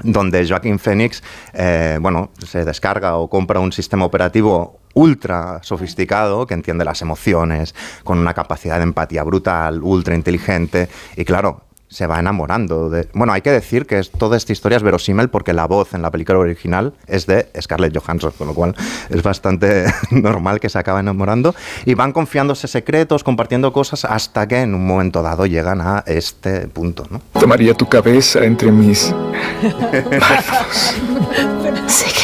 [0.02, 1.22] donde Joaquin Phoenix,
[1.52, 7.74] eh, bueno, se descarga o compra un sistema operativo ultra sofisticado, que entiende las emociones,
[8.05, 13.08] con una capacidad de empatía brutal, ultra inteligente, y claro, se va enamorando de...
[13.14, 16.02] Bueno, hay que decir que es- toda esta historia es verosímil porque la voz en
[16.02, 18.74] la película original es de Scarlett Johansson, con lo cual
[19.10, 21.55] es bastante normal que se acabe enamorando.
[21.84, 26.66] Y van confiándose secretos, compartiendo cosas, hasta que en un momento dado llegan a este
[26.66, 27.20] punto, ¿no?
[27.39, 29.14] Tomaría tu cabeza entre mis
[31.86, 32.23] Sigue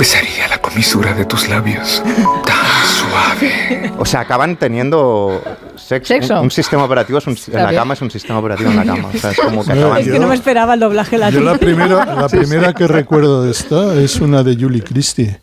[0.00, 2.02] Besaría la comisura de tus labios.
[2.46, 3.92] Tan suave.
[3.98, 5.42] O sea, acaban teniendo
[5.76, 6.14] sexo.
[6.14, 6.34] Sexo.
[6.38, 8.84] Un, un sistema operativo es un, en la cama es un sistema operativo en la
[8.86, 9.10] cama.
[9.14, 9.98] O sea, es como que No, acaban...
[10.02, 11.42] Es que no me esperaba el doblaje Yo latino.
[11.42, 15.38] la primera, la primera que recuerdo de esta es una de Julie Christie.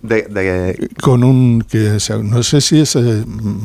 [0.00, 3.24] De, de- Con un que se- no sé si es, eh,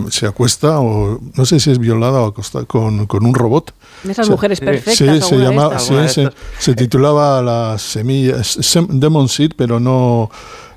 [0.10, 3.74] se acuesta o no sé si es violada o acosta con, con un robot.
[4.08, 4.96] Esas Se- mujeres perfectas.
[4.96, 5.84] Sí, se estas.
[5.84, 6.30] sí, se,
[6.60, 10.32] se titulaba La semilla, Sem- Demon Seed, pero no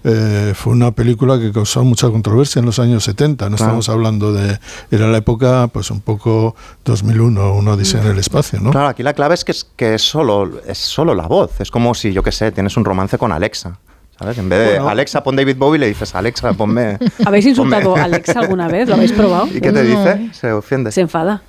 [0.05, 3.49] eh, fue una película que causó mucha controversia en los años 70.
[3.49, 3.70] No Claro.
[3.70, 4.59] estamos hablando de
[4.91, 6.55] era la época, pues un poco
[6.85, 8.70] 2001, una odisea en el espacio, ¿no?
[8.73, 11.60] Claro, aquí la clave es que es, que es solo es solo la voz.
[11.60, 13.78] Es como si, yo qué sé, tienes un romance con Alexa.
[14.19, 14.39] ¿Sabes?
[14.39, 14.89] En vez de Bueno.
[14.89, 16.99] Alexa, pon David Bowie, le dices Alexa, ponme.
[17.27, 18.89] ¿Habéis insultado ponme- a Alexa alguna vez?
[18.89, 19.47] ¿Lo habéis probado?
[19.47, 20.28] ¿Y qué te dice?
[20.33, 20.91] Se ofende.
[20.93, 21.43] Se enfada.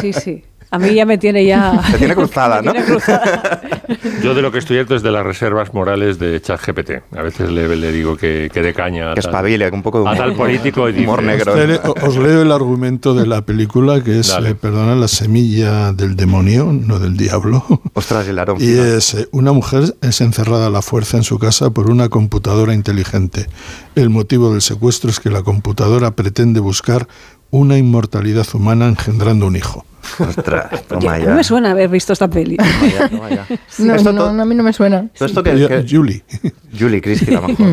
[0.00, 0.44] sí, sí.
[0.76, 1.80] A mí ya me tiene ya...
[1.92, 2.72] Te tiene cruzada, ¿no?
[2.72, 3.60] tiene cruzada.
[4.22, 6.90] Yo de lo que estoy harto es de las reservas morales de ChatGPT.
[7.16, 9.10] A veces le, le digo que, que de caña.
[9.12, 10.24] a Que espabile, que un poco de A humor.
[10.24, 11.52] tal político y dice, Humor negro.
[11.52, 15.92] Os leo- Os leo el argumento de la película, que es, eh, perdona, la semilla
[15.92, 17.64] del demonio, no del diablo.
[17.94, 18.60] Ostras, y el aroma.
[18.62, 22.08] Y es, eh, una mujer es encerrada a la fuerza en su casa por una
[22.08, 23.46] computadora inteligente.
[23.94, 27.06] El motivo del secuestro es que la computadora pretende buscar
[27.50, 29.84] una inmortalidad humana engendrando un hijo.
[30.20, 31.34] Ostras, toma a ya.
[31.34, 32.56] me suena haber visto esta peli.
[32.56, 33.46] Toma ya, toma ya.
[33.78, 35.08] No, Esto no, no, a mí no me suena.
[35.16, 36.22] Todo esto que, Julie.
[36.78, 37.66] Julie Christie, la mejor.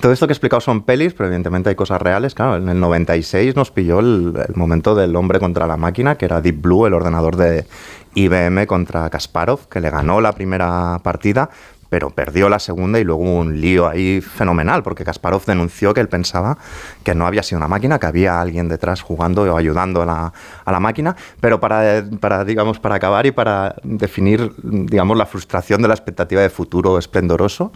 [0.00, 2.34] Todo esto que he explicado son pelis, pero evidentemente hay cosas reales.
[2.34, 6.24] Claro, en el 96 nos pilló el, el momento del hombre contra la máquina, que
[6.24, 7.66] era Deep Blue, el ordenador de
[8.14, 11.50] IBM contra Kasparov, que le ganó la primera partida,
[11.92, 16.00] pero perdió la segunda y luego hubo un lío ahí fenomenal, porque Kasparov denunció que
[16.00, 16.56] él pensaba
[17.04, 20.32] que no había sido una máquina, que había alguien detrás jugando o ayudando a la,
[20.64, 25.82] a la máquina, pero para, para, digamos, para acabar y para definir, digamos, la frustración
[25.82, 27.72] de la expectativa de futuro esplendoroso,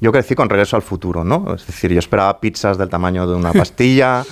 [0.00, 1.54] yo crecí con Regreso al Futuro, ¿no?
[1.54, 4.24] Es decir, yo esperaba pizzas del tamaño de una pastilla,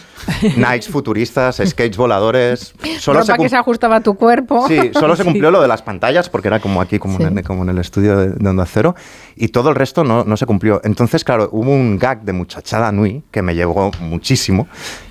[0.57, 4.67] Nikes futuristas, skates voladores, solo se Ropa que cum- se ajustaba a tu cuerpo.
[4.67, 7.45] Sí, solo se cumplió lo de las pantallas, porque era como aquí, como, en, el,
[7.45, 8.95] como en el estudio de, de Onda Cero,
[9.37, 10.81] y todo el resto no, no se cumplió.
[10.83, 14.67] Entonces, claro, hubo un gag de Muchachada Nui que me llegó muchísimo,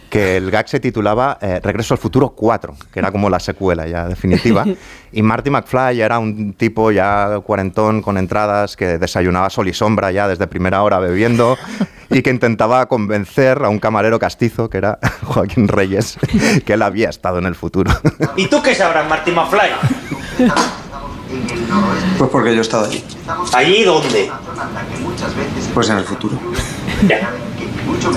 [0.09, 3.87] que el gag se titulaba eh, Regreso al Futuro 4, que era como la secuela
[3.87, 4.65] ya definitiva,
[5.11, 10.11] y Marty McFly era un tipo ya cuarentón con entradas que desayunaba sol y sombra
[10.11, 11.57] ya desde primera hora bebiendo
[12.09, 16.17] y que intentaba convencer a un camarero castizo, que era Joaquín Reyes,
[16.65, 17.91] que él había estado en el futuro.
[18.35, 19.69] ¿Y tú qué sabrás, Martín McFly?
[22.17, 23.03] Pues porque yo he estado allí.
[23.53, 24.31] ¿Allí dónde?
[25.73, 26.37] Pues en el futuro.
[27.07, 27.29] Ya.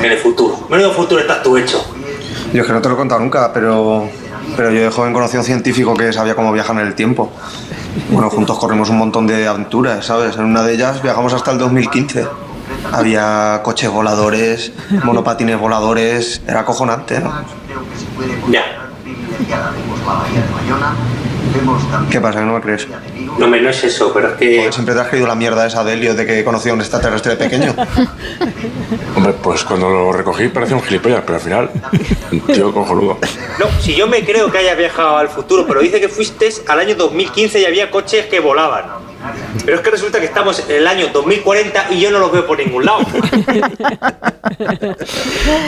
[0.03, 0.67] En el futuro.
[0.71, 1.85] Menudo futuro estás tú hecho.
[2.53, 4.09] Yo es que no te lo he contado nunca, pero,
[4.57, 7.31] pero yo de joven conocí a un científico que sabía cómo viajar en el tiempo.
[8.11, 10.37] Bueno, juntos corrimos un montón de aventuras, ¿sabes?
[10.37, 12.27] En una de ellas viajamos hasta el 2015.
[12.93, 14.73] Había coches voladores,
[15.05, 17.33] monopatines voladores, era acojonante, ¿no?
[18.51, 18.65] Ya.
[22.11, 22.87] ¿Qué pasa, que no me crees?
[23.39, 24.73] No, hombre, no es eso, pero es que...
[24.73, 27.37] Siempre te has creído la mierda esa de Helio de que conocía a un extraterrestre
[27.37, 27.75] pequeño.
[29.17, 31.71] Hombre, pues cuando lo recogí parecía un gilipollas, pero al final,
[32.33, 33.19] un tío cojonudo.
[33.59, 36.81] No, si yo me creo que hayas viajado al futuro, pero dice que fuiste al
[36.81, 39.08] año 2015 y había coches que volaban.
[39.65, 42.47] Pero es que resulta que estamos en el año 2040 y yo no los veo
[42.47, 43.01] por ningún lado.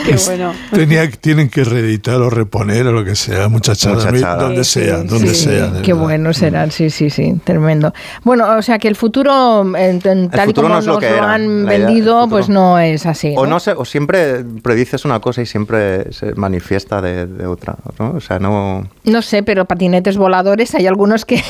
[0.05, 0.53] Qué bueno.
[0.71, 4.43] Tenía, tienen que reeditar o reponer o lo que sea, muchachada, Muchachada.
[4.43, 5.45] donde Sí, sea, sí, donde sí.
[5.45, 5.71] sea.
[5.83, 6.03] Qué verdad.
[6.07, 7.93] bueno será, sí, sí, sí, tremendo.
[8.23, 10.93] Bueno, o sea que el futuro, en- en- tal y futuro como no es lo
[10.93, 13.33] nos que lo han la vendido, pues no es así.
[13.37, 13.59] O ¿no?
[13.59, 18.11] sé, o siempre predices una cosa y siempre se manifiesta de, de otra, ¿no?
[18.11, 18.87] O sea, no...
[19.03, 21.43] No sé, pero patinetes voladores, hay algunos que,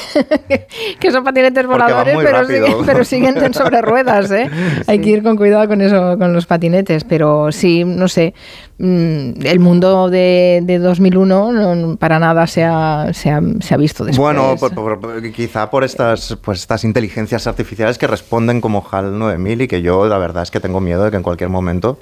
[1.00, 2.66] que son patinetes voladores, muy pero rápido.
[2.68, 4.50] siguen, pero siguen en sobre ruedas, ¿eh?
[4.88, 8.34] Hay que ir con cuidado con eso, con los patinetes, pero sí, no sé,
[8.78, 13.78] mm, el mundo de, de 2001 no, para nada se ha, se ha, se ha
[13.78, 14.18] visto después.
[14.18, 19.62] Bueno, por- por- quizá por estas, pues estas inteligencias artificiales que responden como HAL 9000
[19.62, 22.00] y que yo la verdad es que tengo miedo de que en cualquier momento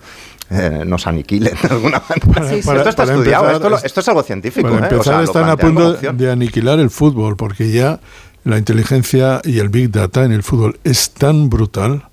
[0.52, 2.50] eh, nos aniquilen de alguna manera.
[2.50, 2.70] Sí, sí.
[2.70, 4.68] esto está Para estudiado, empezar, esto, lo- es- esto es algo científico.
[4.70, 4.90] Para ¿eh?
[4.90, 8.00] O empezar, sea, están a punto de aniquilar el fútbol, porque ya
[8.44, 12.04] la inteligencia y el Big Data en el fútbol es tan brutal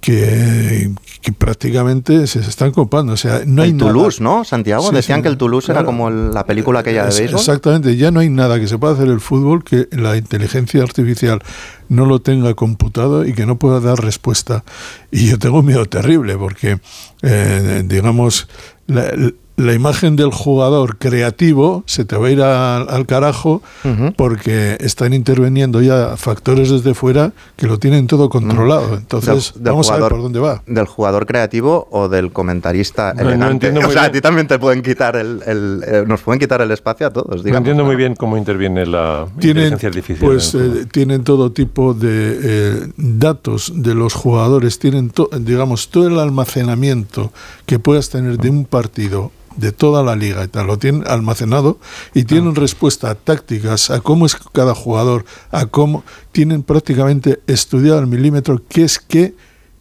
[0.00, 3.14] que, que prácticamente se están copando.
[3.14, 4.44] O sea, no hay nada- Toulouse, ¿no?
[4.44, 7.40] Santiago, Sí, decían sí, que el Toulouse era como la película aquella de béisbol.
[7.40, 11.42] Exactamente, ya no hay nada que se pueda hacer el fútbol que la inteligencia artificial
[11.88, 14.62] no lo tenga computado y que no pueda dar respuesta.
[15.10, 16.78] Y yo tengo un miedo terrible porque,
[17.22, 18.48] eh, digamos,
[18.86, 19.10] la,
[19.58, 23.60] la imagen del jugador creativo se te va a ir al, al carajo
[24.16, 28.94] porque están interviniendo ya factores desde fuera que lo tienen todo controlado.
[28.96, 30.62] Entonces, Del- del vamos a ver por dónde va.
[30.66, 33.66] ¿Del jugador creativo o del comentarista No, no elegante?
[33.66, 34.10] entiendo o sea, bien.
[34.10, 37.10] a ti también te pueden quitar el, el- eh, nos pueden quitar el espacio a
[37.10, 40.30] todos, No entiendo muy bien cómo interviene la tienen, inteligencia artificial.
[40.30, 46.06] pues, eh, tienen todo tipo de eh, datos de los jugadores, tienen, to- digamos, todo
[46.06, 47.32] el almacenamiento
[47.66, 51.78] que puedas tener de un partido de toda la liga y tal, lo tienen almacenado
[52.14, 57.98] y tienen respuesta a tácticas, a cómo es cada jugador, a cómo tienen prácticamente estudiado
[57.98, 59.34] al milímetro qué es qué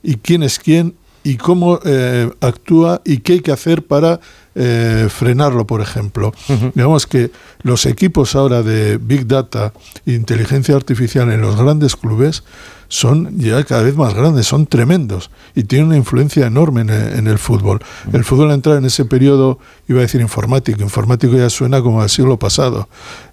[0.03, 0.95] y quién es quién
[1.31, 4.19] y cómo eh, actúa y qué hay que hacer para
[4.55, 6.33] eh, frenarlo, por ejemplo.
[6.73, 7.31] Digamos que
[7.63, 9.73] los equipos ahora de Big Data
[10.05, 12.43] e inteligencia artificial en los grandes clubes
[12.89, 17.19] son ya cada vez más grandes, son tremendos y tienen una influencia enorme en el,
[17.19, 17.79] en el fútbol.
[18.13, 22.01] El fútbol ha entrado en ese periodo, iba a decir informático, informático ya suena como
[22.01, 22.87] al siglo pasado.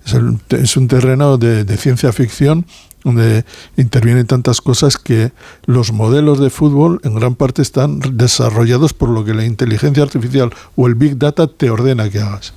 [0.05, 2.67] Es, el- es un terreno de, de ciencia ficción
[3.05, 3.45] donde
[3.77, 5.33] intervienen tantas cosas que
[5.67, 10.51] los modelos de fútbol en gran parte están desarrollados por lo que la inteligencia artificial
[10.75, 12.55] o el big data te ordena que hagas.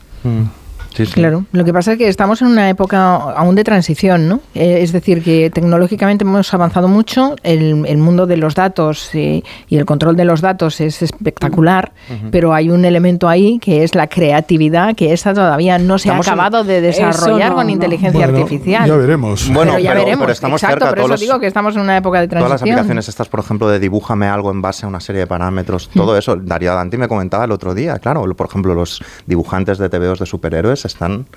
[1.13, 4.39] Claro, lo que pasa es que estamos en una época aún de transición, ¿no?
[4.55, 9.43] Eh, es decir, que tecnológicamente hemos avanzado mucho, el, el mundo de los datos eh,
[9.67, 11.91] y el control de los datos es espectacular,
[12.31, 16.27] pero hay un elemento ahí que es la creatividad, que esa todavía no se Estamos
[16.27, 17.73] ha acabado de desarrollar no, con no.
[17.73, 18.87] inteligencia Bueno, artificial.
[18.89, 19.47] ya veremos.
[19.53, 21.75] Bueno, pero ya pero- veremos, pero estamos exacto, cerca, por eso los- digo que estamos
[21.75, 22.73] en una época de Todas las transición.
[22.79, 26.17] aplicaciones estas, por ejemplo, de dibújame algo en base a una serie de parámetros, todo
[26.17, 26.35] eso.
[26.37, 30.25] Darío Danti me comentaba el otro día, claro, por ejemplo, los dibujantes de TVOs de
[30.25, 31.27] superhéroes están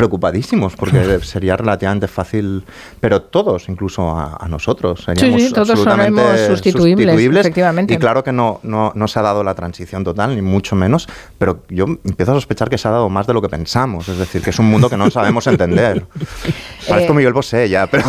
[0.00, 2.64] preocupadísimos porque sería relativamente fácil,
[3.00, 7.92] pero todos, incluso a, a nosotros, seríamos sí, todos absolutamente sustituibles, efectivamente.
[7.92, 11.06] Y claro que no, no, no se ha dado la transición total, ni mucho menos,
[11.36, 14.16] pero yo empiezo a sospechar que se ha dado más de lo que pensamos, es
[14.16, 16.06] decir, que es un mundo que no sabemos entender.
[16.90, 18.04] Parezco Eh, Miguel Bosé ya, pero,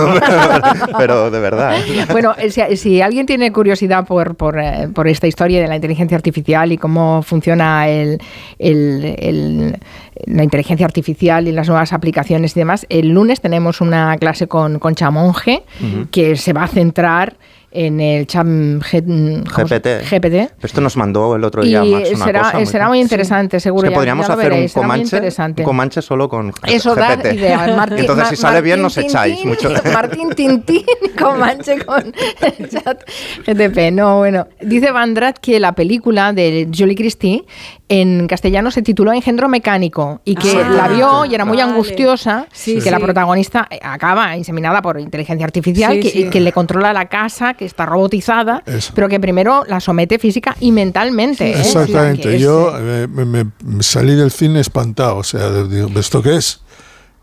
[0.97, 1.75] pero de verdad.
[1.77, 2.05] ¿eh?
[2.11, 5.75] Bueno, eh, si, si alguien tiene curiosidad por, por, eh, por esta historia de la
[5.75, 8.19] inteligencia artificial y cómo funciona el,
[8.59, 9.77] el- el-
[10.25, 14.77] la inteligencia artificial y las nuevas aplicaciones y demás, el lunes tenemos una clase con,
[14.77, 16.07] con Chamonge Ujú.
[16.11, 17.37] que se va a centrar
[17.71, 19.87] en el cham G- ¿cómo se- GPT.
[20.09, 20.51] GPT.
[20.61, 23.59] Esto nos mandó el otro Y día Max una será, cosa muy será muy interesante,
[23.59, 23.83] seguro.
[23.85, 27.15] Es que ya- podríamos ya hacer un veréis, comanche, un comanche solo con Eso da
[27.15, 27.33] GPT.
[27.35, 27.67] idea.
[27.75, 29.69] Martín- Entonces, si sale bien, nos echáis Tintín, mucho.
[29.93, 30.83] Martín Tintín
[31.19, 33.03] con manche con el chat
[33.47, 33.91] GTP.
[33.93, 34.47] No, bueno.
[34.61, 37.45] Dice Vandrat que la película de Julie Christie
[37.89, 41.71] en castellano se tituló Engendro Mecánico y que Ah, la vio y era muy vale.
[41.71, 42.89] angustiosa Sí, que sí.
[42.89, 46.29] la protagonista acaba inseminada por inteligencia artificial Sí, que, sí.
[46.29, 48.91] que le controla la casa, que está robotizada, Eso.
[48.95, 51.51] pero que primero la somete física y mentalmente.
[51.51, 51.59] ¿eh?
[51.61, 52.21] Exactamente.
[52.21, 55.17] O sea, que es, Yo eh, me, me- me salí del cine espantado.
[55.17, 56.60] O sea, digo, ¿esto qué es?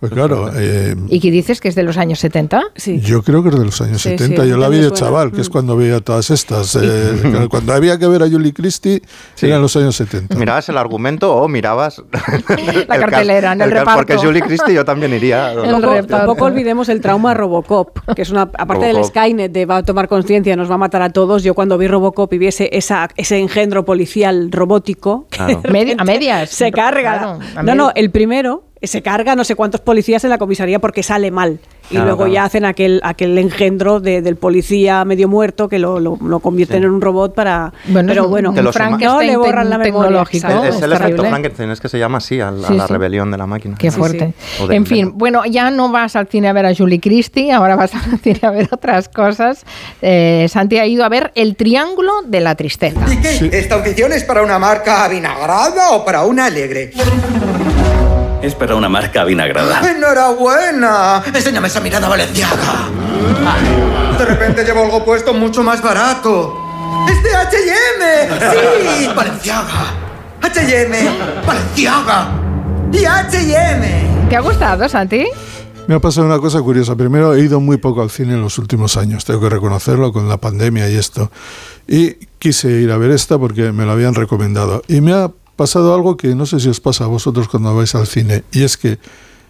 [0.00, 2.62] Pues claro, eh, ¿Y qué dices que es de los años 70?
[3.02, 4.44] yo creo que es de los años Sí, 70.
[4.44, 5.52] sí, yo la vi de chaval, que es Mm.
[5.52, 6.76] cuando veía todas estas.
[6.80, 9.02] eh, cuando había que ver a Julie Christie,
[9.42, 10.36] eran los años 70.
[10.36, 12.00] ¿Mirabas el argumento o mirabas
[12.88, 14.22] La cartelera, en el cas- Porque reparto.
[14.28, 15.52] Julie Christie yo también iría.
[15.54, 19.04] Tampoco, tampoco olvidemos el trauma Robocop, que es una, aparte del.
[19.04, 21.42] Skynet de va a tomar conciencia, nos va a matar a todos.
[21.42, 25.60] Yo cuando vi Robocop y vi ese, esa, ese engendro policial robótico, Claro.
[25.98, 26.50] A medias.
[26.50, 27.18] se carga.
[27.18, 30.78] Claro, a no, no, el primero se carga no sé cuántos policías en la comisaría
[30.78, 31.58] porque sale mal.
[31.90, 32.32] Y Claro, luego claro.
[32.34, 36.84] ya hacen aquel, aquel engendro de- del policía medio muerto que lo, lo- lo convierten
[36.84, 37.72] en un robot para...
[37.86, 38.62] Bueno, pero bueno, un no
[39.22, 40.22] le borran la memoria.
[40.30, 40.44] Es,
[40.76, 41.24] es el efecto.
[41.24, 42.92] Frankenstein, es que se llama así, a, la- a Sí, la sí.
[42.92, 43.74] rebelión de la máquina.
[43.78, 44.34] Qué fuerte.
[44.68, 47.94] En fin, bueno, ya no vas al cine a ver a Julie Christie, ahora vas
[47.94, 49.64] al cine a ver otras cosas.
[50.02, 53.00] Eh, Santi ha ido a ver El Triángulo de la Tristeza.
[53.10, 53.58] ¿Y qué?
[53.58, 56.92] ¿Esta audición es para una marca avinagrada o para una alegre?
[58.42, 59.80] Es para una marca vinagrada.
[59.90, 61.22] ¡Enhorabuena!
[61.26, 62.88] Enséñame esa mirada valenciaga.
[64.16, 66.56] De repente llevo algo puesto mucho más barato.
[67.08, 69.00] ¡Es de H&M!
[69.00, 69.08] ¡Sí!
[69.14, 69.86] ¡Valenciaga!
[70.42, 70.96] ¡H&M!
[71.46, 72.28] ¡Valenciaga!
[72.92, 74.28] ¡Y H&M!
[74.28, 75.26] ¿Te ha gustado, Santi?
[75.88, 76.94] Me ha pasado una cosa curiosa.
[76.96, 80.28] Primero, he ido muy poco al cine en los últimos años, tengo que reconocerlo, con
[80.28, 81.30] la pandemia y esto.
[81.86, 84.82] Y quise ir a ver esta porque me la habían recomendado.
[84.86, 87.94] Y me ha pasado algo que no sé si os pasa a vosotros cuando vais
[87.94, 88.98] al cine, y es que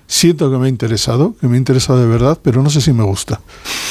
[0.08, 2.92] siento que me ha interesado, que me ha interesado de verdad, pero no sé si
[2.94, 3.40] me gusta.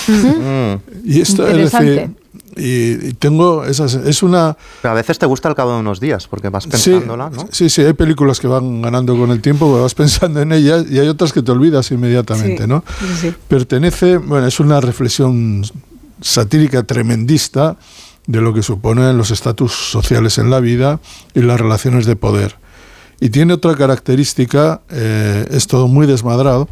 [0.07, 1.05] Mm.
[1.05, 2.09] Y esto, es decir,
[2.55, 4.57] y, y tengo esas, es una...
[4.81, 7.47] Pero a veces te gusta al cabo de unos días, porque vas Sí, pensándola, ¿no?
[7.51, 10.97] sí, sí, hay películas que van ganando con el tiempo, vas pensando en ellas y
[10.97, 12.83] hay otras que te olvidas inmediatamente, Sí, ¿no?
[12.99, 13.33] sí, sí.
[13.47, 15.63] Pertenece, bueno, es una reflexión
[16.19, 17.77] satírica tremendista
[18.27, 20.99] de lo que suponen los estatus sociales en la vida
[21.33, 22.57] y las relaciones de poder.
[23.19, 26.67] Y tiene otra característica, eh, es todo muy desmadrado,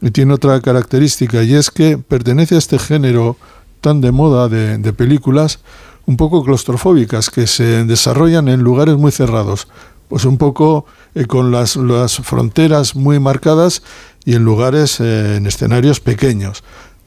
[0.00, 3.36] y tiene otra característica, y es que pertenece a este género
[3.80, 5.60] tan de moda de, películas,
[6.04, 9.68] un poco claustrofóbicas, que se desarrollan en lugares muy cerrados,
[10.08, 13.82] pues un poco eh, con las, las fronteras muy marcadas
[14.24, 16.64] y en lugares, eh, en escenarios pequeños.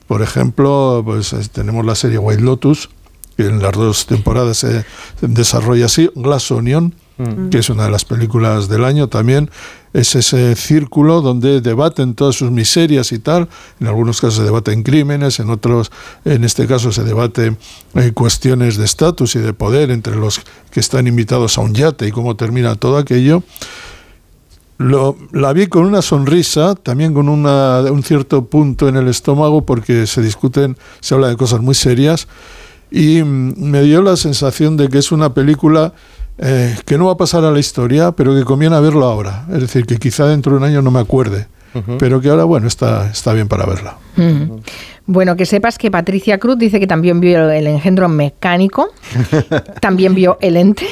[0.07, 2.89] Por ejemplo, pues tenemos la serie White Lotus,
[3.37, 4.85] que en las dos temporadas se
[5.21, 7.49] desarrolla así, Glass Onion, Mm.
[7.49, 9.51] que es una de las películas del año también,
[9.93, 13.47] es ese círculo donde debaten todas sus miserias y tal,
[13.79, 15.91] en algunos casos se debaten crímenes, en otros,
[16.25, 17.55] en este caso se debate
[17.95, 22.07] eh, cuestiones de estatus y de poder entre los que están invitados a un yate
[22.07, 23.43] y cómo termina todo aquello.
[24.77, 29.63] Lo, la vi con una sonrisa, también con una, un cierto punto en el estómago,
[29.63, 32.27] porque se discuten, se habla de cosas muy serias,
[32.91, 35.93] y mm, me dio la sensación de que es una película
[36.37, 39.45] eh, que no va a pasar a la historia, pero que conviene verlo ahora.
[39.51, 41.47] Es decir, que quizá dentro de un año no me acuerde,
[41.97, 43.97] pero que ahora, bueno, está, está bien para verla.
[44.17, 44.59] Mm.
[45.07, 48.89] Bueno, que sepas que Patricia Cruz dice que también vio el engendro mecánico,
[49.81, 50.85] también vio el ente.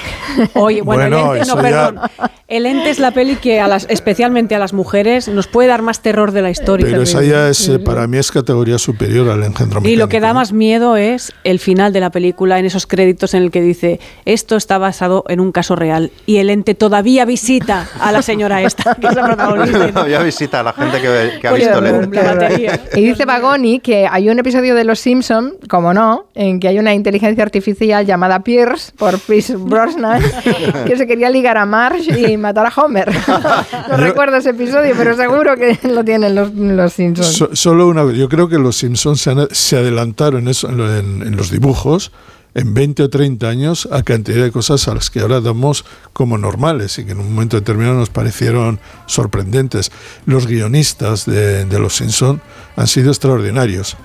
[0.56, 2.10] Oye, bueno, Bueno, el ente, no, ya-.
[2.48, 5.84] El ente es la peli que, a las, especialmente a las mujeres, nos puede dar
[5.84, 6.88] más terror de la historia.
[6.90, 10.18] Pero esa ya es, eh, para mí es categoría superior al engendro Y lo que
[10.18, 10.28] mecánico.
[10.28, 13.62] da más miedo es el final de la película, en esos créditos en el que
[13.62, 18.22] dice esto está basado en un caso real y el ente todavía visita a la
[18.24, 20.08] señora esta, que es la protagonista.
[20.08, 22.20] ya visita a la gente que, que ha Oye, visto Lente.
[22.22, 22.82] batería.
[22.96, 26.78] Y dice Bagoni que hay un episodio de Los Simpson, como no, en que hay
[26.80, 30.22] una inteligencia artificial llamada Pierce, por Pierce Brosnan,
[30.86, 33.10] que se quería ligar a Marge y matar a Homer.
[33.90, 37.28] No recuerdo ese episodio, pero seguro que lo tienen los, los Simpsons.
[37.36, 40.96] So- solo una Yo creo que los Simpsons se, han- se adelantaron eso, en, lo-
[40.96, 42.12] en- en los dibujos
[42.54, 46.38] en 20 o 30 años a cantidad de cosas a las que ahora damos como
[46.38, 49.92] normales y que en un momento determinado nos parecieron sorprendentes.
[50.26, 52.42] Los guionistas de, de los Simpsons
[52.76, 53.98] han sido extraordinarios.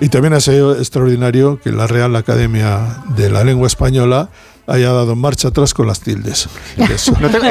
[0.00, 4.30] Y también ha sido extraordinario que la Real Academia de la Lengua Española
[4.66, 6.48] haya dado marcha atrás con las tildes.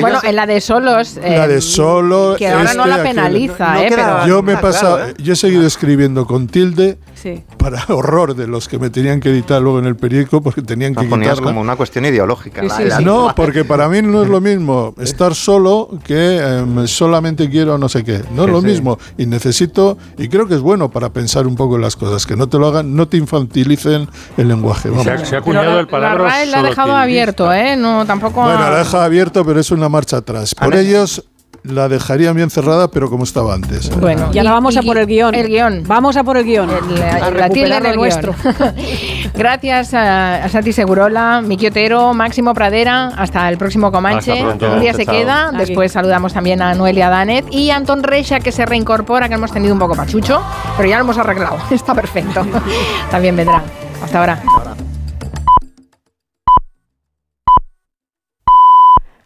[0.01, 1.17] Bueno, en la de solos.
[1.21, 2.35] La eh, de solo.
[2.37, 3.07] Que ahora no la aquel.
[3.07, 3.87] penaliza, ¿eh?
[3.89, 7.43] Pero, Yo me he pasado, yo he seguido escribiendo con tilde Sí.
[7.57, 10.95] para horror de los que me tenían que editar luego en el periódico porque tenían
[10.95, 11.43] que ponías quitarla.
[11.51, 12.63] como una cuestión ideológica.
[12.63, 17.49] la- la- No, porque para mí no es lo mismo estar solo que em, solamente
[17.49, 18.21] quiero no sé qué.
[18.33, 18.67] No es Sí, lo sí.
[18.67, 18.97] mismo.
[19.17, 22.35] Y necesito, y creo que es bueno para pensar un poco en las cosas, que
[22.35, 24.89] no te lo hagan, no te infantilicen el lenguaje.
[24.89, 25.03] Vamos.
[25.03, 27.75] Se ha, se ha acuñado el palabra la RAE la ha dejado abierto, ¿eh?
[27.75, 28.41] No, tampoco.
[28.43, 30.55] Bueno, ha- la deja abierto, pero es una marcha atrás.
[30.55, 31.23] Por ellos
[31.63, 33.89] la dejarían bien cerrada, pero como estaba antes.
[33.97, 35.35] Bueno, Y ahora vamos a por el guion.
[35.35, 35.83] El guion.
[35.85, 36.69] Vamos a por el guion.
[36.97, 38.35] La, A la tilde recuperar del el nuestro.
[39.35, 43.07] Gracias a, a Santi Segurola, Miki Otero, Máximo Pradera.
[43.15, 44.31] Hasta el próximo Comanche.
[44.33, 44.73] Hasta pronto.
[44.73, 45.15] Un día se Chao.
[45.15, 45.47] queda.
[45.49, 45.57] Aquí.
[45.57, 49.51] Después saludamos también a Noelia Danez y a Antón Reixa, que se reincorpora, que hemos
[49.51, 50.41] tenido un poco pachucho,
[50.77, 51.57] pero ya lo hemos arreglado.
[51.71, 52.45] Está perfecto.
[53.11, 53.61] También vendrá.
[54.03, 54.41] Hasta ahora.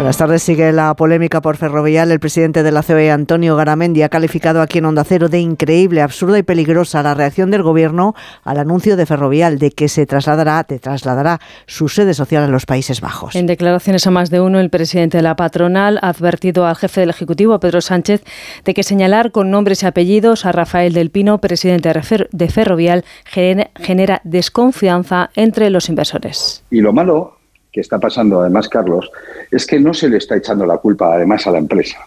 [0.00, 0.42] Buenas tardes.
[0.42, 2.10] Sigue la polémica por Ferrovial.
[2.10, 6.00] El presidente de la COE, Antonio Garamendi, ha calificado aquí en Onda Cero de increíble,
[6.00, 10.64] absurda y peligrosa la reacción del gobierno al anuncio de Ferrovial de que se trasladará,
[10.64, 13.36] te trasladará su sede social a los Países Bajos.
[13.36, 17.02] En declaraciones a más de uno, el presidente de la patronal ha advertido al jefe
[17.02, 18.24] del Ejecutivo, Pedro Sánchez,
[18.64, 22.48] de que señalar con nombres y apellidos a Rafael del Pino, presidente de Fer- de
[22.48, 26.64] Ferrovial, genera- genera desconfianza entre los inversores.
[26.70, 27.36] Y lo malo
[27.72, 29.10] que está pasando, además, Carlos,
[29.50, 31.98] es que no se le está echando la culpa, además, a la empresa.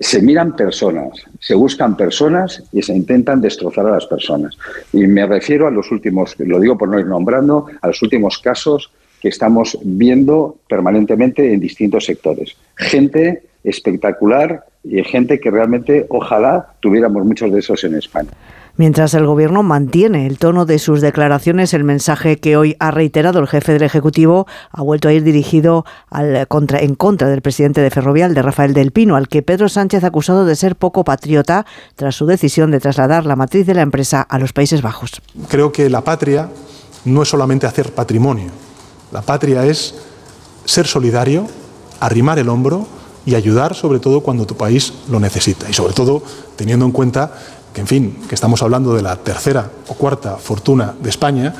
[0.00, 4.56] Se miran personas, se buscan personas y se intentan destrozar a las personas.
[4.92, 8.38] Y me refiero a los últimos, lo digo por no ir nombrando, a los últimos
[8.38, 12.56] casos que estamos viendo permanentemente en distintos sectores.
[12.76, 18.30] Gente espectacular y gente que realmente ojalá tuviéramos muchos de esos en España.
[18.78, 23.40] Mientras el gobierno mantiene el tono de sus declaraciones, el mensaje que hoy ha reiterado
[23.40, 27.80] el jefe del Ejecutivo ha vuelto a ir dirigido al contra, en contra del presidente
[27.80, 31.02] de Ferrovial, de Rafael del Pino, al que Pedro Sánchez ha acusado de ser poco
[31.02, 31.66] patriota
[31.96, 35.20] tras su decisión de trasladar la matriz de la empresa a los Países Bajos.
[35.48, 36.48] Creo que la patria
[37.04, 38.52] no es solamente hacer patrimonio.
[39.10, 39.96] La patria es
[40.64, 41.48] ser solidario
[41.98, 42.86] arrimar el hombro
[43.26, 45.68] y ayudar sobre todo cuando tu país lo necesita.
[45.68, 46.22] Y sobre todo
[46.54, 47.32] teniendo en cuenta
[47.78, 51.54] en fin, que estamos hablando de la tercera o cuarta fortuna de España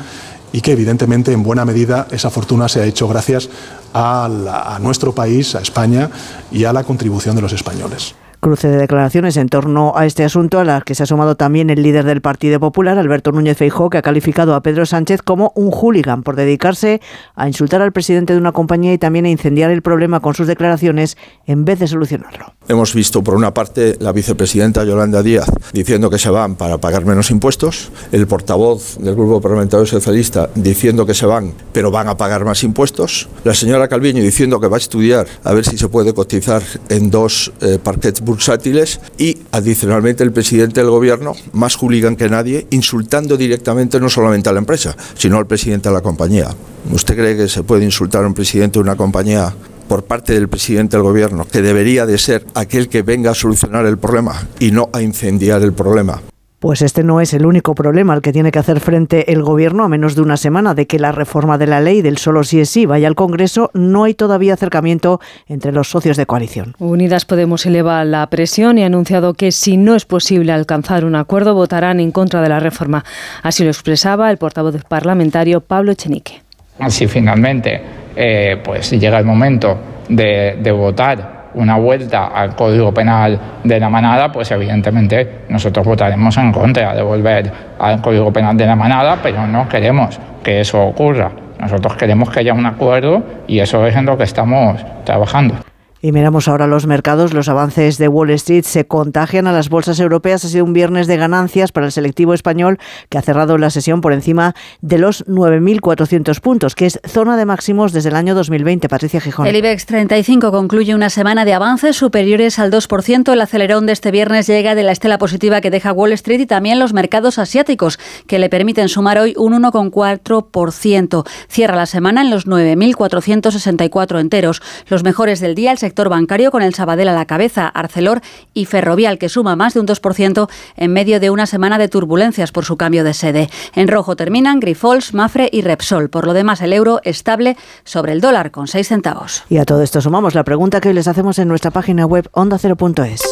[0.52, 3.48] y que evidentemente en buena medida esa fortuna se ha hecho gracias
[3.94, 6.10] a nuestro país, a España
[6.50, 8.14] y a la contribución de los españoles.
[8.40, 11.70] Cruce de declaraciones en torno a este asunto, a las que se ha sumado también
[11.70, 15.50] el líder del Partido Popular, Alberto Núñez Feijóo, que ha calificado a Pedro Sánchez como
[15.56, 17.00] un hooligan por dedicarse
[17.34, 20.46] a insultar al presidente de una compañía y también a incendiar el problema con sus
[20.46, 22.54] declaraciones en vez de solucionarlo.
[22.68, 27.04] Hemos visto, por una parte, la vicepresidenta Yolanda Díaz diciendo que se van para pagar
[27.04, 32.16] menos impuestos, el portavoz del Grupo Parlamentario Socialista diciendo que se van, pero van a
[32.16, 35.88] pagar más impuestos, la señora Calviño diciendo que va a estudiar a ver si se
[35.88, 42.14] puede cotizar en dos eh, parquets bursátiles y, adicionalmente, el presidente del Gobierno, más hooligan
[42.14, 46.48] que nadie, insultando directamente no solamente a la empresa, sino al presidente de la compañía.
[46.92, 49.54] ¿Usted cree que se puede insultar a un presidente de una compañía
[49.88, 53.86] por parte del presidente del gobierno, que debería de ser aquel que venga a solucionar
[53.86, 56.20] el problema y no a incendiar el problema.
[56.58, 59.84] Pues este no es el único problema al que tiene que hacer frente el Gobierno
[59.84, 62.58] a menos de una semana de que la reforma de la ley del solo sí
[62.58, 63.70] es sí vaya al Congreso.
[63.74, 66.74] No hay todavía acercamiento entre los socios de coalición.
[66.80, 71.14] Unidas Podemos eleva la presión y ha anunciado que si no es posible alcanzar un
[71.14, 73.04] acuerdo votarán en contra de la reforma.
[73.44, 76.42] Así lo expresaba el portavoz parlamentario Pablo Echenique.
[76.88, 77.80] Si finalmente
[78.16, 79.78] eh, pues llega el momento
[80.08, 86.36] de, de votar una vuelta al Código Penal de la manada, pues evidentemente nosotros votaremos
[86.36, 90.80] en contra de volver al Código Penal de la manada, pero no queremos que eso
[90.80, 91.30] ocurra.
[91.58, 95.56] Nosotros queremos que haya un acuerdo y eso es en lo que estamos trabajando.
[96.00, 97.34] Y miramos ahora los mercados.
[97.34, 100.44] Los avances de Wall Street se contagian a las bolsas europeas.
[100.44, 102.78] Ha sido un viernes de ganancias para el selectivo español
[103.08, 107.46] que ha cerrado la sesión por encima de los 9.400 puntos, que es zona de
[107.46, 108.88] máximos desde el año 2020.
[108.88, 109.46] Patricia Gijón.
[109.48, 113.32] El IBEX 35 concluye una semana de avances superiores al 2%.
[113.32, 116.46] El acelerón de este viernes llega de la estela positiva que deja Wall Street y
[116.46, 121.26] también los mercados asiáticos, que le permiten sumar hoy un 1,4%.
[121.48, 124.62] Cierra la semana en los 9.464 enteros.
[124.86, 128.20] Los mejores del día, el sector bancario con el Sabadell a la cabeza, Arcelor
[128.52, 132.52] y Ferrovial, que suma más de un 2% en medio de una semana de turbulencias
[132.52, 133.48] por su cambio de sede.
[133.74, 136.10] En rojo terminan Grifols, Mafre y Repsol.
[136.10, 139.44] Por lo demás, el euro estable sobre el dólar con 6 centavos.
[139.48, 142.28] Y a todo esto sumamos la pregunta que hoy les hacemos en nuestra página web
[142.32, 143.22] ondacero.es.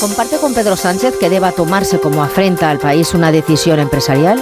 [0.00, 4.38] ¿Comparte con Pedro Sánchez que deba tomarse como afrenta al país una decisión empresarial?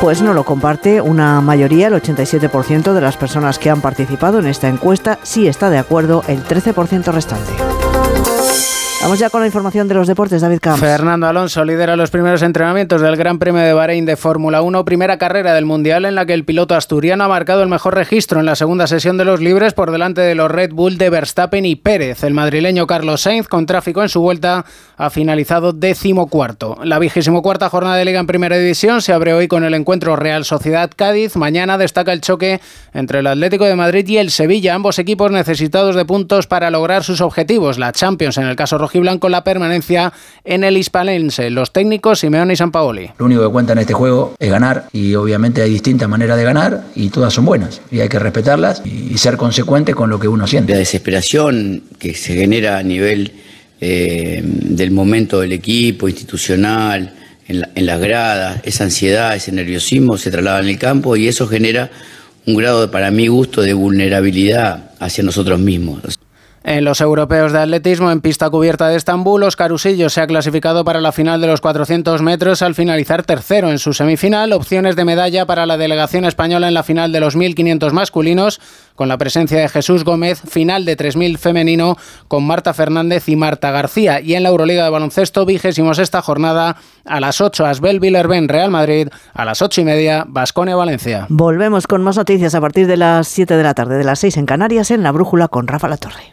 [0.00, 4.46] Pues no lo comparte una mayoría, el 87% de las personas que han participado en
[4.46, 7.52] esta encuesta sí está de acuerdo, el 13% restante.
[9.04, 10.80] Vamos ya con la información de los deportes, David Camps.
[10.80, 15.18] Fernando Alonso lidera los primeros entrenamientos del Gran Premio de Bahrein de Fórmula 1, primera
[15.18, 18.46] carrera del Mundial en la que el piloto asturiano ha marcado el mejor registro en
[18.46, 21.76] la segunda sesión de los libres por delante de los Red Bull de Verstappen y
[21.76, 22.24] Pérez.
[22.24, 24.64] El madrileño Carlos Sainz, con tráfico en su vuelta,
[24.96, 26.78] ha finalizado decimocuarto.
[26.82, 30.16] La vigésimo cuarta jornada de Liga en Primera División se abre hoy con el encuentro
[30.16, 31.36] Real Sociedad Cádiz.
[31.36, 32.58] Mañana destaca el choque
[32.94, 37.04] entre el Atlético de Madrid y el Sevilla, ambos equipos necesitados de puntos para lograr
[37.04, 37.78] sus objetivos.
[37.78, 40.12] La Champions en el caso rojiblanco, la permanencia
[40.44, 41.50] en el hispalense.
[41.50, 43.10] Los técnicos Simeone y Sampaoli.
[43.18, 46.44] Lo único que cuenta en este juego es ganar y obviamente hay distintas maneras de
[46.44, 50.28] ganar y todas son buenas y hay que respetarlas y ser consecuente con lo que
[50.28, 50.72] uno siente.
[50.72, 53.32] La desesperación que se genera a nivel
[53.80, 57.14] eh, del momento del equipo, institucional,
[57.48, 61.26] en, la- en las gradas, esa ansiedad, ese nerviosismo se traslada en el campo y
[61.28, 61.90] eso genera
[62.46, 66.18] un grado, de, para mi gusto, de vulnerabilidad hacia nosotros mismos.
[66.66, 70.82] En los europeos de atletismo en pista cubierta de Estambul, Oscar Usillo se ha clasificado
[70.82, 74.50] para la final de los 400 metros al finalizar tercero en su semifinal.
[74.54, 78.62] Opciones de medalla para la delegación española en la final de los 1500 masculinos,
[78.94, 81.96] con la presencia de Jesús Gómez, final de 3000 femenino
[82.28, 84.20] con Marta Fernández y Marta García.
[84.20, 88.70] Y en la Euroliga de baloncesto, vigésimo esta jornada a las 8 Asbel Villerben Real
[88.70, 91.26] Madrid, a las 8 y media Basconia Valencia.
[91.28, 94.38] Volvemos con más noticias a partir de las 7 de la tarde, de las 6
[94.38, 96.32] en Canarias, en La Brújula con Rafa La Torre.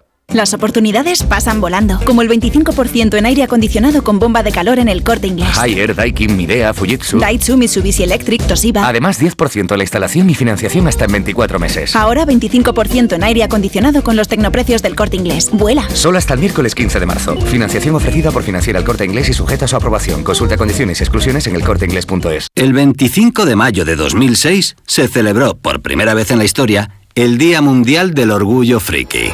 [0.33, 4.87] Las oportunidades pasan volando, como el 25% en aire acondicionado con bomba de calor en
[4.87, 5.57] el corte inglés.
[5.57, 7.19] Haier, Daikin, Midea, Fujitsu.
[7.19, 8.87] Daitsu, Mitsubishi Electric, Toshiba.
[8.87, 11.95] Además, 10% en la instalación y financiación hasta en 24 meses.
[11.97, 15.49] Ahora 25% en aire acondicionado con los tecnoprecios del corte inglés.
[15.51, 15.87] Vuela.
[15.93, 17.35] Solo hasta el miércoles 15 de marzo.
[17.35, 20.23] Financiación ofrecida por Financiera el Corte Inglés y sujeta a su aprobación.
[20.23, 22.47] Consulta condiciones y exclusiones en elcorteinglés.es.
[22.55, 27.37] El 25 de mayo de 2006 se celebró por primera vez en la historia el
[27.37, 29.33] Día Mundial del Orgullo Friki.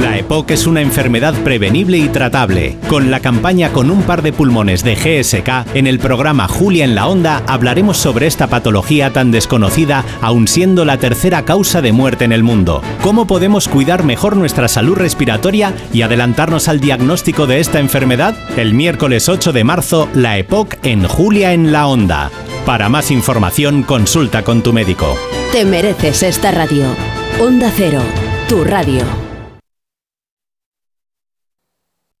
[0.00, 2.76] La EPOC es una enfermedad prevenible y tratable.
[2.88, 6.94] Con la campaña Con un par de pulmones de GSK, en el programa Julia en
[6.94, 12.24] la Onda hablaremos sobre esta patología tan desconocida, aun siendo la tercera causa de muerte
[12.24, 12.80] en el mundo.
[13.02, 18.36] ¿Cómo podemos cuidar mejor nuestra salud respiratoria y adelantarnos al diagnóstico de esta enfermedad?
[18.56, 22.30] El miércoles 8 de marzo, la EPOC en Julia en la Onda.
[22.64, 25.16] Para más información, consulta con tu médico.
[25.52, 26.84] Te mereces esta radio.
[27.40, 28.02] Onda Cero,
[28.48, 29.27] tu radio.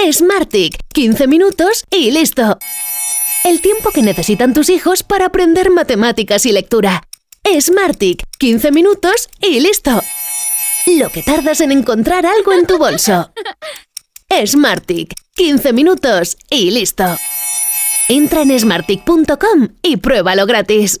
[0.00, 2.56] Smartick, 15 minutos y listo.
[3.44, 7.02] El tiempo que necesitan tus hijos para aprender matemáticas y lectura.
[7.60, 10.00] Smartick, 15 minutos y listo.
[10.86, 13.32] Lo que tardas en encontrar algo en tu bolso.
[14.46, 17.04] Smartick, 15 minutos y listo.
[18.08, 21.00] Entra en smartick.com y pruébalo gratis.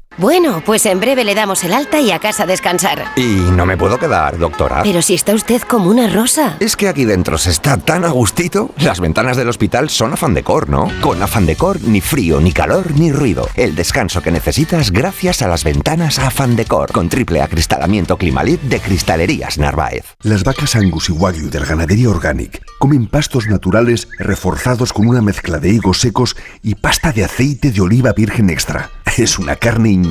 [0.21, 3.05] Bueno, pues en breve le damos el alta y a casa a descansar.
[3.15, 4.83] Y no me puedo quedar, doctora.
[4.83, 6.57] Pero si está usted como una rosa.
[6.59, 8.69] Es que aquí dentro se está tan a gustito.
[8.77, 10.91] Las ventanas del hospital son afán decor, ¿no?
[11.01, 13.49] Con afán decor ni frío, ni calor, ni ruido.
[13.55, 16.91] El descanso que necesitas gracias a las ventanas afán decor.
[16.91, 20.05] Con triple acristalamiento Climalit de Cristalerías Narváez.
[20.21, 25.57] Las vacas Angus y Wagyu del Ganadería Organic comen pastos naturales reforzados con una mezcla
[25.57, 28.91] de higos secos y pasta de aceite de oliva virgen extra.
[29.17, 30.10] Es una carne increíble.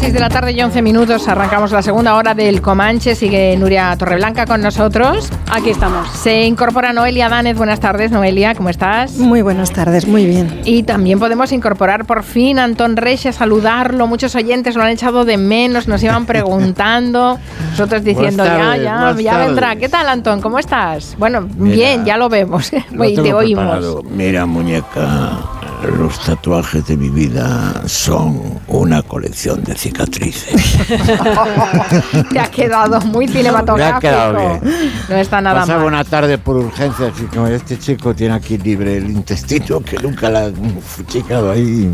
[0.00, 3.14] 6 de la tarde y 11 minutos arrancamos la segunda hora del Comanche.
[3.14, 5.28] Sigue Nuria Torreblanca con nosotros.
[5.52, 6.08] Aquí estamos.
[6.08, 7.58] Se incorpora Noelia Danez.
[7.58, 9.18] Buenas tardes, Noelia, ¿cómo estás?
[9.18, 10.62] Muy buenas tardes, muy bien.
[10.64, 14.06] Y también podemos incorporar por fin a Antón Reyes a saludarlo.
[14.06, 17.38] Muchos oyentes lo han echado de menos, nos iban preguntando.
[17.72, 19.76] Nosotros diciendo, ya, ya, ya vendrá.
[19.76, 20.40] ¿Qué tal, Antón?
[20.40, 21.14] ¿Cómo estás?
[21.18, 22.72] Bueno, bien, ya lo vemos.
[22.72, 24.02] y te oímos.
[24.10, 25.40] Mira, muñeca,
[25.88, 30.76] los tatuajes de mi vida son una colección de cicatrices.
[32.32, 33.78] te ha quedado muy cinematográfico.
[33.78, 34.90] Me ha quedado bien.
[35.08, 35.88] No está nada Pasaba mal.
[35.88, 40.30] una tarde por urgencia, así como este chico tiene aquí libre el intestino, que nunca
[40.30, 41.90] la han fuchicado ahí.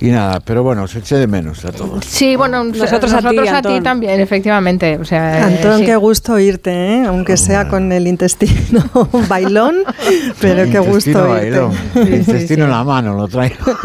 [0.00, 2.04] Y nada, pero bueno, se eché de menos a todos.
[2.04, 4.98] Sí, bueno, Nosotros a ti, nosotros a ti, también, efectivamente.
[4.98, 5.84] O sea, Antón, sí.
[5.86, 7.04] qué gusto oírte, ¿eh?
[7.06, 8.82] aunque sea con el intestino
[9.28, 9.76] bailón,
[10.40, 11.50] pero qué gusto Intestino oírte.
[11.60, 13.76] bailón, el intestino en la mano lo traigo.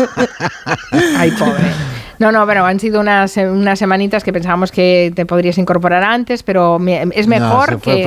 [1.17, 1.71] Ay, pobre.
[2.19, 6.43] No, no, pero han sido unas, unas semanitas que pensábamos que te podrías incorporar antes,
[6.43, 6.77] pero
[7.11, 8.03] es No, mejor fue que,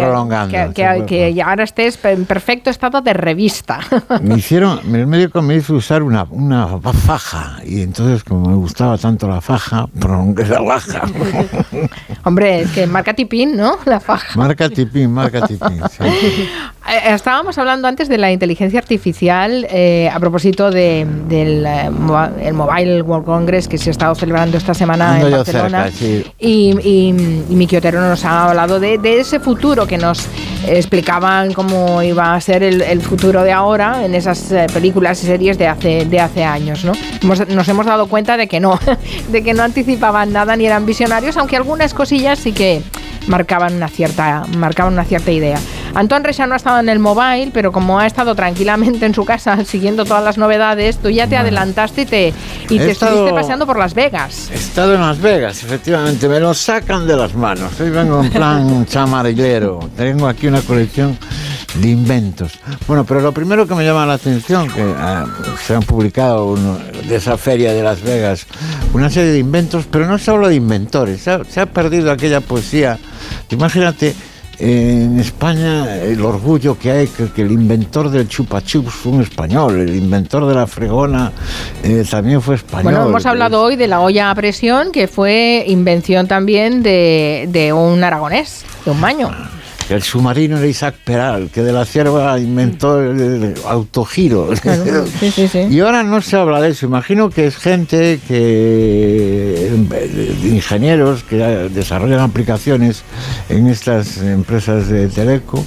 [0.50, 3.80] que, que- que ya ahora estés en perfecto estado de revista.
[4.22, 8.98] Me hicieron, el médico me hizo usar una, una faja y entonces como me gustaba
[8.98, 11.02] tanto la faja, prolongué la faja.
[12.24, 13.76] Hombre, es que marca tipín, ¿no?
[13.84, 14.38] La faja.
[14.38, 15.80] Marca tipín, marca tipín.
[15.90, 16.48] sí.
[16.90, 21.90] Eh, Estábamos hablando antes de la inteligencia artificial eh, a propósito de- del eh,
[22.42, 25.90] el Mobile World Congress que se ha estado celebrando esta semana Ando en Barcelona.
[25.90, 26.24] cerca, sí.
[26.38, 27.08] Y, y,
[27.50, 30.26] y Miki Otero nos ha hablado de, de ese futuro que nos
[30.66, 35.26] explicaban cómo iba a ser el, el futuro de ahora en esas eh, películas y
[35.26, 36.82] series de hace, de hace años.
[36.82, 36.92] ¿no?
[37.22, 38.78] Hemos- nos hemos dado cuenta de que no,
[39.30, 42.80] de que no anticipaban nada ni eran visionarios, aunque algunas cosillas sí que
[43.30, 45.58] marcaban una cierta, marcaban una cierta idea.
[45.94, 49.24] Antón Recha no ha estado en el mobile, pero como ha estado tranquilamente en su
[49.24, 52.34] casa siguiendo todas las novedades, tú ya te adelantaste y te,
[52.68, 54.50] y te estado- estuviste paseando por Las Vegas.
[54.52, 57.80] He estado en Las Vegas, efectivamente, me lo sacan de las manos.
[57.80, 59.80] Hoy vengo en plan chamarillero.
[59.96, 61.16] Tengo aquí una colección
[61.74, 62.58] de inventos.
[62.86, 65.26] Bueno, pero lo primero que me llama la atención, que ah,
[65.66, 68.46] se han publicado uno- de esa feria de Las Vegas
[68.92, 72.10] una serie de inventos, pero no se habla de inventores, se ha, se ha perdido
[72.10, 72.98] aquella poesía.
[73.50, 74.14] Imagínate.
[74.62, 79.22] En España el orgullo que hay que, que el inventor del chupa chups fue un
[79.22, 81.32] español, el inventor de la fregona
[81.82, 82.82] eh, también fue español.
[82.92, 87.72] Bueno, hemos hablado hoy de la olla a presión, que fue invención también de, de
[87.72, 89.30] un aragonés, de un maño.
[89.94, 94.50] El submarino era Isaac Peral, que de la cierva inventó el, autogiro.
[95.20, 95.58] Sí, sí, sí.
[95.70, 96.86] Y ahora no se habla de eso.
[96.86, 99.70] Imagino que es gente que
[100.42, 103.02] de ingenieros que desarrollan aplicaciones
[103.48, 105.64] en estas empresas de Teleco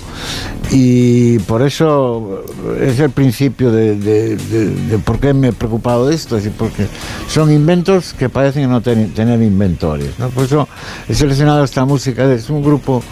[0.71, 2.43] y por eso
[2.81, 6.43] es el principio de, de- de- de por qué me he preocupado de esto, es
[6.43, 6.87] decir, porque
[7.27, 10.17] son inventos que parecen no ten- tener inventores.
[10.17, 10.29] ¿no?
[10.29, 10.67] Por eso
[11.07, 13.03] he seleccionado esta música, es un grupo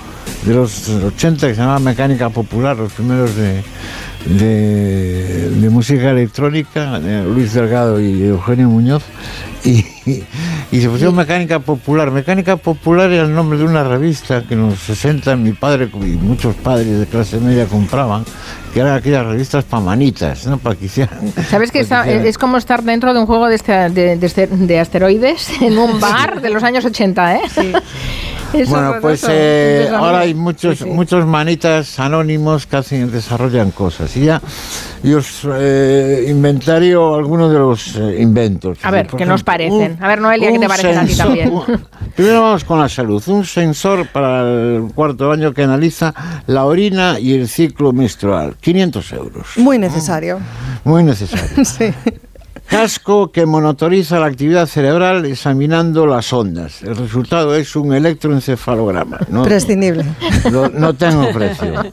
[0.46, 3.64] de los 80 que se llamaba Mecánica Popular, los primeros de,
[4.26, 9.04] de, de música electrónica, de Luis Delgado y Eugenio Muñoz,
[9.64, 9.86] y,
[10.72, 12.10] y se pusieron Mecánica Popular.
[12.10, 15.96] Mecánica Popular era el nombre de una revista que en los 60 mi padre y
[16.18, 18.26] muchos padres de clase media compraban,
[18.74, 20.58] que eran aquellas revistas para manitas, ¿no?
[20.58, 21.20] para que hicieran...
[21.50, 24.18] ¿Sabes que para está- hicieran- es como estar dentro de un juego de, este- de-
[24.18, 27.42] de este- de asteroides en un bar de los años 80, ¿eh?
[28.68, 30.86] Bueno, pues eh, ahora hay muchos, sí.
[30.86, 34.16] muchos manitas anónimos que hacen, desarrollan cosas.
[34.18, 34.42] Y ya
[35.04, 38.78] y os eh, inventario algunos de los eh, inventos.
[38.84, 39.98] A ver, ¿qué nos parecen?
[39.98, 41.52] un- A ver, Noelia, ¿qué te parecen a ti también?
[41.52, 41.64] un-
[42.16, 43.24] Primero vamos con la salud.
[43.28, 46.14] Un sensor para el cuarto año que analiza
[46.48, 48.56] la orina y el ciclo menstrual.
[48.60, 49.48] 500 euros.
[49.58, 50.40] Muy necesario.
[50.84, 51.64] Muy necesario.
[51.66, 51.86] Sí.
[52.72, 56.82] Casco que monitoriza la actividad cerebral examinando las ondas.
[56.84, 59.20] El resultado es un electroencefalograma.
[59.28, 59.44] ¿no?
[59.44, 60.06] Prescindible.
[60.74, 61.82] No tengo precio.
[61.84, 61.92] ¿eh?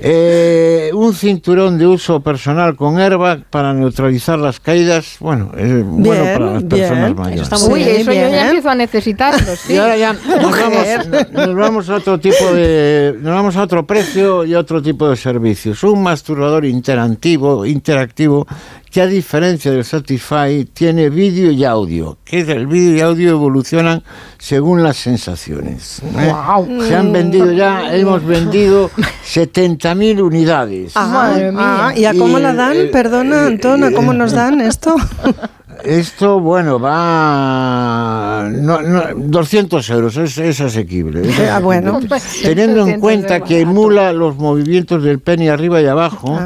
[0.00, 5.16] Eh, un cinturón de uso personal con airbag para neutralizar las caídas.
[5.20, 6.68] Bueno, es bueno Bien, para las bien.
[6.68, 7.42] personas Eso mayores.
[7.42, 8.46] está muy Uy, bien, eso yo ya ¿eh?
[8.46, 9.74] empiezo a necesitarlo, sí.
[9.74, 13.86] Y ahora ya nos vamos, nos vamos a otro tipo de, nos vamos a otro
[13.86, 15.84] precio y a otro tipo de servicios.
[15.84, 18.46] Un masturbador interactivo, interactivo
[18.94, 24.04] que a diferencia del Satisfy tiene vídeo y audio, que el vídeo y audio evolucionan
[24.38, 26.00] según las sensaciones.
[26.16, 26.28] ¿eh?
[26.28, 26.80] Guau.
[26.86, 28.92] Se han vendido ya, hemos vendido
[29.26, 30.92] 70.000 unidades.
[30.94, 31.60] Ah, Madre mía.
[31.88, 32.76] ah, ¿Y a cómo Y, la dan?
[32.76, 34.94] eh, Perdona, Antón, ¿a cómo nos dan esto?
[35.84, 38.48] Esto, bueno, va.
[38.48, 41.28] No, no, 200 euros, es, es asequible.
[41.28, 41.98] es Ah, bueno.
[42.42, 46.38] Teniendo en 200 cuenta que emula los movimientos del pene arriba y abajo.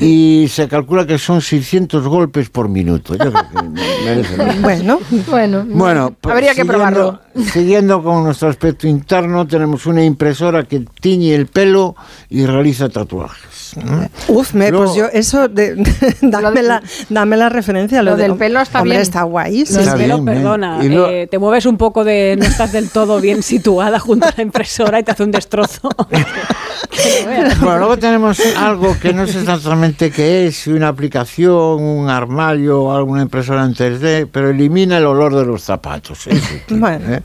[0.00, 3.14] Y se calcula que son 600 golpes por minuto.
[3.14, 3.62] Yo creo que
[4.04, 4.60] merece la pena.
[4.62, 4.98] Bueno,
[5.30, 7.20] bueno, Bueno, pues, habría que siguiendo- probarlo.
[7.52, 11.94] Siguiendo con nuestro aspecto interno, tenemos una impresora que tiñe el pelo
[12.28, 13.76] y realiza tatuajes.
[13.84, 14.08] ¿no?
[14.28, 15.76] Uf, me, Luego- pues yo, eso, de,
[16.22, 18.02] dame, la, dame la referencia.
[18.02, 19.02] Lo, Lo de- del pelo está hombre, bien.
[19.02, 19.66] está guay.
[19.66, 19.74] sí.
[19.74, 22.44] Lo del Está pelo, bien, perdona, Y lo- eh, te mueves un poco de, no
[22.44, 25.88] estás del todo bien situada junto a la impresora y te hace un destrozo.
[27.24, 29.40] Bueno, luego tenemos algo que no sé
[29.72, 34.96] exactamente qué es, si una aplicación, un armario o alguna impresora en 3D, pero elimina
[34.98, 36.18] el olor de los zapatos.
[36.18, 36.30] sí,
[36.70, 37.14] Bueno.
[37.14, 37.22] ¿eh?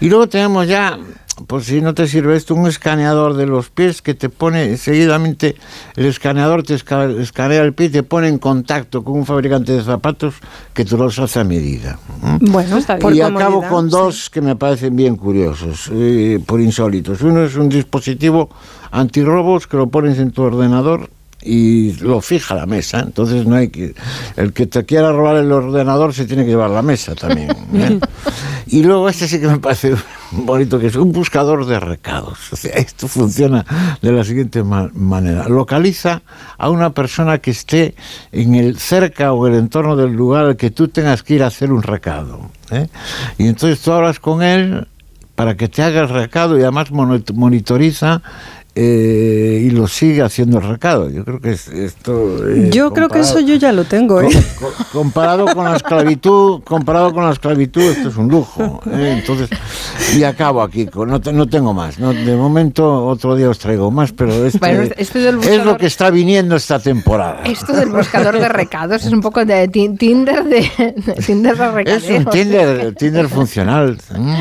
[0.00, 0.98] Y luego tenemos ya,
[1.46, 5.56] por si no te sirve esto, un escaneador de los pies que te pone seguidamente,
[5.96, 9.72] el escaneador te esca- escanea el pie y te pone en contacto con un fabricante
[9.72, 10.36] de zapatos
[10.72, 11.98] que te los hace a medida.
[12.40, 13.90] Bueno, por y acabo con sí.
[13.96, 17.20] dos que me parecen bien curiosos, eh, por insólitos.
[17.20, 18.48] Uno es un dispositivo
[18.90, 21.10] antirrobos que lo pones en tu ordenador
[21.44, 23.00] y lo fija la mesa.
[23.00, 23.94] Entonces no hay que
[24.36, 27.50] el que te quiera robar el ordenador se tiene que llevar la mesa también.
[27.74, 27.98] ¿eh?
[28.66, 29.94] y luego este sí que me parece
[30.32, 32.38] bonito que es un buscador de recados.
[32.52, 33.64] O sea, esto funciona
[34.00, 36.22] de la siguiente ma- manera: localiza
[36.56, 37.94] a una persona que esté
[38.32, 41.48] en el cerca o el entorno del lugar al que tú tengas que ir a
[41.48, 42.50] hacer un recado.
[42.70, 42.88] ¿eh?
[43.38, 44.86] Y entonces tú hablas con él
[45.34, 48.22] para que te haga el recado y además monitoriza
[48.76, 51.08] eh, y lo sigue haciendo el recado.
[51.10, 52.48] Yo creo que es, esto...
[52.48, 54.20] eh, Yo creo que eso yo ya lo tengo.
[54.20, 54.28] ¿eh?
[54.58, 58.80] co- co- comparado con la esclavitud, comparado con la esclavitud, esto es un lujo.
[58.90, 59.16] ¿eh?
[59.20, 59.48] Entonces,
[60.16, 61.98] y acabo aquí, con- no, te- no tengo más.
[61.98, 62.12] ¿no?
[62.12, 65.76] De momento, otro día os traigo más, pero este, Bueno, este del es lo buscador-
[65.78, 67.42] que está viniendo esta temporada.
[67.44, 70.60] Esto del buscador de recados es un poco de ti- Tinder de,
[70.96, 72.04] de Tinder de recaderos.
[72.08, 73.98] Es un Tinder, Tinder funcional.
[74.16, 74.34] Mm.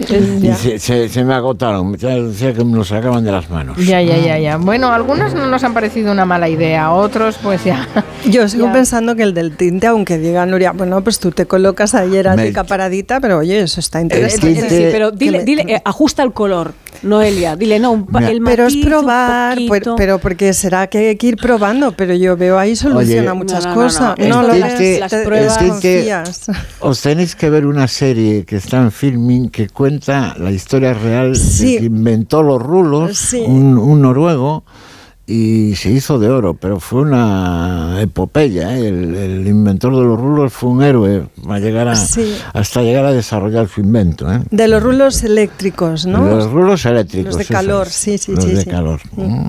[0.00, 3.76] Y se, se- se me agotaron, decía que me lo sacaban de las manos.
[3.78, 4.56] Ya, ya, ya, ya.
[4.56, 7.88] Bueno, algunos no nos han parecido una mala idea, otros pues ya.
[8.24, 8.72] Yo sigo Ya.
[8.72, 12.64] pensando que el del tinte, aunque diga Nuria, bueno, pues tú te colocas ahí erática
[12.64, 14.54] paradita, pero oye, eso está interesante.
[14.54, 17.56] Sí, sí, pero dile, dile eh, ajusta el color, Noelia.
[17.56, 20.98] Dile, no, un pa- el pero es matiz, un probar, pero, pero porque será que
[21.08, 23.82] hay que ir probando, pero yo veo ahí solución Oye, a muchas No, no, no,
[23.82, 24.18] cosas.
[24.18, 26.58] no, No, esto lo ves, las- pruebas- Es que-.
[26.80, 29.87] Os tenéis que ver una serie que está en filming que cuenta
[30.38, 31.74] la historia real Sí.
[31.74, 33.42] de que inventó los rulos, Sí.
[33.46, 34.64] un, un noruego,
[35.30, 38.76] y se hizo de oro, pero fue una epopeya.
[38.78, 38.88] ¿eh?
[38.88, 42.34] El, el inventor de los rulos fue un héroe a llegar a- Sí.
[42.54, 44.32] hasta llegar a desarrollar su invento.
[44.32, 44.40] ¿eh?
[44.50, 46.22] De los rulos eléctricos, ¿no?
[46.26, 47.34] Los rulos eléctricos.
[47.36, 47.92] Los de calor, es.
[47.92, 48.70] sí, sí, Los sí, de sí.
[48.70, 49.00] calor.
[49.16, 49.46] Mm.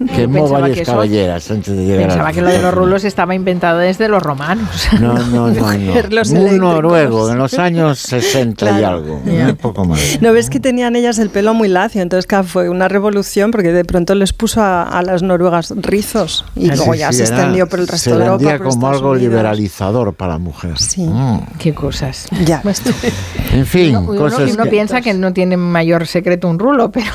[0.00, 2.62] Yo Quemó pensaba varias que eso- caballeras antes de llegar Pensaba al- que lo de
[2.62, 4.68] los rulos estaba inventado desde los romanos.
[5.00, 5.50] No, no, no.
[5.50, 6.02] no.
[6.10, 6.58] Los Un eléctricos.
[6.58, 8.96] noruego en los años 60 y Claro.
[8.96, 9.20] algo.
[9.26, 9.48] Ya.
[9.50, 10.00] Un poco más.
[10.22, 12.00] ¿No ves que tenían ellas el pelo muy lacio?
[12.02, 16.44] Entonces, claro, fue una revolución porque de pronto les puso a, a las noruegas rizos
[16.56, 18.48] y Sí, luego sí, ya sí, se era- extendió por el resto se de Europa.
[18.50, 19.22] por como Estados algo Unidos.
[19.22, 20.78] liberalizador para la mujer.
[20.78, 21.02] Sí.
[21.06, 21.40] Mm.
[21.58, 22.26] Qué cosas.
[22.44, 22.62] Ya.
[23.52, 24.70] En fin, Uno, uno- cosas uno que...
[24.70, 27.10] piensa que no tiene mayor secreto un rulo, pero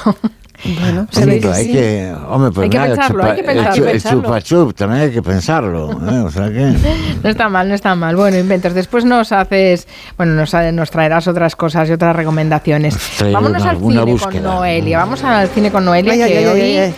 [0.80, 1.72] Bueno, se que pero hay sí.
[1.74, 4.22] que, hombre, pues Hay que nada, pensarlo, hay que pensarlo, chu- el pensarlo.
[4.24, 5.92] chupa chup también hay que pensarlo.
[5.92, 6.20] ¿eh?
[6.20, 6.74] O sea que...
[7.22, 8.16] No está mal, no está mal.
[8.16, 8.74] Bueno, inventos.
[8.74, 12.96] Después nos haces, bueno, nos, nos traerás otras cosas y otras recomendaciones.
[13.20, 14.32] Vámonos una- al alguna cine búsqueda.
[14.32, 14.98] con Noelia.
[15.00, 16.94] Vamos al cine con Noelia, Ay, que ay, ay, hoy ay, ay.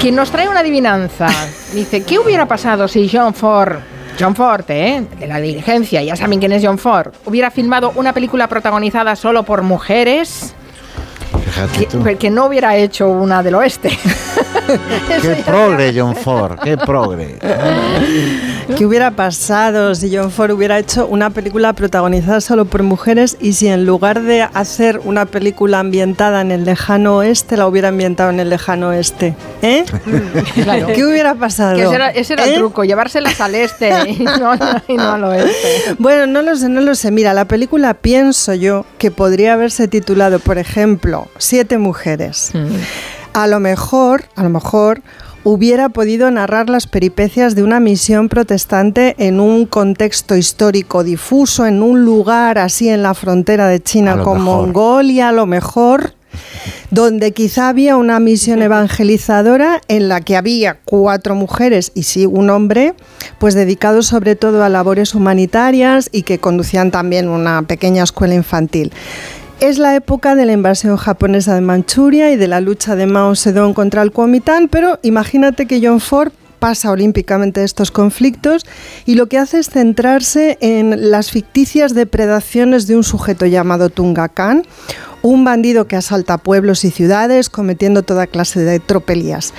[0.00, 1.28] Quien nos trae una adivinanza.
[1.72, 3.78] Dice, ¿qué hubiera pasado si John Ford,
[4.18, 5.04] John Ford, ¿eh?
[5.18, 9.42] de la diligencia, ya saben quién es John Ford, hubiera filmado una película protagonizada solo
[9.42, 10.54] por mujeres?
[12.18, 13.90] Que no hubiera hecho una del oeste.
[15.22, 17.38] Qué progre, John Ford, qué progre.
[18.76, 23.54] ¿Qué hubiera pasado si John Ford hubiera hecho una película protagonizada solo por mujeres y
[23.54, 28.30] si en lugar de hacer una película ambientada en el lejano oeste, la hubiera ambientado
[28.30, 29.34] en el lejano oeste?
[29.62, 29.84] ¿Eh?
[30.62, 30.88] Claro.
[30.88, 31.76] ¿Qué hubiera pasado?
[31.76, 32.58] Que ese era, ese era el ¿Eh?
[32.58, 34.54] truco, llevárselas al este y no,
[34.88, 35.94] y no al oeste.
[35.98, 37.10] Bueno, no lo sé, no lo sé.
[37.10, 42.52] Mira, la película pienso yo que podría haberse titulado, por ejemplo, Siete mujeres.
[43.32, 45.02] A lo mejor, a lo mejor
[45.44, 51.82] hubiera podido narrar las peripecias de una misión protestante en un contexto histórico difuso, en
[51.82, 54.66] un lugar así en la frontera de China con mejor.
[54.66, 56.14] Mongolia, a lo mejor
[56.90, 62.50] donde quizá había una misión evangelizadora en la que había cuatro mujeres y sí un
[62.50, 62.94] hombre,
[63.38, 68.92] pues dedicados sobre todo a labores humanitarias y que conducían también una pequeña escuela infantil.
[69.60, 73.34] Es la época de la invasión japonesa de Manchuria y de la lucha de Mao
[73.34, 76.30] Zedong contra el Kuomintang, pero imagínate que John Ford
[76.60, 78.64] pasa olímpicamente estos conflictos
[79.04, 84.28] y lo que hace es centrarse en las ficticias depredaciones de un sujeto llamado Tunga
[84.28, 84.62] Khan,
[85.22, 89.52] un bandido que asalta pueblos y ciudades cometiendo toda clase de tropelías.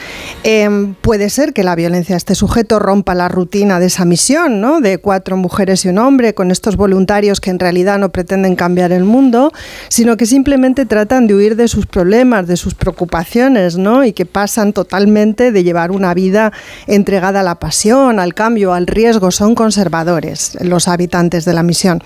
[0.43, 4.61] Em, puede ser que la violencia de este sujeto rompa la rutina de esa misión,
[4.61, 4.81] ¿no?
[4.81, 8.91] De cuatro mujeres y un hombre con estos voluntarios que en realidad no pretenden cambiar
[8.91, 9.51] el mundo,
[9.89, 14.05] sino que simplemente tratan de huir de sus problemas, de sus preocupaciones, ¿no?
[14.05, 16.53] Y que pasan totalmente de llevar una vida
[16.87, 19.31] entregada a la pasión, al cambio, al riesgo.
[19.31, 22.01] Son conservadores los habitantes de la misión.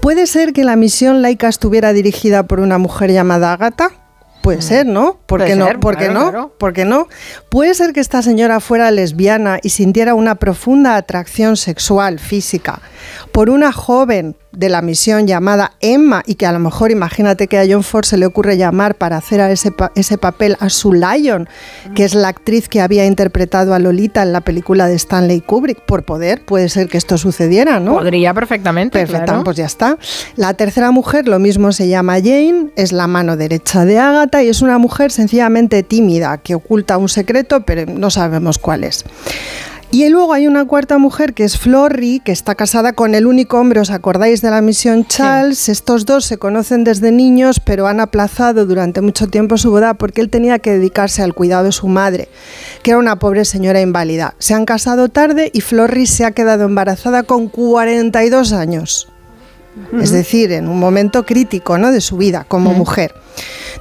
[0.00, 3.90] Puede ser que la misión laica estuviera dirigida por una mujer llamada Agatha.
[4.42, 4.62] Puede Mm.
[4.62, 5.18] ser, ¿no?
[5.26, 5.80] ¿Por Puede qué no?
[5.80, 6.30] ¿Por qué no?
[6.30, 6.54] claro.
[6.58, 7.06] ¿Por qué no?
[7.48, 12.80] Puede ser que esta señora fuera lesbiana y sintiera una profunda atracción sexual, física,
[13.30, 17.58] por una joven de la misión llamada Emma y que a lo mejor imagínate que
[17.58, 20.68] a John Ford se le ocurre llamar para hacer a ese, pa- ese papel a
[20.68, 21.48] Sue Lyon,
[21.94, 25.80] que es la actriz que había interpretado a Lolita en la película de Stanley Kubrick.
[25.80, 27.94] Por poder, puede ser que esto sucediera, ¿no?
[27.94, 29.44] Podría perfectamente, Perfecto, claro.
[29.44, 29.96] pues ya está.
[30.36, 34.48] La tercera mujer, lo mismo se llama Jane, es la mano derecha de Agatha y
[34.48, 39.04] es una mujer sencillamente tímida, que oculta un secreto, pero no sabemos cuál es.
[39.94, 43.58] Y luego hay una cuarta mujer que es Florrie, que está casada con el único
[43.58, 45.68] hombre, ¿os acordáis de la misión Charles?
[45.68, 50.22] Estos dos se conocen desde niños, pero han aplazado durante mucho tiempo su boda porque
[50.22, 52.30] él tenía que dedicarse al cuidado de su madre,
[52.82, 54.34] que era una pobre señora inválida.
[54.38, 59.11] Se han casado tarde y Florrie se ha quedado embarazada con 42 años.
[60.00, 61.92] Es decir, en un momento crítico ¿no?
[61.92, 63.14] de su vida como mujer.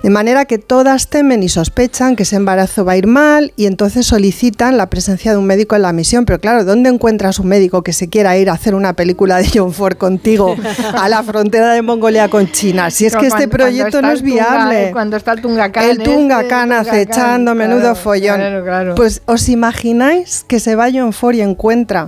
[0.03, 3.65] De manera que todas temen y sospechan que ese embarazo va a ir mal y
[3.67, 6.25] entonces solicitan la presencia de un médico en la misión.
[6.25, 9.47] Pero claro, ¿dónde encuentras un médico que se quiera ir a hacer una película de
[9.53, 10.55] John Ford contigo
[10.97, 12.89] a la frontera de Mongolia con China?
[12.89, 14.89] Si es Pero que este cuando- proyecto no es Tunga- viable.
[14.93, 15.83] cuando está el Tungacán.
[15.89, 18.37] El Tungacán este, acechando, menudo follón.
[18.37, 18.95] claro, claro.
[18.95, 22.07] Pues os imagináis que se va John Ford y encuentra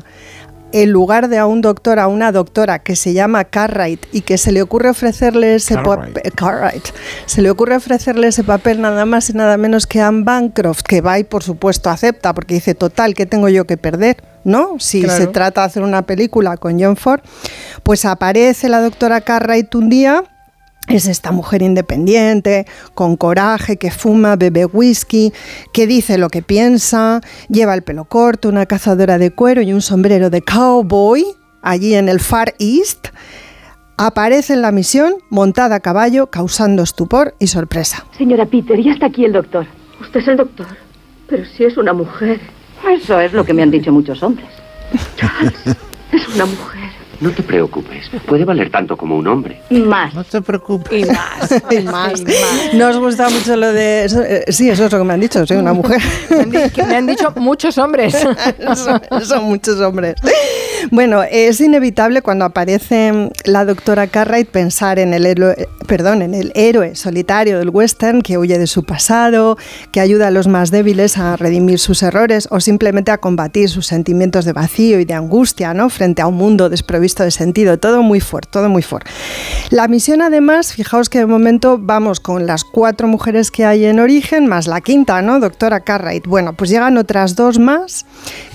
[0.74, 4.38] en lugar de a un doctor, a una doctora que se llama Cartwright y que
[4.38, 6.14] se le ocurre ofrecerle ese papel,
[7.28, 10.82] se le ocurre ofrecerle ese papel nada más y nada menos que a Anne Bancroft,
[10.82, 14.18] que va y por supuesto acepta, porque dice, total, ¿qué tengo yo que perder?
[14.44, 14.76] ¿No?
[14.80, 15.18] Si Claro.
[15.22, 17.22] se trata de hacer una película con John Ford,
[17.84, 20.24] pues aparece la doctora Cartwright un día
[20.88, 25.32] es esta mujer independiente, con coraje, que fuma, bebe whisky,
[25.72, 29.82] que dice lo que piensa, lleva el pelo corto, una cazadora de cuero y un
[29.82, 31.26] sombrero de cowboy,
[31.62, 33.08] allí en el Far East.
[33.98, 38.06] Aparece en la misión montada a caballo, causando estupor y sorpresa.
[38.18, 39.68] Señora Peter, ya está aquí el doctor.
[40.02, 40.68] Usted es el doctor.
[41.28, 42.42] Pero si es una mujer.
[42.90, 44.50] Eso es lo que me han dicho muchos hombres.
[46.12, 46.83] Es una mujer.
[47.24, 49.62] No te preocupes, puede valer tanto como un hombre.
[49.70, 50.14] Más.
[50.14, 50.92] No te preocupes.
[51.08, 51.64] Y más.
[51.72, 52.22] Y más.
[52.74, 54.04] No os gusta mucho lo de...
[54.04, 54.22] eso?
[54.22, 56.02] Eh, sí, eso es lo que me han dicho, soy una mujer.
[56.30, 58.14] Me han, di- que me han dicho muchos hombres.
[58.76, 60.16] son, son muchos hombres.
[60.92, 66.52] Bueno, es inevitable cuando aparece la doctora Cartwright pensar en el héroe, perdón, en el
[66.56, 69.58] héroe solitario del western que huye de su pasado,
[69.94, 73.86] que ayuda a los más débiles a redimir sus errores o simplemente a combatir sus
[73.88, 75.88] sentimientos de vacío y de angustia, ¿no?
[75.90, 77.78] Frente a un mundo desprovisto de sentido.
[77.78, 79.12] Todo muy fuerte, todo muy fuerte.
[79.70, 84.00] La misión, además, fijaos que de momento vamos con las cuatro mujeres que hay en
[84.00, 85.40] origen, más la quinta, ¿no?
[85.40, 86.26] Doctora Cartwright.
[86.26, 88.06] Bueno, pues llegan otras dos más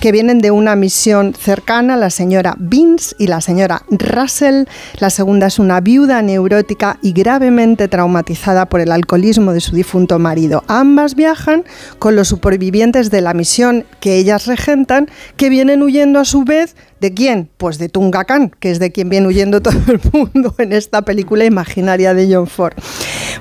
[0.01, 4.65] que vienen de una misión cercana, la señora Vince y la señora Russell.
[4.99, 10.19] La segunda es una viuda neurótica y gravemente traumatizada por el alcoholismo de su difunto
[10.19, 10.63] marido.
[10.67, 11.63] Ambas viajan
[11.99, 15.07] con los supervivientes de la misión que ellas regentan,
[15.37, 17.49] que vienen huyendo a su vez ¿De quién?
[17.57, 21.45] Pues de Tungacán, que es de quien viene huyendo todo el mundo en esta película
[21.45, 22.73] imaginaria de John Ford.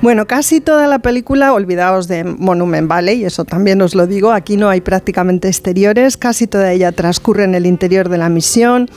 [0.00, 4.56] Bueno, casi toda la película, olvidaos de Monument Valley, eso también os lo digo, aquí
[4.56, 8.88] no hay prácticamente exteriores, casi toda ella transcurre en el interior de la misión.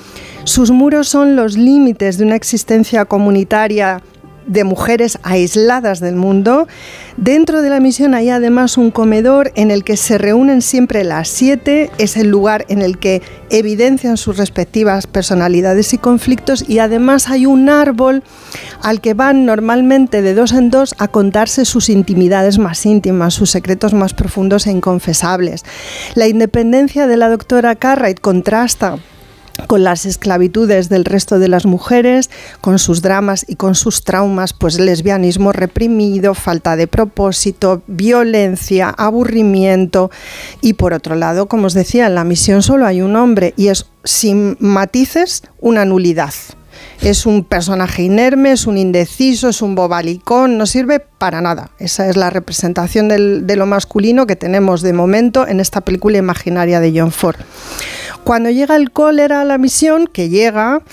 [0.44, 4.04] Sus muros son los límites de una existencia comunitaria
[4.46, 6.68] de mujeres aisladas del mundo.
[7.18, 11.28] Dentro de la misión hay además un comedor en el que se reúnen siempre las
[11.28, 17.30] siete, es el lugar en el que evidencian sus respectivas personalidades y conflictos y además
[17.30, 18.24] hay un árbol
[18.82, 23.52] al que van normalmente de dos en dos a contarse sus intimidades más íntimas, sus
[23.52, 25.64] secretos más profundos e inconfesables.
[26.16, 28.98] La independencia de la doctora Cartwright contrasta
[29.68, 32.30] con las esclavitudes del resto de las mujeres,
[32.62, 40.12] con sus dramas y con sus traumas, pues lesbianismo reprimido, falta de propósito, violencia, aburrimiento
[40.62, 43.68] y por otro lado, como os decía, en la misión solo hay un hombre y
[43.68, 46.34] es sin matices una nulidad.
[47.02, 51.72] Es un personaje inerme, es un indeciso, es un bobalicón, no sirve para nada.
[51.80, 56.80] Esa es la representación de lo masculino que tenemos de momento en esta película imaginaria
[56.80, 57.38] de John Ford.
[58.24, 60.84] Cuando llega el cólera a la misión, que llega,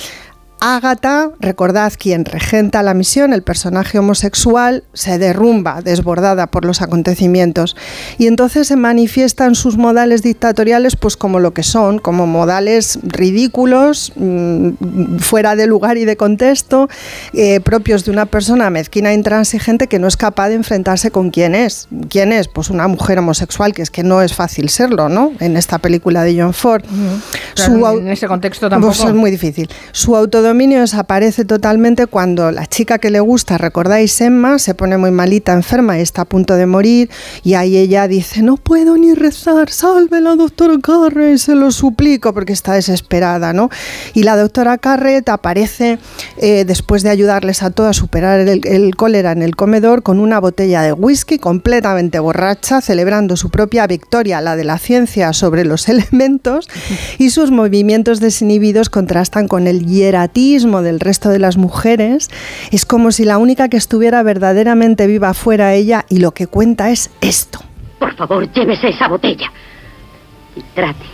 [0.60, 7.76] Ágata, recordad quien regenta la misión, el personaje homosexual, se derrumba, desbordada por los acontecimientos.
[8.18, 14.12] Y entonces se manifiestan sus modales dictatoriales pues como lo que son, como modales ridículos,
[14.16, 16.88] mmm, fuera de lugar y de contexto,
[17.32, 21.30] eh, propios de una persona mezquina e intransigente que no es capaz de enfrentarse con
[21.30, 21.88] quién es.
[22.08, 22.48] ¿Quién es?
[22.48, 25.32] Pues una mujer homosexual, que es que no es fácil serlo, ¿no?
[25.40, 26.84] En esta película de John Ford.
[26.84, 27.20] Uh -huh.
[27.54, 28.94] Su, en ese contexto tampoco.
[28.94, 29.68] Pues es muy difícil.
[29.92, 30.14] Su
[30.48, 35.52] autodominio desaparece totalmente cuando la chica que le gusta, recordáis Emma, se pone muy malita,
[35.52, 37.10] enferma y está a punto de morir
[37.44, 42.32] y ahí ella dice, no puedo ni rezar, salve la doctora Carret, se lo suplico
[42.32, 43.68] porque está desesperada, ¿no?
[44.14, 45.98] Y la doctora Carret aparece
[46.38, 50.18] eh, después de ayudarles a todos a superar el, el cólera en el comedor con
[50.18, 55.66] una botella de whisky completamente borracha, celebrando su propia victoria, la de la ciencia sobre
[55.66, 56.70] los elementos
[57.18, 59.84] y sus movimientos desinhibidos contrastan con el
[60.38, 62.30] del resto de las mujeres.
[62.70, 66.90] Es como si la única que estuviera verdaderamente viva fuera ella y lo que cuenta
[66.90, 67.58] es esto.
[67.98, 69.50] Por favor, llévese esa botella
[70.54, 71.04] y trate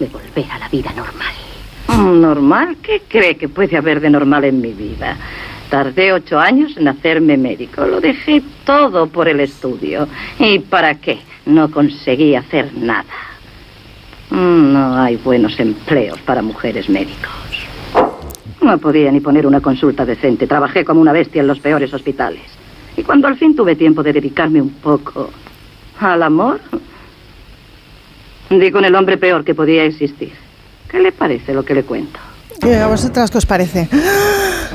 [0.00, 1.34] de volver a la vida normal.
[1.86, 2.76] Mm, ¿Normal?
[2.82, 5.16] ¿Qué cree que puede haber de normal en mi vida?
[5.70, 7.86] Tardé ocho años en hacerme médico.
[7.86, 10.08] Lo dejé todo por el estudio.
[10.40, 11.20] ¿Y para qué?
[11.46, 13.04] No conseguí hacer nada.
[14.30, 17.30] Mm, No hay buenos empleos para mujeres médicos.
[18.64, 20.46] No podía ni poner una consulta decente.
[20.46, 22.40] Trabajé como una bestia en los peores hospitales.
[22.96, 25.28] Y cuando al fin tuve tiempo de dedicarme un poco
[26.00, 26.60] al amor,
[28.48, 30.32] di con el hombre peor que podía existir.
[30.90, 32.18] ¿Qué le parece lo que le cuento?
[32.62, 33.88] ¿Y a vosotras qué os parece?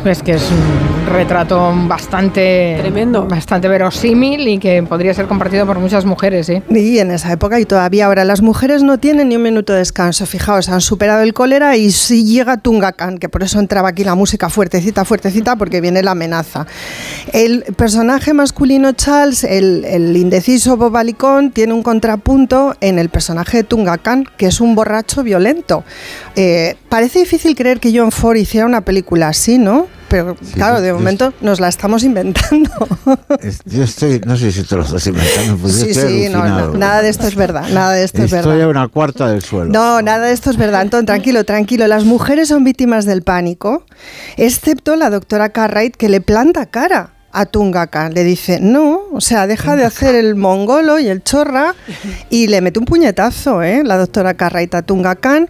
[0.04, 5.78] Pues que es un retrato bastante tremendo, bastante verosímil y que podría ser compartido por
[5.80, 6.62] muchas mujeres, ¿sí?
[6.70, 9.80] Y en esa época y todavía ahora las mujeres no tienen ni un minuto de
[9.80, 10.26] descanso.
[10.26, 14.16] Fijaos, han superado el cólera y si llega Tungacan, que por eso entraba aquí la
[14.16, 16.66] música fuertecita, fuertecita, porque viene la amenaza.
[17.34, 23.64] El personaje masculino Charles, el, el indeciso Bobalicón, tiene un contrapunto en el personaje de
[23.64, 25.84] Tungacan, que es un borracho violento.
[26.38, 29.86] Eh, parece difícil creer que John Ford hiciera una película así, ¿no?
[30.10, 32.72] Pero Sí, claro, de momento nos la estamos inventando.
[33.42, 36.74] Es- Yo estoy, no sé si te lo estás inventando, pues sí, estoy sí, no,
[36.74, 38.64] nada de esto es verdad, nada de esto es Estoy verdad.
[38.64, 39.72] a una cuarta del suelo.
[39.72, 40.82] No, nada de esto es verdad.
[40.82, 41.86] Anton, tranquilo, tranquilo.
[41.86, 43.86] Las mujeres son víctimas del pánico,
[44.38, 48.10] excepto la doctora Cartwright que le planta cara a Tungaka.
[48.10, 51.76] Le dice, no, o sea, deja de hacer el mongolo y el chorra
[52.32, 53.84] y le mete un puñetazo, ¿eh?
[53.86, 55.50] La doctora Cartwright a Tungakan.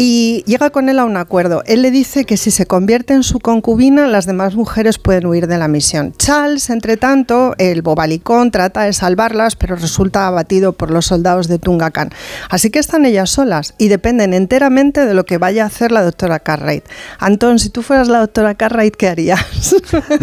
[0.00, 1.64] Y llega con él a un acuerdo.
[1.66, 5.48] Él le dice que si se convierte en su concubina, las demás mujeres pueden huir
[5.48, 6.14] de la misión.
[6.16, 11.58] Charles, entre tanto, el bobalicón, trata de salvarlas, pero resulta abatido por los soldados de
[11.58, 12.12] Tungacan.
[12.48, 16.04] Así que están ellas solas y dependen enteramente de lo que vaya a hacer la
[16.04, 16.84] doctora Cartwright.
[17.18, 19.74] Antón, si tú fueras la doctora Cartwright, ¿qué harías?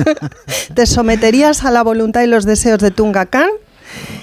[0.74, 3.50] ¿Te someterías a la voluntad y los deseos de Tungacan?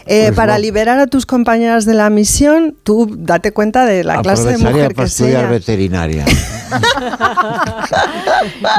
[0.07, 4.21] Eh, Pues para liberar a tus compañeras de la misión, tú date cuenta de la
[4.23, 5.51] clase de mujer para que es estudiar ella.
[5.51, 6.25] veterinaria.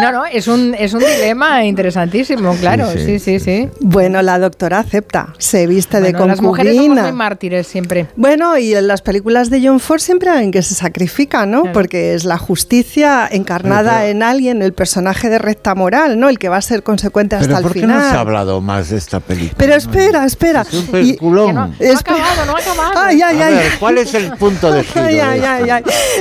[0.01, 3.69] No, no, es un, es un dilema interesantísimo, claro, sí, sí, sí.
[3.79, 7.03] Bueno, la doctora acepta, se viste de Bueno, las mujeres somos concubina.
[7.07, 8.07] muy mártires siempre.
[8.15, 11.71] Bueno, y en las películas de John Ford siempre hay alguien que se sacrifica, ¿no?
[11.71, 16.29] Porque es la justicia encarnada Pero- en alguien, el personaje de recta moral, ¿no?
[16.29, 18.01] El que va a ser consecuente hasta Pero el ¿por qué final.
[18.01, 19.55] no se ha hablado más de esta película?
[19.57, 20.65] Pero espera, espera.
[20.73, 21.55] Un peliculón.
[21.55, 21.65] no ha
[21.99, 22.91] acabado, no ha acabado.
[22.95, 23.53] Ay, ay, A ay.
[23.55, 25.03] ver, ¿cuál es el punto de giro?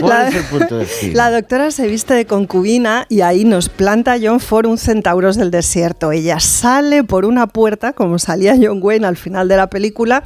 [0.01, 1.15] ¿Cuál La- es el punto de giro?
[1.17, 5.51] La doctora se viste de concubina y ahí nos planta John Ford un centauros del
[5.51, 6.13] desierto.
[6.13, 10.23] Ella sale por una puerta, como salía John Wayne al final de la película,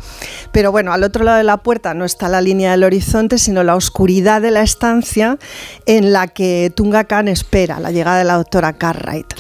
[0.53, 3.63] pero bueno, al otro lado de la puerta no está la línea del horizonte, sino
[3.63, 5.39] la oscuridad de la estancia
[5.87, 9.35] en la que Tunga Khan espera la llegada de la doctora Cartwright.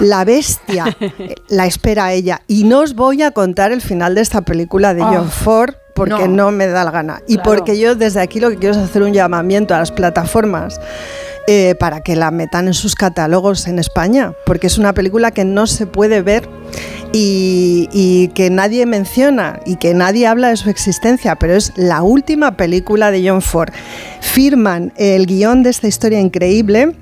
[0.00, 2.42] La bestia eh, la espera a ella.
[2.46, 5.74] Y no os voy a contar el final de esta película de John Ah, Ford
[5.94, 6.46] porque no.
[6.46, 6.50] no.
[6.52, 7.22] me da la gana.
[7.26, 7.50] Y Claro.
[7.50, 10.78] porque yo desde aquí lo que quiero es hacer un llamamiento a las plataformas
[11.48, 15.44] eh, para que la metan en sus catálogos en España, porque es una película que
[15.44, 16.48] no se puede ver
[17.12, 22.02] y, y que nadie menciona y que nadie habla de su existencia, pero es la
[22.02, 23.70] última película de John Ford.
[24.20, 26.94] Firman el guion de esta historia increíble.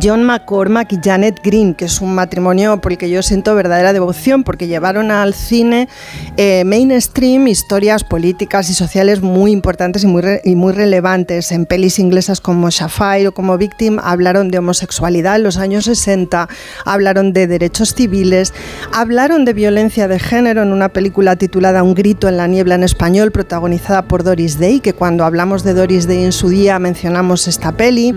[0.00, 3.92] John McCormack y Janet Green, que es un matrimonio por el que yo siento verdadera
[3.92, 5.88] devoción, porque llevaron al cine
[6.36, 11.52] eh, mainstream historias políticas y sociales muy importantes y muy, y muy relevantes.
[11.52, 16.48] En pelis inglesas como Shafire o como Victim hablaron de homosexualidad en los años 60,
[16.84, 18.54] hablaron de derechos civiles,
[18.92, 22.84] hablaron de violencia de género en una película titulada Un grito en la niebla en
[22.84, 27.48] español, protagonizada por Doris Day, que cuando hablamos de Doris Day en su día mencionamos
[27.48, 28.14] esta peli.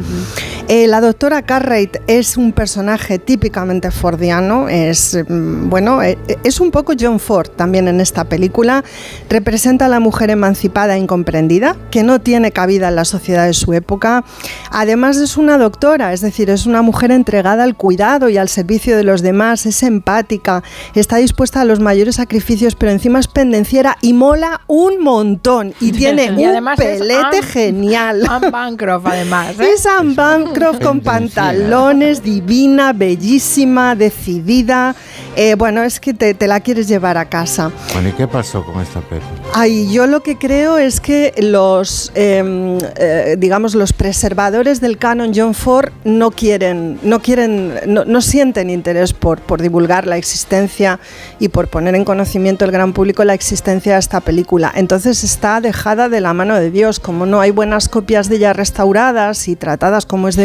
[0.68, 6.72] Eh, la doctora Cartwright es un personaje típicamente fordiano, es, mm, bueno, eh, es un
[6.72, 8.84] poco John Ford también en esta película.
[9.30, 13.54] Representa a la mujer emancipada e incomprendida, que no tiene cabida en la sociedad de
[13.54, 14.24] su época.
[14.72, 18.98] Además es una doctora, es decir, es una mujer entregada al cuidado y al servicio
[18.98, 20.64] de los demás, es empática,
[20.96, 25.92] está dispuesta a los mayores sacrificios, pero encima es pendenciera y mola un montón y
[25.92, 28.24] tiene Y un además es pelete Anne- genial.
[28.30, 29.60] Anne Bancroft, además.
[29.60, 29.70] ¿eh?
[29.76, 34.96] Es Anne Bancroft con pantalones, divina, bellísima, decidida.
[35.36, 37.72] Eh, bueno, es que te, te la quieres llevar a casa.
[37.94, 39.22] Bueno, ¿y qué pasó con esta peli?
[39.54, 45.34] Ay, yo lo que creo es que los, eh, eh, digamos, los preservadores del canon
[45.36, 51.00] John Ford no quieren, no quieren, no, no sienten interés por, por divulgar la existencia
[51.40, 54.72] y por poner en conocimiento el gran público la existencia de esta película.
[54.74, 57.00] Entonces está dejada de la mano de Dios.
[57.00, 60.36] Como no hay buenas copias de ella restauradas y tratadas como es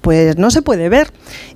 [0.00, 1.12] pues no se puede ver.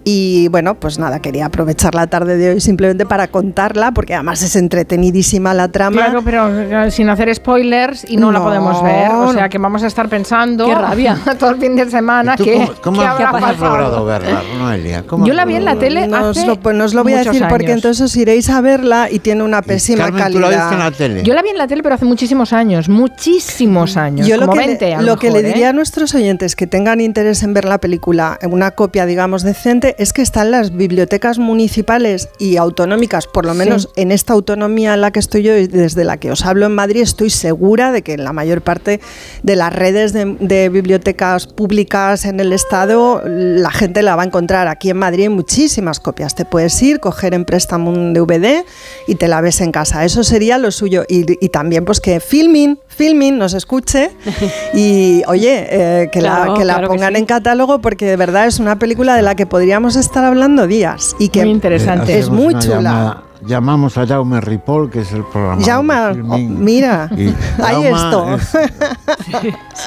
[0.08, 4.40] Y bueno, pues nada, quería aprovechar la tarde de hoy simplemente para contarla, porque además
[4.40, 5.96] es entretenidísima la trama.
[5.96, 9.10] Claro, pero eh, sin hacer spoilers y no, la No, podemos ver.
[9.10, 11.18] O sea que vamos a estar pensando Qué rabia.
[11.40, 14.04] todo el fin de semana ¿Tú que, cómo, cómo que has- habrá cómo has logrado
[14.04, 15.02] verla, Noelia?
[15.08, 17.02] ¿Cómo Yo la vi en la tele No os hace lo, pues no os lo
[17.02, 17.76] voy a decir porque años.
[17.78, 20.60] entonces os iréis a verla y tiene una pésima Carmen, ¿tú la calidad.
[20.70, 21.22] viste en la tele?
[21.24, 24.52] Yo la vi en la tele, pero hace muchísimos años, muchísimos años, Yo lo como
[24.60, 25.52] que, 20 le, a lo lo que mejor, le ¿eh?
[25.52, 29.42] diría a nuestros oyentes que tengan interés en ver la película, en una copia, digamos,
[29.42, 33.58] decente, es que están las bibliotecas municipales y autonómicas, por lo Sí.
[33.58, 36.66] menos en esta autonomía en la que estoy yo y desde la que os hablo
[36.66, 39.00] en Madrid, estoy segura de que en la mayor parte
[39.42, 44.26] de las redes de, de bibliotecas públicas en el Estado, la gente la va a
[44.26, 44.68] encontrar.
[44.68, 46.34] Aquí en Madrid hay muchísimas copias.
[46.34, 48.64] Te puedes ir, coger en préstamo un DVD
[49.06, 50.04] y te la ves en casa.
[50.04, 51.04] Eso sería lo suyo.
[51.08, 54.10] Y, y también pues que Filmin, Filmin nos escuche
[54.74, 57.20] y oye, eh, que Claro, la, que la claro que pongan sí.
[57.20, 61.14] en catálogo porque de verdad es una película de la que podríamos estar hablando días
[61.20, 62.18] y que Muy interesante.
[62.18, 63.22] es muy chula.
[63.42, 65.62] Llamamos a Jaume Ripoll, que es el programa.
[65.64, 65.94] Jaume,
[66.28, 68.34] oh, mira, Y ahí esto.
[68.34, 68.56] es-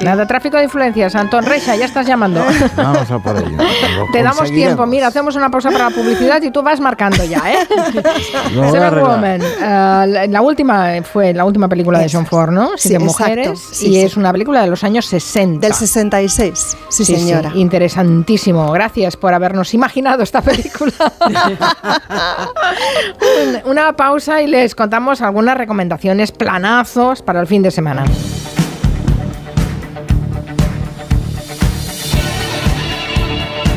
[0.02, 1.14] Nada, tráfico de influencias.
[1.14, 2.42] Antón Reixa, ya estás llamando.
[2.76, 3.48] Vamos a por ello.
[3.50, 4.86] Lo Te damos tiempo.
[4.86, 7.56] Mira, hacemos una pausa para la publicidad y tú vas marcando ya, ¿eh?
[9.00, 9.40] Woman.
[9.42, 12.70] eh, la, la última fue la última película de John Ford, ¿no?
[12.76, 13.04] Sí, exacto.
[13.04, 13.60] mujeres.
[13.72, 14.00] Sí, y sí.
[14.02, 15.66] es una película de los años 60.
[15.66, 17.50] Del 66, sí, señora.
[17.54, 18.70] interesantísimo.
[18.72, 20.92] Gracias por habernos imaginado esta película.
[23.42, 28.04] Un- Una pausa y les contamos algunas recomendaciones, planazos para el fin de semana.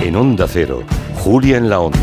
[0.01, 0.83] En Onda Cero,
[1.23, 1.99] Julia en la Onda.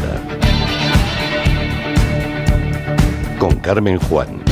[3.38, 4.42] Con Carmen Juan.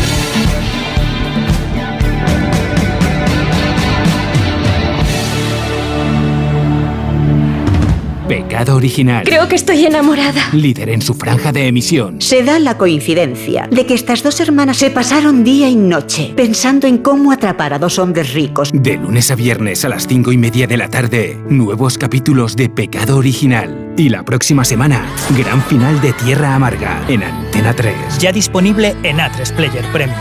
[8.29, 9.25] Pecado original.
[9.25, 10.51] Creo que estoy enamorada.
[10.53, 12.21] Líder en su franja de emisión.
[12.21, 16.87] Se da la coincidencia de que estas dos hermanas se pasaron día y noche pensando
[16.87, 18.71] en cómo atrapar a dos hombres ricos.
[18.75, 22.69] De lunes a viernes a las cinco y media de la tarde, nuevos capítulos de
[22.69, 23.95] Pecado Original.
[23.97, 28.19] Y la próxima semana, gran final de Tierra Amarga en Antena 3.
[28.19, 30.21] Ya disponible en A3 Player Premium.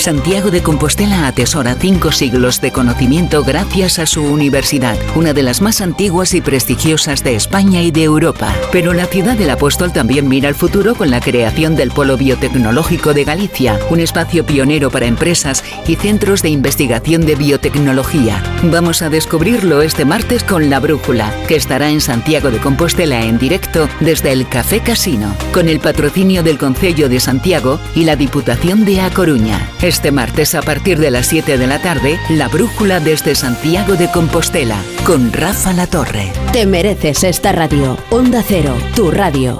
[0.00, 5.60] Santiago de Compostela atesora cinco siglos de conocimiento gracias a su universidad, una de las
[5.60, 8.56] más antiguas y prestigiosas de España y de Europa.
[8.72, 13.12] Pero la ciudad del apóstol también mira al futuro con la creación del Polo Biotecnológico
[13.12, 18.42] de Galicia, un espacio pionero para empresas y centros de investigación de biotecnología.
[18.72, 23.36] Vamos a descubrirlo este martes con La Brújula, que estará en Santiago de Compostela en
[23.36, 28.86] directo desde el Café Casino, con el patrocinio del Concello de Santiago y la Diputación
[28.86, 29.68] de A Coruña.
[29.90, 34.08] Este martes a partir de las 7 de la tarde, La Brújula desde Santiago de
[34.08, 36.32] Compostela, con Rafa La Torre.
[36.52, 37.98] Te mereces esta radio.
[38.10, 39.58] Onda Cero, tu radio.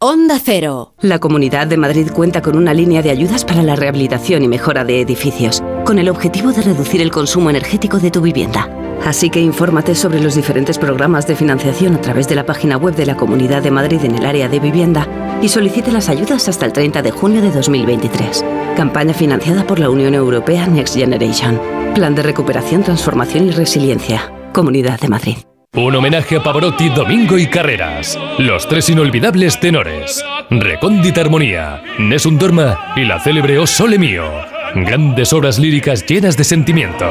[0.00, 0.94] Onda Cero.
[1.00, 4.84] La Comunidad de Madrid cuenta con una línea de ayudas para la rehabilitación y mejora
[4.84, 8.68] de edificios, con el objetivo de reducir el consumo energético de tu vivienda.
[9.04, 12.94] Así que infórmate sobre los diferentes programas de financiación a través de la página web
[12.94, 15.06] de la Comunidad de Madrid en el área de vivienda
[15.40, 18.44] y solicite las ayudas hasta el 30 de junio de 2023.
[18.76, 21.60] Campaña financiada por la Unión Europea Next Generation.
[21.94, 24.32] Plan de recuperación, transformación y resiliencia.
[24.52, 25.36] Comunidad de Madrid.
[25.74, 28.18] Un homenaje a Pavarotti, Domingo y Carreras.
[28.38, 30.24] Los tres inolvidables tenores.
[30.50, 34.57] Recóndita Armonía, Nessun Dorma y la célebre O Sole Mio.
[34.74, 37.10] Grandes obras líricas llenas de sentimiento.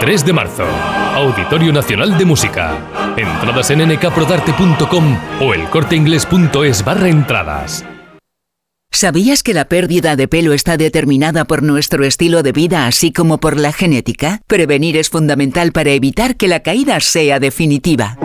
[0.00, 0.64] 3 de marzo.
[1.14, 2.76] Auditorio Nacional de Música.
[3.16, 7.84] Entradas en nkprodarte.com o elcorteingles.es barra entradas.
[8.90, 13.38] ¿Sabías que la pérdida de pelo está determinada por nuestro estilo de vida así como
[13.38, 14.40] por la genética?
[14.46, 18.16] Prevenir es fundamental para evitar que la caída sea definitiva.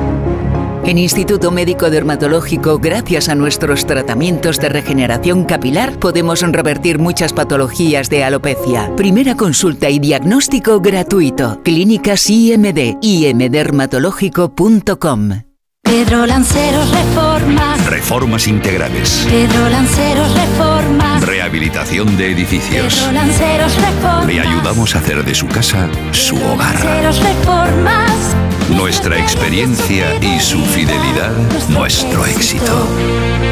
[0.85, 8.09] En Instituto Médico Dermatológico, gracias a nuestros tratamientos de regeneración capilar, podemos revertir muchas patologías
[8.09, 8.93] de alopecia.
[8.97, 11.61] Primera consulta y diagnóstico gratuito.
[11.63, 15.29] Clínicas IMD, imdermatológico.com.
[15.81, 17.85] Pedro Lanceros Reformas.
[17.85, 19.25] Reformas integrales.
[19.29, 21.25] Pedro Lanceros Reformas.
[21.25, 22.95] Rehabilitación de edificios.
[22.95, 24.25] Pedro Lanceros Reformas.
[24.25, 26.73] Le ayudamos a hacer de su casa su hogar.
[26.73, 28.35] Lanceros Reformas.
[28.69, 31.31] Nuestra experiencia y su fidelidad,
[31.69, 32.87] nuestro éxito.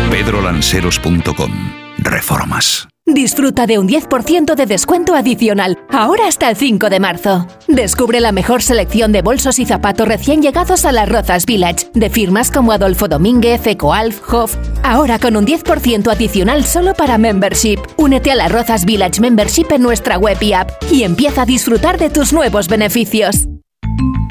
[0.09, 1.51] pedrolanceros.com.
[1.98, 2.88] Reformas.
[3.06, 7.48] Disfruta de un 10% de descuento adicional, ahora hasta el 5 de marzo.
[7.67, 12.09] Descubre la mejor selección de bolsos y zapatos recién llegados a las Rozas Village, de
[12.09, 14.56] firmas como Adolfo Domínguez, Ecoalf, Hoff.
[14.83, 17.80] Ahora con un 10% adicional solo para membership.
[17.98, 21.98] Únete a las Rozas Village Membership en nuestra web y app y empieza a disfrutar
[21.98, 23.48] de tus nuevos beneficios.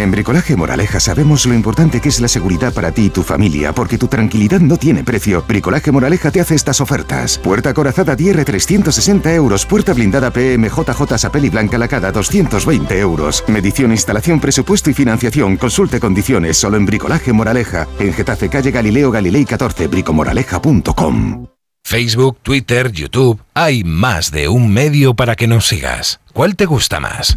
[0.00, 3.74] En Bricolaje Moraleja sabemos lo importante que es la seguridad para ti y tu familia,
[3.74, 5.44] porque tu tranquilidad no tiene precio.
[5.46, 7.36] Bricolaje Moraleja te hace estas ofertas.
[7.36, 9.66] Puerta corazada DR 360 euros.
[9.66, 13.44] Puerta blindada PMJJ Sapel Blanca Lacada 220 euros.
[13.46, 15.58] Medición, instalación, presupuesto y financiación.
[15.58, 17.86] Consulte condiciones solo en Bricolaje Moraleja.
[17.98, 21.46] En Getafe Calle Galileo Galilei 14 bricomoraleja.com.
[21.84, 23.38] Facebook, Twitter, YouTube.
[23.52, 26.20] Hay más de un medio para que nos sigas.
[26.32, 27.36] ¿Cuál te gusta más?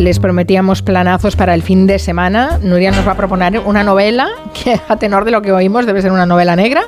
[0.00, 2.58] Les prometíamos planazos para el fin de semana.
[2.62, 6.00] Nuria nos va a proponer una novela que, a tenor de lo que oímos, debe
[6.00, 6.84] ser una novela negra.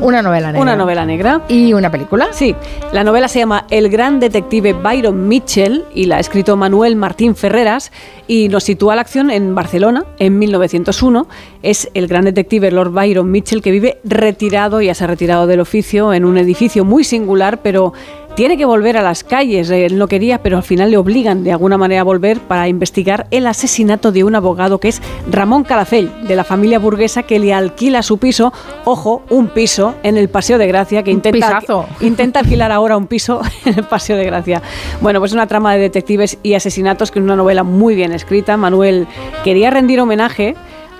[0.00, 0.62] Una novela negra.
[0.62, 1.42] Una novela negra.
[1.50, 2.28] ¿Y una película?
[2.32, 2.56] Sí.
[2.92, 7.36] La novela se llama El gran detective Byron Mitchell y la ha escrito Manuel Martín
[7.36, 7.92] Ferreras
[8.26, 11.28] y nos sitúa la acción en Barcelona en 1901.
[11.62, 15.60] Es el gran detective Lord Byron Mitchell que vive retirado, ya se ha retirado del
[15.60, 17.92] oficio, en un edificio muy singular, pero
[18.36, 19.70] tiene que volver a las calles.
[19.70, 23.26] Él no quería, pero al final le obligan de alguna manera a volver para investigar
[23.30, 25.00] el asesinato de un abogado que es
[25.30, 28.52] Ramón Calafell, de la familia burguesa que le alquila su piso,
[28.84, 31.60] ojo, un piso en el Paseo de Gracia, que intenta,
[32.00, 34.60] intenta alquilar ahora un piso en el Paseo de Gracia.
[35.00, 38.58] Bueno, pues una trama de detectives y asesinatos que es una novela muy bien escrita.
[38.58, 39.06] Manuel
[39.44, 40.54] quería rendir homenaje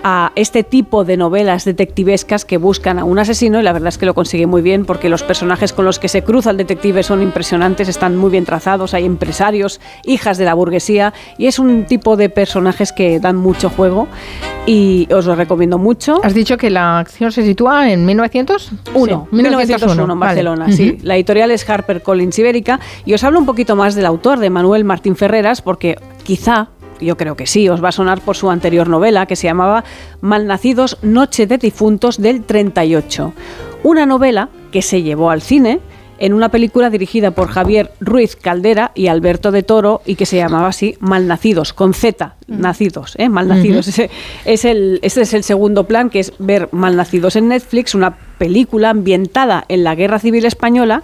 [0.09, 3.99] a este tipo de novelas detectivescas que buscan a un asesino y la verdad es
[3.99, 7.03] que lo consigue muy bien porque los personajes con los que se cruza el detective
[7.03, 11.87] son impresionantes, están muy bien trazados, hay empresarios, hijas de la burguesía y es un
[11.87, 14.07] tipo de personajes que dan mucho juego
[14.65, 16.21] y os lo recomiendo mucho.
[16.23, 19.29] Has dicho que la acción se sitúa en 1901.
[19.33, 20.99] 1901 en Barcelona, sí.
[21.03, 24.51] La editorial es Harper Collins Ibérica y os hablo un poquito más del autor, de
[24.51, 26.69] Manuel Martín Ferreras, porque quizá
[27.01, 29.85] yo creo que sí, os va a sonar por su anterior novela que se llamaba
[30.21, 33.33] Malnacidos, Noche de Difuntos del 38.
[33.83, 35.81] Una novela que se llevó al cine
[36.19, 40.37] en una película dirigida por Javier Ruiz Caldera y Alberto de Toro y que se
[40.37, 43.29] llamaba así Malnacidos, con Z, nacidos, ¿eh?
[43.29, 43.89] Malnacidos.
[43.89, 44.11] Ese,
[44.45, 48.91] es el, este es el segundo plan, que es ver Malnacidos en Netflix, una película
[48.91, 51.03] ambientada en la Guerra Civil Española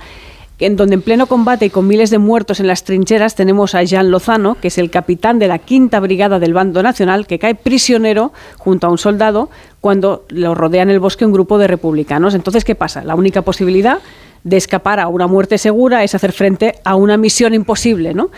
[0.65, 3.83] en donde en pleno combate y con miles de muertos en las trincheras tenemos a
[3.83, 7.55] Jean Lozano, que es el capitán de la quinta brigada del bando nacional, que cae
[7.55, 9.51] prisionero junto a un soldado
[9.81, 12.35] cuando lo rodea en el bosque un grupo de republicanos.
[12.35, 13.05] Entonces, ¿qué pasa?
[13.05, 13.99] La única posibilidad
[14.45, 18.31] de escapar a una muerte segura es hacer frente a una misión imposible, ¿no?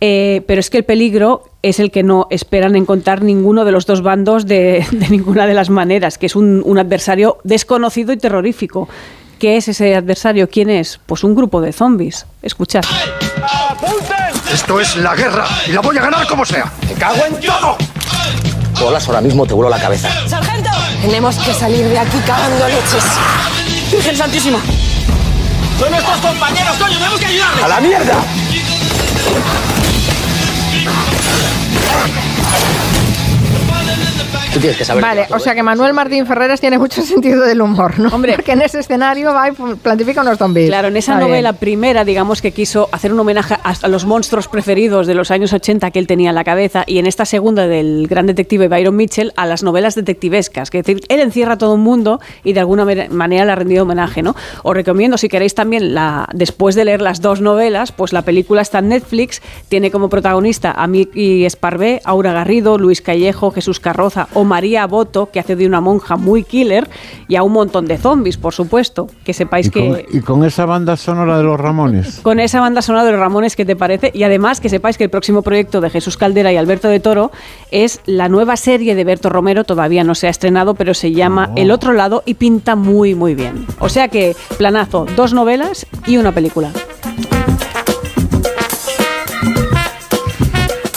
[0.00, 3.84] Eh, pero es que el peligro es el que no esperan encontrar ninguno de los
[3.86, 8.88] dos bandos de, de ninguna de las maneras, que es un adversario desconocido y terrorífico.
[9.38, 10.48] ¿Qué es ese adversario?
[10.50, 10.98] ¿Quién es?
[11.06, 12.26] Pues un grupo de zombies.
[12.42, 12.82] Escuchad.
[14.52, 16.72] Esto es la guerra y la voy a ganar como sea.
[16.88, 17.76] ¡Te cago en todo!
[18.80, 20.08] Bolas, ahora mismo te vuelo la cabeza.
[20.28, 20.70] ¡Sargento!
[21.02, 23.04] Tenemos que salir de aquí cagando leches.
[23.92, 24.58] ¡Virgen Santísima!
[25.78, 26.98] ¡Son nuestros compañeros, coño!
[26.98, 27.64] ¡Tenemos que ayudarles!
[27.64, 28.14] ¡A la mierda!
[34.52, 35.02] Tú tienes que saber.
[35.02, 38.08] Vale, o sea que Manuel Martín Ferreras tiene mucho sentido del humor, ¿no?
[38.08, 40.68] Hombre, porque en ese escenario va y plantifica unos zombies.
[40.68, 41.30] Claro, en esa Está bien.
[41.30, 45.52] novela primera, digamos que quiso hacer un homenaje a, los monstruos preferidos de los años
[45.52, 48.96] 80 que él tenía en la cabeza, y en esta segunda del gran detective Byron
[48.96, 52.52] Mitchell a las novelas detectivescas, que es decir, él encierra a todo un mundo y
[52.52, 54.34] de alguna manera le ha rendido homenaje, ¿no?
[54.62, 58.62] Os recomiendo, si queréis también, la, después de leer las dos novelas, pues la película
[58.62, 64.07] está en Netflix, tiene como protagonista a Miki Esparvé, Aura Garrido, Luis Callejo, Jesús Carroza
[64.34, 66.88] o María Boto, que hace de una monja muy killer,
[67.28, 70.06] y a un montón de zombies, por supuesto, que sepáis Y que...
[70.10, 72.20] y con esa banda sonora de los Ramones.
[72.22, 74.10] Con esa banda sonora de los Ramones, ¿qué te parece?
[74.14, 77.30] Y además que sepáis que el próximo proyecto de Jesús Caldera y Alberto de Toro
[77.70, 81.50] es la nueva serie de Berto Romero, todavía no se ha estrenado, pero se llama
[81.56, 83.66] El otro lado y pinta muy, muy bien.
[83.78, 86.70] O sea que, planazo, dos novelas y una película.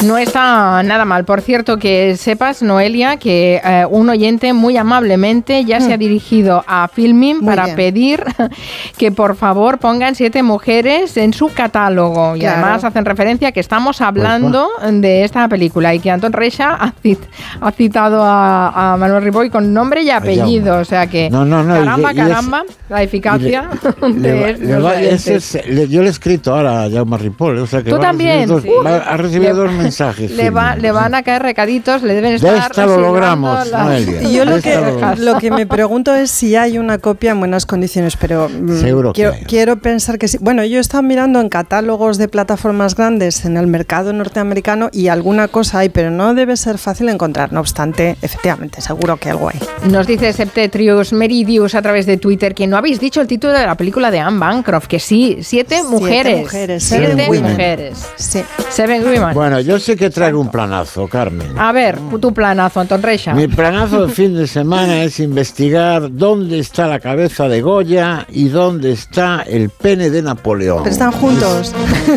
[0.06, 1.26] No está nada mal.
[1.26, 6.64] Por cierto, que sepas, Noelia, que eh, un oyente muy amablemente ya se ha dirigido
[6.68, 7.76] a Filmin para bien.
[7.76, 8.24] pedir
[8.98, 12.36] que por favor pongan siete mujeres en su catálogo.
[12.36, 16.74] Y además hacen referencia a que estamos hablando de esta película y que Anton Reixa
[16.74, 17.28] ha, cit-
[17.62, 20.80] ha citado a, a Manuel Riboy con nombre y apellido.
[20.80, 23.70] O sea que, No, no, no, y caramba, le- y es- caramba, la eficacia
[24.02, 27.68] Le de le va- ese es- yo le he escrito ahora a Jaume Ripoll, o
[27.68, 28.48] sea que Tú también.
[28.50, 28.70] dos- Sí.
[28.84, 29.91] va- ha recibido dos mensajes.
[30.36, 32.72] Le, va- le van a caer recaditos, le deben De estar.
[32.72, 34.22] esta lo logramos, las- Noelia.
[34.24, 34.78] Y yo lo que,
[35.18, 39.12] lo que me pregunto es si hay una copia en buenas condiciones, pero mm, que
[39.14, 39.44] quiero, hay.
[39.46, 40.38] quiero pensar que sí.
[40.42, 45.08] Bueno, yo he estado mirando en catálogos de plataformas grandes en el mercado norteamericano y
[45.08, 47.52] alguna cosa hay, pero no debe ser fácil encontrar.
[47.54, 49.60] No obstante, efectivamente, seguro que algo hay.
[49.90, 53.66] Nos dice Septetrius Meridius a través de Twitter que no habéis dicho el título de
[53.66, 56.40] la película de Anne Bancroft, que sí, siete, mujeres.
[56.42, 57.52] mujeres, siete women.
[57.52, 58.06] mujeres.
[58.16, 58.42] Sí.
[58.70, 59.34] Seven women.
[59.34, 61.58] Bueno, yo sé que traigo un planazo, Carmen.
[61.60, 63.34] A ver, tu planazo, Anton Reixa.
[63.34, 68.48] Mi planazo de fin de semana es investigar dónde está la cabeza de Goya y
[68.48, 70.84] dónde está el pene de Napoleón.
[70.84, 71.74] Pero están juntos.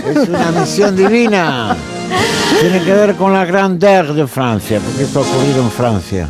[0.06, 1.76] Es una misión divina.
[2.60, 6.28] Tiene que ver con la Grandeur de Francia, porque esto ha ocurrido en Francia.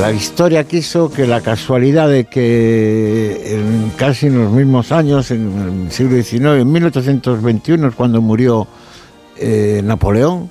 [0.00, 5.86] La historia quiso que la casualidad de que en casi en los mismos años, en
[5.86, 8.66] el siglo XIX, en 1821 es cuando murió
[9.38, 10.50] eh, Napoleón,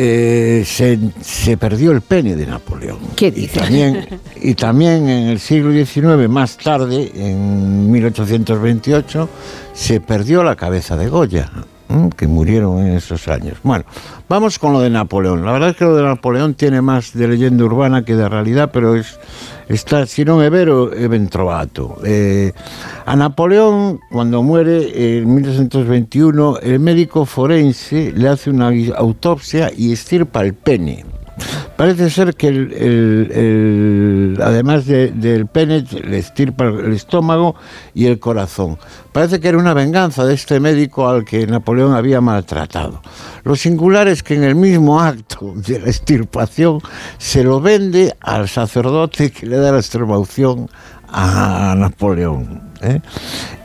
[0.00, 2.98] eh, se, se perdió el pene de Napoleón.
[3.16, 3.60] ¿Qué Y dices?
[3.60, 4.06] también,
[4.40, 9.28] y también en el siglo XIX, más tarde, en 1828,
[9.72, 11.50] se perdió la cabeza de Goya,
[12.16, 13.58] que murieron en esos años.
[13.64, 13.84] Bueno,
[14.28, 15.44] vamos con lo de Napoleón.
[15.44, 18.70] La verdad es que lo de Napoleón tiene más de leyenda urbana que de realidad,
[18.72, 19.18] pero es
[19.68, 21.28] está, si non è vero, è ben.
[22.02, 22.52] Eh,
[23.04, 30.42] a Napoleón, cuando muere en 1921, el médico forense le hace una autopsia y estirpa
[30.42, 31.17] el pene.
[31.76, 37.54] Parece ser que el, además de- del pene le estirpa el estómago
[37.94, 38.78] y el corazón.
[39.12, 43.00] Parece que era una venganza de este médico al que Napoleón había maltratado.
[43.44, 46.80] Lo singular es que en el mismo acto de la extirpación
[47.18, 50.68] se lo vende al sacerdote que le da la extremaunción
[51.08, 52.67] a Napoleón.
[52.82, 53.00] ¿Eh?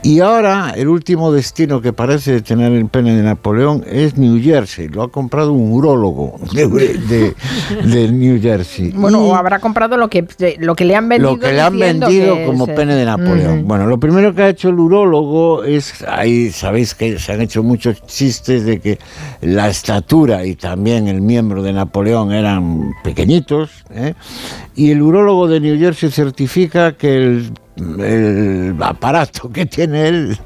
[0.01, 4.89] Y ahora el último destino que parece tener el pene de Napoleón es New Jersey.
[4.89, 7.35] Lo ha comprado un urólogo de, de-
[7.85, 8.91] de New Jersey.
[8.91, 10.25] Bueno, Y o habrá comprado lo que,
[10.59, 11.31] lo que le han vendido.
[11.33, 13.65] lo que le han vendido como es, pene de Napoleón.
[13.67, 17.63] Bueno, lo primero que ha hecho el urólogo es, ahí sabéis que se han hecho
[17.63, 18.99] muchos chistes de que
[19.41, 24.13] la estatura y también el miembro de Napoleón eran pequeñitos, ¿eh?
[24.75, 30.37] y el urólogo de New Jersey certifica que el el aparato que tiene él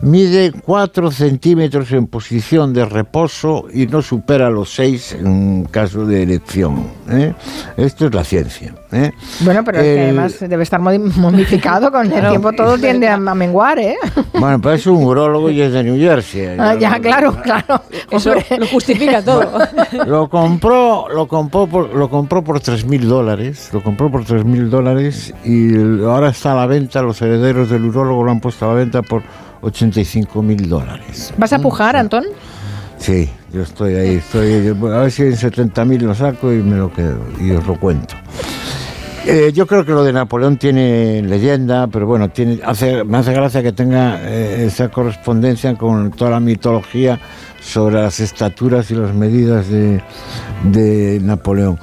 [0.00, 6.22] mide 4 centímetros en posición de reposo y no supera los 6 en caso de
[6.22, 6.86] erección.
[7.10, 7.32] ¿eh?
[7.76, 8.74] Esto es la ciencia.
[8.92, 9.10] ¿eh?
[9.40, 13.08] Bueno, pero es que El- además debe estar modi- momificado con el tiempo, todo tiende
[13.08, 13.96] a, menguar, ¿eh?
[14.38, 16.56] Bueno, pues es un urólogo y es de New Jersey.
[16.58, 17.82] Ah, ya, claro, claro.
[18.10, 19.46] Eso lo justifica todo.
[20.06, 24.44] Lo compró, lo compró por, lo compró por 3 mil dólares, lo compró por 3
[24.44, 28.40] mil dólares y el- ahora está a la venta, los herederos del urólogo lo han
[28.40, 29.22] puesto a la venta por
[29.62, 31.32] 85 mil dólares.
[31.36, 32.24] ¿Vas a pujar, Antón?
[32.98, 36.76] Sí, yo estoy ahí, estoy, a ver si en 70 mil lo saco y me
[36.76, 38.14] lo quedo y os lo cuento.
[39.28, 43.32] Eh, yo creo que lo de Napoleón tiene leyenda, pero bueno, tiene, hace, me hace
[43.32, 47.18] gracia que tenga eh, esa correspondencia con toda la mitología
[47.60, 50.00] sobre las estaturas y las medidas de,
[50.62, 51.76] de Napoleón.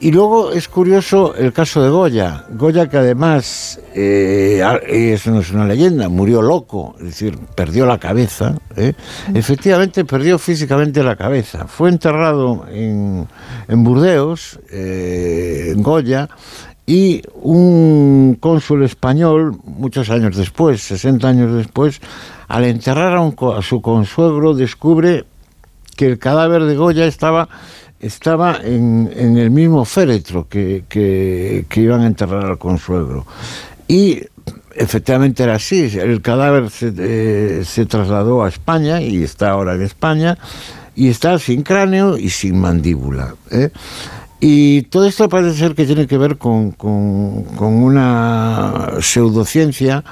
[0.00, 2.44] Y luego es curioso el caso de Goya.
[2.50, 7.84] Goya que además, eh, a- eso no es una leyenda, murió loco, es decir, perdió
[7.84, 8.54] la cabeza.
[8.76, 8.92] ¿eh?
[9.34, 11.66] Efectivamente perdió físicamente la cabeza.
[11.66, 13.26] Fue enterrado en,
[13.66, 16.28] en Burdeos, eh, en Goya,
[16.86, 22.00] y un cónsul español, muchos años después, 60 años después,
[22.46, 25.24] al enterrar a, un a su consuegro, descubre
[25.96, 27.48] que el cadáver de Goya estaba,
[28.00, 33.26] estaba en, en el mismo féretro que, que- que iban a enterrar al consuegro.
[33.88, 34.22] Y
[34.74, 39.82] efectivamente era así, el cadáver se, eh, se trasladó a España y está ahora en
[39.82, 40.38] España
[40.94, 43.34] y está sin cráneo y sin mandíbula.
[43.50, 43.70] ¿eh?
[44.40, 50.04] Y todo esto parece ser que tiene que ver con, con- con una pseudociencia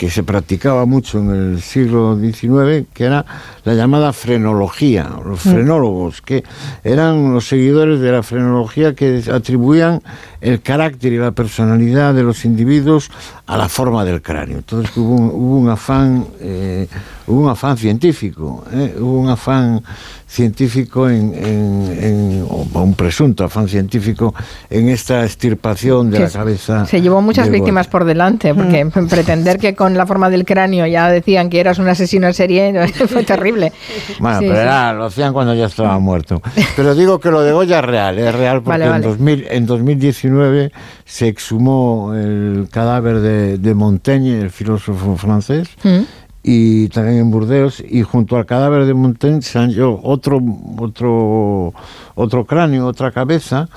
[0.00, 3.26] que se practicaba mucho en el siglo XIX, que era
[3.64, 5.50] la llamada frenología, los Mm.
[5.50, 6.42] frenólogos, que
[6.82, 10.00] eran los seguidores de la frenología que atribuían
[10.40, 13.10] el carácter y la personalidad de los individuos
[13.46, 14.56] a la forma del cráneo.
[14.56, 16.88] Entonces hubo un, hubo un afán, eh,
[17.26, 18.96] hubo un afán científico, ¿eh?
[18.98, 19.82] hubo un afán
[20.30, 24.32] científico en, en- en- o un presunto afán científico
[24.70, 26.86] en esta extirpación de Que la cabeza.
[26.86, 27.58] Se llevó muchas Goya.
[27.58, 31.78] víctimas por delante, porque pretender que con la forma del cráneo ya decían que eras
[31.80, 32.72] un asesino en serie
[33.08, 33.72] fue terrible.
[34.20, 34.62] Bueno, Sí, pero sí.
[34.62, 36.40] era- lo hacían cuando ya estaba muerto.
[36.76, 39.04] Pero digo que lo de Goya es real, es real porque Vale, vale.
[39.04, 40.72] En, 2000, en 2019
[41.04, 46.00] se exhumó el cadáver de, de Montaigne, el filósofo francés, Mm.
[46.42, 50.40] Y también en Burdeos, y junto al cadáver de Montaigne se halló otro,
[50.78, 51.72] otro,
[52.14, 53.68] otro cráneo, otra cabeza,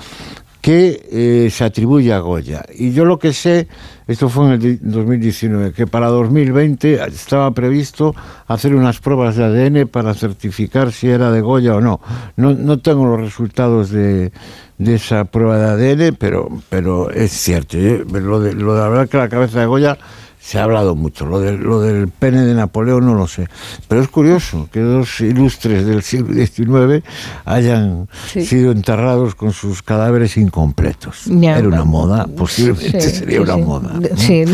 [0.60, 2.64] que eh, se atribuye a Goya.
[2.74, 3.68] Y yo lo que sé,
[4.06, 8.14] esto fue en el di- 2019, que para 2020 estaba previsto
[8.46, 12.00] hacer unas pruebas de ADN para certificar si era de Goya o no.
[12.36, 14.32] No, no tengo los resultados de,
[14.78, 17.76] esa prueba de ADN, pero, pero es cierto.
[17.76, 18.02] ¿eh?
[18.10, 19.98] Lo de, lo de la que la cabeza de Goya
[20.44, 21.24] se ha hablado mucho.
[21.24, 23.48] Lo, de- lo del pene de Napoleón no lo sé.
[23.88, 27.02] Pero es curioso que dos ilustres del siglo XIX
[27.46, 28.44] hayan Sí.
[28.44, 31.22] sido enterrados con sus cadáveres incompletos.
[31.26, 31.58] Ya.
[31.58, 33.92] Era una moda, posiblemente Sí, sería sí, una moda.
[33.94, 34.16] ¿no?
[34.18, 34.44] Sí.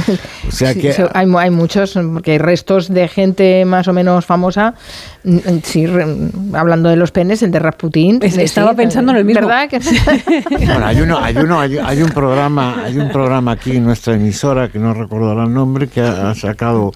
[0.48, 4.74] O sea que hay, hay muchos, porque hay restos de gente más o menos famosa.
[5.24, 6.06] Mm, Sí, re-
[6.54, 8.20] hablando de los penes, el de Rasputín.
[8.22, 9.46] Estaba sí, pensando en el mismo.
[9.46, 9.68] ¿Verdad?
[9.68, 9.80] Que-
[10.66, 14.14] Bueno, hay uno, hay uno, hay, hay un programa, hay un programa aquí en nuestra
[14.14, 16.92] emisora que no recordará el nombre que ha, ha sacado,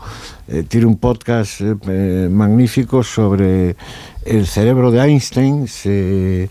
[0.49, 3.77] eh, tiene un podcast eh, eh, magnífico sobre
[4.25, 5.69] el cerebro de Einstein.
[5.69, 6.49] Se,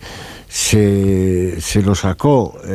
[0.56, 2.70] se, se lo sacó el,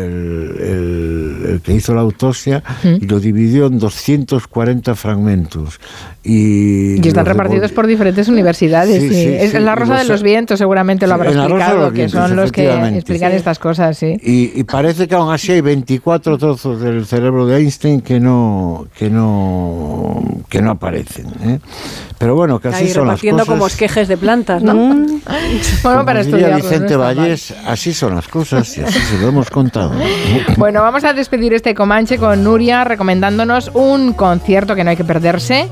[0.60, 5.78] el- el que hizo la autopsia y lo dividió en 240 fragmentos.
[6.24, 9.00] Y, Y están repartidos por diferentes universidades.
[9.00, 9.14] Sí, sí.
[9.14, 12.36] sí, es la Rosa de los Vientos, seguramente lo habrá explicado, los que Vientos, son
[12.36, 14.16] los que explican estas cosas, sí.
[14.24, 18.88] Y, y parece que aún así hay 24 trozos del cerebro de Einstein que no
[18.98, 21.26] que no que no aparecen.
[21.44, 21.60] ¿eh?
[22.18, 23.46] Pero bueno, que así Ahí son las cosas.
[23.46, 24.74] como esquejes de plantas, ¿no?
[24.74, 25.20] Bueno,
[25.82, 26.56] Como para diría estudiarlo.
[26.56, 27.72] Vicente no está mal.
[27.72, 29.92] Así son las cosas y así se lo hemos contado.
[30.56, 35.04] Bueno, vamos a despedir este Comanche con Nuria recomendándonos un concierto que no hay que
[35.04, 35.68] perderse.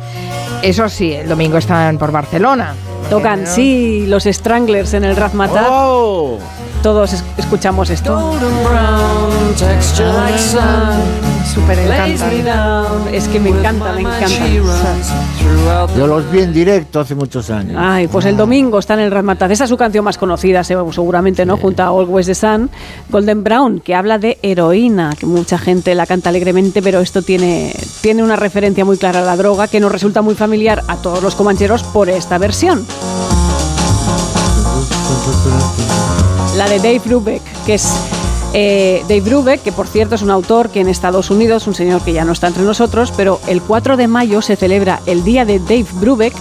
[0.63, 2.75] Eso sí, el domingo están por Barcelona.
[3.11, 5.67] Tocan, sí, los Stranglers en el Razmataz.
[5.71, 6.39] ¡Oh!
[6.83, 8.33] Todos es- escuchamos esto.
[11.55, 11.79] Súper.
[13.13, 14.27] Es que me encanta, me encanta.
[15.97, 17.77] Yo los vi en directo hace muchos años.
[17.79, 19.51] Ay, pues el domingo está en el Razmataz.
[19.51, 21.57] Esa es su canción más conocida, se- seguramente, ¿no?
[21.57, 22.71] Junto a Always the Sun.
[23.09, 27.75] Golden Brown, que habla de heroína, que mucha gente la canta alegremente, pero esto tiene,
[28.01, 31.23] tiene una referencia muy clara a la droga que nos resulta muy familiar a todos
[31.23, 32.86] los comancheros por esta versión.
[36.57, 37.95] La de Dave Brubeck, que es
[38.59, 42.01] Eh, Dave Brubeck, que por cierto es un autor que en Estados Unidos, un señor
[42.03, 45.45] que ya no está entre nosotros, pero el 4 de mayo se celebra el Día
[45.45, 46.33] de Dave Brubeck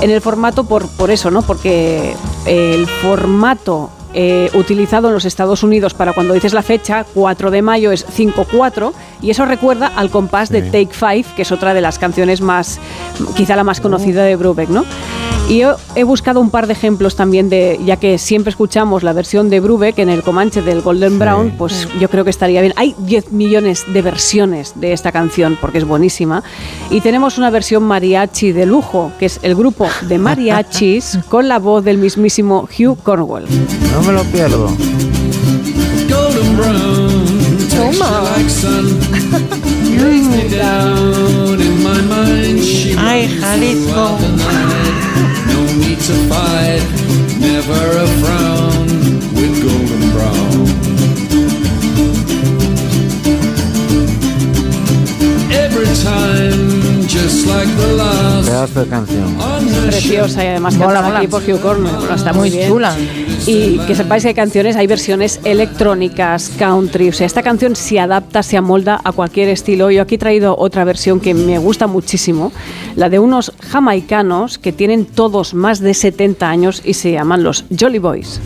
[0.00, 1.42] en el formato por, por eso, ¿no?
[1.42, 2.14] Porque
[2.46, 7.62] el formato eh, utilizado en los Estados Unidos para cuando dices la fecha, 4 de
[7.62, 11.80] mayo es 5-4, y eso recuerda al compás de Take Five, que es otra de
[11.80, 12.80] las canciones más,
[13.36, 14.84] quizá la más conocida de Brubeck, ¿no?
[15.48, 19.14] Y yo he buscado un par de ejemplos también de, ya que siempre escuchamos la
[19.14, 22.74] versión de Brubeck en el Comanche del Golden Brown, pues yo creo que estaría bien.
[22.76, 26.42] Hay 10 millones de versiones de esta canción porque es buenísima.
[26.90, 31.58] Y tenemos una versión mariachi de lujo, que es el grupo de mariachis con la
[31.58, 33.46] voz del mismísimo Hugh Cornwell.
[33.98, 34.66] No me lo pierdo.
[36.08, 38.22] Golden brown, Toma.
[38.22, 38.86] like sun.
[39.98, 42.60] Lays me down in my mind.
[42.62, 44.16] She Ay, runs Jalisco.
[44.18, 45.46] the night.
[45.50, 46.84] No need to fight,
[47.40, 48.86] never a frown
[49.34, 50.68] with golden brown.
[55.50, 58.48] Every time, just like the last.
[58.48, 59.36] Pedazo de canción.
[59.86, 61.18] Preciosa y además Mola, cantada mola.
[61.18, 61.96] aquí por Hugh Cornwell.
[61.96, 62.68] Bueno, está muy, Muy bien.
[62.70, 62.94] chula.
[63.46, 67.08] Y que sepáis que hay canciones, hay versiones electrónicas, country.
[67.08, 69.90] O sea, esta canción se adapta, se amolda a cualquier estilo.
[69.90, 72.52] Yo aquí he traído otra versión que me gusta muchísimo,
[72.96, 77.64] la de unos jamaicanos que tienen todos más de 70 años y se llaman los
[77.78, 78.40] Jolly Boys.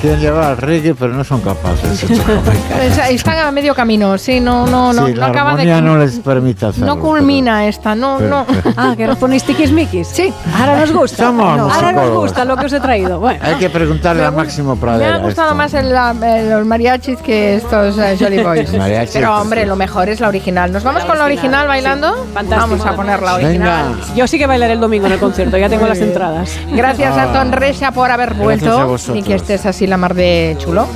[0.00, 2.02] Quieren llevar al reggae, pero no son capaces.
[2.02, 2.82] estos jamaicanos.
[2.98, 5.62] Es- Están a medio camino, sí, no, no, no, Sí, no la acaba de.
[5.62, 6.86] armonía no les permite hacerlo.
[6.94, 8.46] no culmina esta, no, pero- no.
[8.46, 10.06] pero- Ah, que nos ponéis tiquismiquis.
[10.08, 10.32] Sí.
[10.58, 11.24] Ahora nos gusta.
[11.24, 13.18] Somos Ahora nos gusta lo que os he traído.
[13.20, 13.40] Bueno.
[13.42, 15.16] Hay que preguntarle a Máximo Me Pradera.
[15.16, 15.56] ha gustado esto.
[15.56, 18.72] más el, la- eh, los mariachis que estos eh, Jolly Boys.
[18.76, 19.66] Mariachis, Pero pues hombre, sí.
[19.68, 20.72] lo mejor es la original.
[20.72, 22.14] ¿Nos vamos con la original bailando?
[22.34, 22.60] Fantástico.
[22.76, 23.94] Vamos a poner la original.
[23.94, 24.14] Venga.
[24.14, 26.50] Yo sí que bailaré el domingo en el concierto, ya tengo las entradas.
[26.72, 27.24] Gracias Ah.
[27.24, 30.86] a Ton Resia por haber vuelto y que estés así la mar de chulo.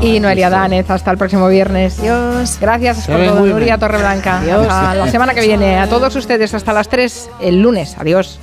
[0.00, 2.00] Y Noelia Danez, hasta el próximo viernes.
[2.00, 2.58] Dios.
[2.60, 3.78] Gracias por todo, Nuria.
[3.78, 4.38] Torreblanca.
[4.38, 4.66] Adiós.
[4.68, 5.78] Hasta la semana que viene.
[5.78, 7.96] A todos ustedes, hasta las 3 el lunes.
[7.98, 8.38] Adiós.